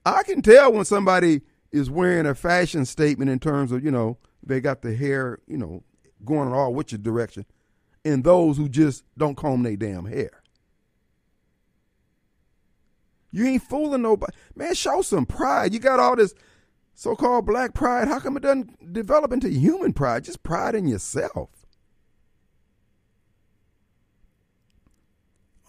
I 0.04 0.24
can 0.24 0.42
tell 0.42 0.72
when 0.72 0.84
somebody 0.84 1.42
is 1.70 1.88
wearing 1.88 2.26
a 2.26 2.34
fashion 2.34 2.84
statement 2.86 3.30
in 3.30 3.38
terms 3.38 3.70
of, 3.70 3.84
you 3.84 3.92
know, 3.92 4.18
they 4.42 4.60
got 4.60 4.82
the 4.82 4.96
hair, 4.96 5.38
you 5.46 5.56
know, 5.56 5.84
going 6.24 6.48
in 6.48 6.54
all 6.54 6.74
which 6.74 6.90
direction, 7.02 7.46
and 8.04 8.24
those 8.24 8.56
who 8.56 8.68
just 8.68 9.04
don't 9.16 9.36
comb 9.36 9.62
their 9.62 9.76
damn 9.76 10.06
hair. 10.06 10.42
You 13.30 13.46
ain't 13.46 13.62
fooling 13.62 14.02
nobody. 14.02 14.36
Man, 14.54 14.74
show 14.74 15.00
some 15.02 15.24
pride. 15.24 15.72
You 15.72 15.80
got 15.80 16.00
all 16.00 16.16
this 16.16 16.34
so 16.94 17.16
called 17.16 17.46
black 17.46 17.72
pride. 17.72 18.08
How 18.08 18.20
come 18.20 18.36
it 18.36 18.42
doesn't 18.42 18.92
develop 18.92 19.32
into 19.32 19.48
human 19.48 19.94
pride? 19.94 20.24
Just 20.24 20.42
pride 20.42 20.74
in 20.74 20.86
yourself. 20.86 21.48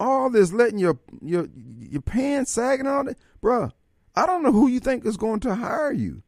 all 0.04 0.30
this 0.30 0.52
letting 0.52 0.80
your 0.80 1.00
your 1.22 1.48
your 1.80 2.02
pants 2.02 2.52
sagging 2.52 2.88
all 2.88 3.04
that, 3.06 3.18
bruh. 3.42 3.72
I 4.16 4.26
don't 4.26 4.44
know 4.44 4.52
who 4.52 4.68
you 4.68 4.80
think 4.80 5.06
is 5.06 5.18
going 5.18 5.40
to 5.42 5.56
hire 5.56 5.92
you. 5.92 6.22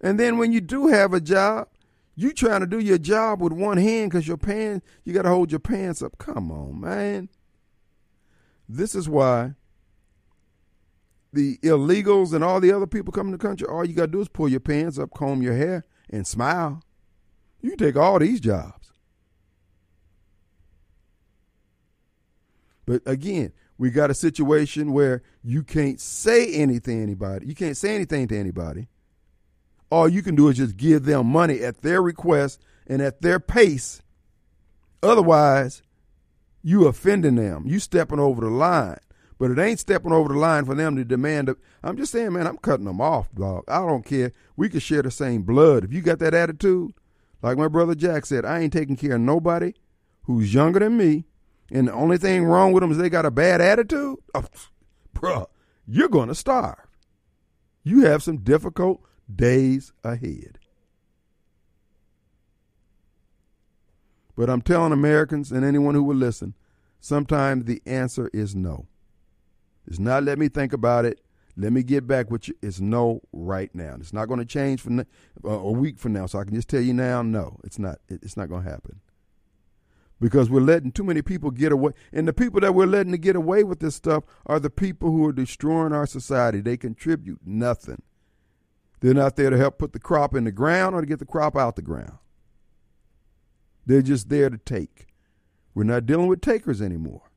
And 0.00 0.18
then 0.18 0.38
when 0.38 0.50
you 0.50 0.60
do 0.60 0.88
have 0.88 1.12
a 1.12 1.20
job, 1.20 1.68
you 2.16 2.32
trying 2.32 2.60
to 2.60 2.66
do 2.66 2.78
your 2.78 2.98
job 2.98 3.40
with 3.40 3.52
one 3.52 3.76
hand 3.76 4.10
because 4.10 4.26
your 4.26 4.36
pants 4.36 4.86
you 5.04 5.12
got 5.12 5.22
to 5.22 5.28
hold 5.28 5.50
your 5.50 5.60
pants 5.60 6.02
up. 6.02 6.18
Come 6.18 6.50
on, 6.50 6.80
man. 6.80 7.28
This 8.68 8.94
is 8.94 9.08
why 9.08 9.54
the 11.32 11.58
illegals 11.58 12.32
and 12.32 12.44
all 12.44 12.60
the 12.60 12.72
other 12.72 12.86
people 12.86 13.12
coming 13.12 13.32
to 13.32 13.38
the 13.38 13.46
country, 13.46 13.66
all 13.66 13.84
you 13.84 13.94
got 13.94 14.06
to 14.06 14.12
do 14.12 14.20
is 14.20 14.28
pull 14.28 14.48
your 14.48 14.60
pants 14.60 14.98
up, 14.98 15.10
comb 15.10 15.42
your 15.42 15.56
hair, 15.56 15.84
and 16.08 16.26
smile. 16.26 16.82
You 17.60 17.76
take 17.76 17.96
all 17.96 18.18
these 18.18 18.40
jobs. 18.40 18.92
But 22.86 23.02
again, 23.06 23.52
we 23.78 23.90
got 23.90 24.10
a 24.10 24.14
situation 24.14 24.92
where 24.92 25.22
you 25.42 25.62
can't 25.62 26.00
say 26.00 26.52
anything 26.54 26.98
to 26.98 27.02
anybody. 27.02 27.46
You 27.46 27.54
can't 27.54 27.76
say 27.76 27.94
anything 27.94 28.28
to 28.28 28.38
anybody. 28.38 28.88
All 29.94 30.08
you 30.08 30.22
can 30.22 30.34
do 30.34 30.48
is 30.48 30.56
just 30.56 30.76
give 30.76 31.04
them 31.04 31.28
money 31.28 31.60
at 31.60 31.82
their 31.82 32.02
request 32.02 32.60
and 32.88 33.00
at 33.00 33.22
their 33.22 33.38
pace. 33.38 34.02
Otherwise, 35.04 35.84
you 36.64 36.88
offending 36.88 37.36
them. 37.36 37.62
You 37.64 37.78
stepping 37.78 38.18
over 38.18 38.40
the 38.40 38.50
line. 38.50 38.98
But 39.38 39.52
it 39.52 39.58
ain't 39.60 39.78
stepping 39.78 40.10
over 40.10 40.32
the 40.32 40.38
line 40.40 40.64
for 40.64 40.74
them 40.74 40.96
to 40.96 41.04
demand. 41.04 41.48
A, 41.48 41.56
I'm 41.84 41.96
just 41.96 42.10
saying, 42.10 42.32
man, 42.32 42.48
I'm 42.48 42.56
cutting 42.56 42.86
them 42.86 43.00
off, 43.00 43.32
dog. 43.36 43.62
I 43.68 43.78
don't 43.86 44.04
care. 44.04 44.32
We 44.56 44.68
can 44.68 44.80
share 44.80 45.02
the 45.02 45.12
same 45.12 45.42
blood. 45.42 45.84
If 45.84 45.92
you 45.92 46.02
got 46.02 46.18
that 46.18 46.34
attitude, 46.34 46.92
like 47.40 47.56
my 47.56 47.68
brother 47.68 47.94
Jack 47.94 48.26
said, 48.26 48.44
I 48.44 48.58
ain't 48.58 48.72
taking 48.72 48.96
care 48.96 49.14
of 49.14 49.20
nobody 49.20 49.74
who's 50.22 50.52
younger 50.52 50.80
than 50.80 50.96
me 50.96 51.24
and 51.70 51.86
the 51.86 51.92
only 51.92 52.18
thing 52.18 52.44
wrong 52.46 52.72
with 52.72 52.80
them 52.80 52.90
is 52.90 52.98
they 52.98 53.08
got 53.08 53.26
a 53.26 53.30
bad 53.30 53.60
attitude, 53.60 54.16
oh, 54.34 54.44
bruh, 55.14 55.46
you're 55.86 56.08
going 56.08 56.28
to 56.28 56.34
starve. 56.34 56.80
You 57.84 58.06
have 58.06 58.24
some 58.24 58.38
difficult 58.38 59.00
days 59.32 59.92
ahead. 60.02 60.58
But 64.36 64.50
I'm 64.50 64.62
telling 64.62 64.92
Americans 64.92 65.52
and 65.52 65.64
anyone 65.64 65.94
who 65.94 66.02
will 66.02 66.16
listen, 66.16 66.54
sometimes 67.00 67.64
the 67.64 67.80
answer 67.86 68.30
is 68.32 68.54
no. 68.54 68.86
It's 69.86 69.98
not 69.98 70.24
let 70.24 70.38
me 70.38 70.48
think 70.48 70.72
about 70.72 71.04
it. 71.04 71.20
Let 71.56 71.72
me 71.72 71.84
get 71.84 72.06
back 72.06 72.30
with 72.30 72.48
you. 72.48 72.54
It's 72.62 72.80
no 72.80 73.20
right 73.32 73.72
now. 73.74 73.96
It's 74.00 74.12
not 74.12 74.26
going 74.26 74.40
to 74.40 74.46
change 74.46 74.80
for 74.80 74.90
uh, 75.44 75.48
a 75.48 75.70
week 75.70 75.98
from 75.98 76.12
now. 76.12 76.26
So 76.26 76.40
I 76.40 76.44
can 76.44 76.54
just 76.54 76.68
tell 76.68 76.80
you 76.80 76.92
now, 76.92 77.22
no, 77.22 77.60
it's 77.62 77.78
not. 77.78 77.98
It's 78.08 78.36
not 78.36 78.48
going 78.48 78.64
to 78.64 78.70
happen 78.70 79.00
because 80.20 80.48
we're 80.50 80.60
letting 80.60 80.90
too 80.90 81.04
many 81.04 81.22
people 81.22 81.50
get 81.50 81.70
away. 81.70 81.92
And 82.12 82.26
the 82.26 82.32
people 82.32 82.60
that 82.60 82.74
we're 82.74 82.86
letting 82.86 83.12
to 83.12 83.18
get 83.18 83.36
away 83.36 83.62
with 83.62 83.80
this 83.80 83.94
stuff 83.94 84.24
are 84.46 84.58
the 84.58 84.70
people 84.70 85.10
who 85.10 85.26
are 85.26 85.32
destroying 85.32 85.92
our 85.92 86.06
society. 86.06 86.60
They 86.60 86.76
contribute 86.76 87.40
nothing. 87.44 88.02
They're 89.04 89.12
not 89.12 89.36
there 89.36 89.50
to 89.50 89.58
help 89.58 89.76
put 89.76 89.92
the 89.92 89.98
crop 89.98 90.34
in 90.34 90.44
the 90.44 90.50
ground 90.50 90.94
or 90.94 91.02
to 91.02 91.06
get 91.06 91.18
the 91.18 91.26
crop 91.26 91.58
out 91.58 91.76
the 91.76 91.82
ground. 91.82 92.16
They're 93.84 94.00
just 94.00 94.30
there 94.30 94.48
to 94.48 94.56
take. 94.56 95.08
We're 95.74 95.84
not 95.84 96.06
dealing 96.06 96.26
with 96.26 96.40
takers 96.40 96.80
anymore. 96.80 97.30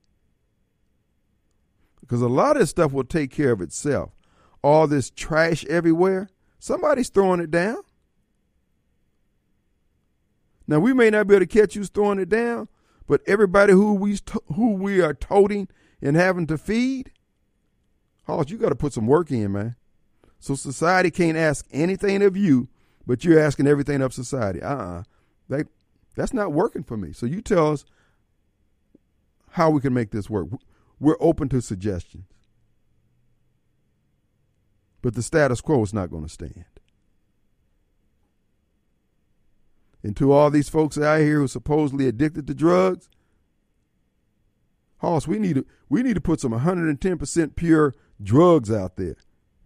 Because 1.99 2.21
a 2.21 2.29
lot 2.29 2.55
of 2.55 2.61
this 2.61 2.69
stuff 2.69 2.93
will 2.93 3.03
take 3.03 3.31
care 3.31 3.51
of 3.51 3.59
itself. 3.59 4.11
All 4.63 4.87
this 4.87 5.09
trash 5.09 5.65
everywhere, 5.65 6.29
somebody's 6.57 7.09
throwing 7.09 7.41
it 7.41 7.51
down. 7.51 7.81
Now 10.69 10.79
we 10.79 10.93
may 10.93 11.09
not 11.09 11.27
be 11.27 11.35
able 11.35 11.45
to 11.45 11.47
catch 11.47 11.75
you 11.75 11.83
throwing 11.83 12.19
it 12.19 12.29
down, 12.29 12.69
but 13.07 13.19
everybody 13.27 13.73
who 13.73 13.93
we 13.93 14.17
who 14.55 14.71
we 14.71 15.01
are 15.01 15.13
toting 15.13 15.67
and 16.01 16.15
having 16.15 16.47
to 16.47 16.57
feed, 16.57 17.11
Hoss, 18.23 18.49
you 18.49 18.57
got 18.57 18.69
to 18.69 18.75
put 18.75 18.93
some 18.93 19.05
work 19.05 19.31
in, 19.31 19.51
man. 19.51 19.75
So 20.39 20.55
society 20.55 21.11
can't 21.11 21.37
ask 21.37 21.65
anything 21.71 22.21
of 22.21 22.37
you, 22.37 22.67
but 23.05 23.23
you're 23.23 23.39
asking 23.39 23.67
everything 23.67 24.01
of 24.01 24.13
society. 24.13 24.61
Uh-uh. 24.61 25.03
That 25.49 25.67
that's 26.15 26.33
not 26.33 26.51
working 26.51 26.83
for 26.83 26.97
me. 26.97 27.13
So 27.13 27.25
you 27.25 27.41
tell 27.41 27.71
us 27.71 27.85
how 29.51 29.69
we 29.69 29.81
can 29.81 29.93
make 29.93 30.11
this 30.11 30.29
work. 30.29 30.47
We're 30.99 31.17
open 31.19 31.49
to 31.49 31.61
suggestions. 31.61 32.25
But 35.01 35.13
the 35.13 35.21
status 35.21 35.61
quo 35.61 35.83
is 35.83 35.93
not 35.93 36.09
going 36.09 36.23
to 36.23 36.29
stand. 36.29 36.65
And 40.03 40.15
to 40.17 40.31
all 40.31 40.49
these 40.49 40.69
folks 40.69 40.97
out 40.97 41.19
here 41.19 41.37
who 41.37 41.45
are 41.45 41.49
supposedly 41.49 42.07
addicted 42.07 42.47
to 42.47 42.53
drugs, 42.53 43.09
Hoss, 44.97 45.27
we 45.27 45.37
need 45.37 45.55
to 45.55 45.65
we 45.89 46.01
need 46.01 46.15
to 46.15 46.21
put 46.21 46.39
some 46.39 46.51
110% 46.51 47.55
pure 47.55 47.93
drugs 48.21 48.71
out 48.71 48.95
there 48.95 49.15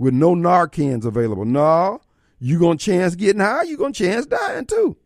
with 0.02 0.15
no 0.15 0.34
Narcans 0.34 1.06
available. 1.06 1.45
No, 1.45 2.02
you 2.40 2.60
gonna 2.60 2.76
chance 2.78 3.14
getting 3.14 3.40
high, 3.40 3.61
you 3.64 3.78
gonna 3.78 3.94
chance 3.94 4.26
dying 4.26 4.65
too. 4.65 4.98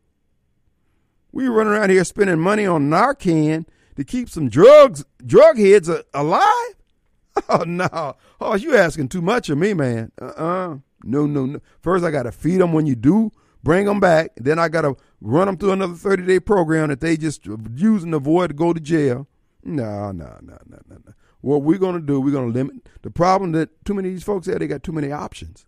We 1.33 1.47
running 1.49 1.73
around 1.73 1.89
here 1.89 2.05
spending 2.05 2.39
money 2.39 2.65
on 2.65 2.89
Narcan 2.89 3.65
to 3.97 4.03
keep 4.05 4.29
some 4.29 4.47
drugs, 4.47 5.03
drug 5.23 5.57
heads 5.57 5.89
alive? 6.13 6.41
Oh 7.49 7.65
no! 7.67 8.15
Oh, 8.39 8.55
you 8.55 8.77
asking 8.77 9.09
too 9.09 9.21
much 9.21 9.49
of 9.49 9.57
me, 9.57 9.73
man. 9.73 10.09
Uh 10.21 10.25
uh 10.27 10.77
No, 11.03 11.25
no, 11.25 11.45
no. 11.45 11.59
First, 11.81 12.05
I 12.05 12.09
got 12.11 12.23
to 12.23 12.31
feed 12.31 12.61
them 12.61 12.71
when 12.71 12.85
you 12.85 12.95
do 12.95 13.29
bring 13.61 13.87
them 13.87 13.99
back. 13.99 14.31
Then 14.37 14.57
I 14.57 14.69
got 14.69 14.83
to 14.83 14.95
run 15.19 15.47
them 15.47 15.57
through 15.57 15.71
another 15.71 15.95
30 15.95 16.25
day 16.25 16.39
program 16.39 16.87
that 16.87 17.01
they 17.01 17.17
just 17.17 17.45
using 17.75 18.11
to 18.11 18.17
avoid 18.17 18.47
to 18.47 18.53
go 18.53 18.71
to 18.71 18.79
jail. 18.79 19.27
No, 19.65 20.13
no, 20.13 20.37
no, 20.41 20.57
no, 20.65 20.79
no, 20.87 20.97
no. 21.05 21.13
What 21.45 21.61
we're 21.61 21.77
going 21.77 21.93
to 21.93 22.01
do, 22.01 22.19
we're 22.19 22.31
going 22.31 22.51
to 22.51 22.57
limit 22.57 22.89
the 23.03 23.11
problem 23.11 23.51
that 23.51 23.85
too 23.85 23.93
many 23.93 24.09
of 24.09 24.15
these 24.15 24.23
folks 24.23 24.47
have, 24.47 24.57
they 24.57 24.65
got 24.65 24.81
too 24.81 24.91
many 24.91 25.11
options. 25.11 25.63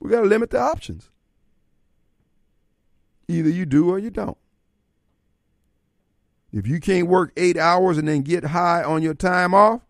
We 0.00 0.10
got 0.10 0.22
to 0.22 0.26
limit 0.26 0.50
the 0.50 0.58
options. 0.58 1.10
Either 3.28 3.48
you 3.48 3.66
do 3.66 3.88
or 3.88 4.00
you 4.00 4.10
don't. 4.10 4.36
If 6.52 6.66
you 6.66 6.80
can't 6.80 7.06
work 7.06 7.32
eight 7.36 7.56
hours 7.56 7.98
and 7.98 8.08
then 8.08 8.22
get 8.22 8.46
high 8.46 8.82
on 8.82 9.00
your 9.00 9.14
time 9.14 9.54
off, 9.54 9.82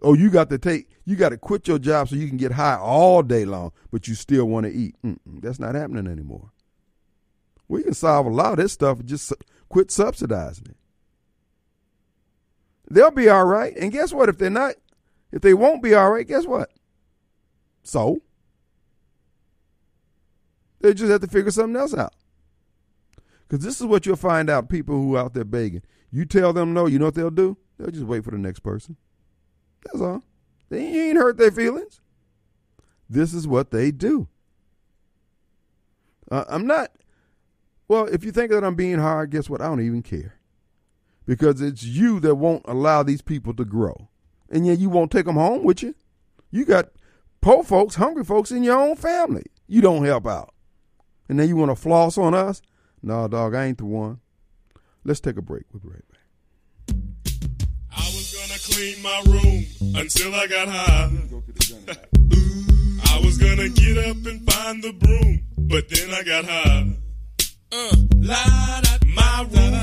oh, 0.00 0.14
you 0.14 0.30
got 0.30 0.48
to 0.48 0.56
take, 0.56 0.88
you 1.04 1.14
got 1.14 1.28
to 1.28 1.36
quit 1.36 1.68
your 1.68 1.78
job 1.78 2.08
so 2.08 2.16
you 2.16 2.28
can 2.28 2.38
get 2.38 2.52
high 2.52 2.76
all 2.76 3.22
day 3.22 3.44
long, 3.44 3.72
but 3.90 4.08
you 4.08 4.14
still 4.14 4.46
want 4.46 4.64
to 4.64 4.72
eat. 4.72 4.96
Mm-mm, 5.04 5.42
that's 5.42 5.60
not 5.60 5.74
happening 5.74 6.06
anymore. 6.06 6.52
We 7.68 7.82
can 7.82 7.92
solve 7.92 8.24
a 8.24 8.30
lot 8.30 8.52
of 8.52 8.56
this 8.60 8.72
stuff. 8.72 9.04
Just 9.04 9.30
quit 9.68 9.90
subsidizing 9.90 10.68
it. 10.70 10.76
They'll 12.92 13.10
be 13.10 13.30
all 13.30 13.46
right. 13.46 13.74
And 13.74 13.90
guess 13.90 14.12
what? 14.12 14.28
If 14.28 14.36
they're 14.36 14.50
not, 14.50 14.74
if 15.32 15.40
they 15.40 15.54
won't 15.54 15.82
be 15.82 15.94
all 15.94 16.10
right, 16.10 16.28
guess 16.28 16.44
what? 16.44 16.70
So 17.82 18.20
they 20.80 20.92
just 20.92 21.10
have 21.10 21.22
to 21.22 21.26
figure 21.26 21.50
something 21.50 21.80
else 21.80 21.94
out. 21.94 22.12
Because 23.48 23.64
this 23.64 23.80
is 23.80 23.86
what 23.86 24.04
you'll 24.04 24.16
find 24.16 24.50
out 24.50 24.68
people 24.68 24.94
who 24.94 25.16
out 25.16 25.32
there 25.32 25.44
begging. 25.44 25.80
You 26.10 26.26
tell 26.26 26.52
them 26.52 26.74
no, 26.74 26.84
you 26.84 26.98
know 26.98 27.06
what 27.06 27.14
they'll 27.14 27.30
do? 27.30 27.56
They'll 27.78 27.90
just 27.90 28.04
wait 28.04 28.24
for 28.24 28.30
the 28.30 28.36
next 28.38 28.60
person. 28.60 28.98
That's 29.84 30.02
all. 30.02 30.22
They 30.68 31.08
ain't 31.08 31.16
hurt 31.16 31.38
their 31.38 31.50
feelings. 31.50 32.02
This 33.08 33.32
is 33.32 33.48
what 33.48 33.70
they 33.70 33.90
do. 33.90 34.28
Uh, 36.30 36.44
I'm 36.46 36.66
not, 36.66 36.90
well, 37.88 38.04
if 38.04 38.22
you 38.22 38.32
think 38.32 38.50
that 38.50 38.64
I'm 38.64 38.74
being 38.74 38.98
hard, 38.98 39.30
guess 39.30 39.48
what? 39.48 39.62
I 39.62 39.66
don't 39.66 39.80
even 39.80 40.02
care. 40.02 40.34
Because 41.26 41.60
it's 41.60 41.84
you 41.84 42.18
that 42.20 42.34
won't 42.34 42.64
allow 42.66 43.02
these 43.02 43.22
people 43.22 43.54
to 43.54 43.64
grow. 43.64 44.08
And 44.50 44.66
yet 44.66 44.78
you 44.78 44.90
won't 44.90 45.10
take 45.10 45.26
them 45.26 45.36
home 45.36 45.64
with 45.64 45.82
you. 45.82 45.94
You 46.50 46.64
got 46.64 46.90
poor 47.40 47.62
folks, 47.62 47.94
hungry 47.94 48.24
folks 48.24 48.50
in 48.50 48.62
your 48.62 48.78
own 48.78 48.96
family. 48.96 49.44
You 49.66 49.80
don't 49.80 50.04
help 50.04 50.26
out. 50.26 50.52
And 51.28 51.38
then 51.38 51.48
you 51.48 51.56
want 51.56 51.70
to 51.70 51.76
floss 51.76 52.18
on 52.18 52.34
us? 52.34 52.60
No, 53.02 53.26
dog, 53.28 53.54
I 53.54 53.66
ain't 53.66 53.78
the 53.78 53.86
one. 53.86 54.20
Let's 55.04 55.20
take 55.20 55.36
a 55.36 55.42
break. 55.42 55.64
We'll 55.72 55.80
be 55.80 55.88
right 55.88 56.02
back. 56.10 56.18
I 57.96 58.04
was 58.06 58.34
gonna 58.34 58.58
clean 58.74 59.02
my 59.02 59.22
room 59.26 59.64
until 59.96 60.34
I 60.34 60.46
got 60.46 60.68
high. 60.68 61.10
I 63.14 63.20
was 63.24 63.38
gonna 63.38 63.68
get 63.70 63.98
up 63.98 64.16
and 64.26 64.50
find 64.50 64.82
the 64.82 64.92
broom, 64.92 65.42
but 65.56 65.88
then 65.88 66.10
I 66.12 66.22
got 66.22 66.44
high. 66.44 66.92
Uh, 67.72 67.96
la, 68.16 68.71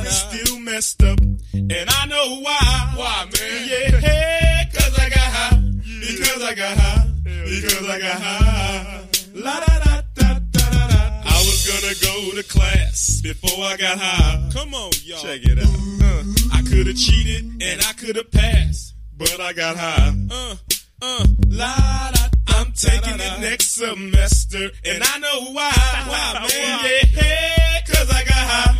still 0.09 0.59
messed 0.59 1.03
up, 1.03 1.19
and 1.53 1.89
I 1.89 2.05
know 2.07 2.39
why. 2.41 2.93
Why, 2.95 3.25
man? 3.25 3.67
Yeah, 4.01 4.65
cause 4.73 4.97
I 4.99 5.09
got 5.09 5.19
high. 5.19 5.61
Because 6.01 6.43
I 6.43 6.55
got 6.55 6.77
high. 6.77 7.07
Because 7.23 7.89
I 7.89 7.99
got 7.99 8.21
high. 8.21 9.07
La 9.35 9.59
da 9.59 9.79
da 9.79 10.01
da 10.15 10.39
da 10.51 10.87
da. 10.87 11.21
I 11.25 11.37
was 11.45 11.67
gonna 11.67 11.93
go 12.01 12.35
to 12.35 12.43
class 12.47 13.21
before 13.21 13.63
I 13.65 13.77
got 13.77 13.97
high. 13.99 14.49
Come 14.53 14.73
on, 14.73 14.91
y'all. 15.03 15.19
Check 15.21 15.41
it 15.43 15.59
out. 15.59 15.65
Uh, 15.65 16.23
I 16.57 16.61
could 16.63 16.87
have 16.87 16.95
cheated 16.97 17.61
and 17.61 17.81
I 17.81 17.93
could 17.93 18.15
have 18.15 18.31
passed, 18.31 18.95
but 19.17 19.39
I 19.39 19.53
got 19.53 19.77
high. 19.77 20.13
Uh, 20.31 20.55
uh, 21.01 21.25
la 21.47 22.11
da. 22.11 22.25
I'm 22.47 22.71
taking 22.73 23.13
it 23.19 23.41
next 23.41 23.71
semester, 23.75 24.69
and 24.83 25.03
I 25.03 25.19
know 25.19 25.51
why. 25.53 25.71
Why, 26.07 26.47
man? 26.49 27.05
Yeah, 27.13 27.81
cause 27.87 28.09
I 28.11 28.23
got 28.23 28.33
high. 28.33 28.77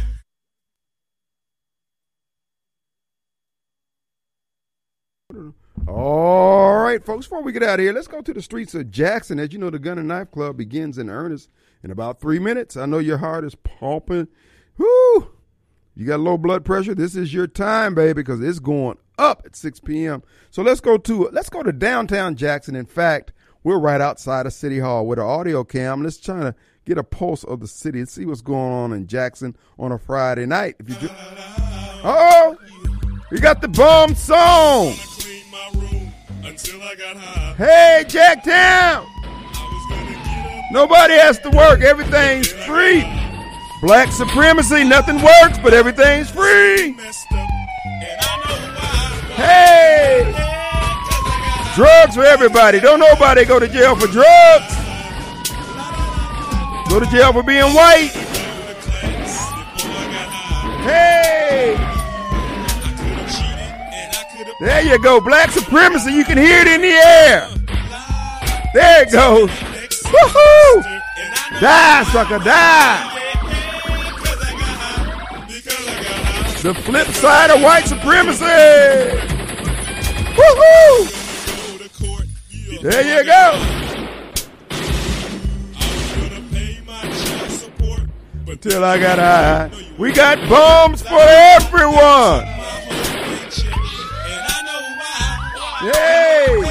All 5.90 6.78
right, 6.78 7.04
folks, 7.04 7.26
before 7.26 7.42
we 7.42 7.52
get 7.52 7.64
out 7.64 7.80
of 7.80 7.84
here, 7.84 7.94
let's 7.94 8.08
go 8.08 8.22
to 8.22 8.34
the 8.34 8.44
streets 8.44 8.76
of 8.76 8.92
Jackson. 8.92 9.40
As 9.40 9.52
you 9.52 9.58
know, 9.58 9.72
the 9.72 9.80
Gun 9.80 9.98
and 9.98 10.08
Knife 10.08 10.30
Club 10.30 10.56
begins 10.56 11.00
in 11.00 11.10
earnest 11.10 11.50
in 11.84 11.90
about 11.90 12.22
three 12.22 12.38
minutes. 12.38 12.78
I 12.78 12.86
know 12.86 13.00
your 13.00 13.18
heart 13.18 13.44
is 13.44 13.56
pumping. 13.56 14.28
Whoo! 14.78 15.32
You 15.96 16.06
got 16.06 16.20
low 16.20 16.38
blood 16.38 16.64
pressure? 16.64 16.94
This 16.94 17.16
is 17.16 17.34
your 17.34 17.48
time, 17.48 17.96
baby, 17.96 18.14
because 18.14 18.40
it's 18.40 18.60
going 18.60 18.98
up 19.18 19.42
at 19.46 19.56
6 19.56 19.80
p.m. 19.80 20.22
So 20.52 20.62
let's 20.62 20.80
go 20.80 20.98
to 20.98 21.30
let's 21.32 21.50
go 21.50 21.64
to 21.64 21.72
downtown 21.72 22.36
Jackson. 22.36 22.76
In 22.76 22.86
fact, 22.86 23.34
we're 23.64 23.80
right 23.80 24.00
outside 24.00 24.46
of 24.46 24.54
City 24.54 24.78
Hall 24.80 25.08
with 25.08 25.18
an 25.18 25.26
audio 25.26 25.64
cam. 25.64 26.04
Let's 26.04 26.18
try 26.18 26.40
to 26.42 26.56
get 26.86 27.00
a 27.00 27.04
pulse 27.04 27.44
of 27.44 27.62
the 27.62 27.68
city 27.68 27.98
and 28.00 28.08
see 28.08 28.26
what's 28.26 28.42
going 28.42 28.72
on 28.72 28.94
in 28.94 29.08
Jackson 29.08 29.58
on 29.80 29.92
a 29.92 29.98
Friday 29.98 30.46
night. 30.46 30.76
If 30.80 30.90
you 30.90 30.96
do, 30.96 31.10
oh, 31.12 32.58
we 33.32 33.40
got 33.40 33.62
the 33.62 33.68
bomb 33.68 34.14
song. 34.14 34.94
Hey, 37.58 38.06
Jacktown. 38.08 39.06
Nobody 40.72 41.16
has 41.16 41.40
to 41.40 41.50
work. 41.50 41.82
Everything's 41.82 42.48
free. 42.48 43.04
Black 43.82 44.12
supremacy, 44.12 44.84
nothing 44.84 45.22
works, 45.22 45.58
but 45.60 45.74
everything's 45.74 46.30
free. 46.30 46.94
Hey! 49.36 50.34
Drugs 51.76 52.16
for 52.16 52.24
everybody. 52.24 52.80
Don't 52.80 53.00
nobody 53.00 53.46
go 53.46 53.60
to 53.60 53.68
jail 53.68 53.96
for 53.96 54.08
drugs. 54.08 54.76
Go 56.90 57.00
to 57.00 57.08
jail 57.12 57.32
for 57.32 57.44
being 57.44 57.74
white. 57.74 58.12
Hey! 60.84 61.99
There 64.60 64.82
you 64.82 65.00
go. 65.00 65.22
Black 65.22 65.52
supremacy. 65.52 66.12
You 66.12 66.26
can 66.26 66.38
hear 66.38 66.62
it 66.62 66.68
in 66.68 66.82
the 66.82 66.88
air. 66.88 67.48
There 68.74 69.04
it 69.04 69.12
goes. 69.12 69.50
Woohoo! 70.10 70.84
Die, 71.60 72.04
sucker, 72.12 72.40
die. 72.40 73.16
The 76.62 76.74
flip 76.74 77.08
side 77.08 77.52
of 77.52 77.62
white 77.62 77.88
supremacy. 77.88 78.44
Woohoo! 80.36 81.16
There 82.82 83.18
you 83.18 83.24
go. 83.26 83.76
Till 88.62 88.84
I 88.84 88.98
got 89.00 89.20
high. 89.20 89.72
We 89.98 90.12
got 90.12 90.38
bombs 90.50 91.02
for 91.02 91.18
everyone. 91.18 92.46
Yay! 95.84 96.62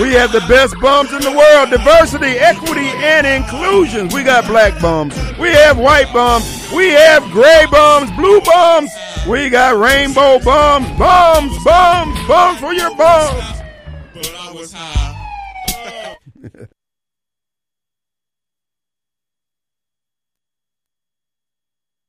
We 0.00 0.12
have 0.12 0.30
the 0.32 0.44
best 0.48 0.78
bums 0.80 1.12
in 1.12 1.20
the 1.20 1.30
world. 1.30 1.70
Diversity, 1.70 2.38
equity, 2.38 2.88
and 2.88 3.26
inclusion. 3.26 4.08
We 4.08 4.22
got 4.22 4.46
black 4.46 4.80
bums. 4.80 5.14
We 5.38 5.50
have 5.50 5.78
white 5.78 6.12
bums. 6.12 6.72
We 6.72 6.90
have 6.90 7.22
gray 7.30 7.66
bums, 7.70 8.10
blue 8.12 8.40
bums. 8.40 8.92
We 9.28 9.50
got 9.50 9.76
rainbow 9.76 10.38
bums, 10.38 10.86
bums, 10.98 11.64
bums, 11.64 12.28
bums 12.28 12.60
for 12.60 12.72
your 12.72 12.94
bums. 12.96 13.57